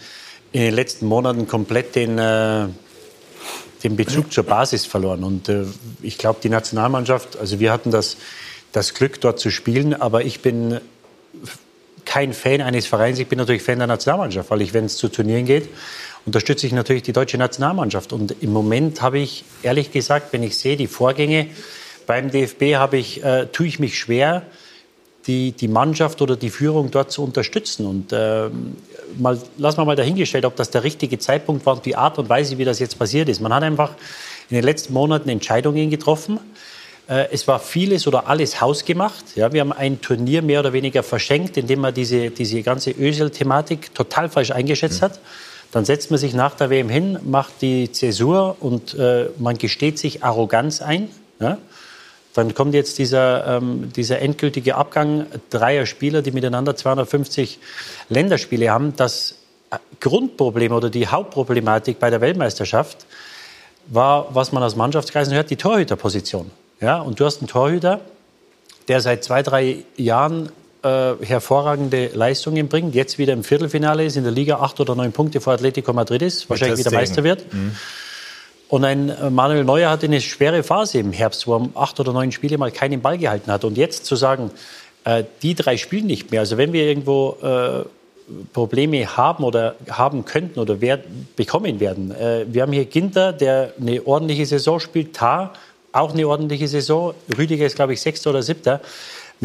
in 0.54 0.60
den 0.60 0.74
letzten 0.74 1.06
Monaten 1.06 1.48
komplett 1.48 1.96
den, 1.96 2.16
äh, 2.16 2.68
den 3.82 3.96
Bezug 3.96 4.32
zur 4.32 4.44
Basis 4.44 4.86
verloren. 4.86 5.24
Und 5.24 5.48
äh, 5.48 5.64
ich 6.00 6.16
glaube, 6.16 6.38
die 6.40 6.48
Nationalmannschaft, 6.48 7.36
also 7.36 7.58
wir 7.58 7.72
hatten 7.72 7.90
das, 7.90 8.16
das 8.70 8.94
Glück, 8.94 9.20
dort 9.20 9.40
zu 9.40 9.50
spielen, 9.50 9.94
aber 9.94 10.24
ich 10.24 10.42
bin 10.42 10.80
kein 12.04 12.32
Fan 12.32 12.60
eines 12.60 12.86
Vereins. 12.86 13.18
Ich 13.18 13.26
bin 13.26 13.36
natürlich 13.36 13.64
Fan 13.64 13.78
der 13.78 13.88
Nationalmannschaft, 13.88 14.48
weil 14.48 14.62
ich, 14.62 14.72
wenn 14.72 14.84
es 14.84 14.96
zu 14.96 15.08
Turnieren 15.08 15.44
geht, 15.44 15.68
unterstütze 16.24 16.68
ich 16.68 16.72
natürlich 16.72 17.02
die 17.02 17.12
deutsche 17.12 17.36
Nationalmannschaft. 17.36 18.12
Und 18.12 18.36
im 18.40 18.52
Moment 18.52 19.02
habe 19.02 19.18
ich, 19.18 19.44
ehrlich 19.64 19.90
gesagt, 19.90 20.32
wenn 20.32 20.44
ich 20.44 20.56
sehe, 20.56 20.76
die 20.76 20.86
Vorgänge 20.86 21.48
beim 22.06 22.30
DFB, 22.30 22.76
habe 22.76 22.96
ich, 22.96 23.24
äh, 23.24 23.46
tue 23.46 23.66
ich 23.66 23.80
mich 23.80 23.98
schwer, 23.98 24.44
die, 25.26 25.52
die 25.52 25.68
Mannschaft 25.68 26.20
oder 26.22 26.36
die 26.36 26.50
Führung 26.50 26.90
dort 26.90 27.10
zu 27.10 27.22
unterstützen. 27.22 27.86
Und 27.86 28.12
äh, 28.12 28.48
mal, 29.18 29.38
lassen 29.56 29.78
wir 29.78 29.84
mal 29.84 29.96
dahingestellt, 29.96 30.44
ob 30.44 30.56
das 30.56 30.70
der 30.70 30.84
richtige 30.84 31.18
Zeitpunkt 31.18 31.64
war 31.66 31.74
und 31.74 31.86
die 31.86 31.96
Art 31.96 32.18
und 32.18 32.28
Weise, 32.28 32.58
wie 32.58 32.64
das 32.64 32.78
jetzt 32.78 32.98
passiert 32.98 33.28
ist. 33.28 33.40
Man 33.40 33.52
hat 33.52 33.62
einfach 33.62 33.90
in 34.50 34.56
den 34.56 34.64
letzten 34.64 34.92
Monaten 34.92 35.28
Entscheidungen 35.28 35.90
getroffen. 35.90 36.38
Äh, 37.08 37.28
es 37.32 37.48
war 37.48 37.58
vieles 37.58 38.06
oder 38.06 38.28
alles 38.28 38.60
hausgemacht. 38.60 39.24
Ja, 39.36 39.52
wir 39.52 39.60
haben 39.60 39.72
ein 39.72 40.00
Turnier 40.00 40.42
mehr 40.42 40.60
oder 40.60 40.72
weniger 40.72 41.02
verschenkt, 41.02 41.56
indem 41.56 41.80
man 41.80 41.94
diese, 41.94 42.30
diese 42.30 42.62
ganze 42.62 42.90
Ösel-Thematik 42.90 43.94
total 43.94 44.28
falsch 44.28 44.50
eingeschätzt 44.50 45.02
hat. 45.02 45.20
Dann 45.72 45.84
setzt 45.84 46.10
man 46.10 46.18
sich 46.18 46.34
nach 46.34 46.54
der 46.54 46.70
WM 46.70 46.88
hin, 46.88 47.18
macht 47.24 47.54
die 47.60 47.90
Zäsur 47.90 48.56
und 48.60 48.94
äh, 48.94 49.26
man 49.38 49.58
gesteht 49.58 49.98
sich 49.98 50.22
Arroganz 50.22 50.80
ein. 50.80 51.08
Ja? 51.40 51.58
Dann 52.34 52.54
kommt 52.54 52.74
jetzt 52.74 52.98
dieser, 52.98 53.46
ähm, 53.46 53.92
dieser 53.94 54.20
endgültige 54.20 54.74
Abgang 54.74 55.26
dreier 55.50 55.86
Spieler, 55.86 56.20
die 56.20 56.32
miteinander 56.32 56.76
250 56.76 57.58
Länderspiele 58.08 58.70
haben. 58.70 58.94
Das 58.96 59.36
Grundproblem 60.00 60.72
oder 60.72 60.90
die 60.90 61.06
Hauptproblematik 61.06 61.98
bei 61.98 62.10
der 62.10 62.20
Weltmeisterschaft 62.20 63.06
war, 63.86 64.34
was 64.34 64.52
man 64.52 64.62
aus 64.62 64.76
Mannschaftskreisen 64.76 65.34
hört, 65.34 65.50
die 65.50 65.56
Torhüterposition. 65.56 66.50
Ja, 66.80 67.00
und 67.00 67.20
du 67.20 67.24
hast 67.24 67.38
einen 67.38 67.48
Torhüter, 67.48 68.00
der 68.88 69.00
seit 69.00 69.24
zwei, 69.24 69.42
drei 69.42 69.84
Jahren 69.96 70.50
äh, 70.82 71.14
hervorragende 71.22 72.10
Leistungen 72.14 72.68
bringt, 72.68 72.94
jetzt 72.94 73.18
wieder 73.18 73.32
im 73.32 73.44
Viertelfinale 73.44 74.04
ist, 74.04 74.16
in 74.16 74.24
der 74.24 74.32
Liga 74.32 74.58
acht 74.58 74.80
oder 74.80 74.94
neun 74.94 75.12
Punkte 75.12 75.40
vor 75.40 75.54
Atletico 75.54 75.92
Madrid 75.92 76.22
ist, 76.22 76.50
wahrscheinlich 76.50 76.80
wieder 76.80 76.90
Meister 76.90 77.24
wird. 77.24 77.52
Mhm. 77.52 77.76
Und 78.74 78.84
ein 78.84 79.08
äh, 79.08 79.30
Manuel 79.30 79.62
Neuer 79.62 79.88
hatte 79.88 80.06
eine 80.06 80.20
schwere 80.20 80.64
Phase 80.64 80.98
im 80.98 81.12
Herbst, 81.12 81.46
wo 81.46 81.54
er 81.58 81.68
acht 81.76 82.00
oder 82.00 82.12
neun 82.12 82.32
Spiele 82.32 82.58
mal 82.58 82.72
keinen 82.72 83.02
Ball 83.02 83.16
gehalten 83.16 83.52
hat. 83.52 83.62
Und 83.62 83.78
jetzt 83.78 84.04
zu 84.04 84.16
sagen, 84.16 84.50
äh, 85.04 85.22
die 85.42 85.54
drei 85.54 85.76
spielen 85.76 86.08
nicht 86.08 86.32
mehr. 86.32 86.40
Also 86.40 86.56
wenn 86.56 86.72
wir 86.72 86.82
irgendwo 86.82 87.36
äh, 87.40 87.84
Probleme 88.52 89.16
haben 89.16 89.44
oder 89.44 89.76
haben 89.88 90.24
könnten 90.24 90.58
oder 90.58 90.80
werden, 90.80 91.28
bekommen 91.36 91.78
werden. 91.78 92.10
Äh, 92.10 92.46
wir 92.48 92.62
haben 92.62 92.72
hier 92.72 92.86
Ginter, 92.86 93.32
der 93.32 93.74
eine 93.80 94.04
ordentliche 94.04 94.44
Saison 94.44 94.80
spielt, 94.80 95.14
Tar, 95.14 95.52
auch 95.92 96.12
eine 96.12 96.26
ordentliche 96.26 96.66
Saison. 96.66 97.14
Rüdiger 97.38 97.66
ist, 97.66 97.76
glaube 97.76 97.92
ich, 97.92 98.00
Sechster 98.00 98.30
oder 98.30 98.42
Siebter 98.42 98.80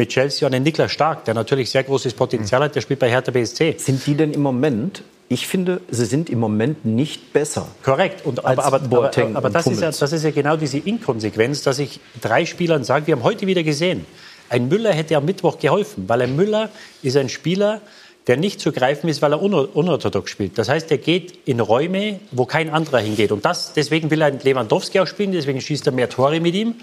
mit 0.00 0.08
Chelsea 0.08 0.46
und 0.46 0.52
den 0.52 0.62
Niklas 0.62 0.90
Stark, 0.90 1.26
der 1.26 1.34
natürlich 1.34 1.70
sehr 1.70 1.84
großes 1.84 2.14
Potenzial 2.14 2.62
hat, 2.62 2.74
der 2.74 2.80
spielt 2.80 3.00
bei 3.00 3.10
Hertha 3.10 3.30
BSC. 3.30 3.76
Sind 3.78 4.06
die 4.06 4.14
denn 4.14 4.32
im 4.32 4.42
Moment 4.42 5.02
ich 5.32 5.46
finde, 5.46 5.80
sie 5.88 6.06
sind 6.06 6.28
im 6.28 6.40
Moment 6.40 6.84
nicht 6.84 7.32
besser. 7.32 7.68
Korrekt. 7.84 8.26
Und, 8.26 8.44
aber, 8.44 8.64
aber, 8.64 8.80
aber, 8.82 9.12
aber 9.34 9.48
das, 9.48 9.64
ist 9.68 9.80
ja, 9.80 9.92
das 9.92 10.12
ist 10.12 10.24
ja 10.24 10.32
genau 10.32 10.56
diese 10.56 10.78
Inkonsequenz, 10.78 11.62
dass 11.62 11.78
ich 11.78 12.00
drei 12.20 12.44
Spielern 12.44 12.82
sage, 12.82 13.06
wir 13.06 13.14
haben 13.14 13.22
heute 13.22 13.46
wieder 13.46 13.62
gesehen, 13.62 14.06
ein 14.48 14.66
Müller 14.66 14.92
hätte 14.92 15.16
am 15.16 15.24
Mittwoch 15.24 15.60
geholfen, 15.60 16.08
weil 16.08 16.22
ein 16.22 16.34
Müller 16.34 16.68
ist 17.04 17.16
ein 17.16 17.28
Spieler, 17.28 17.80
der 18.26 18.38
nicht 18.38 18.60
zu 18.60 18.72
greifen 18.72 19.08
ist, 19.08 19.22
weil 19.22 19.32
er 19.32 19.40
unorthodox 19.40 20.32
spielt. 20.32 20.58
Das 20.58 20.68
heißt, 20.68 20.90
er 20.90 20.98
geht 20.98 21.38
in 21.46 21.60
Räume, 21.60 22.18
wo 22.32 22.44
kein 22.44 22.68
anderer 22.68 22.98
hingeht. 22.98 23.30
Und 23.30 23.44
das, 23.44 23.72
deswegen 23.72 24.10
will 24.10 24.22
er 24.22 24.32
Lewandowski 24.32 24.98
auch 24.98 25.06
spielen, 25.06 25.30
deswegen 25.30 25.60
schießt 25.60 25.86
er 25.86 25.92
mehr 25.92 26.08
Tore 26.08 26.40
mit 26.40 26.56
ihm. 26.56 26.74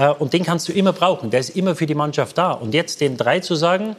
Äh, 0.00 0.14
und 0.18 0.32
den 0.32 0.42
kannst 0.44 0.66
du 0.68 0.72
immer 0.72 0.94
brauchen. 0.94 1.30
Der 1.30 1.40
ist 1.40 1.50
immer 1.50 1.76
für 1.76 1.84
die 1.86 1.94
Mannschaft 1.94 2.38
da. 2.38 2.52
Und 2.52 2.72
jetzt 2.72 3.00
den 3.00 3.18
drei 3.18 3.40
zu 3.40 3.54
sagen, 3.54 3.96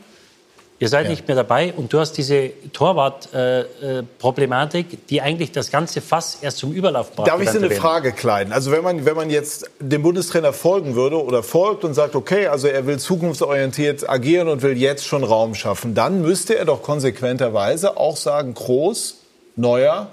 Ihr 0.79 0.89
seid 0.89 1.03
ja. 1.03 1.11
nicht 1.11 1.27
mehr 1.27 1.35
dabei 1.35 1.73
und 1.77 1.93
du 1.93 1.99
hast 1.99 2.13
diese 2.13 2.49
Torwart-Problematik, 2.73 4.93
äh, 4.93 4.97
die 5.11 5.21
eigentlich 5.21 5.51
das 5.51 5.69
ganze 5.69 6.01
Fass 6.01 6.39
erst 6.41 6.57
zum 6.57 6.71
Überlauf 6.71 7.11
braucht. 7.11 7.27
Darf 7.27 7.39
ich 7.39 7.51
Sie 7.51 7.59
eine 7.59 7.69
Frage 7.69 8.13
kleiden? 8.13 8.51
Also 8.51 8.71
wenn 8.71 8.83
man, 8.83 9.05
wenn 9.05 9.15
man 9.15 9.29
jetzt 9.29 9.69
dem 9.79 10.01
Bundestrainer 10.01 10.53
folgen 10.53 10.95
würde 10.95 11.23
oder 11.23 11.43
folgt 11.43 11.83
und 11.83 11.93
sagt, 11.93 12.15
okay, 12.15 12.47
also 12.47 12.67
er 12.67 12.87
will 12.87 12.97
zukunftsorientiert 12.97 14.09
agieren 14.09 14.47
und 14.47 14.63
will 14.63 14.75
jetzt 14.75 15.05
schon 15.05 15.23
Raum 15.23 15.53
schaffen, 15.53 15.93
dann 15.93 16.23
müsste 16.23 16.57
er 16.57 16.65
doch 16.65 16.81
konsequenterweise 16.81 17.95
auch 17.95 18.17
sagen, 18.17 18.55
Groß, 18.55 19.17
Neuer, 19.55 20.09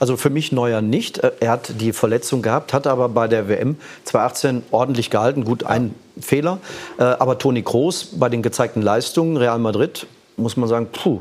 also 0.00 0.16
für 0.16 0.30
mich 0.30 0.52
Neuer 0.52 0.80
nicht. 0.80 1.18
Äh, 1.18 1.32
er 1.40 1.50
hat 1.52 1.80
die 1.80 1.92
Verletzung 1.92 2.42
gehabt, 2.42 2.72
hat 2.72 2.86
aber 2.86 3.08
bei 3.08 3.28
der 3.28 3.48
WM 3.48 3.76
2018 4.04 4.62
ordentlich 4.70 5.10
gehalten. 5.10 5.44
Gut, 5.44 5.64
ein 5.64 5.94
Fehler. 6.20 6.58
Äh, 6.98 7.04
aber 7.04 7.38
Toni 7.38 7.62
Kroos 7.62 8.18
bei 8.18 8.28
den 8.28 8.42
gezeigten 8.42 8.82
Leistungen, 8.82 9.36
Real 9.36 9.58
Madrid, 9.58 10.06
muss 10.36 10.56
man 10.56 10.68
sagen, 10.68 10.88
puh, 10.92 11.20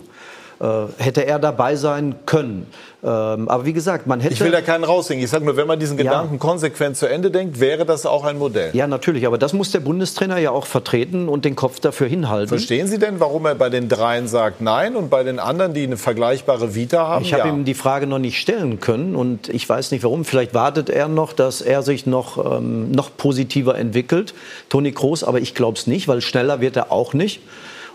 hätte 0.97 1.25
er 1.25 1.39
dabei 1.39 1.75
sein 1.75 2.15
können. 2.25 2.67
Ähm, 3.03 3.49
aber 3.49 3.65
wie 3.65 3.73
gesagt, 3.73 4.07
man 4.07 4.21
hätte. 4.21 4.33
Ich 4.33 4.39
will 4.39 4.51
da 4.51 4.61
keinen 4.61 4.85
raushängen. 4.85 5.21
Ich 5.21 5.29
sage 5.29 5.43
nur, 5.43 5.57
wenn 5.57 5.67
man 5.67 5.77
diesen 5.77 5.97
Gedanken 5.97 6.35
ja. 6.35 6.39
konsequent 6.39 6.95
zu 6.95 7.05
Ende 7.05 7.31
denkt, 7.31 7.59
wäre 7.59 7.85
das 7.85 8.05
auch 8.05 8.23
ein 8.23 8.37
Modell. 8.37 8.69
Ja, 8.73 8.87
natürlich. 8.87 9.27
Aber 9.27 9.37
das 9.37 9.51
muss 9.51 9.71
der 9.71 9.81
Bundestrainer 9.81 10.37
ja 10.37 10.51
auch 10.51 10.65
vertreten 10.65 11.27
und 11.27 11.43
den 11.43 11.57
Kopf 11.57 11.81
dafür 11.81 12.07
hinhalten. 12.07 12.47
Verstehen 12.47 12.87
Sie 12.87 12.99
denn, 12.99 13.19
warum 13.19 13.45
er 13.45 13.55
bei 13.55 13.69
den 13.69 13.89
dreien 13.89 14.29
sagt 14.29 14.61
Nein 14.61 14.95
und 14.95 15.09
bei 15.09 15.23
den 15.23 15.39
anderen, 15.39 15.73
die 15.73 15.83
eine 15.83 15.97
vergleichbare 15.97 16.75
Vita 16.75 17.05
haben? 17.05 17.25
Ich 17.25 17.33
habe 17.33 17.49
ja. 17.49 17.53
ihm 17.53 17.65
die 17.65 17.73
Frage 17.73 18.07
noch 18.07 18.19
nicht 18.19 18.39
stellen 18.39 18.79
können 18.79 19.17
und 19.17 19.49
ich 19.49 19.67
weiß 19.67 19.91
nicht 19.91 20.03
warum. 20.03 20.23
Vielleicht 20.23 20.53
wartet 20.53 20.89
er 20.89 21.09
noch, 21.09 21.33
dass 21.33 21.61
er 21.61 21.83
sich 21.83 22.05
noch, 22.05 22.57
ähm, 22.57 22.91
noch 22.91 23.17
positiver 23.17 23.77
entwickelt. 23.77 24.33
Toni 24.69 24.93
Kroos, 24.93 25.25
aber 25.25 25.41
ich 25.41 25.55
glaube 25.55 25.77
es 25.77 25.87
nicht, 25.87 26.07
weil 26.07 26.21
schneller 26.21 26.61
wird 26.61 26.77
er 26.77 26.89
auch 26.93 27.13
nicht. 27.13 27.41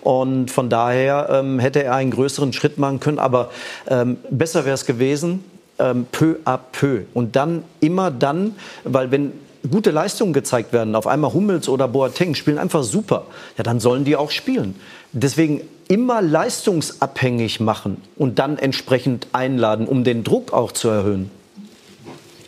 Und 0.08 0.50
von 0.50 0.70
daher 0.70 1.28
ähm, 1.30 1.58
hätte 1.58 1.84
er 1.84 1.94
einen 1.94 2.10
größeren 2.10 2.54
Schritt 2.54 2.78
machen 2.78 2.98
können. 2.98 3.18
Aber 3.18 3.50
ähm, 3.88 4.16
besser 4.30 4.64
wäre 4.64 4.72
es 4.72 4.86
gewesen, 4.86 5.44
ähm, 5.78 6.06
peu 6.10 6.36
à 6.46 6.56
peu. 6.56 7.02
Und 7.12 7.36
dann 7.36 7.62
immer 7.80 8.10
dann, 8.10 8.56
weil 8.84 9.10
wenn 9.10 9.34
gute 9.70 9.90
Leistungen 9.90 10.32
gezeigt 10.32 10.72
werden, 10.72 10.94
auf 10.94 11.06
einmal 11.06 11.34
Hummels 11.34 11.68
oder 11.68 11.88
Boateng 11.88 12.34
spielen 12.34 12.56
einfach 12.56 12.84
super, 12.84 13.26
ja, 13.58 13.64
dann 13.64 13.80
sollen 13.80 14.06
die 14.06 14.16
auch 14.16 14.30
spielen. 14.30 14.76
Deswegen 15.12 15.60
immer 15.88 16.22
leistungsabhängig 16.22 17.60
machen 17.60 18.00
und 18.16 18.38
dann 18.38 18.56
entsprechend 18.56 19.26
einladen, 19.32 19.86
um 19.86 20.04
den 20.04 20.24
Druck 20.24 20.54
auch 20.54 20.72
zu 20.72 20.88
erhöhen. 20.88 21.30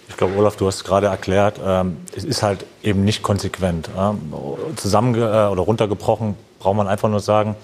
Ich 0.08 0.16
glaube, 0.16 0.34
Olaf, 0.38 0.56
du 0.56 0.66
hast 0.66 0.84
gerade 0.84 1.08
erklärt, 1.08 1.61
ähm, 1.62 1.98
es 2.16 2.24
ist 2.24 2.42
halt 2.42 2.64
eben 2.82 3.04
nicht 3.04 3.22
konsequent. 3.22 3.90
Ähm, 3.98 4.32
zusammen 4.76 5.14
äh, 5.14 5.18
oder 5.18 5.61
runtergebrochen 5.61 6.36
braucht 6.61 6.76
man 6.76 6.86
einfach 6.86 7.08
nur 7.08 7.20
sagen, 7.20 7.56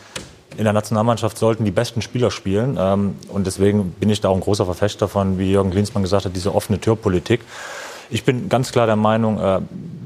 in 0.57 0.64
der 0.64 0.72
Nationalmannschaft 0.72 1.38
sollten 1.38 1.64
die 1.64 1.70
besten 1.70 2.03
Spieler 2.03 2.30
spielen. 2.30 2.76
Ähm, 2.80 3.16
und 3.28 3.47
deswegen 3.47 3.92
bin 3.92 4.11
ich 4.11 4.20
da 4.20 4.30
auch 4.30 4.34
ein 4.34 4.40
großer 4.40 4.64
Verfechter 4.64 5.07
von, 5.07 5.38
wie 5.38 5.53
Jürgen 5.53 5.70
Klinsmann 5.70 6.03
gesagt 6.03 6.24
hat, 6.24 6.34
diese 6.34 6.55
offene 6.55 6.80
Türpolitik. 6.80 7.42
Ich 8.11 8.24
bin 8.24 8.49
ganz 8.49 8.72
klar 8.72 8.86
der 8.86 8.97
Meinung, 8.97 9.38
äh, 9.38 9.61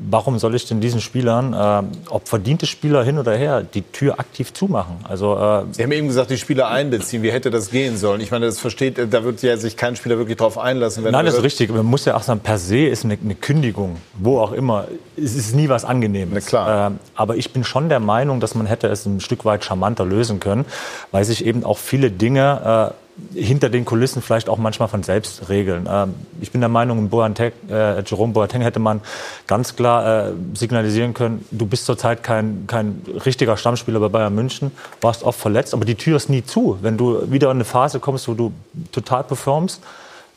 warum 0.09 0.39
soll 0.39 0.55
ich 0.55 0.67
denn 0.67 0.81
diesen 0.81 1.01
Spielern, 1.01 1.53
äh, 1.53 2.11
ob 2.11 2.29
verdiente 2.29 2.67
Spieler 2.67 3.05
hin 3.05 3.19
oder 3.19 3.37
her, 3.37 3.63
die 3.63 3.83
Tür 3.83 4.19
aktiv 4.19 4.53
zumachen? 4.53 4.97
Also, 5.05 5.37
äh, 5.37 5.65
Sie 5.73 5.83
haben 5.83 5.93
eben 5.93 6.09
gesagt, 6.09 6.31
die 6.31 6.39
Spieler 6.39 6.69
einbeziehen. 6.69 7.23
Wie 7.23 7.33
hätte 7.33 7.51
das 7.51 7.71
gehen 7.71 7.97
sollen? 7.97 8.21
Ich 8.21 8.31
meine, 8.31 8.47
das 8.47 8.59
versteht, 8.59 8.99
da 8.99 9.25
wird 9.25 9.43
ja 9.43 9.57
sich 9.57 9.77
kein 9.77 9.97
Spieler 9.97 10.19
wirklich 10.19 10.37
drauf 10.37 10.59
einlassen. 10.59 11.05
Nein, 11.05 11.25
das 11.25 11.35
ist 11.35 11.43
richtig. 11.43 11.71
Man 11.71 11.87
muss 11.87 12.05
ja 12.05 12.17
auch 12.17 12.23
sagen, 12.23 12.41
per 12.41 12.59
se 12.59 12.87
ist 12.87 13.05
eine, 13.05 13.19
eine 13.23 13.35
Kündigung, 13.35 13.97
wo 14.19 14.39
auch 14.39 14.53
immer, 14.53 14.87
es 15.17 15.35
ist 15.35 15.55
nie 15.55 15.69
was 15.69 15.85
Angenehmes. 15.85 16.47
Klar. 16.47 16.91
Äh, 16.91 16.95
aber 17.15 17.37
ich 17.37 17.53
bin 17.53 17.65
schon 17.65 17.89
der 17.89 18.01
Meinung, 18.01 18.41
dass 18.41 18.55
man 18.55 18.67
hätte 18.67 18.89
es 18.89 19.07
ein 19.07 19.21
Stück 19.21 19.45
weit 19.45 19.65
charmanter 19.65 20.05
lösen 20.05 20.41
können, 20.41 20.65
weil 21.11 21.25
sich 21.25 21.45
eben 21.45 21.65
auch 21.65 21.79
viele 21.79 22.11
Dinge 22.11 22.93
äh, 22.93 23.00
hinter 23.35 23.69
den 23.69 23.85
Kulissen 23.85 24.23
vielleicht 24.23 24.49
auch 24.49 24.59
manchmal 24.59 24.89
von 24.89 25.03
selbst 25.03 25.49
regeln. 25.49 25.89
Ähm, 25.91 26.15
ich 26.41 26.53
bin 26.53 26.61
der 26.61 26.69
Meinung, 26.69 26.99
in 26.99 27.09
Boateng, 27.09 27.53
äh, 27.69 28.03
Jerome 28.03 28.33
Boateng 28.33 28.63
hätte 28.63 28.79
man 28.79 29.01
ganz 29.47 29.77
klar 29.77 30.29
äh, 30.29 30.33
signalisieren 30.55 31.15
können, 31.15 31.45
du 31.51 31.67
bist 31.67 31.87
zurzeit 31.87 32.23
kein, 32.23 32.65
kein 32.67 33.03
richtiger 33.25 33.57
Stammspieler 33.57 34.01
bei 34.01 34.09
Bayern 34.09 34.35
München, 34.35 34.71
warst 35.01 35.23
oft 35.23 35.39
verletzt, 35.39 35.75
aber 35.75 35.85
die 35.85 35.97
Tür 35.97 36.17
ist 36.17 36.31
nie 36.31 36.45
zu. 36.45 36.79
Wenn 36.81 36.97
du 36.97 37.31
wieder 37.31 37.49
in 37.51 37.59
eine 37.59 37.65
Phase 37.65 38.01
kommst, 38.01 38.29
wo 38.29 38.35
du 38.35 38.53
total 38.93 39.25
performst, 39.25 39.83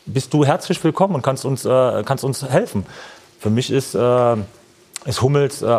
bist 0.05 0.33
du 0.33 0.45
herzlich 0.45 0.83
willkommen 0.83 1.15
und 1.15 1.21
kannst 1.21 1.45
uns, 1.45 1.65
äh, 1.65 2.03
kannst 2.05 2.23
uns 2.23 2.43
helfen. 2.43 2.85
Für 3.39 3.49
mich 3.49 3.71
ist, 3.71 3.95
äh, 3.95 4.35
ist 5.05 5.21
Hummels 5.21 5.61
äh, 5.61 5.77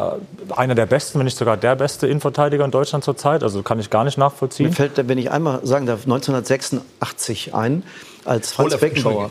einer 0.54 0.74
der 0.74 0.86
besten, 0.86 1.18
wenn 1.18 1.24
nicht 1.24 1.36
sogar 1.38 1.56
der 1.56 1.76
beste 1.76 2.06
Innenverteidiger 2.06 2.64
in 2.64 2.70
Deutschland 2.70 3.04
zurzeit. 3.04 3.42
Also 3.42 3.62
kann 3.62 3.78
ich 3.80 3.90
gar 3.90 4.04
nicht 4.04 4.18
nachvollziehen. 4.18 4.68
Mir 4.68 4.72
fällt, 4.74 4.92
wenn 5.08 5.18
ich 5.18 5.30
einmal 5.30 5.60
sagen 5.64 5.86
darf, 5.86 6.00
1986 6.04 7.54
ein, 7.54 7.82
als 8.24 8.52
Franz 8.52 8.68
Olaf, 8.72 8.80
Beckenbauer. 8.80 9.30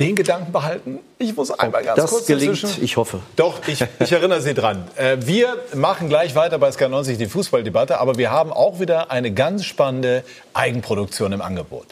Den 0.00 0.16
Gedanken 0.16 0.50
behalten. 0.50 0.98
Ich 1.18 1.36
muss 1.36 1.52
einmal 1.52 1.84
ganz 1.84 1.96
Das 1.96 2.10
kurz 2.10 2.26
gelingt, 2.26 2.54
dazwischen- 2.64 2.82
ich 2.82 2.96
hoffe. 2.96 3.20
Doch, 3.36 3.60
ich, 3.68 3.84
ich 4.00 4.10
erinnere 4.12 4.40
Sie 4.40 4.52
dran. 4.52 4.88
Äh, 4.96 5.18
wir 5.20 5.56
machen 5.74 6.08
gleich 6.08 6.34
weiter 6.34 6.58
bei 6.58 6.70
Sky90 6.70 7.16
die 7.16 7.26
Fußballdebatte, 7.26 8.00
aber 8.00 8.18
wir 8.18 8.32
haben 8.32 8.52
auch 8.52 8.80
wieder 8.80 9.12
eine 9.12 9.32
ganz 9.32 9.64
spannende 9.64 10.24
Eigenproduktion 10.52 11.30
im 11.32 11.42
Angebot. 11.42 11.86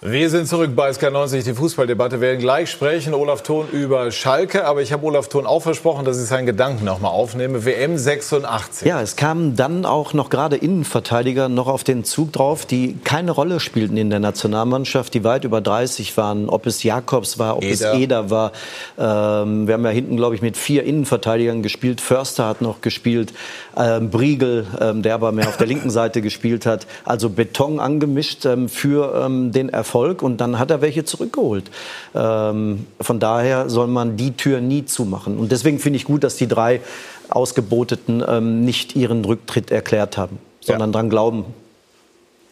Wir 0.00 0.30
sind 0.30 0.46
zurück 0.46 0.76
bei 0.76 0.90
SK90, 0.90 1.42
die 1.42 1.54
Fußballdebatte. 1.54 2.20
Wir 2.20 2.28
werden 2.28 2.38
gleich 2.38 2.70
sprechen, 2.70 3.14
Olaf 3.14 3.42
Thon 3.42 3.68
über 3.72 4.12
Schalke. 4.12 4.64
Aber 4.64 4.80
ich 4.80 4.92
habe 4.92 5.04
Olaf 5.04 5.26
Thon 5.28 5.44
auch 5.44 5.58
versprochen, 5.58 6.04
dass 6.04 6.22
ich 6.22 6.28
seinen 6.28 6.46
Gedanken 6.46 6.84
noch 6.84 7.00
mal 7.00 7.08
aufnehme. 7.08 7.64
WM 7.64 7.98
86. 7.98 8.86
Ja, 8.86 9.02
es 9.02 9.16
kamen 9.16 9.56
dann 9.56 9.84
auch 9.84 10.12
noch 10.12 10.30
gerade 10.30 10.54
Innenverteidiger 10.54 11.48
noch 11.48 11.66
auf 11.66 11.82
den 11.82 12.04
Zug 12.04 12.32
drauf, 12.32 12.64
die 12.64 12.96
keine 13.02 13.32
Rolle 13.32 13.58
spielten 13.58 13.96
in 13.96 14.08
der 14.08 14.20
Nationalmannschaft, 14.20 15.14
die 15.14 15.24
weit 15.24 15.42
über 15.42 15.60
30 15.60 16.16
waren. 16.16 16.48
Ob 16.48 16.68
es 16.68 16.84
Jakobs 16.84 17.40
war, 17.40 17.56
ob 17.56 17.64
Eder. 17.64 17.92
es 17.92 17.98
Eder 17.98 18.30
war. 18.30 18.52
Ähm, 18.96 19.66
wir 19.66 19.74
haben 19.74 19.84
ja 19.84 19.90
hinten, 19.90 20.16
glaube 20.16 20.36
ich, 20.36 20.42
mit 20.42 20.56
vier 20.56 20.84
Innenverteidigern 20.84 21.60
gespielt. 21.64 22.00
Förster 22.00 22.46
hat 22.46 22.62
noch 22.62 22.82
gespielt. 22.82 23.32
Ähm, 23.76 24.10
Briegel, 24.10 24.64
ähm, 24.80 25.02
der 25.02 25.14
aber 25.14 25.32
mehr 25.32 25.48
auf 25.48 25.56
der 25.56 25.66
linken 25.66 25.90
Seite 25.90 26.22
gespielt 26.22 26.66
hat. 26.66 26.86
Also 27.04 27.30
Beton 27.30 27.80
angemischt 27.80 28.46
ähm, 28.46 28.68
für 28.68 29.24
ähm, 29.24 29.50
den 29.50 29.70
Erfolg. 29.70 29.87
Und 30.22 30.38
dann 30.38 30.58
hat 30.58 30.70
er 30.70 30.80
welche 30.80 31.04
zurückgeholt. 31.04 31.70
Ähm, 32.14 32.86
von 33.00 33.20
daher 33.20 33.68
soll 33.70 33.86
man 33.86 34.16
die 34.16 34.32
Tür 34.32 34.60
nie 34.60 34.84
zumachen. 34.84 35.38
Und 35.38 35.52
deswegen 35.52 35.78
finde 35.78 35.96
ich 35.98 36.04
gut, 36.04 36.24
dass 36.24 36.36
die 36.36 36.48
drei 36.48 36.80
Ausgeboteten 37.28 38.24
ähm, 38.26 38.64
nicht 38.64 38.96
ihren 38.96 39.24
Rücktritt 39.24 39.70
erklärt 39.70 40.16
haben, 40.16 40.38
sondern 40.60 40.92
dran 40.92 41.10
glauben. 41.10 41.44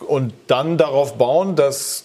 Und 0.01 0.32
dann 0.47 0.76
darauf 0.78 1.16
bauen, 1.16 1.57
dass 1.57 2.05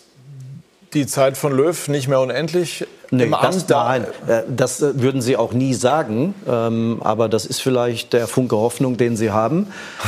die 0.93 1.05
Zeit 1.07 1.38
von 1.38 1.51
Löw 1.51 1.88
nicht 1.88 2.07
mehr 2.07 2.19
unendlich 2.19 2.86
Nee, 3.14 3.24
im 3.24 3.32
das, 3.32 3.66
da 3.66 3.84
nein, 3.84 4.05
äh, 4.28 4.43
das 4.47 4.82
äh, 4.82 5.01
würden 5.01 5.22
Sie 5.22 5.36
auch 5.36 5.51
nie 5.51 5.74
sagen. 5.74 6.34
Ähm, 6.47 7.01
aber 7.03 7.28
das 7.28 7.45
ist 7.45 7.62
vielleicht 7.62 8.14
der 8.14 8.26
Funke 8.26 8.55
Hoffnung, 8.55 8.95
den 8.95 9.18
Sie 9.18 9.32
haben. 9.32 9.68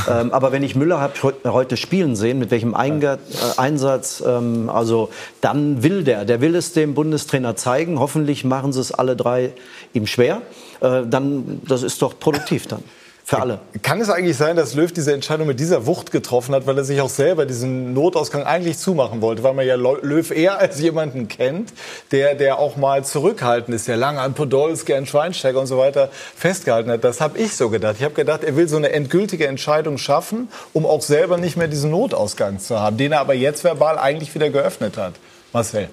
Ähm, 0.09 0.31
aber 0.31 0.53
wenn 0.53 0.63
ich 0.63 0.75
Müller 0.75 1.01
habe 1.01 1.13
heute 1.43 1.75
spielen 1.75 2.15
sehen, 2.15 2.39
mit 2.39 2.49
welchem 2.49 2.73
äh, 2.73 3.17
Einsatz, 3.57 4.23
ähm, 4.25 4.69
also 4.69 5.09
dann 5.41 5.83
will 5.83 6.05
der, 6.05 6.23
der 6.23 6.39
will 6.39 6.55
es 6.55 6.71
dem 6.71 6.93
Bundestrainer 6.93 7.57
zeigen. 7.57 7.99
Hoffentlich 7.99 8.45
machen 8.45 8.71
sie 8.71 8.79
es 8.79 8.93
alle 8.93 9.17
drei 9.17 9.51
ihm 9.93 10.07
schwer. 10.07 10.41
Äh, 10.79 11.01
dann, 11.05 11.61
das 11.67 11.83
ist 11.83 12.01
doch 12.01 12.17
produktiv 12.17 12.67
dann. 12.67 12.83
Für 13.25 13.39
alle. 13.39 13.59
Kann 13.83 14.01
es 14.01 14.09
eigentlich 14.09 14.35
sein, 14.35 14.57
dass 14.57 14.73
Löw 14.73 14.91
diese 14.91 15.13
Entscheidung 15.13 15.47
mit 15.47 15.57
dieser 15.57 15.85
Wucht 15.85 16.11
getroffen 16.11 16.53
hat, 16.53 16.67
weil 16.67 16.77
er 16.77 16.83
sich 16.83 16.99
auch 16.99 17.09
selber 17.09 17.45
diesen 17.45 17.93
Notausgang 17.93 18.43
eigentlich 18.43 18.77
zumachen 18.77 19.21
wollte, 19.21 19.43
weil 19.43 19.53
man 19.53 19.65
ja 19.65 19.75
Löw 19.75 20.29
eher 20.29 20.59
als 20.59 20.81
jemanden 20.81 21.29
kennt, 21.29 21.71
der, 22.11 22.35
der 22.35 22.59
auch 22.59 22.75
mal 22.75 23.05
zurückhaltend 23.05 23.73
ist, 23.73 23.87
der 23.87 23.95
lange 23.95 24.19
an 24.19 24.33
Podolski, 24.33 24.93
an 24.93 25.05
Schweinsteiger 25.05 25.57
und 25.61 25.67
so 25.67 25.77
weiter 25.77 26.09
festgehalten 26.35 26.91
hat. 26.91 27.05
Das 27.05 27.21
habe 27.21 27.37
ich 27.37 27.55
so 27.55 27.69
gedacht. 27.69 27.95
Ich 27.97 28.03
habe 28.03 28.13
gedacht, 28.13 28.43
er 28.43 28.57
will 28.57 28.67
so 28.67 28.75
eine 28.75 28.91
endgültige 28.91 29.47
Entscheidung 29.47 29.97
schaffen, 29.97 30.49
um 30.73 30.85
auch 30.85 31.01
selber 31.01 31.37
nicht 31.37 31.55
mehr 31.55 31.69
diesen 31.69 31.91
Notausgang 31.91 32.59
zu 32.59 32.77
haben, 32.77 32.97
den 32.97 33.13
er 33.13 33.21
aber 33.21 33.35
jetzt 33.35 33.63
verbal 33.63 33.97
eigentlich 33.99 34.35
wieder 34.35 34.49
geöffnet 34.49 34.97
hat. 34.97 35.13
Marcel. 35.53 35.87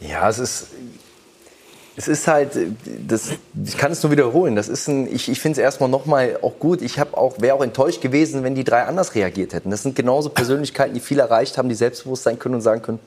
Ja, 0.00 0.28
es 0.28 0.38
ist, 0.38 0.66
es 1.96 2.08
ist 2.08 2.26
halt, 2.26 2.50
das, 3.06 3.30
ich 3.64 3.78
kann 3.78 3.92
es 3.92 4.02
nur 4.02 4.10
wiederholen. 4.10 4.56
Das 4.56 4.68
ist 4.68 4.88
ein, 4.88 5.06
ich, 5.12 5.28
ich 5.28 5.40
finde 5.40 5.60
es 5.60 5.64
erstmal 5.64 5.88
nochmal 5.88 6.38
auch 6.42 6.58
gut. 6.58 6.82
Ich 6.82 6.98
habe 6.98 7.16
auch, 7.16 7.40
wäre 7.40 7.54
auch 7.54 7.62
enttäuscht 7.62 8.00
gewesen, 8.00 8.42
wenn 8.42 8.54
die 8.54 8.64
drei 8.64 8.82
anders 8.82 9.14
reagiert 9.14 9.52
hätten. 9.52 9.70
Das 9.70 9.82
sind 9.82 9.94
genauso 9.94 10.30
Persönlichkeiten, 10.30 10.94
die 10.94 11.00
viel 11.00 11.20
erreicht 11.20 11.56
haben, 11.56 11.68
die 11.68 11.74
selbstbewusst 11.74 12.24
sein 12.24 12.38
können 12.38 12.56
und 12.56 12.62
sagen 12.62 12.82
können, 12.82 12.98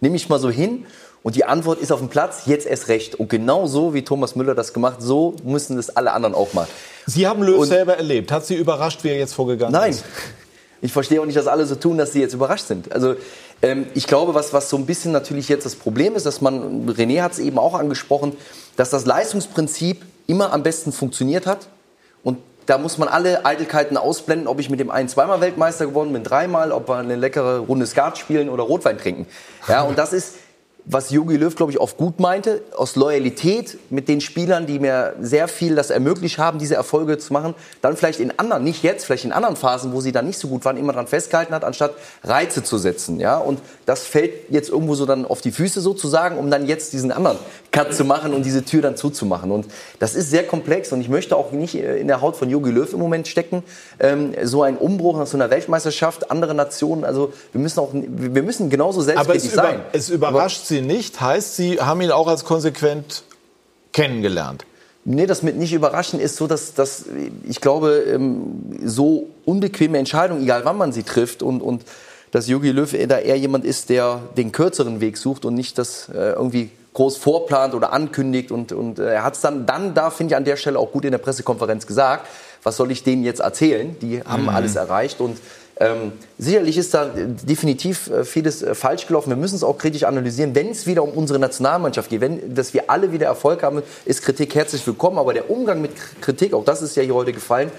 nehme 0.00 0.16
ich 0.16 0.28
mal 0.28 0.38
so 0.38 0.50
hin. 0.50 0.86
Und 1.22 1.36
die 1.36 1.44
Antwort 1.44 1.80
ist 1.80 1.90
auf 1.90 2.00
dem 2.00 2.08
Platz, 2.08 2.42
jetzt 2.46 2.66
erst 2.66 2.88
recht. 2.88 3.14
Und 3.14 3.28
genau 3.28 3.66
so, 3.66 3.94
wie 3.94 4.02
Thomas 4.02 4.36
Müller 4.36 4.54
das 4.54 4.72
gemacht, 4.72 4.96
so 5.00 5.36
müssen 5.44 5.76
das 5.76 5.94
alle 5.96 6.12
anderen 6.12 6.34
auch 6.34 6.52
mal. 6.52 6.66
Sie 7.06 7.26
haben 7.26 7.42
Löw 7.42 7.64
selber 7.66 7.96
erlebt. 7.96 8.30
Hat 8.30 8.44
Sie 8.46 8.54
überrascht, 8.54 9.04
wie 9.04 9.08
er 9.08 9.16
jetzt 9.16 9.34
vorgegangen 9.34 9.72
Nein. 9.72 9.90
ist? 9.90 10.04
Ich 10.84 10.92
verstehe 10.92 11.18
auch 11.18 11.24
nicht, 11.24 11.38
dass 11.38 11.46
alle 11.46 11.64
so 11.64 11.76
tun, 11.76 11.96
dass 11.96 12.12
sie 12.12 12.20
jetzt 12.20 12.34
überrascht 12.34 12.66
sind. 12.66 12.92
Also 12.92 13.16
ähm, 13.64 13.86
ich 13.94 14.06
glaube, 14.06 14.34
was, 14.34 14.52
was 14.52 14.68
so 14.68 14.76
ein 14.76 14.86
bisschen 14.86 15.12
natürlich 15.12 15.48
jetzt 15.48 15.64
das 15.64 15.74
Problem 15.74 16.14
ist, 16.16 16.26
dass 16.26 16.40
man, 16.40 16.88
René 16.90 17.22
hat 17.22 17.32
es 17.32 17.38
eben 17.38 17.58
auch 17.58 17.74
angesprochen, 17.74 18.36
dass 18.76 18.90
das 18.90 19.06
Leistungsprinzip 19.06 20.02
immer 20.26 20.52
am 20.52 20.62
besten 20.62 20.92
funktioniert 20.92 21.46
hat. 21.46 21.68
Und 22.22 22.38
da 22.66 22.78
muss 22.78 22.98
man 22.98 23.08
alle 23.08 23.44
Eitelkeiten 23.44 23.96
ausblenden, 23.96 24.48
ob 24.48 24.60
ich 24.60 24.68
mit 24.68 24.80
dem 24.80 24.90
einen 24.90 25.08
zweimal 25.08 25.40
Weltmeister 25.40 25.86
geworden 25.86 26.12
bin, 26.12 26.24
dreimal, 26.24 26.72
ob 26.72 26.88
wir 26.88 26.96
eine 26.96 27.16
leckere 27.16 27.58
Runde 27.60 27.86
Skat 27.86 28.18
spielen 28.18 28.48
oder 28.48 28.64
Rotwein 28.64 28.98
trinken. 28.98 29.26
Ja, 29.68 29.82
und 29.82 29.98
das 29.98 30.12
ist, 30.12 30.34
was 30.86 31.10
Jogi 31.10 31.36
Löw, 31.36 31.54
glaube 31.54 31.72
ich, 31.72 31.80
oft 31.80 31.96
gut 31.96 32.20
meinte, 32.20 32.60
aus 32.76 32.94
Loyalität 32.94 33.78
mit 33.88 34.06
den 34.06 34.20
Spielern, 34.20 34.66
die 34.66 34.78
mir 34.78 35.14
sehr 35.18 35.48
viel 35.48 35.74
das 35.74 35.88
ermöglicht 35.88 36.36
haben, 36.36 36.58
diese 36.58 36.74
Erfolge 36.74 37.16
zu 37.16 37.32
machen, 37.32 37.54
dann 37.80 37.96
vielleicht 37.96 38.20
in 38.20 38.38
anderen, 38.38 38.64
nicht 38.64 38.82
jetzt, 38.82 39.06
vielleicht 39.06 39.24
in 39.24 39.32
anderen 39.32 39.56
Phasen, 39.56 39.92
wo 39.94 40.02
sie 40.02 40.12
dann 40.12 40.26
nicht 40.26 40.38
so 40.38 40.48
gut 40.48 40.64
waren, 40.66 40.76
immer 40.76 40.92
dran 40.92 41.06
festgehalten 41.06 41.54
hat, 41.54 41.64
anstatt 41.64 41.94
Reize 42.22 42.62
zu 42.62 42.76
setzen. 42.76 43.18
Ja? 43.18 43.38
Und 43.38 43.60
das 43.86 44.02
fällt 44.02 44.50
jetzt 44.50 44.68
irgendwo 44.68 44.94
so 44.94 45.06
dann 45.06 45.24
auf 45.24 45.40
die 45.40 45.52
Füße 45.52 45.80
sozusagen, 45.80 46.36
um 46.36 46.50
dann 46.50 46.66
jetzt 46.66 46.92
diesen 46.92 47.12
anderen 47.12 47.38
Cut 47.70 47.94
zu 47.94 48.04
machen 48.04 48.34
und 48.34 48.44
diese 48.44 48.64
Tür 48.64 48.82
dann 48.82 48.96
zuzumachen. 48.96 49.50
Und 49.50 49.66
das 50.00 50.14
ist 50.14 50.28
sehr 50.28 50.46
komplex 50.46 50.92
und 50.92 51.00
ich 51.00 51.08
möchte 51.08 51.34
auch 51.34 51.52
nicht 51.52 51.76
äh, 51.76 51.96
in 51.96 52.08
der 52.08 52.20
Haut 52.20 52.36
von 52.36 52.50
Jogi 52.50 52.70
Löw 52.70 52.92
im 52.92 52.98
Moment 52.98 53.26
stecken. 53.26 53.62
Ähm, 54.00 54.34
so 54.42 54.62
ein 54.62 54.76
Umbruch 54.76 55.18
nach 55.18 55.26
so 55.26 55.38
einer 55.38 55.48
Weltmeisterschaft, 55.48 56.30
andere 56.30 56.54
Nationen, 56.54 57.04
also 57.04 57.32
wir 57.52 57.60
müssen 57.60 57.80
auch, 57.80 57.88
wir 57.92 58.42
müssen 58.42 58.68
genauso 58.68 59.00
Aber 59.00 59.24
selbstkritisch 59.24 59.50
sein. 59.50 59.80
es 59.92 60.10
überrascht 60.10 60.66
Sie 60.66 60.73
nicht, 60.82 61.20
heißt, 61.20 61.56
Sie 61.56 61.80
haben 61.80 62.00
ihn 62.00 62.10
auch 62.10 62.26
als 62.28 62.44
konsequent 62.44 63.24
kennengelernt. 63.92 64.64
Nee, 65.06 65.26
das 65.26 65.42
mit 65.42 65.56
nicht 65.56 65.72
überraschen 65.74 66.18
ist 66.18 66.36
so, 66.36 66.46
dass, 66.46 66.72
dass 66.74 67.04
ich 67.46 67.60
glaube, 67.60 68.04
ähm, 68.08 68.78
so 68.84 69.28
unbequeme 69.44 69.98
Entscheidungen, 69.98 70.42
egal 70.42 70.64
wann 70.64 70.78
man 70.78 70.92
sie 70.92 71.02
trifft 71.02 71.42
und, 71.42 71.60
und 71.60 71.84
dass 72.30 72.48
Jogi 72.48 72.70
Löw 72.70 72.90
da 73.06 73.18
eher 73.18 73.36
jemand 73.36 73.64
ist, 73.64 73.90
der 73.90 74.20
den 74.36 74.50
kürzeren 74.50 75.00
Weg 75.00 75.18
sucht 75.18 75.44
und 75.44 75.54
nicht 75.54 75.76
das 75.78 76.08
äh, 76.08 76.30
irgendwie 76.32 76.70
groß 76.94 77.16
vorplant 77.18 77.74
oder 77.74 77.92
ankündigt 77.92 78.50
und, 78.50 78.72
und 78.72 78.98
äh, 78.98 79.14
er 79.14 79.24
hat 79.24 79.34
es 79.34 79.40
dann, 79.42 79.66
dann 79.66 79.94
da 79.94 80.10
finde 80.10 80.32
ich 80.32 80.36
an 80.36 80.44
der 80.44 80.56
Stelle 80.56 80.78
auch 80.78 80.90
gut 80.90 81.04
in 81.04 81.10
der 81.10 81.18
Pressekonferenz 81.18 81.86
gesagt, 81.86 82.26
was 82.62 82.76
soll 82.76 82.90
ich 82.90 83.02
denen 83.02 83.24
jetzt 83.24 83.40
erzählen? 83.40 83.96
Die 84.00 84.22
haben 84.22 84.44
Mhm. 84.44 84.48
alles 84.48 84.74
erreicht 84.76 85.20
und 85.20 85.38
ähm, 85.80 86.12
sicherlich 86.38 86.78
ist 86.78 86.94
da 86.94 87.06
definitiv 87.06 88.08
äh, 88.08 88.24
vieles 88.24 88.62
äh, 88.62 88.74
falsch 88.74 89.06
gelaufen. 89.08 89.30
Wir 89.30 89.36
müssen 89.36 89.56
es 89.56 89.64
auch 89.64 89.76
kritisch 89.76 90.04
analysieren. 90.04 90.54
Wenn 90.54 90.70
es 90.70 90.86
wieder 90.86 91.02
um 91.02 91.10
unsere 91.10 91.40
Nationalmannschaft 91.40 92.10
geht, 92.10 92.20
wenn, 92.20 92.54
dass 92.54 92.74
wir 92.74 92.88
alle 92.88 93.10
wieder 93.10 93.26
Erfolg 93.26 93.62
haben, 93.64 93.82
ist 94.04 94.22
Kritik 94.22 94.54
herzlich 94.54 94.86
willkommen. 94.86 95.18
Aber 95.18 95.32
der 95.32 95.50
Umgang 95.50 95.82
mit 95.82 95.90
Kritik, 96.20 96.54
auch 96.54 96.64
das 96.64 96.80
ist 96.80 96.96
ja 96.96 97.02
hier 97.02 97.14
heute 97.14 97.32
gefallen, 97.32 97.72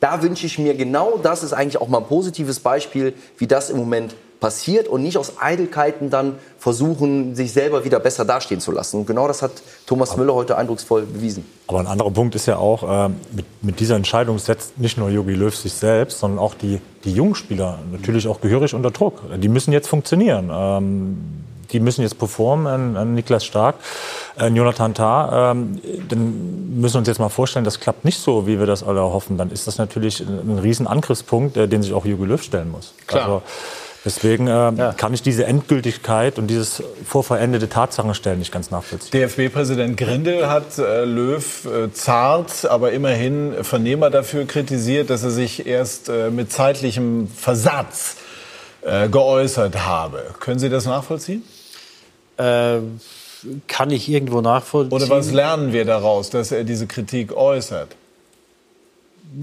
da 0.00 0.22
wünsche 0.22 0.46
ich 0.46 0.58
mir 0.58 0.74
genau 0.74 1.18
das 1.18 1.42
ist 1.42 1.52
eigentlich 1.52 1.80
auch 1.80 1.88
mal 1.88 1.98
ein 1.98 2.06
positives 2.06 2.60
Beispiel, 2.60 3.14
wie 3.38 3.46
das 3.46 3.70
im 3.70 3.78
Moment 3.78 4.14
passiert 4.40 4.88
und 4.88 5.02
nicht 5.02 5.16
aus 5.16 5.34
Eitelkeiten 5.40 6.10
dann 6.10 6.36
versuchen, 6.58 7.34
sich 7.34 7.52
selber 7.52 7.84
wieder 7.84 8.00
besser 8.00 8.24
dastehen 8.24 8.60
zu 8.60 8.72
lassen. 8.72 8.98
Und 8.98 9.06
genau 9.06 9.26
das 9.28 9.42
hat 9.42 9.52
Thomas 9.86 10.16
Müller 10.16 10.34
heute 10.34 10.56
eindrucksvoll 10.56 11.02
bewiesen. 11.02 11.44
Aber 11.66 11.80
ein 11.80 11.86
anderer 11.86 12.10
Punkt 12.10 12.34
ist 12.34 12.46
ja 12.46 12.56
auch, 12.56 13.06
äh, 13.06 13.08
mit, 13.32 13.46
mit 13.62 13.80
dieser 13.80 13.96
Entscheidung 13.96 14.38
setzt 14.38 14.78
nicht 14.78 14.98
nur 14.98 15.10
Jogi 15.10 15.34
Löw 15.34 15.54
sich 15.54 15.72
selbst, 15.72 16.20
sondern 16.20 16.38
auch 16.38 16.54
die, 16.54 16.80
die 17.04 17.12
Jungspieler 17.12 17.78
natürlich 17.90 18.28
auch 18.28 18.40
gehörig 18.40 18.74
unter 18.74 18.90
Druck. 18.90 19.22
Die 19.36 19.48
müssen 19.48 19.72
jetzt 19.72 19.88
funktionieren. 19.88 20.50
Ähm, 20.52 21.44
die 21.72 21.80
müssen 21.80 22.02
jetzt 22.02 22.18
performen, 22.18 22.96
ein 22.96 23.14
Niklas 23.14 23.44
Stark, 23.44 23.76
ein 24.36 24.56
Jonathan 24.56 24.94
Tah. 24.94 25.50
Ähm, 25.50 25.80
dann 26.08 26.80
müssen 26.80 26.94
wir 26.94 26.98
uns 27.00 27.08
jetzt 27.08 27.18
mal 27.18 27.28
vorstellen, 27.28 27.64
das 27.64 27.80
klappt 27.80 28.04
nicht 28.04 28.18
so, 28.18 28.46
wie 28.46 28.58
wir 28.58 28.66
das 28.66 28.82
alle 28.82 29.02
hoffen. 29.02 29.36
Dann 29.36 29.50
ist 29.50 29.66
das 29.66 29.78
natürlich 29.78 30.20
ein, 30.20 30.50
ein 30.50 30.58
riesen 30.58 30.86
Angriffspunkt, 30.86 31.56
äh, 31.56 31.68
den 31.68 31.82
sich 31.82 31.92
auch 31.92 32.04
Jogi 32.04 32.24
Löw 32.24 32.42
stellen 32.42 32.70
muss. 32.70 32.94
Klar. 33.06 33.24
Also, 33.24 33.42
Deswegen 34.04 34.46
äh, 34.46 34.92
kann 34.96 35.12
ich 35.12 35.22
diese 35.22 35.44
Endgültigkeit 35.44 36.38
und 36.38 36.46
dieses 36.46 36.82
vorverendete 37.04 37.68
Tatsachenstellen 37.68 38.38
nicht 38.38 38.52
ganz 38.52 38.70
nachvollziehen. 38.70 39.10
DFB-Präsident 39.12 39.96
Grindel 39.96 40.48
hat 40.48 40.78
äh, 40.78 41.04
Löw 41.04 41.66
äh, 41.66 41.92
zart, 41.92 42.64
aber 42.64 42.92
immerhin 42.92 43.64
Vernehmer 43.64 44.10
dafür 44.10 44.46
kritisiert, 44.46 45.10
dass 45.10 45.24
er 45.24 45.30
sich 45.30 45.66
erst 45.66 46.08
äh, 46.08 46.30
mit 46.30 46.52
zeitlichem 46.52 47.28
Versatz 47.28 48.16
äh, 48.82 49.08
geäußert 49.08 49.84
habe. 49.84 50.24
Können 50.38 50.60
Sie 50.60 50.68
das 50.68 50.86
nachvollziehen? 50.86 51.42
Äh, 52.36 52.78
kann 53.66 53.90
ich 53.90 54.08
irgendwo 54.08 54.40
nachvollziehen. 54.40 54.92
Oder 54.92 55.08
was 55.10 55.32
lernen 55.32 55.72
wir 55.72 55.84
daraus, 55.84 56.30
dass 56.30 56.52
er 56.52 56.64
diese 56.64 56.86
Kritik 56.86 57.32
äußert? 57.32 57.96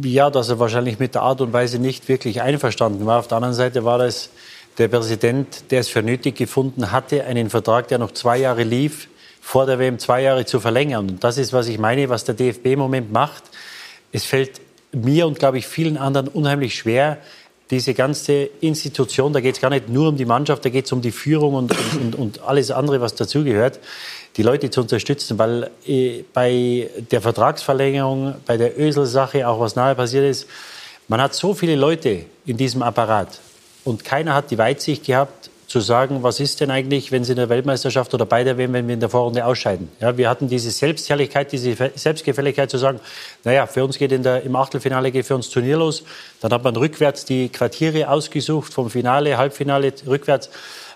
Ja, 0.01 0.29
dass 0.29 0.49
er 0.49 0.59
wahrscheinlich 0.59 0.99
mit 0.99 1.13
der 1.13 1.21
Art 1.21 1.41
und 1.41 1.53
Weise 1.53 1.77
nicht 1.79 2.09
wirklich 2.09 2.41
einverstanden 2.41 3.05
war. 3.05 3.19
Auf 3.19 3.27
der 3.27 3.37
anderen 3.37 3.53
Seite 3.53 3.85
war 3.85 3.99
das 3.99 4.29
der 4.77 4.87
Präsident, 4.87 5.71
der 5.71 5.79
es 5.79 5.87
für 5.87 6.03
nötig 6.03 6.35
gefunden 6.35 6.91
hatte, 6.91 7.23
einen 7.25 7.49
Vertrag, 7.49 7.87
der 7.87 7.97
noch 7.97 8.11
zwei 8.11 8.37
Jahre 8.37 8.63
lief, 8.63 9.07
vor 9.41 9.65
der 9.65 9.79
WM 9.79 9.99
zwei 9.99 10.23
Jahre 10.23 10.45
zu 10.45 10.59
verlängern. 10.59 11.09
Und 11.09 11.23
das 11.23 11.37
ist, 11.37 11.53
was 11.53 11.67
ich 11.67 11.77
meine, 11.77 12.09
was 12.09 12.25
der 12.25 12.35
DFB 12.35 12.65
im 12.67 12.79
Moment 12.79 13.11
macht. 13.11 13.43
Es 14.11 14.25
fällt 14.25 14.59
mir 14.91 15.27
und, 15.27 15.39
glaube 15.39 15.57
ich, 15.57 15.67
vielen 15.67 15.97
anderen 15.97 16.27
unheimlich 16.27 16.75
schwer, 16.75 17.19
diese 17.71 17.93
ganze 17.93 18.49
Institution, 18.61 19.33
da 19.33 19.41
geht 19.41 19.55
es 19.55 19.61
gar 19.61 19.71
nicht 19.71 19.89
nur 19.89 20.09
um 20.09 20.17
die 20.17 20.25
Mannschaft, 20.25 20.63
da 20.65 20.69
geht 20.69 20.85
es 20.85 20.91
um 20.91 21.01
die 21.01 21.11
Führung 21.11 21.55
und, 21.55 21.73
und, 21.99 22.15
und 22.15 22.41
alles 22.43 22.69
andere, 22.69 23.01
was 23.01 23.15
dazugehört, 23.15 23.79
die 24.37 24.43
Leute 24.43 24.69
zu 24.69 24.81
unterstützen, 24.81 25.39
weil 25.39 25.71
äh, 25.87 26.23
bei 26.33 26.89
der 27.11 27.21
Vertragsverlängerung, 27.21 28.35
bei 28.45 28.57
der 28.57 28.79
Ösel-Sache, 28.79 29.47
auch 29.47 29.59
was 29.59 29.75
nahe 29.75 29.95
passiert 29.95 30.25
ist, 30.25 30.47
man 31.07 31.21
hat 31.21 31.33
so 31.33 31.53
viele 31.53 31.75
Leute 31.75 32.25
in 32.45 32.57
diesem 32.57 32.83
Apparat 32.83 33.39
und 33.85 34.03
keiner 34.03 34.33
hat 34.33 34.51
die 34.51 34.57
Weitsicht 34.57 35.05
gehabt, 35.05 35.49
zu 35.67 35.79
sagen, 35.79 36.21
was 36.21 36.39
ist 36.39 36.61
denn 36.61 36.69
eigentlich, 36.69 37.11
wenn 37.11 37.23
Sie 37.23 37.31
in 37.31 37.37
der 37.37 37.49
Weltmeisterschaft 37.49 38.13
oder 38.13 38.25
bei 38.25 38.43
der 38.43 38.57
WM, 38.57 38.73
wenn 38.73 38.87
wir 38.87 38.93
in 38.93 38.99
der 38.99 39.09
Vorrunde 39.09 39.45
ausscheiden. 39.45 39.89
Ja, 39.99 40.15
wir 40.15 40.29
hatten 40.29 40.47
diese 40.47 40.69
Selbstherrlichkeit, 40.69 41.51
diese 41.51 41.75
Selbstgefälligkeit 41.95 42.69
zu 42.69 42.77
sagen, 42.77 42.99
naja, 43.43 43.65
für 43.65 43.83
uns 43.83 43.97
geht 43.97 44.11
in 44.11 44.21
der, 44.21 44.43
im 44.43 44.55
Achtelfinale 44.55 45.11
geht 45.11 45.25
für 45.25 45.35
uns 45.35 45.49
Turnier 45.49 45.77
los. 45.77 46.03
Dann 46.39 46.51
hat 46.51 46.63
man 46.63 46.75
rückwärts 46.75 47.25
die 47.25 47.49
Quartiere 47.49 48.09
ausgesucht, 48.09 48.73
vom 48.73 48.89
Finale, 48.89 49.37
Halbfinale, 49.37 49.91
rückwärts. 50.05 50.49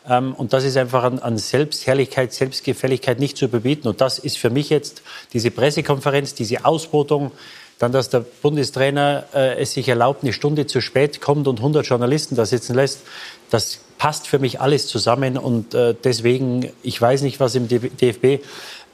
Ähm, 0.07 0.33
und 0.35 0.53
das 0.53 0.63
ist 0.63 0.77
einfach 0.77 1.03
an, 1.03 1.19
an 1.19 1.37
Selbstherrlichkeit, 1.37 2.31
Selbstgefälligkeit 2.31 3.19
nicht 3.19 3.37
zu 3.37 3.45
überbieten. 3.45 3.87
Und 3.87 4.01
das 4.01 4.19
ist 4.19 4.37
für 4.37 4.49
mich 4.49 4.69
jetzt 4.69 5.01
diese 5.33 5.51
Pressekonferenz, 5.51 6.35
diese 6.35 6.63
Ausbotung, 6.65 7.31
dann, 7.80 7.93
dass 7.93 8.09
der 8.09 8.19
Bundestrainer 8.19 9.23
äh, 9.34 9.61
es 9.61 9.73
sich 9.73 9.88
erlaubt, 9.88 10.23
eine 10.23 10.34
Stunde 10.34 10.67
zu 10.67 10.82
spät 10.82 11.21
kommt 11.21 11.47
und 11.47 11.59
100 11.59 11.86
Journalisten 11.86 12.36
da 12.36 12.45
sitzen 12.45 12.75
lässt, 12.75 13.01
das 13.49 13.80
passt 13.97 14.27
für 14.27 14.38
mich 14.38 14.61
alles 14.61 14.88
zusammen. 14.88 15.38
Und 15.38 15.73
äh, 15.73 15.95
deswegen, 16.03 16.71
ich 16.84 17.01
weiß 17.01 17.21
nicht, 17.21 17.39
was 17.39 17.55
im 17.55 17.67
DFB 17.67 18.43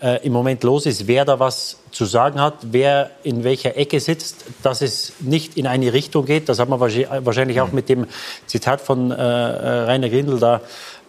äh, 0.02 0.26
im 0.26 0.34
Moment 0.34 0.64
los 0.64 0.86
ist, 0.86 1.08
wer 1.08 1.26
da 1.26 1.40
was 1.40 1.78
zu 1.92 2.06
sagen 2.06 2.40
hat, 2.40 2.56
wer 2.72 3.10
in 3.24 3.44
welcher 3.44 3.76
Ecke 3.76 4.00
sitzt, 4.00 4.46
dass 4.62 4.82
es 4.82 5.14
nicht 5.20 5.58
in 5.58 5.66
eine 5.68 5.92
Richtung 5.94 6.26
geht. 6.26 6.48
Das 6.48 6.60
hat 6.60 6.70
man 6.70 6.80
wahrscheinlich 6.80 7.62
auch 7.62 7.72
mit 7.72 7.90
dem 7.90 8.06
Zitat 8.46 8.82
von 8.82 9.12
äh, 9.12 9.16
äh, 9.16 9.20
Rainer 9.86 10.10
Grindel 10.10 10.40
da 10.40 10.62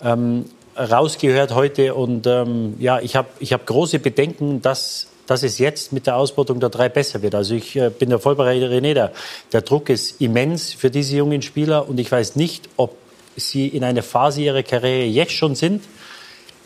ähm, 0.03 0.47
rausgehört 0.79 1.55
heute. 1.55 1.95
Und 1.95 2.27
ähm, 2.27 2.77
ja, 2.79 3.01
ich 3.01 3.17
habe 3.17 3.29
ich 3.39 3.53
hab 3.53 3.67
große 3.67 3.99
Bedenken, 3.99 4.63
dass 4.63 5.09
dass 5.27 5.43
es 5.43 5.59
jetzt 5.59 5.93
mit 5.93 6.07
der 6.07 6.17
Ausbeutung 6.17 6.61
der 6.61 6.69
drei 6.69 6.89
besser 6.89 7.23
wird. 7.23 7.35
Also 7.35 7.55
ich 7.55 7.77
äh, 7.77 7.91
bin 7.91 8.11
der 8.11 8.19
voll 8.19 8.37
bei 8.37 8.57
René 8.57 8.95
da. 8.95 9.11
Der 9.53 9.63
Druck 9.63 9.89
ist 9.89 10.21
immens 10.21 10.73
für 10.73 10.91
diese 10.91 11.17
jungen 11.17 11.43
Spieler 11.43 11.89
und 11.89 11.99
ich 11.99 12.11
weiß 12.11 12.37
nicht, 12.37 12.69
ob 12.77 12.97
sie 13.37 13.69
in 13.69 13.85
einer 13.85 14.03
Phase 14.03 14.41
ihrer 14.43 14.63
Karriere 14.63 15.05
jetzt 15.05 15.33
schon 15.33 15.55
sind, 15.55 15.83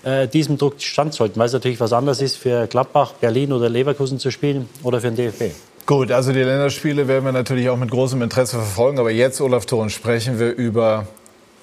äh, 0.04 0.28
diesem 0.28 0.56
Druck 0.56 0.80
standhalten, 0.80 1.38
weil 1.38 1.46
es 1.46 1.52
natürlich 1.52 1.80
was 1.80 1.92
anderes 1.92 2.20
ist 2.20 2.36
für 2.36 2.66
Gladbach, 2.66 3.12
Berlin 3.14 3.52
oder 3.52 3.68
Leverkusen 3.68 4.18
zu 4.18 4.30
spielen 4.30 4.68
oder 4.82 5.00
für 5.00 5.10
den 5.10 5.16
DFB. 5.16 5.54
Gut, 5.86 6.12
also 6.12 6.32
die 6.32 6.40
Länderspiele 6.40 7.08
werden 7.08 7.24
wir 7.24 7.32
natürlich 7.32 7.68
auch 7.68 7.76
mit 7.76 7.90
großem 7.90 8.22
Interesse 8.22 8.56
verfolgen. 8.56 8.98
Aber 8.98 9.10
jetzt, 9.10 9.40
Olaf 9.40 9.66
Thon, 9.66 9.90
sprechen 9.90 10.38
wir 10.38 10.54
über 10.54 11.08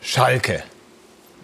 Schalke. 0.01 0.63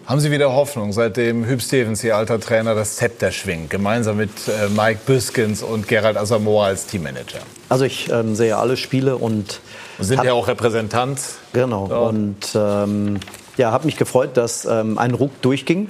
Haben 0.06 0.20
Sie 0.20 0.30
wieder 0.30 0.52
Hoffnung, 0.52 0.92
seitdem 0.92 1.46
Hüb 1.46 1.62
Stevens, 1.62 2.04
Ihr 2.04 2.14
alter 2.14 2.38
Trainer, 2.38 2.74
das 2.74 2.96
Zepter 2.96 3.32
schwingt, 3.32 3.70
gemeinsam 3.70 4.18
mit 4.18 4.30
äh, 4.48 4.68
Mike 4.68 5.00
Büskens 5.06 5.62
und 5.62 5.88
Gerald 5.88 6.18
Asamoah 6.18 6.66
als 6.66 6.84
Teammanager? 6.84 7.38
Also 7.70 7.86
ich 7.86 8.10
ähm, 8.12 8.34
sehe 8.34 8.58
alle 8.58 8.76
Spiele 8.76 9.16
und... 9.16 9.60
sind 9.98 10.22
ja 10.22 10.34
auch 10.34 10.46
Repräsentant. 10.46 11.20
Genau. 11.54 11.86
Dort. 11.88 12.12
Und 12.12 12.36
ähm, 12.54 13.18
ja, 13.56 13.72
habe 13.72 13.86
mich 13.86 13.96
gefreut, 13.96 14.36
dass 14.36 14.66
ähm, 14.66 14.98
ein 14.98 15.14
Ruck 15.14 15.40
durchging. 15.40 15.88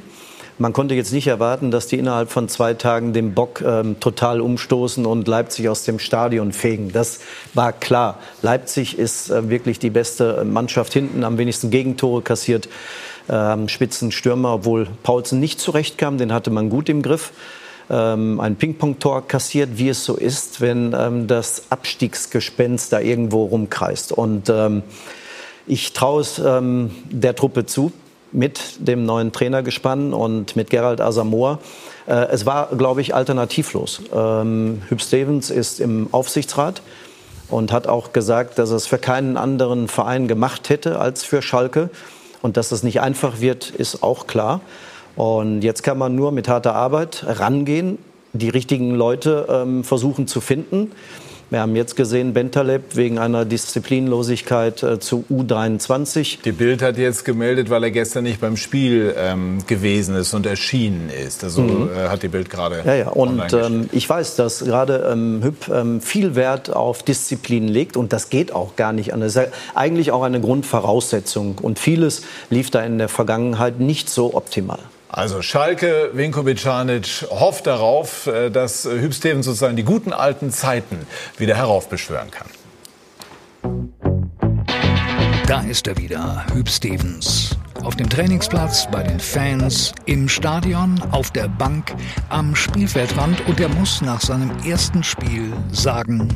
Man 0.58 0.72
konnte 0.72 0.94
jetzt 0.94 1.12
nicht 1.12 1.26
erwarten, 1.26 1.72
dass 1.72 1.88
die 1.88 1.98
innerhalb 1.98 2.30
von 2.30 2.48
zwei 2.48 2.74
Tagen 2.74 3.12
den 3.12 3.34
Bock 3.34 3.62
ähm, 3.66 3.98
total 3.98 4.40
umstoßen 4.40 5.04
und 5.06 5.26
Leipzig 5.26 5.68
aus 5.68 5.82
dem 5.82 5.98
Stadion 5.98 6.52
fegen. 6.52 6.92
Das 6.92 7.18
war 7.54 7.72
klar. 7.72 8.20
Leipzig 8.42 8.96
ist 8.96 9.30
äh, 9.30 9.48
wirklich 9.50 9.80
die 9.80 9.90
beste 9.90 10.44
Mannschaft 10.44 10.92
hinten, 10.92 11.24
am 11.24 11.36
wenigsten 11.36 11.70
Gegentore 11.70 12.22
kassiert 12.22 12.68
ähm, 13.28 13.68
Spitzenstürmer, 13.68 14.54
obwohl 14.54 14.86
Paulsen 15.02 15.40
nicht 15.40 15.60
zurechtkam, 15.60 16.18
den 16.18 16.32
hatte 16.32 16.50
man 16.50 16.70
gut 16.70 16.88
im 16.88 17.02
Griff. 17.02 17.32
Ähm, 17.90 18.40
ein 18.40 18.56
Ping-Pong-Tor 18.56 19.28
kassiert, 19.28 19.70
wie 19.74 19.88
es 19.90 20.04
so 20.04 20.14
ist, 20.14 20.60
wenn 20.60 20.94
ähm, 20.98 21.26
das 21.26 21.64
Abstiegsgespenst 21.70 22.92
da 22.92 23.00
irgendwo 23.00 23.44
rumkreist. 23.44 24.12
Und 24.12 24.48
ähm, 24.48 24.82
ich 25.66 25.92
traue 25.92 26.20
es 26.22 26.38
ähm, 26.38 26.90
der 27.10 27.34
Truppe 27.34 27.66
zu, 27.66 27.92
mit 28.32 28.60
dem 28.78 29.04
neuen 29.04 29.32
Trainergespann 29.32 30.12
und 30.12 30.56
mit 30.56 30.70
Gerald 30.70 31.00
Asamoah. 31.00 31.58
Äh, 32.06 32.26
es 32.32 32.46
war, 32.46 32.68
glaube 32.76 33.00
ich, 33.00 33.14
alternativlos. 33.14 34.02
Ähm, 34.14 34.82
Hüb 34.88 35.00
Stevens 35.00 35.50
ist 35.50 35.80
im 35.80 36.08
Aufsichtsrat 36.12 36.82
und 37.48 37.70
hat 37.70 37.86
auch 37.86 38.12
gesagt, 38.12 38.58
dass 38.58 38.70
es 38.70 38.86
für 38.86 38.98
keinen 38.98 39.36
anderen 39.36 39.88
Verein 39.88 40.26
gemacht 40.26 40.68
hätte 40.70 40.98
als 40.98 41.22
für 41.22 41.42
Schalke. 41.42 41.90
Und 42.44 42.58
dass 42.58 42.68
das 42.68 42.82
nicht 42.82 43.00
einfach 43.00 43.40
wird, 43.40 43.70
ist 43.70 44.02
auch 44.02 44.26
klar. 44.26 44.60
Und 45.16 45.62
jetzt 45.62 45.82
kann 45.82 45.96
man 45.96 46.14
nur 46.14 46.30
mit 46.30 46.46
harter 46.46 46.74
Arbeit 46.74 47.24
rangehen, 47.26 47.96
die 48.34 48.50
richtigen 48.50 48.94
Leute 48.94 49.46
ähm, 49.48 49.82
versuchen 49.82 50.26
zu 50.26 50.42
finden. 50.42 50.92
Wir 51.50 51.60
haben 51.60 51.76
jetzt 51.76 51.96
gesehen, 51.96 52.32
Bentaleb 52.32 52.96
wegen 52.96 53.18
einer 53.18 53.44
Disziplinlosigkeit 53.44 54.82
äh, 54.82 54.98
zu 54.98 55.24
U23. 55.30 56.38
Die 56.44 56.52
Bild 56.52 56.82
hat 56.82 56.98
jetzt 56.98 57.24
gemeldet, 57.24 57.70
weil 57.70 57.84
er 57.84 57.90
gestern 57.90 58.24
nicht 58.24 58.40
beim 58.40 58.56
Spiel 58.56 59.14
ähm, 59.16 59.58
gewesen 59.66 60.16
ist 60.16 60.34
und 60.34 60.46
erschienen 60.46 61.10
ist. 61.10 61.44
Also 61.44 61.62
mhm. 61.62 61.90
äh, 61.94 62.08
hat 62.08 62.22
die 62.22 62.28
Bild 62.28 62.50
gerade. 62.50 62.82
Ja, 62.84 62.94
ja. 62.94 63.08
Und 63.08 63.52
ähm, 63.52 63.88
ich 63.92 64.08
weiß, 64.08 64.36
dass 64.36 64.64
gerade 64.64 65.08
ähm, 65.12 65.42
Hüb 65.42 65.68
ähm, 65.68 66.00
viel 66.00 66.34
Wert 66.34 66.74
auf 66.74 67.02
Disziplin 67.02 67.68
legt 67.68 67.96
und 67.96 68.12
das 68.12 68.30
geht 68.30 68.52
auch 68.52 68.76
gar 68.76 68.92
nicht 68.92 69.12
anders. 69.12 69.34
Das 69.34 69.46
ist 69.46 69.52
eigentlich 69.74 70.10
auch 70.12 70.22
eine 70.22 70.40
Grundvoraussetzung 70.40 71.58
und 71.60 71.78
vieles 71.78 72.22
lief 72.50 72.70
da 72.70 72.82
in 72.82 72.98
der 72.98 73.08
Vergangenheit 73.08 73.80
nicht 73.80 74.08
so 74.10 74.34
optimal. 74.34 74.78
Also 75.16 75.42
Schalke, 75.42 76.10
Vinko 76.12 76.42
Bicanic 76.42 77.24
hofft 77.30 77.68
darauf, 77.68 78.26
äh, 78.26 78.50
dass 78.50 78.84
Hüb 78.84 79.14
Stevens 79.14 79.46
sozusagen 79.46 79.76
die 79.76 79.84
guten 79.84 80.12
alten 80.12 80.50
Zeiten 80.50 81.06
wieder 81.38 81.54
heraufbeschwören 81.54 82.32
kann. 82.32 82.48
Da 85.46 85.60
ist 85.60 85.86
er 85.86 85.96
wieder, 85.98 86.44
Hüb 86.52 86.68
Stevens. 86.68 87.56
Auf 87.84 87.94
dem 87.94 88.10
Trainingsplatz, 88.10 88.88
bei 88.90 89.04
den 89.04 89.20
Fans, 89.20 89.92
im 90.06 90.28
Stadion, 90.28 91.00
auf 91.12 91.30
der 91.30 91.46
Bank, 91.46 91.94
am 92.30 92.56
Spielfeldrand 92.56 93.46
und 93.46 93.60
er 93.60 93.68
muss 93.68 94.00
nach 94.00 94.20
seinem 94.20 94.50
ersten 94.66 95.04
Spiel 95.04 95.52
sagen: 95.70 96.28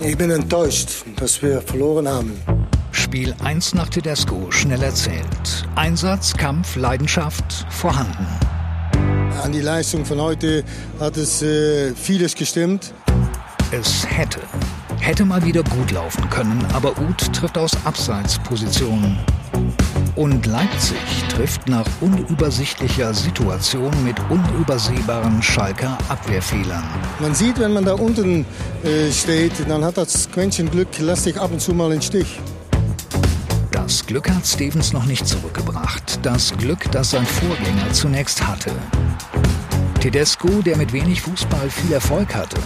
Ich 0.00 0.18
bin 0.18 0.30
enttäuscht, 0.30 1.04
dass 1.14 1.40
wir 1.40 1.62
verloren 1.62 2.08
haben. 2.08 2.73
Spiel 2.94 3.34
1 3.42 3.74
nach 3.74 3.88
Tedesco 3.88 4.50
schnell 4.50 4.82
erzählt. 4.82 5.66
Einsatz, 5.74 6.32
Kampf, 6.36 6.76
Leidenschaft 6.76 7.66
vorhanden. 7.68 8.26
An 9.42 9.50
die 9.50 9.60
Leistung 9.60 10.04
von 10.04 10.20
heute 10.20 10.62
hat 11.00 11.16
es 11.16 11.42
äh, 11.42 11.92
vieles 11.94 12.36
gestimmt. 12.36 12.94
Es 13.72 14.06
hätte, 14.08 14.38
hätte 15.00 15.24
mal 15.24 15.44
wieder 15.44 15.64
gut 15.64 15.90
laufen 15.90 16.30
können, 16.30 16.64
aber 16.72 16.96
Uth 16.98 17.32
trifft 17.32 17.58
aus 17.58 17.72
Abseitspositionen. 17.84 19.18
Und 20.14 20.46
Leipzig 20.46 20.96
trifft 21.28 21.68
nach 21.68 21.86
unübersichtlicher 22.00 23.12
Situation 23.12 23.92
mit 24.04 24.16
unübersehbaren 24.30 25.42
Schalker 25.42 25.98
Abwehrfehlern. 26.08 26.84
Man 27.18 27.34
sieht, 27.34 27.58
wenn 27.58 27.72
man 27.72 27.84
da 27.84 27.94
unten 27.94 28.46
äh, 28.84 29.10
steht, 29.10 29.52
dann 29.68 29.84
hat 29.84 29.96
das 29.96 30.30
Quäntchen 30.30 30.70
Glück, 30.70 30.96
lässt 31.00 31.24
sich 31.24 31.40
ab 31.40 31.50
und 31.50 31.60
zu 31.60 31.74
mal 31.74 31.86
in 31.86 31.98
den 31.98 32.02
Stich. 32.02 32.38
Das 33.84 34.06
Glück 34.06 34.30
hat 34.30 34.46
Stevens 34.46 34.94
noch 34.94 35.04
nicht 35.04 35.28
zurückgebracht. 35.28 36.18
Das 36.22 36.56
Glück, 36.56 36.90
das 36.90 37.10
sein 37.10 37.26
Vorgänger 37.26 37.92
zunächst 37.92 38.46
hatte. 38.46 38.70
Tedesco, 40.00 40.48
der 40.62 40.78
mit 40.78 40.94
wenig 40.94 41.20
Fußball 41.20 41.68
viel 41.68 41.92
Erfolg 41.92 42.34
hatte, 42.34 42.56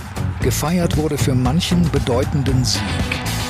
gefeiert 0.43 0.97
wurde 0.97 1.19
für 1.19 1.35
manchen 1.35 1.91
bedeutenden 1.91 2.65
Sieg 2.65 2.83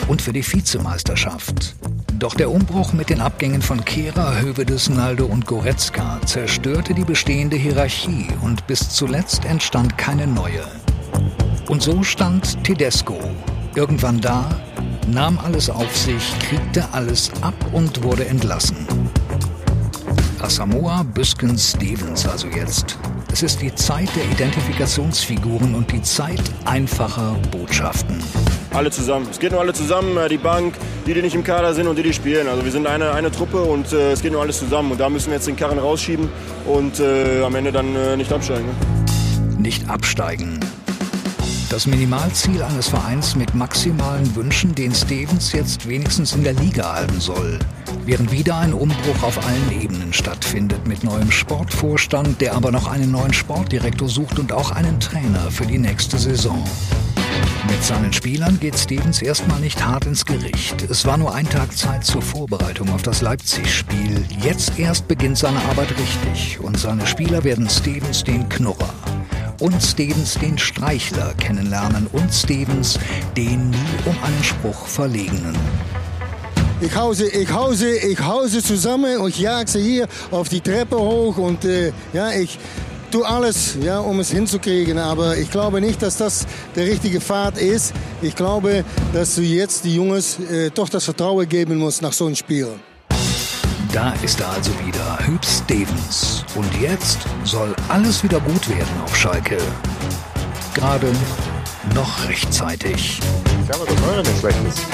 und 0.08 0.22
für 0.22 0.32
die 0.32 0.42
Vizemeisterschaft. 0.42 1.76
Doch 2.18 2.34
der 2.34 2.50
Umbruch 2.50 2.94
mit 2.94 3.10
den 3.10 3.20
Abgängen 3.20 3.60
von 3.60 3.84
Kehrer, 3.84 4.40
Hövedes, 4.40 4.88
Naldo 4.88 5.26
und 5.26 5.44
Goretzka 5.44 6.20
zerstörte 6.24 6.94
die 6.94 7.04
bestehende 7.04 7.58
Hierarchie 7.58 8.28
und 8.40 8.66
bis 8.66 8.88
zuletzt 8.88 9.44
entstand 9.44 9.98
keine 9.98 10.26
neue. 10.26 10.66
Und 11.68 11.82
so 11.82 12.02
stand 12.02 12.64
Tedesco 12.64 13.18
irgendwann 13.74 14.22
da, 14.22 14.48
nahm 15.10 15.38
alles 15.38 15.70
auf 15.70 15.96
sich, 15.96 16.38
kriegte 16.40 16.84
alles 16.92 17.30
ab 17.40 17.54
und 17.72 18.02
wurde 18.02 18.26
entlassen. 18.26 18.86
Asamoah 20.40 21.04
Büsken 21.04 21.58
Stevens 21.58 22.26
also 22.26 22.46
jetzt. 22.48 22.98
Es 23.32 23.42
ist 23.42 23.60
die 23.60 23.74
Zeit 23.74 24.08
der 24.16 24.24
Identifikationsfiguren 24.30 25.74
und 25.74 25.90
die 25.92 26.02
Zeit 26.02 26.42
einfacher 26.64 27.36
Botschaften. 27.50 28.22
alle 28.72 28.90
zusammen. 28.90 29.26
Es 29.30 29.38
geht 29.38 29.52
nur 29.52 29.60
alle 29.60 29.72
zusammen, 29.72 30.16
äh, 30.16 30.28
die 30.28 30.38
Bank, 30.38 30.74
die, 31.06 31.14
die 31.14 31.22
nicht 31.22 31.34
im 31.34 31.44
Kader 31.44 31.74
sind 31.74 31.86
und 31.86 31.96
die, 31.96 32.02
die 32.02 32.12
spielen. 32.12 32.46
Also 32.48 32.64
wir 32.64 32.70
sind 32.70 32.86
eine, 32.86 33.12
eine 33.12 33.30
Truppe 33.30 33.60
und 33.60 33.92
äh, 33.92 34.12
es 34.12 34.22
geht 34.22 34.32
nur 34.32 34.42
alles 34.42 34.58
zusammen. 34.58 34.92
Und 34.92 35.00
da 35.00 35.08
müssen 35.08 35.28
wir 35.28 35.34
jetzt 35.34 35.48
den 35.48 35.56
Karren 35.56 35.78
rausschieben 35.78 36.28
und 36.66 37.00
äh, 37.00 37.42
am 37.42 37.54
Ende 37.54 37.72
dann 37.72 37.94
äh, 37.96 38.16
nicht 38.16 38.32
absteigen. 38.32 38.66
Ne? 38.66 39.60
Nicht 39.60 39.88
absteigen. 39.88 40.60
Das 41.70 41.86
Minimalziel 41.86 42.62
eines 42.62 42.88
Vereins 42.88 43.36
mit 43.36 43.54
maximalen 43.54 44.34
Wünschen, 44.34 44.74
den 44.74 44.94
Stevens 44.94 45.52
jetzt 45.52 45.86
wenigstens 45.86 46.32
in 46.32 46.42
der 46.42 46.54
Liga 46.54 46.94
halten 46.94 47.20
soll. 47.20 47.58
Während 48.06 48.32
wieder 48.32 48.56
ein 48.56 48.72
Umbruch 48.72 49.22
auf 49.22 49.46
allen 49.46 49.82
Ebenen 49.82 50.14
stattfindet 50.14 50.88
mit 50.88 51.04
neuem 51.04 51.30
Sportvorstand, 51.30 52.40
der 52.40 52.54
aber 52.54 52.72
noch 52.72 52.88
einen 52.88 53.10
neuen 53.10 53.34
Sportdirektor 53.34 54.08
sucht 54.08 54.38
und 54.38 54.50
auch 54.50 54.70
einen 54.70 54.98
Trainer 54.98 55.50
für 55.50 55.66
die 55.66 55.76
nächste 55.76 56.16
Saison. 56.16 56.64
Mit 57.68 57.84
seinen 57.84 58.14
Spielern 58.14 58.58
geht 58.58 58.78
Stevens 58.78 59.20
erstmal 59.20 59.60
nicht 59.60 59.84
hart 59.84 60.06
ins 60.06 60.24
Gericht. 60.24 60.82
Es 60.88 61.04
war 61.04 61.18
nur 61.18 61.34
ein 61.34 61.50
Tag 61.50 61.76
Zeit 61.76 62.02
zur 62.02 62.22
Vorbereitung 62.22 62.88
auf 62.88 63.02
das 63.02 63.20
Leipzig-Spiel. 63.20 64.24
Jetzt 64.42 64.78
erst 64.78 65.06
beginnt 65.06 65.36
seine 65.36 65.60
Arbeit 65.68 65.90
richtig 65.98 66.60
und 66.60 66.78
seine 66.78 67.06
Spieler 67.06 67.44
werden 67.44 67.68
Stevens 67.68 68.24
den 68.24 68.48
Knurrer 68.48 68.94
und 69.58 69.82
Stevens 69.82 70.34
den 70.34 70.58
Streichler 70.58 71.34
kennenlernen 71.34 72.06
und 72.12 72.32
Stevens 72.32 72.98
den 73.36 73.70
nie 73.70 73.76
um 74.06 74.16
einen 74.22 74.44
Spruch 74.44 74.86
verlegenen. 74.86 75.56
Ich 76.80 76.94
hause, 76.94 77.28
ich 77.28 77.52
hause, 77.52 77.90
ich 77.90 78.20
hause 78.20 78.62
zusammen 78.62 79.18
und 79.18 79.30
ich 79.30 79.40
jag 79.40 79.68
sie 79.68 79.82
hier 79.82 80.08
auf 80.30 80.48
die 80.48 80.60
Treppe 80.60 80.96
hoch 80.96 81.36
und 81.36 81.64
äh, 81.64 81.92
ja, 82.12 82.30
ich 82.30 82.56
tue 83.10 83.26
alles, 83.26 83.76
ja, 83.82 83.98
um 83.98 84.20
es 84.20 84.30
hinzukriegen. 84.30 84.98
Aber 84.98 85.36
ich 85.36 85.50
glaube 85.50 85.80
nicht, 85.80 86.00
dass 86.02 86.16
das 86.16 86.46
der 86.76 86.86
richtige 86.86 87.20
Pfad 87.20 87.58
ist. 87.58 87.92
Ich 88.22 88.36
glaube, 88.36 88.84
dass 89.12 89.34
du 89.34 89.42
jetzt 89.42 89.84
die 89.84 89.96
Jungs 89.96 90.38
äh, 90.38 90.70
doch 90.70 90.88
das 90.88 91.04
Vertrauen 91.04 91.48
geben 91.48 91.78
musst 91.78 92.00
nach 92.00 92.12
so 92.12 92.26
einem 92.26 92.36
Spiel. 92.36 92.68
Da 93.92 94.12
ist 94.22 94.38
er 94.40 94.50
also 94.50 94.70
wieder, 94.86 95.18
Hüb 95.26 95.44
Stevens. 95.68 96.46
Und 96.54 96.66
jetzt 96.80 97.18
soll 97.44 97.76
alles 97.88 98.24
wieder 98.24 98.40
gut 98.40 98.70
werden 98.70 98.88
auf 99.04 99.14
Schalke. 99.14 99.58
Gerade 100.72 101.12
noch 101.94 102.26
rechtzeitig. 102.26 103.20
Ich 103.64 103.74
habe 103.74 103.84
das 103.86 104.08
eure 104.08 104.20
nicht 104.20 104.38
schlecht 104.38 104.56
ist. 104.66 104.86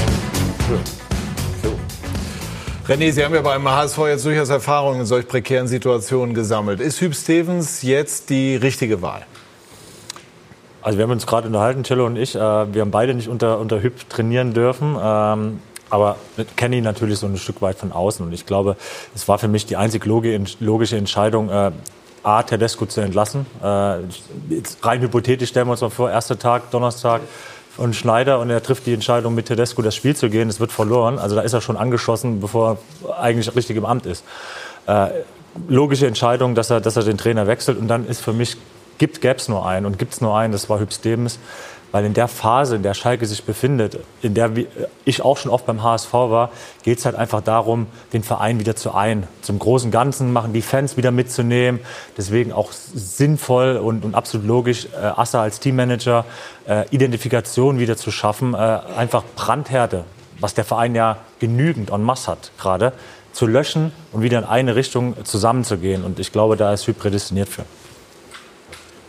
René, 2.89 3.13
Sie 3.13 3.25
haben 3.25 3.37
ja 3.37 3.43
beim 3.43 3.69
HSV 3.69 3.99
jetzt 4.09 4.25
durchaus 4.25 4.49
Erfahrungen 4.49 5.01
in 5.03 5.07
solch 5.07 5.29
prekären 5.29 5.69
Situationen 5.69 6.35
gesammelt. 6.35 6.81
Ist 6.81 7.01
Hüb 7.01 7.15
Stevens 7.15 7.83
jetzt 7.83 8.29
die 8.31 8.57
richtige 8.57 9.01
Wahl? 9.01 9.25
Also 10.83 10.99
wir 10.99 11.05
haben 11.05 11.13
uns 11.13 11.25
gerade 11.25 11.47
unterhalten, 11.47 11.85
Cello 11.85 12.05
und 12.05 12.17
ich. 12.17 12.35
Äh, 12.35 12.41
wir 12.41 12.81
haben 12.81 12.91
beide 12.91 13.15
nicht 13.15 13.29
unter, 13.29 13.61
unter 13.61 13.81
Hüb 13.81 14.09
trainieren 14.09 14.53
dürfen. 14.53 14.97
Ähm, 15.01 15.61
aber 15.91 16.17
kenne 16.57 16.77
ihn 16.77 16.85
natürlich 16.85 17.19
so 17.19 17.27
ein 17.27 17.37
Stück 17.37 17.63
weit 17.63 17.79
von 17.79 17.93
außen. 17.93 18.25
Und 18.25 18.33
ich 18.33 18.47
glaube, 18.47 18.77
es 19.15 19.29
war 19.29 19.39
für 19.39 19.49
mich 19.49 19.67
die 19.67 19.77
einzig 19.77 20.05
logische 20.07 20.97
Entscheidung, 20.97 21.51
äh, 21.51 21.73
A, 22.23 22.43
Tedesco 22.43 22.87
zu 22.87 23.01
entlassen. 23.03 23.47
Äh, 23.63 23.67
rein 24.83 25.01
hypothetisch 25.01 25.51
stellen 25.51 25.67
wir 25.67 25.73
uns 25.73 25.83
mal 25.83 25.91
vor, 25.91 26.11
erster 26.11 26.39
Tag, 26.39 26.71
Donnerstag, 26.71 27.21
und 27.77 27.97
Schneider 27.97 28.39
und 28.39 28.51
er 28.51 28.63
trifft 28.63 28.87
die 28.87 28.95
Entscheidung, 28.95 29.35
mit 29.35 29.47
Tedesco 29.47 29.83
das 29.83 29.95
Spiel 29.95 30.15
zu 30.15 30.31
gehen. 30.31 30.49
Es 30.49 30.61
wird 30.61 30.73
verloren. 30.73 31.19
Also 31.19 31.35
da 31.35 31.43
ist 31.43 31.53
er 31.53 31.61
schon 31.61 31.77
angeschossen, 31.77 32.41
bevor 32.41 32.79
er 33.09 33.21
eigentlich 33.21 33.55
richtig 33.55 33.77
im 33.77 33.85
Amt 33.85 34.07
ist. 34.07 34.25
Äh, 34.87 35.09
logische 35.69 36.07
Entscheidung, 36.07 36.55
dass 36.55 36.71
er, 36.71 36.81
dass 36.81 36.97
er 36.97 37.03
den 37.03 37.19
Trainer 37.19 37.47
wechselt. 37.47 37.79
Und 37.79 37.89
dann 37.89 38.07
ist 38.07 38.21
für 38.21 38.33
mich, 38.33 38.57
gibt 38.99 39.21
gäbe 39.21 39.37
es 39.37 39.49
nur 39.49 39.67
einen. 39.67 39.87
Und 39.87 39.99
gibt 39.99 40.15
es 40.15 40.21
nur 40.21 40.37
einen, 40.37 40.53
das 40.53 40.69
war 40.71 40.79
Hübs 40.79 40.97
Stevens. 40.97 41.39
Weil 41.95 42.07
in 42.07 42.13
der 42.13 42.27
Phase, 42.27 42.75
in 42.75 42.83
der 42.83 42.93
Schalke 42.93 43.25
sich 43.25 43.45
befindet, 43.45 44.01
in 44.21 44.35
der 44.35 44.51
ich 45.05 45.23
auch 45.23 45.37
schon 45.37 45.53
oft 45.53 45.65
beim 45.65 45.81
HSV 45.85 46.13
war, 46.13 46.51
geht 46.83 46.99
es 46.99 47.05
halt 47.05 47.15
einfach 47.15 47.41
darum, 47.41 47.87
den 48.13 48.25
Verein 48.25 48.59
wieder 48.59 48.75
zu 48.75 48.93
ein. 48.97 49.29
Zum 49.43 49.61
großen 49.61 49.93
Ganzen 49.93 50.33
machen, 50.33 50.53
die 50.53 50.61
Fans 50.61 50.97
wieder 50.97 51.13
mitzunehmen. 51.13 51.79
Deswegen 52.17 52.53
auch 52.53 52.73
sinnvoll 52.73 53.77
und, 53.77 54.05
und 54.05 54.17
absolut 54.17 54.45
logisch, 54.45 54.87
äh, 54.87 54.97
Assa 54.97 55.41
als 55.41 55.61
Teammanager, 55.61 56.25
äh, 56.67 56.85
Identifikation 56.91 57.79
wieder 57.79 57.97
zu 57.97 58.11
schaffen, 58.11 58.55
äh, 58.55 58.57
einfach 58.57 59.23
Brandhärte, 59.37 60.05
was 60.41 60.53
der 60.53 60.65
Verein 60.65 60.97
ja 60.97 61.19
genügend 61.39 61.93
en 61.93 62.03
masse 62.03 62.33
hat 62.33 62.51
gerade, 62.59 62.93
zu 63.33 63.47
löschen 63.47 63.93
und 64.11 64.23
wieder 64.23 64.41
in 64.41 64.45
eine 64.45 64.75
Richtung 64.75 65.15
zusammenzugehen. 65.25 66.03
Und 66.03 66.19
ich 66.19 66.33
glaube, 66.33 66.57
da 66.57 66.73
ist 66.73 66.89
Hüb 66.89 66.99
prädestiniert 66.99 67.49
für. 67.49 67.65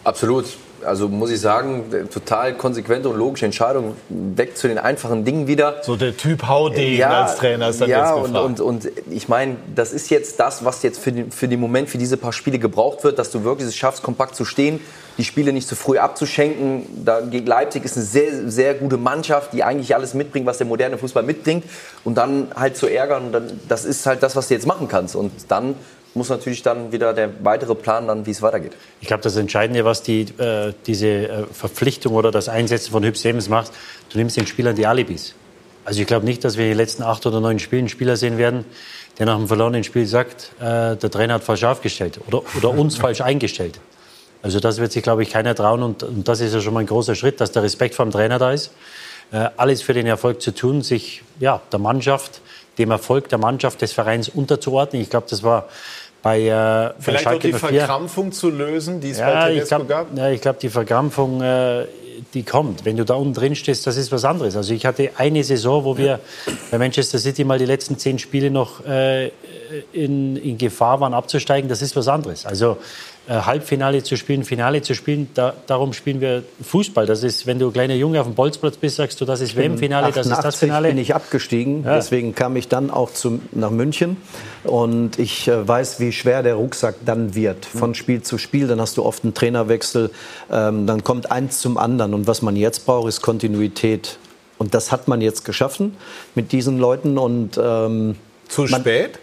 Absolut 0.04 0.46
also 0.86 1.08
muss 1.10 1.32
ich 1.32 1.40
sagen, 1.40 1.86
total 2.12 2.54
konsequente 2.56 3.10
und 3.10 3.18
logische 3.18 3.46
Entscheidung. 3.46 3.96
Weg 4.10 4.58
zu 4.58 4.68
den 4.68 4.78
einfachen 4.78 5.26
Dingen 5.26 5.48
wieder. 5.48 5.82
So 5.84 5.96
der 5.96 6.16
Typ 6.16 6.48
Haudegen 6.48 6.98
ja, 6.98 7.24
als 7.24 7.38
Trainer 7.38 7.70
ist 7.70 7.82
dann 7.82 7.90
ja, 7.90 8.16
jetzt 8.16 8.24
gefragt. 8.24 8.60
Und, 8.60 8.62
und, 8.62 8.86
und 8.86 8.92
ich 9.12 9.28
meine, 9.28 9.58
das 9.76 9.94
ist 9.94 10.10
jetzt 10.10 10.40
das, 10.40 10.64
was 10.64 10.84
jetzt 10.84 11.00
für 11.00 11.12
den, 11.12 11.32
für 11.32 11.48
den 11.48 11.60
Moment, 11.60 11.90
für 11.90 11.98
diese 11.98 12.18
paar 12.18 12.34
Spiele 12.34 12.60
gebraucht 12.60 13.04
wird, 13.04 13.20
dass 13.20 13.32
du 13.32 13.44
wirklich 13.44 13.68
es 13.68 13.76
schaffst, 13.76 14.04
kompakt 14.04 14.36
zu 14.36 14.46
stehen, 14.46 14.80
die 15.18 15.24
Spiele 15.24 15.54
nicht 15.54 15.68
zu 15.68 15.76
früh 15.76 15.98
abzuschenken. 15.98 17.04
Da, 17.06 17.22
gegen 17.22 17.46
Leipzig 17.46 17.86
ist 17.86 17.96
eine 17.96 18.06
sehr, 18.06 18.50
sehr 18.50 18.74
gute 18.74 18.98
Mannschaft, 18.98 19.54
die 19.54 19.64
eigentlich 19.64 19.96
alles 19.96 20.14
mitbringt, 20.14 20.46
was 20.46 20.58
der 20.58 20.68
moderne 20.68 20.98
Fußball 20.98 21.24
mitbringt. 21.24 21.64
Und 22.04 22.16
dann 22.16 22.48
halt 22.56 22.78
zu 22.78 22.88
ärgern, 22.88 23.32
dann, 23.32 23.60
das 23.68 23.86
ist 23.86 24.06
halt 24.06 24.24
das, 24.24 24.36
was 24.36 24.48
du 24.48 24.54
jetzt 24.54 24.68
machen 24.68 24.88
kannst. 24.88 25.16
Und 25.16 25.32
dann 25.48 25.76
muss 26.16 26.30
natürlich 26.30 26.64
dann 26.64 26.92
wieder 26.92 27.14
der 27.14 27.30
weitere 27.44 27.76
Plan 27.76 28.08
dann, 28.08 28.26
wie 28.26 28.32
es 28.32 28.42
weitergeht. 28.42 28.74
Ich 29.02 29.08
glaube, 29.08 29.24
das 29.24 29.36
Entscheidende, 29.36 29.86
was 29.86 30.02
die, 30.02 30.22
äh, 30.22 30.74
diese 30.86 31.08
äh, 31.08 31.44
Verpflichtung 31.52 32.14
oder 32.16 32.32
das 32.32 32.50
Einsetzen 32.50 32.92
von 32.92 33.04
Hüb 33.04 33.18
Stevens 33.18 33.50
macht, 33.50 33.72
du 34.12 34.18
nimmst 34.18 34.38
den 34.38 34.48
Spielern 34.48 34.76
die 34.76 34.88
Alibis. 34.88 35.36
Also 35.84 36.02
ich 36.02 36.08
glaube 36.08 36.26
nicht, 36.26 36.44
dass 36.44 36.58
wir 36.58 36.64
in 36.66 36.72
den 36.72 36.78
letzten 36.78 37.04
acht 37.04 37.26
oder 37.26 37.40
neun 37.40 37.60
Spielen 37.60 37.82
einen 37.82 37.90
Spieler 37.90 38.18
sehen 38.18 38.38
werden, 38.38 38.66
der 39.20 39.28
nach 39.28 39.36
einem 39.36 39.48
verlorenen 39.48 39.84
Spiel 39.84 40.06
sagt, 40.06 40.52
äh, 40.60 40.96
der 40.96 41.12
Trainer 41.12 41.36
hat 41.36 41.44
falsch 41.44 41.64
aufgestellt 41.64 42.20
oder, 42.28 42.42
oder 42.58 42.70
uns 42.72 42.98
falsch 42.98 43.22
eingestellt. 43.22 43.80
Also 44.42 44.60
das 44.60 44.78
wird 44.78 44.92
sich, 44.92 45.04
glaube 45.04 45.24
ich, 45.24 45.32
keiner 45.32 45.56
trauen 45.56 45.84
und, 45.84 46.04
und, 46.04 46.28
das 46.28 46.40
ist 46.40 46.54
ja 46.54 46.62
schon 46.62 46.74
mal 46.74 46.82
ein 46.82 46.86
großer 46.86 47.16
Schritt, 47.16 47.42
dass 47.42 47.52
der 47.52 47.64
Respekt 47.64 47.96
vom 47.96 48.12
Trainer 48.12 48.40
da 48.40 48.52
ist. 48.52 48.72
Äh, 49.32 49.50
alles 49.58 49.82
für 49.82 49.94
den 49.94 50.06
Erfolg 50.06 50.42
zu 50.42 50.54
tun, 50.54 50.82
sich 50.82 51.24
ja, 51.40 51.62
der 51.72 51.80
Mannschaft, 51.80 52.42
dem 52.78 52.92
Erfolg 52.92 53.30
der 53.30 53.40
Mannschaft, 53.40 53.82
des 53.82 53.92
Vereins 53.94 54.30
unterzuordnen. 54.30 55.02
Ich 55.02 55.10
glaube, 55.10 55.28
das 55.30 55.42
war 55.42 55.68
bei, 56.26 56.42
äh, 56.42 56.92
Vielleicht 56.98 57.26
bei 57.26 57.36
auch 57.36 57.40
die 57.40 57.54
Verkrampfung 57.54 58.32
zu 58.32 58.50
lösen, 58.50 59.00
die 59.00 59.12
es 59.12 59.20
ja, 59.20 59.32
bei 59.32 59.54
Tedesco 59.54 59.76
glaub, 59.76 59.88
gab? 59.88 60.18
Ja, 60.18 60.32
ich 60.32 60.42
glaube, 60.42 60.58
die 60.60 60.70
Verkrampfung, 60.70 61.40
äh, 61.40 61.86
die 62.34 62.42
kommt. 62.42 62.84
Wenn 62.84 62.98
du 62.98 63.06
da 63.06 63.14
unten 63.14 63.36
drin 63.36 63.56
stehst, 63.56 63.86
das 63.86 63.96
ist 63.96 64.12
was 64.12 64.26
anderes. 64.26 64.58
Also 64.58 64.74
ich 64.74 64.88
hatte 64.88 65.12
eine 65.18 65.44
Saison, 65.44 65.84
wo 65.84 66.00
wir 66.00 66.20
bei 66.72 66.80
Manchester 66.80 67.20
City 67.20 67.44
mal 67.44 67.60
die 67.60 67.66
letzten 67.66 68.00
zehn 68.00 68.18
Spiele 68.18 68.50
noch 68.50 68.84
äh, 68.88 69.28
in, 69.94 70.36
in 70.38 70.58
Gefahr 70.58 71.00
waren, 71.00 71.14
abzusteigen. 71.14 71.70
Das 71.70 71.84
ist 71.84 71.96
was 71.96 72.08
anderes. 72.08 72.48
Also 72.48 72.78
Halbfinale 73.34 74.04
zu 74.04 74.18
spielen, 74.18 74.44
Finale 74.44 74.82
zu 74.82 74.94
spielen. 74.94 75.30
Da, 75.34 75.54
darum 75.68 75.94
spielen 75.94 76.22
wir 76.22 76.44
Fußball. 76.62 77.06
Das 77.06 77.24
ist, 77.24 77.48
wenn 77.48 77.60
du 77.60 77.72
kleiner 77.72 77.96
Junge 77.96 78.20
auf 78.20 78.28
dem 78.28 78.36
Bolzplatz 78.36 78.78
bist, 78.78 78.98
sagst 78.98 79.20
du, 79.20 79.26
das 79.26 79.42
ist 79.42 79.56
WM-Finale, 79.56 80.12
das 80.12 80.28
ist 80.28 80.42
das 80.44 80.56
Finale. 80.58 80.90
bin 80.90 80.98
ich 80.98 81.16
abgestiegen, 81.16 81.84
ja. 81.84 81.96
deswegen 81.96 82.36
kam 82.36 82.56
ich 82.56 82.68
dann 82.68 82.92
auch 82.92 83.12
zu, 83.12 83.40
nach 83.52 83.72
München. 83.72 84.18
Und 84.64 85.18
ich 85.20 85.48
äh, 85.48 85.68
weiß, 85.68 86.00
wie 86.00 86.12
schwer 86.12 86.44
der 86.44 86.56
Rucksack 86.56 86.96
dann 87.06 87.36
wird, 87.36 87.66
von 87.66 87.96
Spiel 87.96 88.22
zu 88.22 88.38
Spiel. 88.38 88.68
Dann 88.68 88.80
hast 88.80 88.98
du 88.98 89.04
oft 89.04 89.24
einen 89.24 89.34
Trainerwechsel, 89.34 90.12
ähm, 90.52 90.86
dann 90.86 91.04
kommt 91.04 91.32
eins 91.32 91.60
zum 91.60 91.78
anderen. 91.78 92.14
Und 92.14 92.28
was 92.28 92.42
man 92.42 92.56
jetzt 92.56 92.86
braucht, 92.86 93.10
ist 93.10 93.22
Kontinuität. 93.22 94.18
Und 94.58 94.74
das 94.74 94.92
hat 94.92 95.08
man 95.08 95.22
jetzt 95.22 95.46
geschaffen 95.46 95.98
mit 96.34 96.52
diesen 96.52 96.78
Leuten. 96.78 97.18
Und, 97.18 97.60
ähm, 97.62 98.16
zu 98.48 98.68
spät? 98.68 99.20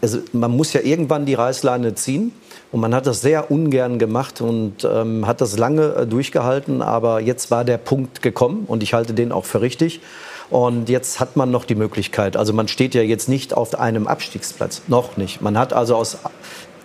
also 0.00 0.18
man 0.32 0.50
muss 0.50 0.72
ja 0.72 0.80
irgendwann 0.80 1.26
die 1.26 1.34
Reißleine 1.34 1.94
ziehen. 1.94 2.32
Und 2.72 2.80
man 2.80 2.94
hat 2.94 3.06
das 3.06 3.20
sehr 3.20 3.50
ungern 3.50 3.98
gemacht 3.98 4.40
und 4.40 4.84
ähm, 4.84 5.26
hat 5.26 5.42
das 5.42 5.58
lange 5.58 5.94
äh, 5.94 6.06
durchgehalten. 6.06 6.80
Aber 6.80 7.20
jetzt 7.20 7.50
war 7.50 7.64
der 7.64 7.76
Punkt 7.76 8.22
gekommen 8.22 8.64
und 8.66 8.82
ich 8.82 8.94
halte 8.94 9.12
den 9.12 9.30
auch 9.30 9.44
für 9.44 9.60
richtig. 9.60 10.00
Und 10.48 10.88
jetzt 10.88 11.20
hat 11.20 11.36
man 11.36 11.50
noch 11.50 11.64
die 11.64 11.74
Möglichkeit. 11.74 12.36
Also 12.36 12.52
man 12.52 12.68
steht 12.68 12.94
ja 12.94 13.02
jetzt 13.02 13.28
nicht 13.28 13.54
auf 13.54 13.78
einem 13.78 14.06
Abstiegsplatz. 14.06 14.82
Noch 14.88 15.16
nicht. 15.16 15.42
Man 15.42 15.58
hat 15.58 15.72
also 15.72 15.96
aus 15.96 16.18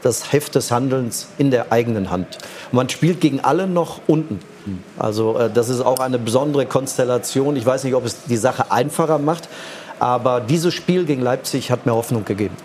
das 0.02 0.32
Heft 0.32 0.56
des 0.56 0.72
Handelns 0.72 1.28
in 1.38 1.52
der 1.52 1.72
eigenen 1.72 2.12
Hand. 2.12 2.38
Man 2.72 2.88
spielt 2.90 3.20
gegen 3.22 3.40
alle 3.40 3.68
noch 3.68 4.02
unten. 4.08 4.40
Also 5.00 5.38
äh, 5.38 5.50
das 5.50 5.70
ist 5.70 5.82
auch 5.82 6.00
eine 6.00 6.20
besondere 6.20 6.66
Konstellation. 6.66 7.56
Ich 7.56 7.66
weiß 7.66 7.86
nicht, 7.86 7.96
ob 7.96 8.06
es 8.06 8.24
die 8.26 8.38
Sache 8.38 8.72
einfacher 8.72 9.20
macht. 9.20 9.48
Aber 10.00 10.42
dieses 10.42 10.74
Spiel 10.74 11.06
gegen 11.06 11.22
Leipzig 11.22 11.72
hat 11.72 11.86
mir 11.86 11.94
Hoffnung 11.94 12.26
gegeben. 12.26 12.56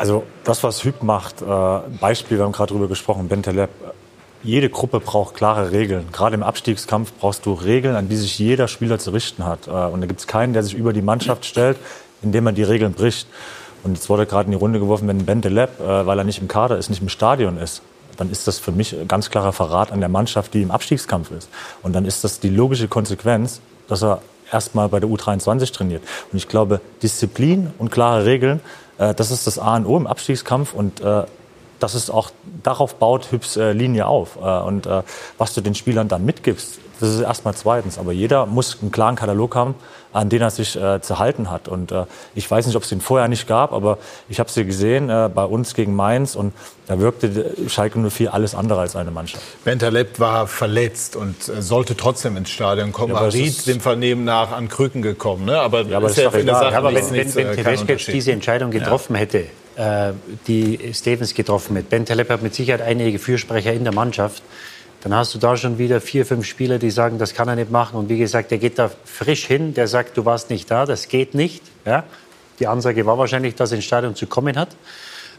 Also 0.00 0.24
das, 0.44 0.62
was 0.62 0.82
Hüb 0.82 1.02
macht, 1.02 1.42
äh, 1.42 1.78
Beispiel, 2.00 2.38
wir 2.38 2.44
haben 2.46 2.52
gerade 2.52 2.72
drüber 2.72 2.88
gesprochen, 2.88 3.28
Benteleb, 3.28 3.68
jede 4.42 4.70
Gruppe 4.70 4.98
braucht 4.98 5.34
klare 5.34 5.72
Regeln. 5.72 6.08
Gerade 6.10 6.36
im 6.36 6.42
Abstiegskampf 6.42 7.12
brauchst 7.20 7.44
du 7.44 7.52
Regeln, 7.52 7.94
an 7.94 8.08
die 8.08 8.16
sich 8.16 8.38
jeder 8.38 8.66
Spieler 8.66 8.98
zu 8.98 9.10
richten 9.10 9.44
hat. 9.44 9.68
Äh, 9.68 9.72
und 9.72 10.00
da 10.00 10.06
gibt 10.06 10.20
es 10.20 10.26
keinen, 10.26 10.54
der 10.54 10.62
sich 10.62 10.72
über 10.72 10.94
die 10.94 11.02
Mannschaft 11.02 11.44
stellt, 11.44 11.76
indem 12.22 12.46
er 12.46 12.52
die 12.52 12.62
Regeln 12.62 12.94
bricht. 12.94 13.28
Und 13.82 13.92
jetzt 13.92 14.08
wurde 14.08 14.24
gerade 14.24 14.46
in 14.46 14.52
die 14.52 14.56
Runde 14.56 14.78
geworfen, 14.78 15.06
wenn 15.06 15.26
Benteleb, 15.26 15.78
äh, 15.78 16.06
weil 16.06 16.16
er 16.16 16.24
nicht 16.24 16.40
im 16.40 16.48
Kader 16.48 16.78
ist, 16.78 16.88
nicht 16.88 17.02
im 17.02 17.10
Stadion 17.10 17.58
ist, 17.58 17.82
dann 18.16 18.30
ist 18.30 18.48
das 18.48 18.58
für 18.58 18.72
mich 18.72 18.98
ein 18.98 19.06
ganz 19.06 19.28
klarer 19.28 19.52
Verrat 19.52 19.92
an 19.92 20.00
der 20.00 20.08
Mannschaft, 20.08 20.54
die 20.54 20.62
im 20.62 20.70
Abstiegskampf 20.70 21.30
ist. 21.30 21.50
Und 21.82 21.92
dann 21.92 22.06
ist 22.06 22.24
das 22.24 22.40
die 22.40 22.48
logische 22.48 22.88
Konsequenz, 22.88 23.60
dass 23.86 24.02
er 24.02 24.22
erstmal 24.52 24.88
bei 24.88 25.00
der 25.00 25.08
U23 25.08 25.72
trainiert. 25.72 26.02
Und 26.32 26.38
ich 26.38 26.48
glaube, 26.48 26.80
Disziplin 27.02 27.72
und 27.78 27.90
klare 27.90 28.24
Regeln, 28.24 28.60
äh, 28.98 29.14
das 29.14 29.30
ist 29.30 29.46
das 29.46 29.58
A 29.58 29.76
und 29.76 29.86
O 29.86 29.96
im 29.96 30.06
Abstiegskampf. 30.06 30.74
Und 30.74 31.00
äh, 31.00 31.24
das 31.80 31.94
ist 31.94 32.10
auch, 32.10 32.30
darauf 32.62 32.96
baut 32.96 33.32
Hübs 33.32 33.56
äh, 33.56 33.72
Linie 33.72 34.06
auf. 34.06 34.36
Äh, 34.36 34.60
und 34.60 34.86
äh, 34.86 35.02
was 35.38 35.54
du 35.54 35.60
den 35.60 35.74
Spielern 35.74 36.08
dann 36.08 36.24
mitgibst, 36.24 36.78
das 37.00 37.08
ist 37.14 37.20
erstmal 37.20 37.54
zweitens. 37.54 37.98
Aber 37.98 38.12
jeder 38.12 38.46
muss 38.46 38.78
einen 38.80 38.92
klaren 38.92 39.16
Katalog 39.16 39.56
haben, 39.56 39.74
an 40.12 40.28
den 40.28 40.42
er 40.42 40.50
sich 40.50 40.76
äh, 40.76 41.00
zu 41.00 41.18
halten 41.18 41.50
hat. 41.50 41.68
Und 41.68 41.92
äh, 41.92 42.04
ich 42.34 42.50
weiß 42.50 42.66
nicht, 42.66 42.76
ob 42.76 42.82
es 42.82 42.88
den 42.88 43.00
vorher 43.00 43.28
nicht 43.28 43.46
gab, 43.46 43.72
aber 43.72 43.98
ich 44.28 44.40
habe 44.40 44.50
sie 44.50 44.64
gesehen 44.64 45.08
äh, 45.10 45.30
bei 45.32 45.44
uns 45.44 45.74
gegen 45.74 45.94
Mainz 45.94 46.34
und 46.34 46.52
da 46.86 46.98
wirkte 46.98 47.54
Schalke 47.68 47.98
04 47.98 48.34
alles 48.34 48.54
andere 48.54 48.80
als 48.80 48.96
eine 48.96 49.10
Mannschaft. 49.12 49.42
Bentaleb 49.64 50.18
war 50.18 50.46
verletzt 50.48 51.14
und 51.16 51.36
äh, 51.48 51.62
sollte 51.62 51.96
trotzdem 51.96 52.36
ins 52.36 52.50
Stadion 52.50 52.92
kommen. 52.92 53.14
Ja, 53.14 53.22
Ja, 53.22 53.28
Ried 53.28 53.46
ist- 53.46 53.66
dem 53.68 53.80
Vernehmen 53.80 54.24
nach 54.24 54.50
an 54.52 54.68
Krücken 54.68 55.02
gekommen. 55.02 55.44
Ne? 55.44 55.58
Aber, 55.60 55.82
Ja, 55.82 55.98
aber 55.98 56.08
ist 56.08 56.18
ja 56.18 56.28
eine 56.30 56.42
egal. 56.42 56.54
Sache 56.60 56.72
Ja, 56.72 56.78
aber 56.78 56.94
wenn, 56.94 57.04
wenn, 57.06 57.12
nichts, 57.12 57.36
wenn 57.36 57.46
äh, 57.46 57.54
Tedesco 57.56 58.10
diese 58.12 58.32
Entscheidung 58.32 58.70
getroffen 58.72 59.14
hätte, 59.14 59.44
äh, 59.76 60.12
die 60.48 60.92
Stevens 60.92 61.34
getroffen 61.34 61.76
hat, 61.78 61.88
Ben 61.88 62.04
Taleb 62.04 62.28
hat 62.30 62.42
mit 62.42 62.54
Sicherheit 62.54 62.82
einige 62.82 63.18
Fürsprecher 63.20 63.72
in 63.72 63.84
der 63.84 63.94
Mannschaft, 63.94 64.42
dann 65.02 65.14
hast 65.14 65.34
du 65.34 65.38
da 65.38 65.56
schon 65.56 65.78
wieder 65.78 66.00
vier, 66.00 66.26
fünf 66.26 66.46
Spieler, 66.46 66.78
die 66.78 66.90
sagen, 66.90 67.18
das 67.18 67.32
kann 67.32 67.48
er 67.48 67.56
nicht 67.56 67.70
machen. 67.70 67.96
Und 67.96 68.08
wie 68.08 68.18
gesagt, 68.18 68.50
der 68.50 68.58
geht 68.58 68.78
da 68.78 68.90
frisch 69.04 69.46
hin, 69.46 69.72
der 69.72 69.88
sagt, 69.88 70.16
du 70.16 70.24
warst 70.24 70.50
nicht 70.50 70.70
da, 70.70 70.84
das 70.84 71.08
geht 71.08 71.34
nicht. 71.34 71.62
Ja? 71.86 72.04
Die 72.58 72.66
Ansage 72.66 73.06
war 73.06 73.16
wahrscheinlich, 73.16 73.54
dass 73.54 73.72
er 73.72 73.76
ins 73.76 73.86
Stadion 73.86 74.14
zu 74.14 74.26
kommen 74.26 74.58
hat. 74.58 74.68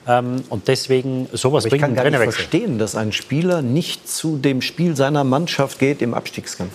Ähm, 0.07 0.43
und 0.49 0.67
deswegen, 0.67 1.29
sowas 1.31 1.65
ich 1.65 1.69
bringt 1.69 1.81
kann 1.81 1.89
einen 1.89 1.95
gar 1.95 2.03
nicht 2.03 2.13
Trainerwechsel. 2.13 2.41
verstehen, 2.41 2.79
dass 2.79 2.95
ein 2.95 3.11
Spieler 3.11 3.61
nicht 3.61 4.09
zu 4.09 4.37
dem 4.37 4.63
Spiel 4.63 4.95
seiner 4.95 5.23
Mannschaft 5.23 5.77
geht 5.77 6.01
im 6.01 6.15
Abstiegskampf. 6.15 6.71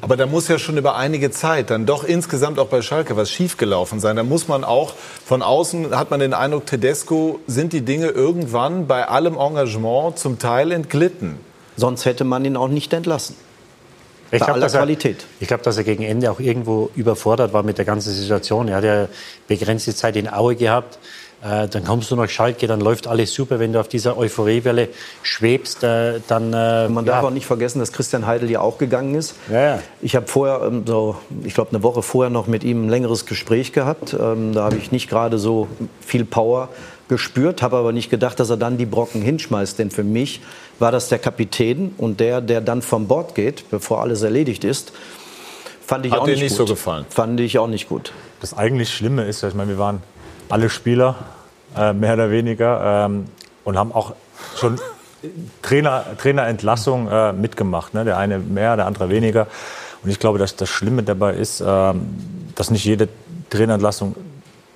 Aber 0.00 0.16
da 0.16 0.26
muss 0.26 0.48
ja 0.48 0.58
schon 0.58 0.76
über 0.76 0.96
einige 0.96 1.30
Zeit 1.30 1.70
dann 1.70 1.86
doch 1.86 2.02
insgesamt 2.02 2.58
auch 2.58 2.66
bei 2.66 2.82
Schalke 2.82 3.16
was 3.16 3.30
schiefgelaufen 3.30 4.00
sein. 4.00 4.16
Da 4.16 4.24
muss 4.24 4.48
man 4.48 4.64
auch 4.64 4.94
von 5.24 5.42
außen, 5.42 5.96
hat 5.96 6.10
man 6.10 6.18
den 6.18 6.34
Eindruck, 6.34 6.66
Tedesco 6.66 7.38
sind 7.46 7.72
die 7.72 7.82
Dinge 7.82 8.08
irgendwann 8.08 8.88
bei 8.88 9.06
allem 9.06 9.36
Engagement 9.36 10.18
zum 10.18 10.40
Teil 10.40 10.72
entglitten. 10.72 11.38
Sonst 11.82 12.04
hätte 12.04 12.22
man 12.22 12.44
ihn 12.44 12.56
auch 12.56 12.68
nicht 12.68 12.92
entlassen. 12.92 13.34
Ich 14.30 14.38
glaube, 14.38 14.60
dass, 14.60 14.72
er- 14.74 14.80
ich 15.40 15.48
glaube, 15.48 15.64
dass 15.64 15.76
er 15.78 15.82
gegen 15.82 16.04
Ende 16.04 16.30
auch 16.30 16.38
irgendwo 16.38 16.90
überfordert 16.94 17.52
war 17.52 17.64
mit 17.64 17.76
der 17.76 17.84
ganzen 17.84 18.12
Situation. 18.14 18.68
Er 18.68 18.76
hat 18.76 18.84
ja 18.84 19.08
begrenzte 19.48 19.92
Zeit 19.92 20.14
in 20.14 20.32
Aue 20.32 20.54
gehabt. 20.54 21.00
Äh, 21.44 21.66
dann 21.66 21.82
kommst 21.84 22.08
du 22.12 22.14
nach 22.14 22.28
Schalke, 22.30 22.68
dann 22.68 22.80
läuft 22.80 23.08
alles 23.08 23.34
super. 23.34 23.58
Wenn 23.58 23.72
du 23.72 23.80
auf 23.80 23.88
dieser 23.88 24.16
Euphoriewelle 24.16 24.90
schwebst, 25.24 25.82
äh, 25.82 26.20
dann... 26.28 26.52
Äh, 26.52 26.88
Man 26.88 27.04
darf 27.04 27.24
auch 27.24 27.30
nicht 27.30 27.46
vergessen, 27.46 27.80
dass 27.80 27.90
Christian 27.92 28.28
Heidel 28.28 28.48
ja 28.48 28.60
auch 28.60 28.78
gegangen 28.78 29.16
ist. 29.16 29.34
Ich 30.02 30.14
habe 30.14 30.28
vorher, 30.28 30.62
ähm, 30.64 30.84
so, 30.86 31.16
ich 31.42 31.52
glaube, 31.54 31.70
eine 31.70 31.82
Woche 31.82 32.02
vorher 32.02 32.30
noch 32.30 32.46
mit 32.46 32.62
ihm 32.62 32.86
ein 32.86 32.90
längeres 32.90 33.26
Gespräch 33.26 33.72
gehabt. 33.72 34.14
Ähm, 34.14 34.52
Da 34.54 34.62
habe 34.66 34.76
ich 34.76 34.92
nicht 34.92 35.10
gerade 35.10 35.36
so 35.40 35.66
viel 36.00 36.24
Power 36.24 36.68
gespürt, 37.08 37.60
habe 37.60 37.76
aber 37.76 37.90
nicht 37.92 38.08
gedacht, 38.08 38.38
dass 38.38 38.48
er 38.48 38.56
dann 38.56 38.78
die 38.78 38.86
Brocken 38.86 39.20
hinschmeißt. 39.20 39.80
Denn 39.80 39.90
für 39.90 40.04
mich 40.04 40.40
war 40.78 40.92
das 40.92 41.08
der 41.08 41.18
Kapitän 41.18 41.94
und 41.98 42.20
der, 42.20 42.40
der 42.40 42.60
dann 42.60 42.82
vom 42.82 43.06
Bord 43.06 43.34
geht, 43.34 43.70
bevor 43.70 44.00
alles 44.00 44.22
erledigt 44.22 44.64
ist, 44.64 44.92
fand 45.86 46.06
ich 46.06 46.12
Hat 46.12 46.20
auch 46.20 46.24
dir 46.24 46.32
nicht, 46.32 46.42
nicht 46.42 46.58
gut. 46.58 46.68
so 46.68 46.74
gefallen? 46.74 47.06
Fand 47.08 47.38
ich 47.40 47.58
auch 47.58 47.68
nicht 47.68 47.88
gut. 47.88 48.12
Das 48.40 48.56
eigentlich 48.56 48.92
Schlimme 48.92 49.24
ist, 49.24 49.42
ich 49.42 49.54
meine, 49.54 49.70
wir 49.70 49.78
waren 49.78 50.02
alle 50.48 50.68
Spieler, 50.68 51.16
äh, 51.76 51.92
mehr 51.92 52.14
oder 52.14 52.30
weniger, 52.30 53.06
ähm, 53.06 53.26
und 53.64 53.78
haben 53.78 53.92
auch 53.92 54.14
schon 54.56 54.78
Trainer, 55.62 56.04
Trainerentlassung 56.18 57.08
äh, 57.08 57.32
mitgemacht. 57.32 57.94
Ne? 57.94 58.04
Der 58.04 58.18
eine 58.18 58.38
mehr, 58.38 58.76
der 58.76 58.86
andere 58.86 59.08
weniger. 59.08 59.46
Und 60.02 60.10
ich 60.10 60.18
glaube, 60.18 60.38
dass 60.38 60.56
das 60.56 60.68
Schlimme 60.68 61.04
dabei 61.04 61.34
ist, 61.34 61.62
ähm, 61.64 62.08
dass 62.56 62.70
nicht 62.70 62.84
jede 62.84 63.08
Trainerentlassung 63.50 64.16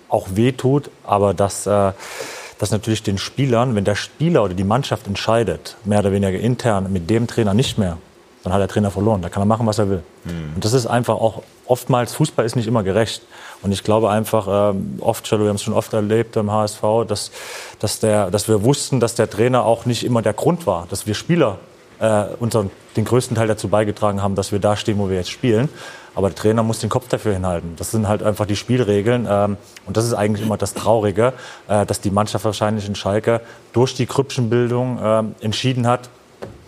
auch 0.09 0.29
wehtut, 0.35 0.91
aber 1.05 1.35
dass, 1.35 1.67
äh, 1.67 1.93
dass 2.59 2.71
natürlich 2.71 3.03
den 3.03 3.19
Spielern, 3.19 3.75
wenn 3.75 3.85
der 3.85 3.95
Spieler 3.95 4.45
oder 4.45 4.55
die 4.55 4.65
Mannschaft 4.65 5.07
entscheidet, 5.07 5.77
mehr 5.85 6.01
oder 6.01 6.13
weniger 6.13 6.39
intern 6.39 6.93
mit 6.93 7.11
dem 7.11 7.27
Trainer 7.27 7.55
nicht 7.55 7.79
mehr, 7.79 7.99
dann 8.45 8.53
hat 8.53 8.61
der 8.61 8.69
Trainer 8.69 8.91
verloren. 8.91 9.23
Da 9.23 9.29
kann 9.29 9.43
er 9.43 9.47
machen, 9.47 9.67
was 9.67 9.79
er 9.79 9.91
will. 9.91 10.03
Und 10.55 10.65
das 10.65 10.73
ist 10.73 10.87
einfach 10.87 11.15
auch 11.15 11.43
oftmals, 11.67 12.15
Fußball 12.15 12.47
ist 12.47 12.55
nicht 12.55 12.69
immer 12.69 12.83
gerecht. 12.83 13.23
Und 13.63 13.73
ich 13.73 13.83
glaube 13.83 14.11
einfach, 14.11 14.73
ähm, 14.75 14.99
oft, 15.01 15.31
wir 15.31 15.39
haben 15.39 15.57
es 15.57 15.63
schon 15.63 15.75
oft 15.75 15.93
erlebt 15.93 16.37
im 16.37 16.51
HSV, 16.51 16.83
dass, 17.09 17.33
dass, 17.81 17.99
der, 17.99 18.31
dass 18.31 18.49
wir 18.49 18.63
wussten, 18.63 19.01
dass 19.01 19.17
der 19.17 19.29
Trainer 19.29 19.65
auch 19.65 19.85
nicht 19.85 20.05
immer 20.05 20.23
der 20.23 20.33
Grund 20.33 20.67
war, 20.67 20.87
dass 20.89 21.07
wir 21.07 21.15
Spieler 21.15 21.59
äh, 22.01 22.25
unseren, 22.39 22.71
den 22.97 23.05
größten 23.05 23.37
Teil 23.37 23.49
dazu 23.49 23.69
beigetragen 23.69 24.23
haben, 24.23 24.35
dass 24.35 24.53
wir 24.53 24.59
da 24.59 24.77
stehen, 24.77 24.99
wo 24.99 25.09
wir 25.09 25.17
jetzt 25.17 25.31
spielen. 25.31 25.69
Aber 26.15 26.29
der 26.29 26.37
Trainer 26.37 26.63
muss 26.63 26.79
den 26.79 26.89
Kopf 26.89 27.09
dafür 27.09 27.35
hinhalten. 27.35 27.75
Das 27.77 27.91
sind 27.91 28.09
halt 28.09 28.23
einfach 28.23 28.47
die 28.47 28.57
Spielregeln. 28.57 29.29
Ähm, 29.31 29.57
und 29.87 29.97
das 29.97 30.07
ist 30.07 30.15
eigentlich 30.15 30.45
immer 30.47 30.57
das 30.57 30.73
Traurige, 30.73 31.35
äh, 31.69 31.85
dass 31.85 32.01
die 32.01 32.11
Mannschaft 32.11 32.45
wahrscheinlich 32.45 32.89
in 32.89 32.95
Schalke 32.95 33.43
durch 33.73 33.95
die 33.95 34.07
Krüppchenbildung 34.07 34.99
ähm, 35.03 35.35
entschieden 35.41 35.87
hat, 35.87 36.09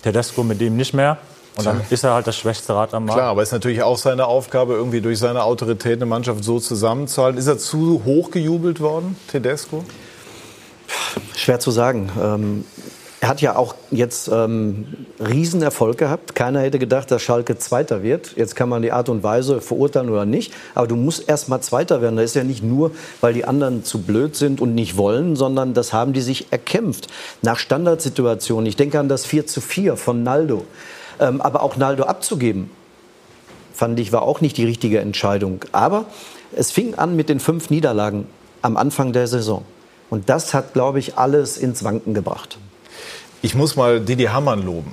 Tedesco 0.02 0.42
mit 0.42 0.60
dem 0.60 0.76
nicht 0.76 0.92
mehr. 0.92 1.18
Und 1.56 1.66
dann 1.66 1.80
ist 1.90 2.05
er 2.05 2.14
halt 2.14 2.26
das 2.26 2.36
schwächste 2.36 2.72
Rad 2.74 2.94
am 2.94 3.06
Markt. 3.06 3.18
Klar, 3.18 3.30
aber 3.30 3.42
es 3.42 3.48
ist 3.48 3.52
natürlich 3.52 3.82
auch 3.82 3.98
seine 3.98 4.26
Aufgabe, 4.26 4.74
irgendwie 4.74 5.00
durch 5.00 5.18
seine 5.18 5.42
Autorität 5.42 5.94
eine 5.96 6.06
Mannschaft 6.06 6.44
so 6.44 6.60
zusammenzuhalten. 6.60 7.36
Ist 7.36 7.48
er 7.48 7.59
zu 7.59 8.02
hoch 8.05 8.30
gejubelt 8.30 8.80
worden, 8.80 9.16
Tedesco? 9.26 9.84
Schwer 11.34 11.59
zu 11.59 11.72
sagen. 11.72 12.12
Ähm, 12.20 12.64
er 13.20 13.28
hat 13.28 13.40
ja 13.40 13.56
auch 13.56 13.74
jetzt 13.90 14.28
ähm, 14.28 14.86
Riesenerfolg 15.18 15.98
gehabt. 15.98 16.36
Keiner 16.36 16.60
hätte 16.60 16.78
gedacht, 16.78 17.10
dass 17.10 17.20
Schalke 17.20 17.58
Zweiter 17.58 18.02
wird. 18.02 18.36
Jetzt 18.36 18.54
kann 18.54 18.68
man 18.68 18.82
die 18.82 18.92
Art 18.92 19.08
und 19.08 19.24
Weise 19.24 19.60
verurteilen 19.60 20.08
oder 20.08 20.24
nicht. 20.24 20.52
Aber 20.74 20.86
du 20.86 20.94
musst 20.94 21.28
erst 21.28 21.48
mal 21.48 21.60
Zweiter 21.60 22.00
werden. 22.00 22.16
Das 22.16 22.26
ist 22.26 22.34
ja 22.36 22.44
nicht 22.44 22.62
nur, 22.62 22.92
weil 23.20 23.34
die 23.34 23.44
anderen 23.44 23.82
zu 23.82 24.02
blöd 24.02 24.36
sind 24.36 24.60
und 24.60 24.74
nicht 24.74 24.96
wollen, 24.96 25.34
sondern 25.34 25.74
das 25.74 25.92
haben 25.92 26.12
die 26.12 26.20
sich 26.20 26.52
erkämpft. 26.52 27.08
Nach 27.42 27.58
Standardsituationen. 27.58 28.66
Ich 28.66 28.76
denke 28.76 29.00
an 29.00 29.08
das 29.08 29.26
4 29.26 29.48
zu 29.48 29.60
4 29.60 29.96
von 29.96 30.22
Naldo. 30.22 30.64
Ähm, 31.18 31.40
aber 31.40 31.64
auch 31.64 31.76
Naldo 31.76 32.04
abzugeben, 32.04 32.70
fand 33.74 33.98
ich, 33.98 34.12
war 34.12 34.22
auch 34.22 34.40
nicht 34.40 34.56
die 34.56 34.64
richtige 34.64 35.00
Entscheidung. 35.00 35.64
Aber 35.72 36.04
es 36.54 36.70
fing 36.70 36.94
an 36.94 37.16
mit 37.16 37.28
den 37.28 37.40
fünf 37.40 37.70
Niederlagen 37.70 38.28
am 38.62 38.76
Anfang 38.76 39.12
der 39.12 39.26
Saison. 39.26 39.64
Und 40.08 40.28
das 40.28 40.54
hat, 40.54 40.72
glaube 40.72 41.00
ich, 41.00 41.18
alles 41.18 41.56
ins 41.56 41.82
Wanken 41.82 42.14
gebracht. 42.14 42.58
Ich 43.43 43.55
muss 43.55 43.77
mal 43.77 44.01
Didi 44.01 44.24
Hamann 44.24 44.62
loben. 44.65 44.93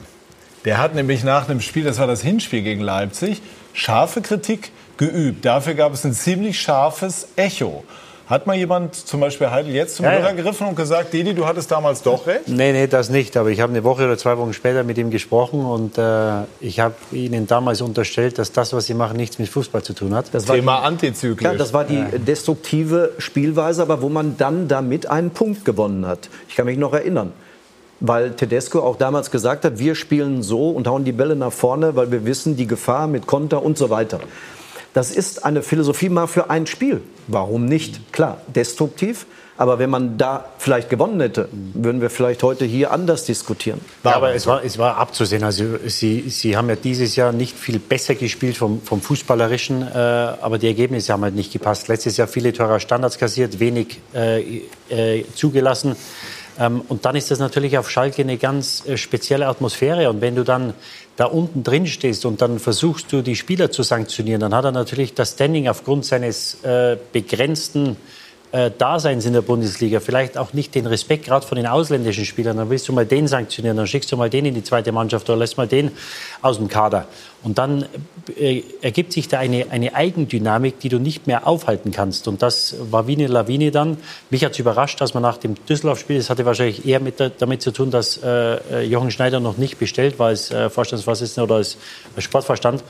Der 0.66 0.78
hat 0.78 0.96
nämlich 0.96 1.24
nach 1.24 1.48
einem 1.48 1.62
Spiel, 1.62 1.84
das 1.84 2.00
war 2.00 2.08
das 2.08 2.22
Hinspiel 2.22 2.62
gegen 2.62 2.82
Leipzig, 2.82 3.42
scharfe 3.74 4.22
Kritik 4.22 4.72
geübt. 4.98 5.46
Dafür 5.46 5.74
gab 5.76 5.94
es 5.94 6.04
ein 6.06 6.14
ziemlich 6.14 6.60
scharfes 6.60 7.28
Echo. 7.36 7.84
Hat 8.28 8.48
mal 8.48 8.56
jemand, 8.56 8.96
zum 8.96 9.20
Beispiel 9.20 9.52
Heidel, 9.52 9.72
jetzt 9.76 9.98
zum 9.98 10.06
Ja, 10.06 10.14
Hörer 10.14 10.30
ja. 10.30 10.32
gegriffen 10.32 10.66
und 10.66 10.76
gesagt, 10.76 11.14
Didi, 11.14 11.36
du 11.36 11.46
hattest 11.46 11.70
damals 11.70 12.02
doch 12.02 12.26
recht? 12.26 12.48
Nee, 12.48 12.72
nee, 12.72 12.88
das 12.88 13.10
nicht. 13.12 13.38
Aber 13.38 13.50
ich 13.50 13.60
habe 13.62 13.72
eine 13.72 13.84
Woche 13.84 14.06
oder 14.06 14.18
zwei 14.18 14.36
Wochen 14.40 14.52
später 14.54 14.84
mit 14.84 14.98
ihm 14.98 15.12
gesprochen 15.12 15.64
und 15.64 16.00
äh, 16.00 16.42
ich 16.60 16.80
habe 16.80 16.96
ihnen 17.12 17.46
damals 17.46 17.82
unterstellt, 17.82 18.40
dass 18.40 18.52
das, 18.52 18.74
was 18.74 18.88
sie 18.88 18.96
machen, 18.96 19.18
nichts 19.18 19.38
mit 19.38 19.48
Fußball 19.50 19.84
zu 19.84 19.94
tun 19.94 20.16
hat. 20.16 20.26
Das 20.32 20.48
war 20.48 20.56
Thema 20.56 20.80
die- 20.80 20.86
antizyklisch. 20.88 21.38
Klar, 21.38 21.54
das 21.56 21.72
war 21.74 21.84
die 21.84 22.04
destruktive 22.18 23.12
Spielweise, 23.20 23.84
aber 23.84 24.02
wo 24.02 24.10
man 24.10 24.38
dann 24.38 24.68
damit 24.68 25.06
einen 25.06 25.30
Punkt 25.30 25.64
gewonnen 25.64 26.08
hat. 26.08 26.30
Ich 26.50 26.56
kann 26.56 26.66
mich 26.66 26.80
noch 26.80 26.94
erinnern. 26.94 27.32
Weil 28.00 28.32
Tedesco 28.32 28.82
auch 28.82 28.98
damals 28.98 29.32
gesagt 29.32 29.64
hat, 29.66 29.80
wir 29.80 29.96
spielen 29.96 30.44
so 30.44 30.70
und 30.70 30.88
hauen 30.88 31.06
die 31.06 31.14
Bälle 31.14 31.36
nach 31.36 31.54
vorne, 31.54 31.96
weil 31.96 32.12
wir 32.12 32.26
wissen, 32.26 32.56
die 32.58 32.68
Gefahr 32.68 33.08
mit 33.08 33.26
Konter 33.26 33.64
und 33.64 33.78
so 33.78 33.90
weiter. 33.90 34.20
Das 34.94 35.12
ist 35.12 35.44
eine 35.44 35.62
Philosophie 35.62 36.10
mal 36.10 36.28
für 36.28 36.50
ein 36.50 36.68
Spiel. 36.68 37.02
Warum 37.28 37.66
nicht? 37.66 38.14
Klar, 38.14 38.40
destruktiv. 38.48 39.26
Aber 39.58 39.80
wenn 39.80 39.90
man 39.90 40.18
da 40.18 40.46
vielleicht 40.58 40.90
gewonnen 40.90 41.20
hätte, 41.22 41.48
würden 41.52 42.02
wir 42.02 42.10
vielleicht 42.10 42.44
heute 42.44 42.66
hier 42.66 42.92
anders 42.92 43.24
diskutieren. 43.24 43.80
Ja, 44.04 44.16
aber 44.16 44.36
es 44.36 44.48
war, 44.48 44.64
es 44.66 44.78
war 44.78 44.98
abzusehen. 44.98 45.44
Also 45.44 45.64
sie, 45.86 46.30
sie 46.30 46.58
haben 46.58 46.68
ja 46.68 46.76
dieses 46.76 47.16
Jahr 47.16 47.32
nicht 47.32 47.58
viel 47.58 47.80
besser 47.80 48.16
gespielt 48.16 48.58
vom, 48.58 48.82
vom 48.82 49.00
Fußballerischen, 49.02 49.82
äh, 49.82 49.96
aber 49.96 50.58
die 50.58 50.68
Ergebnisse 50.68 51.14
haben 51.14 51.24
halt 51.24 51.36
nicht 51.36 51.54
gepasst. 51.54 51.88
Letztes 51.88 52.18
Jahr 52.18 52.28
viele 52.28 52.52
teure 52.52 52.82
Standards 52.82 53.18
kassiert, 53.18 53.60
wenig 53.60 54.02
äh, 54.14 54.62
äh, 54.90 55.24
zugelassen. 55.36 55.96
Ähm, 56.60 56.82
und 56.88 57.06
dann 57.06 57.16
ist 57.16 57.32
das 57.32 57.40
natürlich 57.40 57.78
auf 57.78 57.90
Schalke 57.90 58.22
eine 58.22 58.38
ganz 58.38 58.86
äh, 58.86 58.98
spezielle 58.98 59.48
Atmosphäre. 59.48 60.10
Und 60.10 60.22
wenn 60.22 60.36
du 60.36 60.44
dann 60.44 60.74
da 61.18 61.26
unten 61.26 61.64
drin 61.64 61.88
stehst 61.88 62.26
und 62.26 62.42
dann 62.42 62.60
versuchst 62.60 63.12
du, 63.12 63.22
die 63.22 63.36
Spieler 63.36 63.72
zu 63.72 63.84
sanktionieren, 63.84 64.42
dann 64.42 64.54
hat 64.54 64.66
er 64.66 64.72
natürlich 64.72 65.14
das 65.14 65.32
Standing 65.32 65.68
aufgrund 65.68 66.06
seines 66.06 66.64
äh, 66.64 66.98
begrenzten 67.14 67.98
äh, 68.56 68.72
Daseins 68.78 69.26
in 69.26 69.34
der 69.34 69.42
Bundesliga, 69.42 70.00
vielleicht 70.00 70.38
auch 70.38 70.54
nicht 70.54 70.76
den 70.76 70.86
Respekt 70.88 71.26
gerade 71.26 71.46
von 71.46 71.58
den 71.58 71.68
ausländischen 71.68 72.24
Spielern, 72.24 72.56
dann 72.56 72.70
willst 72.70 72.88
du 72.88 72.94
mal 72.94 73.06
den 73.06 73.28
sanktionieren, 73.28 73.76
dann 73.76 73.86
schickst 73.86 74.10
du 74.14 74.18
mal 74.18 74.30
den 74.30 74.46
in 74.46 74.56
die 74.56 74.64
zweite 74.64 74.94
Mannschaft 74.94 75.30
oder 75.30 75.38
lässt 75.40 75.58
mal 75.58 75.68
den 75.68 75.92
aus 76.42 76.56
dem 76.56 76.70
Kader. 76.70 77.06
Und 77.44 77.58
dann 77.58 77.86
äh, 78.40 78.64
ergibt 78.82 79.12
sich 79.12 79.28
da 79.28 79.40
eine, 79.40 79.68
eine 79.72 79.94
Eigendynamik, 79.94 80.80
die 80.80 80.90
du 80.90 81.00
nicht 81.00 81.28
mehr 81.28 81.46
aufhalten 81.46 81.92
kannst. 81.92 82.28
Und 82.28 82.42
das 82.42 82.76
war 82.90 83.08
wie 83.08 83.16
eine 83.16 83.28
Lawine 83.28 83.72
dann. 83.72 83.98
Mich 84.30 84.44
hat 84.46 84.54
es 84.54 84.60
überrascht, 84.60 85.00
dass 85.02 85.14
man 85.14 85.22
nach 85.22 85.38
dem 85.38 85.54
Düsseldorf-Spiel, 85.66 86.18
das 86.18 86.30
hatte 86.30 86.46
wahrscheinlich 86.46 86.88
eher 86.88 87.02
mit, 87.02 87.16
damit 87.38 87.62
zu 87.62 87.72
tun, 87.72 87.92
dass 87.92 88.20
äh, 88.24 88.82
Jochen 88.84 89.12
Schneider 89.12 89.42
noch 89.42 89.58
nicht 89.58 89.78
bestellt 89.78 90.18
war 90.18 90.30
als 90.30 90.50
äh, 90.50 90.70
Vorstandsvorsitzender 90.70 91.44
oder 91.44 91.56
als, 91.56 91.78
als 92.16 92.24
Sportverstand, 92.24 92.84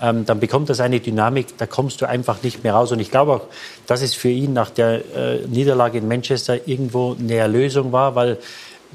ähm, 0.00 0.24
dann 0.24 0.40
bekommt 0.40 0.68
das 0.68 0.80
eine 0.80 1.00
Dynamik, 1.00 1.58
da 1.58 1.66
kommst 1.66 2.00
du 2.00 2.08
einfach 2.08 2.42
nicht 2.42 2.64
mehr 2.64 2.74
raus. 2.74 2.92
Und 2.92 3.00
ich 3.00 3.10
glaube 3.10 3.32
auch, 3.32 3.42
dass 3.86 4.02
es 4.02 4.14
für 4.14 4.28
ihn 4.28 4.52
nach 4.52 4.70
der 4.70 5.02
äh, 5.14 5.46
Niederlage 5.46 5.98
in 5.98 6.08
Manchester 6.08 6.66
irgendwo 6.66 7.16
eine 7.18 7.34
Erlösung 7.34 7.92
war, 7.92 8.14
weil 8.14 8.38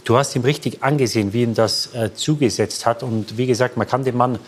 du 0.03 0.17
hast 0.17 0.35
ihm 0.35 0.43
richtig 0.43 0.83
angesehen, 0.83 1.33
wie 1.33 1.43
ihm 1.43 1.53
das 1.53 1.93
äh, 1.93 2.13
zugesetzt 2.13 2.85
hat. 2.85 3.03
Und 3.03 3.37
wie 3.37 3.45
gesagt, 3.45 3.77
man 3.77 3.87
kann 3.87 4.03
dem 4.03 4.17
Mann 4.17 4.39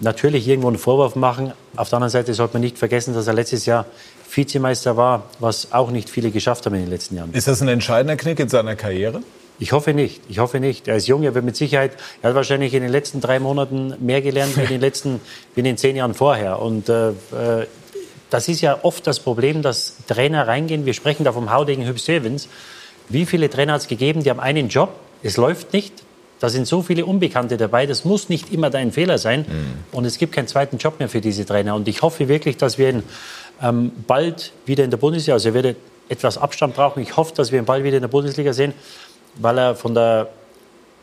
natürlich 0.00 0.46
irgendwo 0.46 0.68
einen 0.68 0.78
Vorwurf 0.78 1.16
machen. 1.16 1.52
Auf 1.76 1.88
der 1.88 1.96
anderen 1.96 2.10
Seite 2.10 2.34
sollte 2.34 2.54
man 2.54 2.62
nicht 2.62 2.78
vergessen, 2.78 3.14
dass 3.14 3.26
er 3.26 3.34
letztes 3.34 3.66
Jahr 3.66 3.86
Vizemeister 4.30 4.96
war, 4.96 5.24
was 5.38 5.72
auch 5.72 5.90
nicht 5.90 6.10
viele 6.10 6.30
geschafft 6.30 6.66
haben 6.66 6.74
in 6.74 6.82
den 6.82 6.90
letzten 6.90 7.16
Jahren. 7.16 7.32
Ist 7.32 7.46
das 7.46 7.62
ein 7.62 7.68
entscheidender 7.68 8.16
Knick 8.16 8.40
in 8.40 8.48
seiner 8.48 8.74
Karriere? 8.76 9.22
Ich 9.58 9.72
hoffe 9.72 9.94
nicht. 9.94 10.22
Ich 10.28 10.38
hoffe 10.38 10.60
nicht. 10.60 10.88
Er 10.88 10.96
ist 10.96 11.06
jung, 11.06 11.22
er 11.22 11.34
wird 11.34 11.44
mit 11.44 11.56
Sicherheit, 11.56 11.92
er 12.22 12.30
hat 12.30 12.36
wahrscheinlich 12.36 12.74
in 12.74 12.82
den 12.82 12.90
letzten 12.90 13.20
drei 13.20 13.38
Monaten 13.38 13.94
mehr 14.00 14.20
gelernt 14.20 14.56
wie 14.56 14.62
in 14.62 14.68
den 14.68 14.80
letzten, 14.88 15.20
wie 15.54 15.60
in 15.60 15.64
den 15.64 15.76
zehn 15.76 15.96
Jahren 15.96 16.14
vorher. 16.14 16.60
Und 16.60 16.88
äh, 16.88 17.10
äh 17.10 17.66
das 18.30 18.48
ist 18.48 18.62
ja 18.62 18.80
oft 18.82 19.06
das 19.06 19.20
Problem, 19.20 19.62
dass 19.62 19.94
Trainer 20.08 20.48
reingehen. 20.48 20.86
Wir 20.86 20.94
sprechen 20.94 21.22
da 21.22 21.32
vom 21.32 21.52
Haudegen 21.52 21.86
Hüb 21.86 22.00
Stevens. 22.00 22.48
Wie 23.08 23.26
viele 23.26 23.48
Trainer 23.48 23.74
hat 23.74 23.82
es 23.82 23.86
gegeben, 23.86 24.24
die 24.24 24.30
haben 24.30 24.40
einen 24.40 24.68
Job, 24.68 24.90
es 25.22 25.36
läuft 25.36 25.72
nicht, 25.72 25.92
da 26.40 26.48
sind 26.48 26.66
so 26.66 26.82
viele 26.82 27.06
Unbekannte 27.06 27.56
dabei. 27.56 27.86
Das 27.86 28.04
muss 28.04 28.28
nicht 28.28 28.52
immer 28.52 28.70
dein 28.70 28.92
Fehler 28.92 29.18
sein. 29.18 29.46
Mhm. 29.48 29.96
Und 29.96 30.04
es 30.04 30.18
gibt 30.18 30.32
keinen 30.32 30.48
zweiten 30.48 30.78
Job 30.78 30.98
mehr 30.98 31.08
für 31.08 31.20
diese 31.20 31.46
Trainer. 31.46 31.74
Und 31.74 31.86
ich 31.86 32.02
hoffe 32.02 32.28
wirklich, 32.28 32.56
dass 32.56 32.76
wir 32.76 32.90
ihn 32.90 33.02
ähm, 33.62 33.92
bald 34.06 34.52
wieder 34.66 34.84
in 34.84 34.90
der 34.90 34.98
Bundesliga, 34.98 35.34
also 35.34 35.50
er 35.50 35.54
wird 35.54 35.76
etwas 36.08 36.36
Abstand 36.36 36.74
brauchen. 36.74 37.02
Ich 37.02 37.16
hoffe, 37.16 37.34
dass 37.34 37.52
wir 37.52 37.60
ihn 37.60 37.64
bald 37.64 37.84
wieder 37.84 37.96
in 37.96 38.02
der 38.02 38.08
Bundesliga 38.08 38.52
sehen, 38.52 38.74
weil 39.36 39.58
er 39.58 39.74
von 39.74 39.94
der 39.94 40.28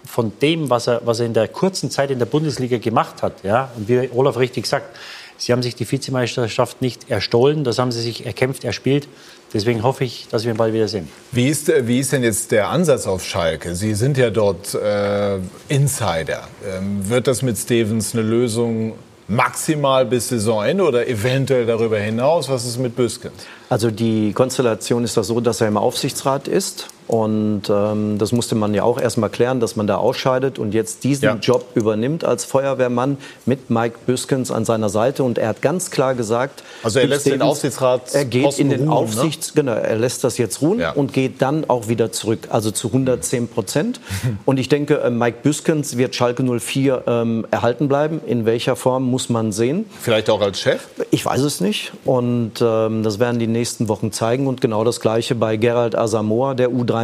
von 0.05 0.31
dem, 0.41 0.69
was 0.69 0.87
er, 0.87 1.01
was 1.05 1.19
er 1.19 1.27
in 1.27 1.33
der 1.33 1.47
kurzen 1.47 1.91
Zeit 1.91 2.11
in 2.11 2.19
der 2.19 2.25
Bundesliga 2.25 2.77
gemacht 2.77 3.21
hat, 3.21 3.43
ja, 3.43 3.69
und 3.77 3.87
wie 3.87 4.09
Olaf 4.13 4.37
richtig 4.37 4.65
sagt, 4.65 4.97
sie 5.37 5.51
haben 5.51 5.61
sich 5.61 5.75
die 5.75 5.89
Vizemeisterschaft 5.89 6.81
nicht 6.81 7.09
erstohlen, 7.09 7.63
das 7.63 7.79
haben 7.79 7.91
sie 7.91 8.01
sich 8.01 8.25
erkämpft, 8.25 8.63
erspielt. 8.63 9.07
Deswegen 9.53 9.83
hoffe 9.83 10.05
ich, 10.05 10.27
dass 10.31 10.45
wir 10.45 10.51
ihn 10.51 10.57
bald 10.57 10.73
wiedersehen. 10.73 11.09
Wie 11.33 11.49
ist, 11.49 11.69
wie 11.85 11.99
ist 11.99 12.13
denn 12.13 12.23
jetzt 12.23 12.51
der 12.51 12.69
Ansatz 12.69 13.05
auf 13.05 13.25
Schalke? 13.25 13.75
Sie 13.75 13.95
sind 13.95 14.17
ja 14.17 14.29
dort 14.29 14.73
äh, 14.73 15.39
Insider. 15.67 16.47
Ähm, 16.65 17.09
wird 17.09 17.27
das 17.27 17.41
mit 17.41 17.57
Stevens 17.57 18.13
eine 18.13 18.23
Lösung 18.23 18.93
maximal 19.27 20.05
bis 20.05 20.29
Saisonende 20.29 20.83
oder 20.83 21.05
eventuell 21.05 21.65
darüber 21.65 21.99
hinaus? 21.99 22.47
Was 22.47 22.65
ist 22.65 22.77
mit 22.77 22.95
Büskens? 22.95 23.33
Also 23.69 23.91
die 23.91 24.31
Konstellation 24.31 25.03
ist 25.03 25.17
doch 25.17 25.23
so, 25.23 25.41
dass 25.41 25.59
er 25.59 25.67
im 25.67 25.77
Aufsichtsrat 25.77 26.47
ist 26.47 26.87
und 27.11 27.63
ähm, 27.69 28.17
das 28.19 28.31
musste 28.31 28.55
man 28.55 28.73
ja 28.73 28.83
auch 28.83 28.97
erstmal 28.97 29.29
klären, 29.29 29.59
dass 29.59 29.75
man 29.75 29.85
da 29.85 29.97
ausscheidet 29.97 30.57
und 30.57 30.73
jetzt 30.73 31.03
diesen 31.03 31.25
ja. 31.25 31.35
Job 31.35 31.65
übernimmt 31.75 32.23
als 32.23 32.45
Feuerwehrmann 32.45 33.17
mit 33.45 33.69
Mike 33.69 33.97
Büskens 34.05 34.49
an 34.49 34.63
seiner 34.63 34.87
Seite. 34.87 35.25
Und 35.25 35.37
er 35.37 35.49
hat 35.49 35.61
ganz 35.61 35.91
klar 35.91 36.15
gesagt, 36.15 36.63
also 36.83 36.99
er 36.99 37.07
lässt 37.07 37.25
den 37.25 37.41
Aufsichtsrat 37.41 38.15
er 38.15 38.23
geht 38.23 38.57
in 38.59 38.69
den 38.69 38.87
ruhen, 38.87 38.89
Aufsichts, 38.89 39.49
ne? 39.49 39.61
genau, 39.61 39.73
er 39.73 39.97
lässt 39.97 40.23
das 40.23 40.37
jetzt 40.37 40.61
ruhen 40.61 40.79
ja. 40.79 40.91
und 40.91 41.11
geht 41.11 41.41
dann 41.41 41.69
auch 41.69 41.89
wieder 41.89 42.13
zurück, 42.13 42.47
also 42.49 42.71
zu 42.71 42.87
110 42.87 43.49
Prozent. 43.49 43.99
und 44.45 44.57
ich 44.57 44.69
denke, 44.69 45.01
äh, 45.01 45.09
Mike 45.09 45.39
Büskens 45.43 45.97
wird 45.97 46.15
Schalke 46.15 46.43
04 46.43 47.03
ähm, 47.07 47.45
erhalten 47.51 47.89
bleiben. 47.89 48.21
In 48.25 48.45
welcher 48.45 48.77
Form 48.77 49.03
muss 49.03 49.27
man 49.27 49.51
sehen? 49.51 49.85
Vielleicht 49.99 50.29
auch 50.29 50.39
als 50.39 50.61
Chef? 50.61 50.87
Ich 51.09 51.25
weiß 51.25 51.41
es 51.41 51.59
nicht 51.59 51.91
und 52.05 52.53
ähm, 52.61 53.03
das 53.03 53.19
werden 53.19 53.37
die 53.37 53.47
nächsten 53.47 53.89
Wochen 53.89 54.13
zeigen. 54.13 54.47
Und 54.47 54.61
genau 54.61 54.85
das 54.85 55.01
Gleiche 55.01 55.35
bei 55.35 55.57
Gerald 55.57 55.97
Asamoah, 55.97 56.55
der 56.55 56.69
U3 56.69 57.00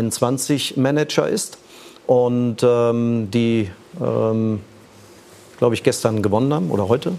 Manager 0.76 1.28
ist 1.28 1.58
und 2.06 2.58
ähm, 2.64 3.30
die, 3.32 3.70
ähm, 4.02 4.62
glaube 5.58 5.76
ich, 5.76 5.84
gestern 5.84 6.22
gewonnen 6.22 6.54
haben 6.54 6.72
oder 6.72 6.88
heute 6.88 7.14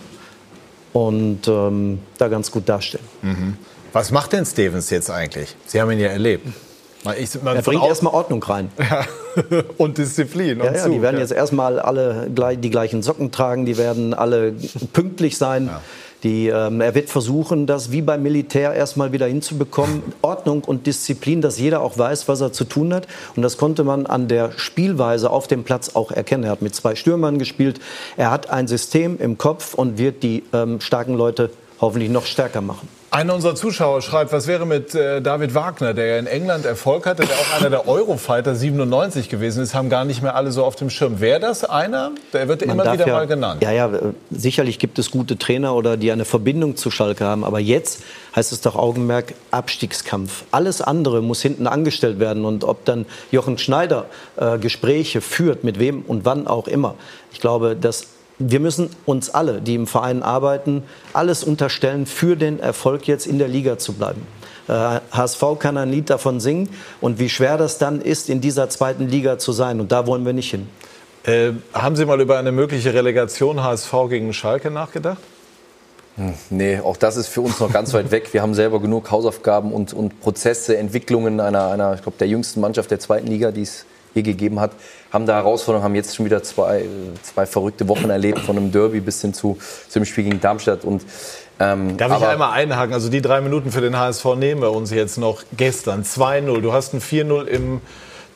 und 0.93 1.47
ähm, 1.47 2.01
da 2.19 2.29
ganz 2.29 2.51
gut 2.51 2.69
dastehen. 2.69 3.05
Mhm. 3.23 3.57
Was 3.93 4.11
macht 4.11 4.33
denn 4.33 4.45
Stevens 4.45 4.91
jetzt 4.91 5.11
eigentlich? 5.11 5.57
Sie 5.67 5.81
haben 5.81 5.91
ihn 5.91 6.01
ja 6.01 6.09
erlebt. 6.09 6.47
Ich, 7.17 7.31
er 7.43 7.63
bringt 7.63 7.85
erstmal 7.85 8.13
Ordnung 8.13 8.43
rein. 8.43 8.71
Ja. 9.51 9.63
und 9.77 9.99
Disziplin. 9.99 10.61
Und 10.61 10.67
ja, 10.67 10.73
ja, 10.73 10.89
die 10.89 11.01
werden 11.01 11.21
jetzt 11.21 11.31
erstmal 11.31 11.79
alle 11.79 12.29
die 12.29 12.71
gleichen 12.71 13.03
Socken 13.03 13.31
tragen, 13.31 13.67
die 13.67 13.79
werden 13.79 14.13
alle 14.13 14.53
pünktlich 14.93 15.39
sein. 15.39 15.67
Ja. 15.67 15.81
Die, 16.25 16.49
ähm, 16.49 16.81
er 16.81 16.95
wird 16.95 17.11
versuchen, 17.11 17.67
das 17.67 17.93
wie 17.93 18.03
beim 18.03 18.23
Militär 18.23 18.75
erstmal 18.75 19.13
wieder 19.13 19.27
hinzubekommen. 19.27 20.03
Ordnung 20.21 20.65
und 20.65 20.87
Disziplin, 20.87 21.41
dass 21.41 21.59
jeder 21.59 21.81
auch 21.81 21.97
weiß, 21.97 22.27
was 22.27 22.41
er 22.41 22.53
zu 22.53 22.65
tun 22.65 22.93
hat. 22.93 23.07
Und 23.37 23.43
das 23.43 23.57
konnte 23.57 23.85
man 23.85 24.07
an 24.07 24.27
der 24.27 24.53
Spielweise 24.57 25.31
auf 25.31 25.47
dem 25.47 25.63
Platz 25.63 25.95
auch 25.95 26.11
erkennen. 26.11 26.45
Er 26.45 26.51
hat 26.51 26.63
mit 26.63 26.75
zwei 26.75 26.97
Stürmern 26.97 27.39
gespielt. 27.39 27.81
Er 28.17 28.31
hat 28.31 28.51
ein 28.51 28.67
System 28.67 29.19
im 29.19 29.39
Kopf 29.39 29.75
und 29.75 29.99
wird 29.99 30.23
die 30.23 30.43
ähm, 30.53 30.81
starken 30.81 31.15
Leute 31.15 31.51
hoffentlich 31.81 32.11
noch 32.11 32.27
stärker 32.27 32.61
machen. 32.61 32.89
Einer 33.11 33.35
unserer 33.35 33.55
Zuschauer 33.55 34.03
schreibt, 34.03 34.33
was 34.33 34.47
wäre 34.47 34.67
mit 34.67 34.95
äh, 34.95 35.23
David 35.23 35.55
Wagner, 35.55 35.95
der 35.95 36.07
ja 36.07 36.19
in 36.19 36.27
England 36.27 36.67
Erfolg 36.67 37.07
hatte, 37.07 37.25
der 37.25 37.37
auch 37.37 37.59
einer 37.59 37.71
der 37.71 37.89
Eurofighter 37.89 38.55
97 38.55 39.31
gewesen 39.31 39.63
ist, 39.63 39.75
haben 39.75 39.89
gar 39.89 40.05
nicht 40.05 40.23
mehr 40.23 40.35
alle 40.35 40.53
so 40.53 40.63
auf 40.63 40.77
dem 40.77 40.91
Schirm. 40.91 41.19
Wäre 41.19 41.41
das 41.41 41.65
einer? 41.65 42.13
Der 42.35 42.49
wird 42.49 42.67
Man 42.67 42.79
immer 42.79 42.93
wieder 42.93 43.07
ja, 43.07 43.15
mal 43.15 43.27
genannt. 43.27 43.63
Ja, 43.63 43.71
ja, 43.71 43.91
sicherlich 44.31 44.79
gibt 44.79 44.99
es 44.99 45.11
gute 45.11 45.39
Trainer 45.39 45.75
oder 45.75 45.97
die 45.97 46.13
eine 46.13 46.27
Verbindung 46.27 46.77
zu 46.77 46.91
Schalke 46.91 47.25
haben. 47.25 47.45
Aber 47.45 47.61
jetzt 47.61 48.03
heißt 48.37 48.53
es 48.53 48.61
doch 48.61 48.77
Augenmerk 48.77 49.33
Abstiegskampf. 49.53 50.45
Alles 50.51 50.83
andere 50.83 51.23
muss 51.23 51.41
hinten 51.41 51.67
angestellt 51.67 52.21
werden. 52.21 52.45
Und 52.45 52.63
ob 52.63 52.85
dann 52.85 53.07
Jochen 53.31 53.57
Schneider 53.57 54.05
äh, 54.37 54.59
Gespräche 54.59 55.23
führt, 55.23 55.65
mit 55.65 55.79
wem 55.79 56.03
und 56.03 56.27
wann 56.27 56.47
auch 56.47 56.69
immer. 56.69 56.95
Ich 57.33 57.41
glaube, 57.41 57.75
dass 57.75 58.07
wir 58.39 58.61
müssen 58.61 58.91
uns 59.05 59.31
alle, 59.31 59.61
die 59.61 59.75
im 59.75 59.87
Verein 59.87 60.23
arbeiten, 60.23 60.83
alles 61.13 61.43
unterstellen, 61.45 62.07
für 62.07 62.37
den 62.37 62.61
Erfolg 62.61 63.07
jetzt 63.07 63.27
in 63.27 63.39
der 63.39 63.49
Liga 63.49 63.79
zu 63.79 63.95
bleiben. 63.95 64.27
Äh, 64.69 65.01
HSV 65.11 65.43
kann 65.59 65.77
ein 65.77 65.91
Lied 65.91 66.11
davon 66.11 66.41
singen 66.41 66.69
und 67.01 67.19
wie 67.19 67.29
schwer 67.29 67.57
das 67.57 67.79
dann 67.79 68.01
ist, 68.01 68.29
in 68.29 68.41
dieser 68.41 68.69
zweiten 68.69 69.09
Liga 69.09 69.39
zu 69.39 69.53
sein. 69.53 69.81
Und 69.81 69.93
da 69.93 70.07
wollen 70.07 70.25
wir 70.25 70.33
nicht 70.33 70.51
hin. 70.51 70.69
Äh, 71.25 71.53
haben 71.73 71.97
Sie 71.97 72.05
mal 72.05 72.21
über 72.21 72.39
eine 72.39 72.53
mögliche 72.53 72.95
Relegation 72.95 73.63
HSV 73.63 73.93
gegen 74.09 74.33
Schalke 74.33 74.71
nachgedacht? 74.71 75.19
Hm, 76.17 76.35
nee, 76.51 76.81
auch 76.81 76.97
das 76.97 77.17
ist 77.17 77.29
für 77.29 77.41
uns 77.41 77.61
noch 77.61 77.73
ganz 77.73 77.93
weit 77.95 78.11
weg. 78.11 78.33
Wir 78.33 78.43
haben 78.43 78.55
selber 78.55 78.81
genug 78.81 79.11
Hausaufgaben 79.11 79.73
und, 79.73 79.93
und 79.93 80.21
Prozesse, 80.21 80.77
Entwicklungen 80.77 81.41
einer, 81.41 81.69
einer 81.71 81.95
ich 81.95 82.03
glaube, 82.03 82.19
der 82.19 82.29
jüngsten 82.29 82.61
Mannschaft 82.61 82.91
der 82.91 83.01
zweiten 83.01 83.27
Liga, 83.27 83.51
die 83.51 83.63
es 83.63 83.87
je 84.19 84.23
gegeben 84.23 84.61
hat, 84.61 84.73
haben 85.13 85.27
da 85.27 85.35
Herausforderungen, 85.35 85.85
haben 85.85 85.95
jetzt 85.95 86.17
schon 86.17 86.27
wieder 86.27 86.43
zwei, 86.43 86.85
zwei 87.23 87.47
verrückte 87.47 87.89
Wochen 87.89 88.11
erlebt, 88.11 88.41
von 88.41 88.57
einem 88.57 88.73
Derby 88.73 89.01
bis 89.01 89.21
hin 89.21 89.33
zu, 89.33 89.59
zum 89.89 90.05
Spiel 90.05 90.25
gegen 90.25 90.41
Darmstadt. 90.41 90.85
Und, 90.85 91.05
ähm, 91.61 91.97
Darf 91.97 92.21
ich 92.21 92.27
einmal 92.27 92.53
einhaken? 92.53 92.93
Also 92.93 93.09
die 93.09 93.23
drei 93.23 93.41
Minuten 93.41 93.73
für 93.73 93.81
den 93.81 93.99
HSV 93.99 94.25
nehmen 94.37 94.61
wir 94.61 94.73
uns 94.73 94.91
jetzt 94.91 95.19
noch 95.19 95.43
gestern. 95.57 96.05
2-0. 96.05 96.61
Du 96.61 96.73
hast 96.73 96.95
ein 96.95 97.01
4-0 97.01 97.47
im 97.47 97.81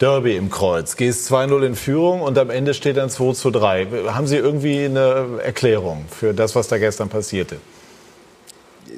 Derby 0.01 0.37
im 0.37 0.51
Kreuz. 0.51 0.97
Gehst 0.97 1.31
2-0 1.31 1.63
in 1.65 1.77
Führung 1.77 2.23
und 2.23 2.39
am 2.39 2.51
Ende 2.51 2.75
steht 2.75 2.97
dann 2.97 3.09
2-3. 3.09 4.11
Haben 4.11 4.27
Sie 4.27 4.37
irgendwie 4.37 4.85
eine 4.85 5.41
Erklärung 5.43 6.07
für 6.09 6.35
das, 6.35 6.57
was 6.57 6.69
da 6.69 6.79
gestern 6.79 7.09
passierte? 7.09 7.59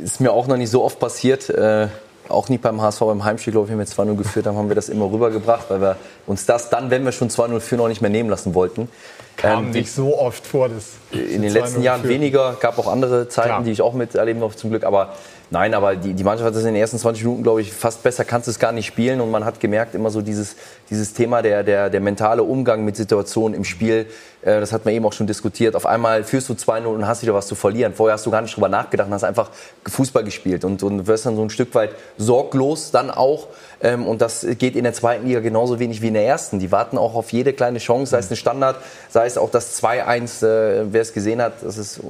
Ist 0.03 0.21
mir 0.21 0.33
auch 0.33 0.47
noch 0.47 0.57
nicht 0.57 0.71
so 0.71 0.83
oft 0.83 0.99
passiert. 0.99 1.51
Äh 1.51 1.89
auch 2.29 2.49
nicht 2.49 2.63
beim 2.63 2.81
HSV, 2.81 3.01
beim 3.01 3.25
Heimspiel, 3.25 3.53
glaube 3.53 3.67
ich, 3.67 3.73
wenn 3.73 3.79
wir 3.79 3.87
2-0 3.87 4.17
geführt 4.17 4.47
haben, 4.47 4.57
haben 4.57 4.69
wir 4.69 4.75
das 4.75 4.89
immer 4.89 5.11
rübergebracht, 5.11 5.67
weil 5.69 5.81
wir 5.81 5.97
uns 6.27 6.47
das 6.47 6.71
dann, 6.71 6.91
wenn 6.91 7.05
wir 7.05 7.13
schon 7.13 7.29
2-0 7.29 7.61
führen, 7.61 7.81
auch 7.81 7.89
nicht 7.89 8.01
mehr 8.01 8.11
nehmen 8.11 8.31
lassen 8.31 8.55
wollten. 8.55 8.89
Kam 9.37 9.67
ähm, 9.67 9.71
nicht 9.73 9.93
so 9.93 10.19
oft 10.19 10.47
vor. 10.47 10.69
Das 10.69 10.93
in 11.11 11.43
den 11.43 11.53
letzten 11.53 11.83
Jahren 11.83 12.07
weniger, 12.09 12.57
gab 12.61 12.79
auch 12.79 12.87
andere 12.87 13.29
Zeiten, 13.29 13.49
Klar. 13.49 13.63
die 13.63 13.73
ich 13.73 13.83
auch 13.83 13.95
miterleben 13.95 14.41
durfte 14.41 14.63
zum 14.63 14.71
Glück, 14.71 14.85
aber 14.85 15.15
Nein, 15.51 15.75
aber 15.75 15.95
die, 15.95 16.15
die 16.15 16.25
Mannschaft 16.25 16.47
hat 16.47 16.55
es 16.55 16.61
in 16.61 16.75
den 16.75 16.77
ersten 16.77 16.99
20 16.99 17.25
Minuten, 17.25 17.43
glaube 17.43 17.61
ich, 17.61 17.73
fast 17.73 18.03
besser 18.03 18.25
kannst 18.25 18.49
du 18.49 18.51
es 18.51 18.59
gar 18.59 18.73
nicht 18.73 18.87
spielen. 18.87 19.21
Und 19.21 19.31
man 19.31 19.45
hat 19.45 19.61
gemerkt, 19.61 19.95
immer 19.95 20.11
so 20.11 20.23
dieses, 20.23 20.57
dieses 20.91 21.13
Thema, 21.13 21.43
der, 21.43 21.63
der, 21.63 21.91
der 21.91 22.01
mentale 22.01 22.43
Umgang 22.43 22.85
mit 22.85 22.97
Situationen 22.97 23.55
im 23.55 23.65
Spiel, 23.65 24.07
äh, 24.43 24.61
das 24.61 24.73
hat 24.73 24.85
man 24.85 24.95
eben 24.95 25.05
auch 25.05 25.13
schon 25.13 25.27
diskutiert. 25.27 25.77
Auf 25.77 25.87
einmal 25.87 26.25
führst 26.25 26.49
du 26.49 26.55
2-0 26.55 26.87
und 26.87 27.07
hast 27.07 27.23
wieder 27.23 27.35
was 27.35 27.47
zu 27.47 27.55
verlieren. 27.55 27.95
Vorher 27.95 28.15
hast 28.15 28.27
du 28.27 28.31
gar 28.31 28.41
nicht 28.41 28.57
drüber 28.57 28.69
nachgedacht 28.69 29.09
und 29.09 29.15
hast 29.15 29.25
einfach 29.25 29.51
Fußball 29.87 30.25
gespielt. 30.25 30.65
Und, 30.65 30.83
und 30.83 31.07
wirst 31.07 31.27
dann 31.27 31.37
so 31.37 31.43
ein 31.43 31.51
Stück 31.51 31.75
weit 31.75 31.91
sorglos 32.17 32.91
dann 32.91 33.11
auch. 33.11 33.49
Ähm, 33.83 34.07
und 34.07 34.23
das 34.23 34.47
geht 34.59 34.77
in 34.77 34.85
der 34.85 34.93
zweiten 34.93 35.27
Liga 35.27 35.41
genauso 35.41 35.79
wenig 35.79 36.03
wie 36.03 36.09
in 36.09 36.15
der 36.15 36.27
ersten. 36.27 36.59
Die 36.59 36.73
warten 36.73 36.99
auch 36.99 37.15
auf 37.15 37.33
jede 37.33 37.53
kleine 37.53 37.79
Chance, 37.79 38.11
sei 38.13 38.19
es 38.19 38.29
eine 38.29 38.37
Standard, 38.37 38.77
sei 39.11 39.27
es 39.27 39.39
auch 39.39 39.51
das 39.51 39.83
2-1, 39.83 40.45
äh, 40.47 40.93
wer 40.93 41.03
es 41.03 41.13
gesehen 41.13 41.43
hat. 41.43 41.55
Das 41.63 41.79
ist 41.79 42.01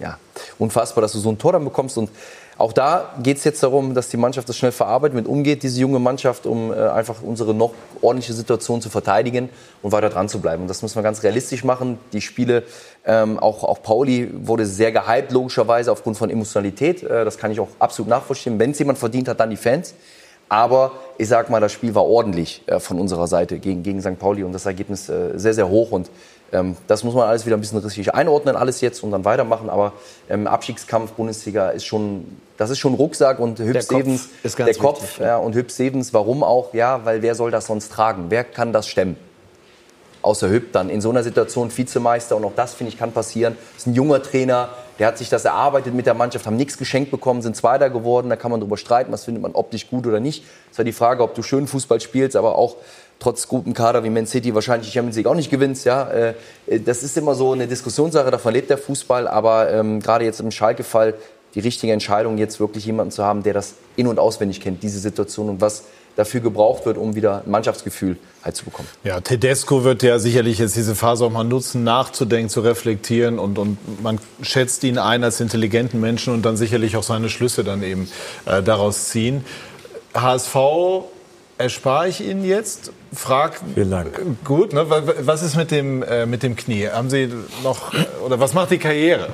ja, 0.00 0.18
unfassbar, 0.58 1.02
dass 1.02 1.12
du 1.12 1.18
so 1.18 1.30
ein 1.30 1.38
Tor 1.38 1.52
dann 1.52 1.64
bekommst. 1.64 1.98
Und 1.98 2.10
auch 2.56 2.72
da 2.72 3.14
geht 3.22 3.38
es 3.38 3.44
jetzt 3.44 3.62
darum, 3.62 3.94
dass 3.94 4.08
die 4.08 4.16
Mannschaft 4.16 4.48
das 4.48 4.56
schnell 4.56 4.72
verarbeitet, 4.72 5.16
mit 5.16 5.26
umgeht, 5.26 5.62
diese 5.62 5.80
junge 5.80 5.98
Mannschaft, 5.98 6.46
um 6.46 6.72
äh, 6.72 6.76
einfach 6.76 7.16
unsere 7.22 7.52
noch 7.52 7.72
ordentliche 8.00 8.32
Situation 8.32 8.80
zu 8.80 8.90
verteidigen 8.90 9.48
und 9.82 9.92
weiter 9.92 10.08
dran 10.08 10.28
zu 10.28 10.40
bleiben. 10.40 10.62
Und 10.62 10.68
das 10.68 10.82
müssen 10.82 10.96
wir 10.96 11.02
ganz 11.02 11.22
realistisch 11.22 11.64
machen. 11.64 11.98
Die 12.12 12.20
Spiele, 12.20 12.62
ähm, 13.04 13.38
auch, 13.38 13.64
auch 13.64 13.82
Pauli 13.82 14.30
wurde 14.32 14.66
sehr 14.66 14.92
gehypt, 14.92 15.32
logischerweise 15.32 15.90
aufgrund 15.90 16.16
von 16.16 16.30
Emotionalität. 16.30 17.02
Äh, 17.02 17.24
das 17.24 17.38
kann 17.38 17.50
ich 17.50 17.58
auch 17.58 17.68
absolut 17.80 18.08
nachvollziehen. 18.08 18.58
Wenn 18.58 18.70
es 18.70 18.78
jemand 18.78 18.98
verdient 18.98 19.28
hat, 19.28 19.40
dann 19.40 19.50
die 19.50 19.56
Fans. 19.56 19.94
Aber 20.48 20.92
ich 21.18 21.28
sag 21.28 21.50
mal, 21.50 21.60
das 21.60 21.72
Spiel 21.72 21.94
war 21.94 22.04
ordentlich 22.04 22.62
äh, 22.66 22.78
von 22.78 23.00
unserer 23.00 23.26
Seite 23.26 23.58
gegen, 23.58 23.82
gegen 23.82 24.00
St. 24.00 24.18
Pauli 24.18 24.44
und 24.44 24.52
das 24.52 24.66
Ergebnis 24.66 25.08
äh, 25.08 25.32
sehr, 25.34 25.54
sehr 25.54 25.68
hoch. 25.68 25.90
Und 25.90 26.10
das 26.86 27.02
muss 27.02 27.14
man 27.14 27.28
alles 27.28 27.46
wieder 27.46 27.56
ein 27.56 27.60
bisschen 27.60 27.78
richtig 27.78 28.14
einordnen, 28.14 28.54
alles 28.54 28.80
jetzt 28.80 29.02
und 29.02 29.10
dann 29.10 29.24
weitermachen. 29.24 29.68
Aber 29.68 29.92
ähm, 30.28 30.46
Abstiegskampf 30.46 31.12
Bundesliga 31.12 31.70
ist 31.70 31.84
schon, 31.84 32.38
das 32.56 32.70
ist 32.70 32.78
schon 32.78 32.94
Rucksack 32.94 33.40
und 33.40 33.58
Hüb 33.58 33.82
Stevens, 33.82 34.28
ist 34.42 34.56
ganz 34.56 34.70
der 34.70 34.78
Kopf 34.80 35.02
wichtig, 35.02 35.18
ja. 35.20 35.36
und 35.38 35.54
Hüb 35.54 35.70
Stevens, 35.70 36.14
warum 36.14 36.44
auch? 36.44 36.72
Ja, 36.72 37.04
weil 37.04 37.22
wer 37.22 37.34
soll 37.34 37.50
das 37.50 37.66
sonst 37.66 37.90
tragen? 37.90 38.26
Wer 38.28 38.44
kann 38.44 38.72
das 38.72 38.86
stemmen? 38.86 39.16
Außer 40.22 40.48
Hüb 40.48 40.72
dann 40.72 40.90
in 40.90 41.00
so 41.00 41.10
einer 41.10 41.22
Situation 41.22 41.76
Vizemeister 41.76 42.36
und 42.36 42.44
auch 42.44 42.54
das 42.54 42.72
finde 42.72 42.92
ich 42.92 42.98
kann 42.98 43.12
passieren. 43.12 43.58
Ist 43.76 43.86
ein 43.86 43.94
junger 43.94 44.22
Trainer, 44.22 44.70
der 44.98 45.08
hat 45.08 45.18
sich 45.18 45.28
das 45.28 45.44
erarbeitet 45.44 45.92
mit 45.92 46.06
der 46.06 46.14
Mannschaft, 46.14 46.46
haben 46.46 46.56
nichts 46.56 46.78
geschenkt 46.78 47.10
bekommen, 47.10 47.42
sind 47.42 47.56
Zweiter 47.56 47.90
geworden. 47.90 48.30
Da 48.30 48.36
kann 48.36 48.50
man 48.50 48.60
drüber 48.60 48.76
streiten, 48.76 49.12
was 49.12 49.24
findet 49.24 49.42
man 49.42 49.52
optisch 49.52 49.90
gut 49.90 50.06
oder 50.06 50.20
nicht. 50.20 50.44
Es 50.66 50.72
ist 50.72 50.78
ja 50.78 50.84
die 50.84 50.92
Frage, 50.92 51.22
ob 51.22 51.34
du 51.34 51.42
schön 51.42 51.66
Fußball 51.66 52.00
spielst, 52.00 52.36
aber 52.36 52.56
auch 52.56 52.76
trotz 53.18 53.48
gutem 53.48 53.74
Kader 53.74 54.04
wie 54.04 54.10
Man 54.10 54.26
City 54.26 54.54
wahrscheinlich 54.54 54.92
Champions 54.92 55.16
League 55.16 55.26
auch 55.26 55.34
nicht 55.34 55.50
gewinnst. 55.50 55.84
Ja, 55.84 56.10
äh, 56.10 56.34
das 56.84 57.02
ist 57.02 57.16
immer 57.16 57.34
so 57.34 57.52
eine 57.52 57.66
Diskussionssache. 57.66 58.30
Davon 58.30 58.52
lebt 58.52 58.70
der 58.70 58.78
Fußball. 58.78 59.28
Aber 59.28 59.70
ähm, 59.70 60.00
gerade 60.00 60.24
jetzt 60.24 60.40
im 60.40 60.50
Schalke-Fall 60.50 61.14
die 61.54 61.60
richtige 61.60 61.92
Entscheidung, 61.92 62.38
jetzt 62.38 62.58
wirklich 62.60 62.84
jemanden 62.84 63.12
zu 63.12 63.24
haben, 63.24 63.42
der 63.42 63.54
das 63.54 63.74
in 63.96 64.06
und 64.06 64.18
auswendig 64.18 64.60
kennt, 64.60 64.82
diese 64.82 64.98
Situation 64.98 65.48
und 65.48 65.60
was 65.60 65.84
dafür 66.16 66.40
gebraucht 66.40 66.86
wird, 66.86 66.96
um 66.96 67.14
wieder 67.14 67.42
ein 67.44 67.50
Mannschaftsgefühl 67.50 68.16
halt 68.42 68.56
zu 68.56 68.64
bekommen. 68.64 68.88
Ja, 69.02 69.20
Tedesco 69.20 69.82
wird 69.82 70.02
ja 70.02 70.18
sicherlich 70.18 70.58
jetzt 70.58 70.76
diese 70.76 70.94
Phase 70.94 71.24
auch 71.24 71.30
mal 71.30 71.44
nutzen, 71.44 71.82
nachzudenken, 71.82 72.48
zu 72.48 72.60
reflektieren 72.60 73.38
und, 73.38 73.58
und 73.58 73.78
man 74.02 74.20
schätzt 74.42 74.84
ihn 74.84 74.98
ein 74.98 75.24
als 75.24 75.40
intelligenten 75.40 76.00
Menschen 76.00 76.32
und 76.32 76.42
dann 76.44 76.56
sicherlich 76.56 76.96
auch 76.96 77.02
seine 77.02 77.28
Schlüsse 77.28 77.64
dann 77.64 77.82
eben 77.82 78.08
äh, 78.46 78.62
daraus 78.62 79.08
ziehen. 79.08 79.44
HSV 80.14 80.54
erspare 81.58 82.08
ich 82.08 82.20
Ihnen 82.20 82.44
jetzt. 82.44 82.92
Frag. 83.12 83.60
Vielen 83.74 83.90
Dank. 83.90 84.20
Gut, 84.44 84.72
ne? 84.72 84.86
was 84.88 85.42
ist 85.42 85.56
mit 85.56 85.70
dem, 85.70 86.02
äh, 86.02 86.26
mit 86.26 86.42
dem 86.42 86.56
Knie? 86.56 86.88
Haben 86.88 87.10
Sie 87.10 87.30
noch, 87.62 87.92
oder 88.24 88.40
was 88.40 88.54
macht 88.54 88.70
die 88.70 88.78
Karriere? 88.78 89.28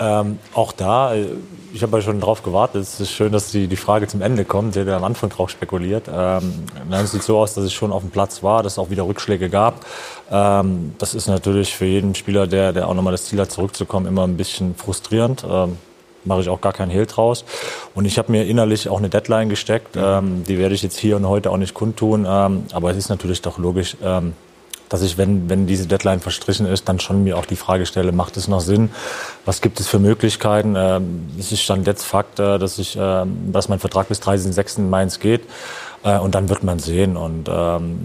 Ähm, 0.00 0.38
auch 0.54 0.72
da, 0.72 1.14
äh, 1.14 1.26
ich 1.72 1.82
habe 1.82 1.98
ja 1.98 2.02
schon 2.02 2.20
drauf 2.20 2.42
gewartet. 2.42 2.82
Es 2.82 3.00
ist 3.00 3.10
schön, 3.10 3.32
dass 3.32 3.50
die, 3.50 3.66
die 3.66 3.76
Frage 3.76 4.06
zum 4.06 4.22
Ende 4.22 4.44
kommt. 4.44 4.74
Sie 4.74 4.80
hat 4.80 4.86
ja 4.86 4.96
am 4.96 5.04
Anfang 5.04 5.30
drauf 5.30 5.50
spekuliert. 5.50 6.08
Ähm, 6.08 6.64
dann 6.90 7.06
sieht 7.06 7.22
so 7.22 7.38
aus, 7.38 7.54
dass 7.54 7.64
ich 7.64 7.74
schon 7.74 7.92
auf 7.92 8.02
dem 8.02 8.10
Platz 8.10 8.42
war, 8.42 8.62
dass 8.62 8.74
es 8.74 8.78
auch 8.78 8.90
wieder 8.90 9.06
Rückschläge 9.06 9.50
gab. 9.50 9.84
Ähm, 10.30 10.94
das 10.98 11.14
ist 11.14 11.26
natürlich 11.26 11.74
für 11.74 11.84
jeden 11.84 12.14
Spieler, 12.14 12.46
der, 12.46 12.72
der 12.72 12.88
auch 12.88 12.94
nochmal 12.94 13.12
das 13.12 13.24
Ziel 13.24 13.40
hat, 13.40 13.50
zurückzukommen, 13.50 14.06
immer 14.06 14.24
ein 14.24 14.36
bisschen 14.36 14.74
frustrierend. 14.76 15.44
Ähm, 15.48 15.76
mache 16.24 16.40
ich 16.40 16.48
auch 16.48 16.60
gar 16.60 16.72
keinen 16.72 16.90
Hehl 16.90 17.06
draus. 17.06 17.44
Und 17.94 18.04
ich 18.04 18.18
habe 18.18 18.32
mir 18.32 18.44
innerlich 18.46 18.88
auch 18.88 18.98
eine 18.98 19.08
Deadline 19.08 19.48
gesteckt. 19.48 19.96
Ähm, 19.96 20.44
die 20.44 20.58
werde 20.58 20.74
ich 20.74 20.82
jetzt 20.82 20.98
hier 20.98 21.16
und 21.16 21.28
heute 21.28 21.50
auch 21.50 21.56
nicht 21.56 21.74
kundtun. 21.74 22.26
Ähm, 22.28 22.64
aber 22.72 22.90
es 22.90 22.96
ist 22.96 23.08
natürlich 23.08 23.42
doch 23.42 23.58
logisch, 23.58 23.96
ähm, 24.02 24.34
dass 24.88 25.02
ich, 25.02 25.18
wenn, 25.18 25.50
wenn 25.50 25.66
diese 25.66 25.86
Deadline 25.86 26.20
verstrichen 26.20 26.66
ist, 26.66 26.88
dann 26.88 26.98
schon 26.98 27.24
mir 27.24 27.36
auch 27.36 27.46
die 27.46 27.56
Frage 27.56 27.86
stelle, 27.86 28.12
macht 28.12 28.36
es 28.36 28.48
noch 28.48 28.60
Sinn? 28.60 28.90
Was 29.44 29.60
gibt 29.60 29.80
es 29.80 29.88
für 29.88 29.98
Möglichkeiten? 29.98 30.74
Ähm, 30.76 31.28
es 31.38 31.52
ist 31.52 31.68
dann 31.68 31.84
jetzt 31.84 32.04
Fakt, 32.04 32.38
äh, 32.38 32.58
dass, 32.58 32.78
ich, 32.78 32.96
äh, 32.96 33.24
dass 33.52 33.68
mein 33.68 33.78
Vertrag 33.78 34.08
bis 34.08 34.20
30.06. 34.22 34.78
in 34.78 34.90
Mainz 34.90 35.20
geht. 35.20 35.42
Äh, 36.04 36.18
und 36.18 36.34
dann 36.34 36.48
wird 36.48 36.62
man 36.62 36.78
sehen. 36.78 37.16
Und 37.16 37.48
ähm, 37.48 37.98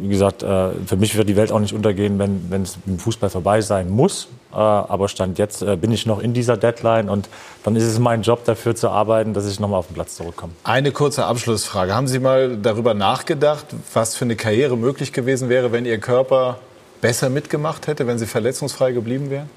wie 0.00 0.08
gesagt, 0.08 0.42
äh, 0.42 0.70
für 0.86 0.96
mich 0.96 1.16
wird 1.16 1.28
die 1.28 1.36
Welt 1.36 1.52
auch 1.52 1.60
nicht 1.60 1.74
untergehen, 1.74 2.18
wenn, 2.18 2.50
wenn 2.50 2.62
es 2.62 2.78
im 2.86 2.98
Fußball 2.98 3.30
vorbei 3.30 3.60
sein 3.60 3.90
muss. 3.90 4.28
Äh, 4.56 4.58
aber 4.58 5.08
Stand 5.08 5.38
jetzt 5.38 5.60
äh, 5.60 5.76
bin 5.76 5.92
ich 5.92 6.06
noch 6.06 6.18
in 6.18 6.32
dieser 6.32 6.56
Deadline 6.56 7.10
und 7.10 7.28
dann 7.62 7.76
ist 7.76 7.84
es 7.84 7.98
mein 7.98 8.22
Job 8.22 8.46
dafür 8.46 8.74
zu 8.74 8.88
arbeiten, 8.88 9.34
dass 9.34 9.46
ich 9.46 9.60
nochmal 9.60 9.80
auf 9.80 9.88
den 9.88 9.94
Platz 9.94 10.16
zurückkomme. 10.16 10.54
Eine 10.64 10.92
kurze 10.92 11.26
Abschlussfrage. 11.26 11.94
Haben 11.94 12.08
Sie 12.08 12.18
mal 12.18 12.56
darüber 12.56 12.94
nachgedacht, 12.94 13.66
was 13.92 14.16
für 14.16 14.24
eine 14.24 14.34
Karriere 14.34 14.78
möglich 14.78 15.12
gewesen 15.12 15.50
wäre, 15.50 15.72
wenn 15.72 15.84
Ihr 15.84 15.98
Körper 15.98 16.58
besser 17.02 17.28
mitgemacht 17.28 17.86
hätte, 17.86 18.06
wenn 18.06 18.18
Sie 18.18 18.24
verletzungsfrei 18.24 18.92
geblieben 18.92 19.28
wären? 19.28 19.50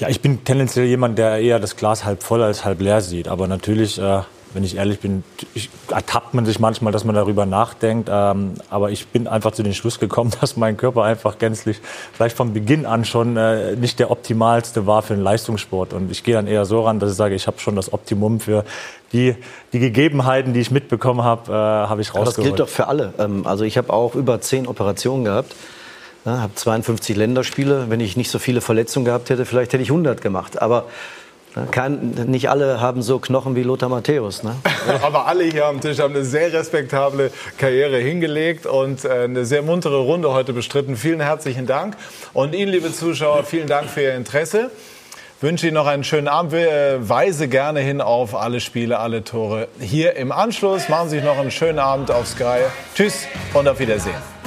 Ja, 0.00 0.08
ich 0.08 0.20
bin 0.20 0.42
tendenziell 0.44 0.86
jemand, 0.86 1.16
der 1.16 1.38
eher 1.38 1.60
das 1.60 1.76
Glas 1.76 2.04
halb 2.04 2.24
voll 2.24 2.42
als 2.42 2.64
halb 2.64 2.80
leer 2.80 3.02
sieht. 3.02 3.28
Aber 3.28 3.46
natürlich 3.46 4.00
äh, 4.00 4.22
wenn 4.52 4.64
ich 4.64 4.76
ehrlich 4.76 5.00
bin, 5.00 5.22
ich, 5.54 5.70
ertappt 5.90 6.34
man 6.34 6.44
sich 6.44 6.58
manchmal, 6.58 6.92
dass 6.92 7.04
man 7.04 7.14
darüber 7.14 7.46
nachdenkt. 7.46 8.08
Ähm, 8.10 8.54
aber 8.68 8.90
ich 8.90 9.06
bin 9.08 9.26
einfach 9.28 9.52
zu 9.52 9.62
dem 9.62 9.72
Schluss 9.72 10.00
gekommen, 10.00 10.32
dass 10.40 10.56
mein 10.56 10.76
Körper 10.76 11.04
einfach 11.04 11.38
gänzlich 11.38 11.80
vielleicht 12.12 12.36
von 12.36 12.52
Beginn 12.52 12.86
an 12.86 13.04
schon 13.04 13.36
äh, 13.36 13.76
nicht 13.76 13.98
der 13.98 14.10
optimalste 14.10 14.86
war 14.86 15.02
für 15.02 15.14
den 15.14 15.22
Leistungssport. 15.22 15.92
Und 15.92 16.10
ich 16.10 16.24
gehe 16.24 16.34
dann 16.34 16.46
eher 16.46 16.64
so 16.64 16.82
ran, 16.82 16.98
dass 16.98 17.10
ich 17.10 17.16
sage, 17.16 17.34
ich 17.34 17.46
habe 17.46 17.58
schon 17.60 17.76
das 17.76 17.92
Optimum 17.92 18.40
für 18.40 18.64
die, 19.12 19.36
die 19.72 19.78
Gegebenheiten, 19.78 20.52
die 20.52 20.60
ich 20.60 20.70
mitbekommen 20.70 21.22
habe, 21.22 21.52
äh, 21.52 21.54
habe 21.54 22.00
ich 22.00 22.08
rausgeholt. 22.08 22.38
das 22.38 22.44
gilt 22.44 22.60
doch 22.60 22.68
für 22.68 22.88
alle. 22.88 23.14
Ähm, 23.18 23.46
also 23.46 23.64
ich 23.64 23.78
habe 23.78 23.92
auch 23.92 24.14
über 24.14 24.40
zehn 24.40 24.66
Operationen 24.66 25.24
gehabt. 25.24 25.54
Ja, 26.24 26.40
habe 26.40 26.54
52 26.54 27.16
Länderspiele. 27.16 27.86
Wenn 27.88 28.00
ich 28.00 28.16
nicht 28.16 28.30
so 28.30 28.38
viele 28.38 28.60
Verletzungen 28.60 29.06
gehabt 29.06 29.30
hätte, 29.30 29.46
vielleicht 29.46 29.72
hätte 29.72 29.82
ich 29.82 29.90
100 29.90 30.20
gemacht. 30.20 30.60
Aber 30.60 30.84
kann, 31.70 32.10
nicht 32.26 32.48
alle 32.48 32.80
haben 32.80 33.02
so 33.02 33.18
Knochen 33.18 33.56
wie 33.56 33.62
Lothar 33.62 33.88
Matthäus. 33.88 34.42
Ne? 34.42 34.54
Aber 35.02 35.26
alle 35.26 35.44
hier 35.44 35.66
am 35.66 35.80
Tisch 35.80 35.98
haben 35.98 36.14
eine 36.14 36.24
sehr 36.24 36.52
respektable 36.52 37.30
Karriere 37.58 37.98
hingelegt 37.98 38.66
und 38.66 39.04
äh, 39.04 39.24
eine 39.24 39.44
sehr 39.44 39.62
muntere 39.62 39.98
Runde 39.98 40.32
heute 40.32 40.52
bestritten. 40.52 40.96
Vielen 40.96 41.20
herzlichen 41.20 41.66
Dank. 41.66 41.96
Und 42.32 42.54
Ihnen, 42.54 42.70
liebe 42.70 42.92
Zuschauer, 42.92 43.44
vielen 43.44 43.66
Dank 43.66 43.88
für 43.88 44.02
Ihr 44.02 44.14
Interesse. 44.14 44.70
Ich 45.38 45.42
wünsche 45.42 45.66
Ihnen 45.66 45.74
noch 45.74 45.86
einen 45.86 46.04
schönen 46.04 46.28
Abend. 46.28 46.52
Wir 46.52 46.70
äh, 46.70 47.08
weise 47.08 47.48
gerne 47.48 47.80
hin 47.80 48.00
auf 48.00 48.34
alle 48.34 48.60
Spiele, 48.60 48.98
alle 48.98 49.24
Tore 49.24 49.68
hier 49.80 50.14
im 50.16 50.32
Anschluss. 50.32 50.88
Machen 50.88 51.08
Sie 51.08 51.16
sich 51.16 51.24
noch 51.24 51.38
einen 51.38 51.50
schönen 51.50 51.78
Abend 51.78 52.10
auf 52.10 52.26
Sky. 52.26 52.60
Tschüss 52.94 53.26
und 53.54 53.66
auf 53.66 53.80
Wiedersehen. 53.80 54.39